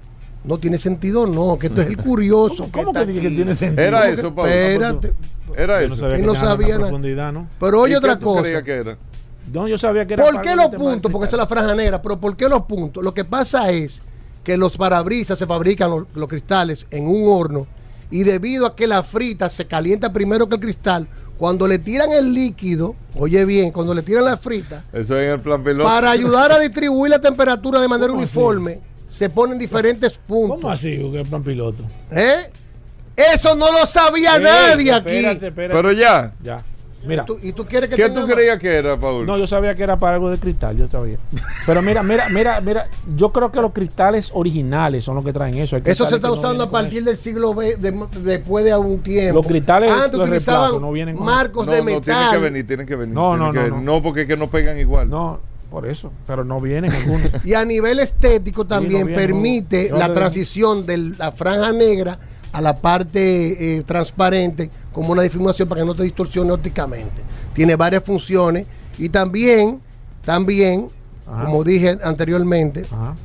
no 0.44 0.60
tiene 0.60 0.78
sentido, 0.78 1.26
no, 1.26 1.58
que 1.58 1.66
esto 1.68 1.82
es 1.82 1.88
el 1.88 1.98
curioso. 1.98 2.70
¿Cómo 2.72 2.90
está 2.92 3.08
que 3.08 3.20
que 3.20 3.30
tiene 3.32 3.56
sentido? 3.56 3.88
Era 3.88 4.02
¿Cómo 4.02 4.14
eso, 4.14 4.36
Pablo. 4.36 4.52
Espérate. 4.54 5.14
Era 5.58 5.82
eso. 5.82 6.08
Él 6.12 6.26
no 6.28 6.36
sabía 6.36 6.68
nada. 6.76 6.80
profundidad, 6.82 7.34
¿no? 7.34 7.48
Pero 7.60 7.82
oye 7.82 7.94
¿Y 7.94 7.96
otra 7.96 8.20
cosa. 8.20 8.62
que 8.64 8.72
era? 8.72 8.98
No, 9.52 9.68
yo 9.68 9.78
sabía 9.78 10.06
que 10.06 10.14
era 10.16 10.24
¿Por 10.24 10.42
qué 10.42 10.56
los 10.56 10.68
puntos? 10.68 11.12
Porque 11.12 11.28
esa 11.28 11.36
es 11.36 11.40
la 11.42 11.48
franja 11.48 11.76
negra. 11.76 12.02
Pero 12.02 12.20
¿por 12.20 12.36
qué 12.36 12.48
los 12.50 12.64
puntos? 12.64 13.04
Lo 13.04 13.14
que 13.14 13.26
pasa 13.26 13.70
es 13.72 14.02
que 14.44 14.58
los 14.58 14.78
parabrisas 14.78 15.38
se 15.38 15.46
fabrican 15.46 15.90
los, 15.92 16.04
los 16.14 16.28
cristales 16.28 16.88
en 16.92 17.08
un 17.08 17.24
horno 17.28 17.68
y 18.12 18.24
debido 18.24 18.66
a 18.66 18.76
que 18.76 18.88
la 18.88 19.04
frita 19.04 19.50
se 19.50 19.66
calienta 19.68 20.12
primero 20.12 20.48
que 20.50 20.56
el 20.56 20.62
cristal, 20.62 21.08
cuando 21.38 21.68
le 21.68 21.80
tiran 21.80 22.12
el 22.12 22.34
líquido, 22.34 22.96
oye 23.16 23.46
bien, 23.46 23.72
cuando 23.72 23.94
le 23.94 24.02
tiran 24.02 24.26
la 24.26 24.38
frita, 24.38 24.84
Eso 24.92 25.18
es 25.18 25.26
en 25.26 25.32
el 25.34 25.40
plan 25.40 25.64
piloto. 25.64 25.88
para 25.90 26.12
ayudar 26.12 26.52
a 26.52 26.60
distribuir 26.60 27.12
la 27.12 27.20
temperatura 27.20 27.80
de 27.80 27.88
manera 27.88 28.12
uniforme, 28.12 28.80
se 29.10 29.30
ponen 29.30 29.58
diferentes 29.60 30.14
puntos. 30.18 30.58
¿Cómo 30.60 30.72
así? 30.72 30.98
¿Qué 31.12 31.24
plan 31.30 31.44
piloto? 31.44 31.84
¿Eh? 32.12 32.50
Eso 33.16 33.56
no 33.56 33.72
lo 33.72 33.86
sabía 33.86 34.38
Ey, 34.38 34.44
nadie 34.44 34.94
aquí. 34.94 35.10
espérate, 35.10 35.48
espérate. 35.48 35.74
Pero 35.76 35.92
ya. 35.92 36.34
Ya. 36.42 36.64
Mira. 37.06 37.24
¿Y 37.24 37.26
tú, 37.26 37.40
y 37.42 37.54
tú 37.54 37.66
quieres 37.66 37.90
que 37.90 37.96
¿Qué 37.96 38.10
tú 38.10 38.28
creías 38.28 38.60
que 38.60 38.76
era, 38.76 39.00
Paul? 39.00 39.26
No, 39.26 39.38
yo 39.38 39.48
sabía 39.48 39.74
que 39.74 39.84
era 39.84 39.98
para 39.98 40.16
algo 40.16 40.30
de 40.30 40.38
cristal, 40.38 40.76
yo 40.76 40.86
sabía. 40.86 41.18
Pero 41.66 41.82
mira, 41.82 42.04
mira, 42.04 42.28
mira, 42.30 42.60
mira, 42.60 42.88
yo 43.16 43.32
creo 43.32 43.52
que 43.52 43.62
los 43.62 43.72
cristales 43.72 44.32
originales 44.34 45.04
son 45.06 45.16
los 45.16 45.24
que 45.24 45.32
traen 45.32 45.56
eso. 45.56 45.78
Eso 45.78 46.08
se 46.10 46.16
está 46.16 46.28
no 46.28 46.34
usando 46.34 46.64
a 46.66 46.70
partir 46.70 47.04
del 47.06 47.16
siglo 47.16 47.54
B, 47.54 47.78
de- 47.78 48.08
después 48.22 48.66
de 48.66 48.76
un 48.76 49.00
tiempo. 49.00 49.36
Los 49.38 49.48
cristales, 49.48 49.92
Antes 49.92 50.14
los 50.14 50.28
utilizaban 50.28 50.82
no 50.82 50.92
vienen 50.92 51.16
con- 51.16 51.26
marcos 51.26 51.66
no, 51.66 51.72
de 51.72 51.80
no, 51.80 51.86
tienen 51.86 52.02
metal. 52.06 52.32
que 52.32 52.38
venir, 52.38 52.68
tienen 52.68 52.86
que 52.86 52.96
venir. 52.98 53.16
No, 53.16 53.38
no, 53.38 53.54
que 53.54 53.70
no, 53.70 53.82
no. 53.82 54.04
porque 54.04 54.22
es 54.24 54.28
que 54.28 54.36
no 54.36 54.50
pegan 54.50 54.78
igual. 54.78 55.10
No, 55.10 55.40
por 55.72 55.88
eso, 55.88 56.12
pero 56.28 56.44
no 56.44 56.60
vienen 56.60 56.92
algunos. 56.92 57.30
Y 57.46 57.54
a 57.54 57.64
nivel 57.64 58.00
estético 58.00 58.66
también 58.66 59.10
no. 59.10 59.16
permite 59.16 59.90
la 59.92 60.12
transición 60.14 60.86
de 60.86 60.98
la 61.18 61.32
franja 61.32 61.72
negra 61.72 62.20
a 62.52 62.62
la 62.62 62.76
parte 62.78 63.78
eh, 63.78 63.84
transparente 63.84 64.70
como 64.92 65.12
una 65.12 65.22
difuminación 65.22 65.68
para 65.70 65.82
que 65.82 65.86
no 65.88 65.96
te 65.96 66.04
distorsione 66.04 66.52
ópticamente. 66.52 67.22
Tiene 67.54 67.76
varias 67.76 68.04
funciones 68.04 68.66
y 68.98 69.10
también, 69.10 69.80
también, 70.26 70.90
Ajá. 71.28 71.46
como 71.46 71.64
dije 71.64 71.98
anteriormente, 72.04 72.86
Ajá. 72.92 73.16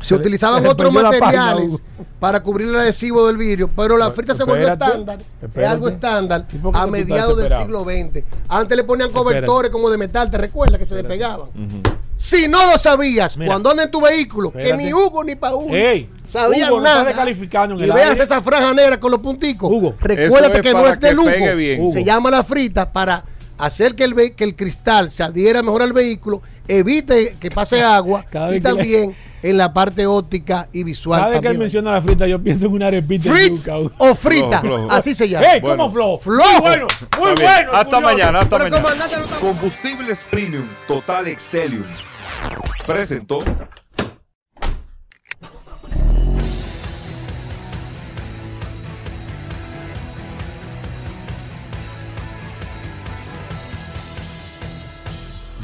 se 0.00 0.08
Se 0.08 0.14
le- 0.16 0.20
utilizaban 0.20 0.62
se 0.62 0.68
otros 0.68 0.92
página, 0.92 1.10
materiales 1.10 1.82
para 2.20 2.42
cubrir 2.42 2.68
el 2.68 2.76
adhesivo 2.76 3.26
del 3.26 3.36
vidrio, 3.36 3.70
pero 3.74 3.96
la 3.96 4.10
frita 4.10 4.34
se 4.34 4.44
volvió 4.44 4.64
espérate, 4.68 4.84
estándar, 4.86 5.18
es 5.54 5.64
algo 5.66 5.88
estándar 5.88 6.46
¿Y 6.52 6.56
por 6.58 6.72
qué 6.72 6.78
a 6.78 6.86
mediados 6.86 7.36
del 7.38 7.48
siglo 7.56 7.84
XX. 7.84 8.24
Antes 8.48 8.76
le 8.76 8.84
ponían 8.84 9.08
Espérate. 9.08 9.12
cobertores 9.30 9.70
como 9.70 9.88
de 9.90 9.96
metal, 9.98 10.30
¿te 10.30 10.38
recuerdas 10.38 10.78
que 10.78 10.86
se 10.86 10.96
despegaban? 10.96 11.48
Si 12.16 12.48
no 12.48 12.70
lo 12.70 12.78
sabías, 12.78 13.36
Mira. 13.36 13.50
cuando 13.52 13.70
andas 13.70 13.86
en 13.86 13.92
tu 13.92 14.00
vehículo, 14.00 14.50
que 14.52 14.74
ni 14.76 14.92
Hugo 14.92 15.22
ni 15.24 15.36
Paul 15.36 15.74
Ey, 15.74 16.08
sabían 16.40 16.70
Hugo, 16.70 16.80
no 16.80 16.86
está 16.86 16.98
nada. 17.14 17.30
en 17.30 17.78
y 17.80 17.82
el 17.84 17.92
veas 17.92 18.10
aire. 18.10 18.24
esa 18.24 18.42
franja 18.42 18.72
negra 18.74 18.98
con 19.00 19.10
los 19.10 19.20
punticos. 19.20 19.70
Hugo. 19.70 19.94
Recuérdate 20.00 20.56
es 20.56 20.62
que 20.62 20.72
no 20.72 20.86
es 20.88 21.00
de 21.00 21.12
lujo. 21.14 21.92
Se 21.92 22.04
llama 22.04 22.30
la 22.30 22.44
frita 22.44 22.92
para 22.92 23.24
hacer 23.58 23.94
que 23.94 24.04
el, 24.04 24.14
ve- 24.14 24.34
que 24.34 24.44
el 24.44 24.56
cristal 24.56 25.10
se 25.10 25.22
adhiera 25.22 25.62
mejor 25.62 25.82
al 25.82 25.92
vehículo, 25.92 26.42
evite 26.68 27.36
que 27.40 27.50
pase 27.50 27.82
agua 27.82 28.24
y 28.50 28.54
le- 28.54 28.60
también 28.60 29.14
en 29.42 29.58
la 29.58 29.72
parte 29.74 30.06
óptica 30.06 30.68
y 30.72 30.84
visual. 30.84 31.20
Cada 31.20 31.30
vez 31.32 31.40
que 31.42 31.48
él 31.48 31.58
menciona 31.58 31.92
la 31.92 32.00
frita, 32.00 32.26
yo 32.26 32.42
pienso 32.42 32.64
en 32.66 32.72
una 32.72 32.86
arepita 32.86 33.30
Fritz 33.30 33.68
o 33.98 34.14
frita, 34.14 34.60
Flojo, 34.60 34.76
flojo. 34.78 34.92
así 34.92 35.14
se 35.14 35.28
llama. 35.28 35.46
¡Ey, 35.46 35.60
Bueno. 35.60 35.76
cómo 35.76 35.92
flow! 35.92 36.18
Flojo. 36.18 36.50
Muy 36.50 36.60
bueno, 36.62 36.86
muy 37.20 37.28
Está 37.30 37.42
bueno. 37.44 37.72
Hasta 37.72 37.84
curioso. 37.84 38.00
mañana, 38.00 38.38
hasta 38.40 38.58
Pero 38.58 38.70
mañana. 38.70 38.82
comandante, 38.82 39.16
no 39.18 39.24
está- 39.24 39.36
Combustibles 39.36 40.18
Premium 40.30 40.64
Total 40.88 41.26
Excelium. 41.28 41.84
Presentó. 42.86 43.44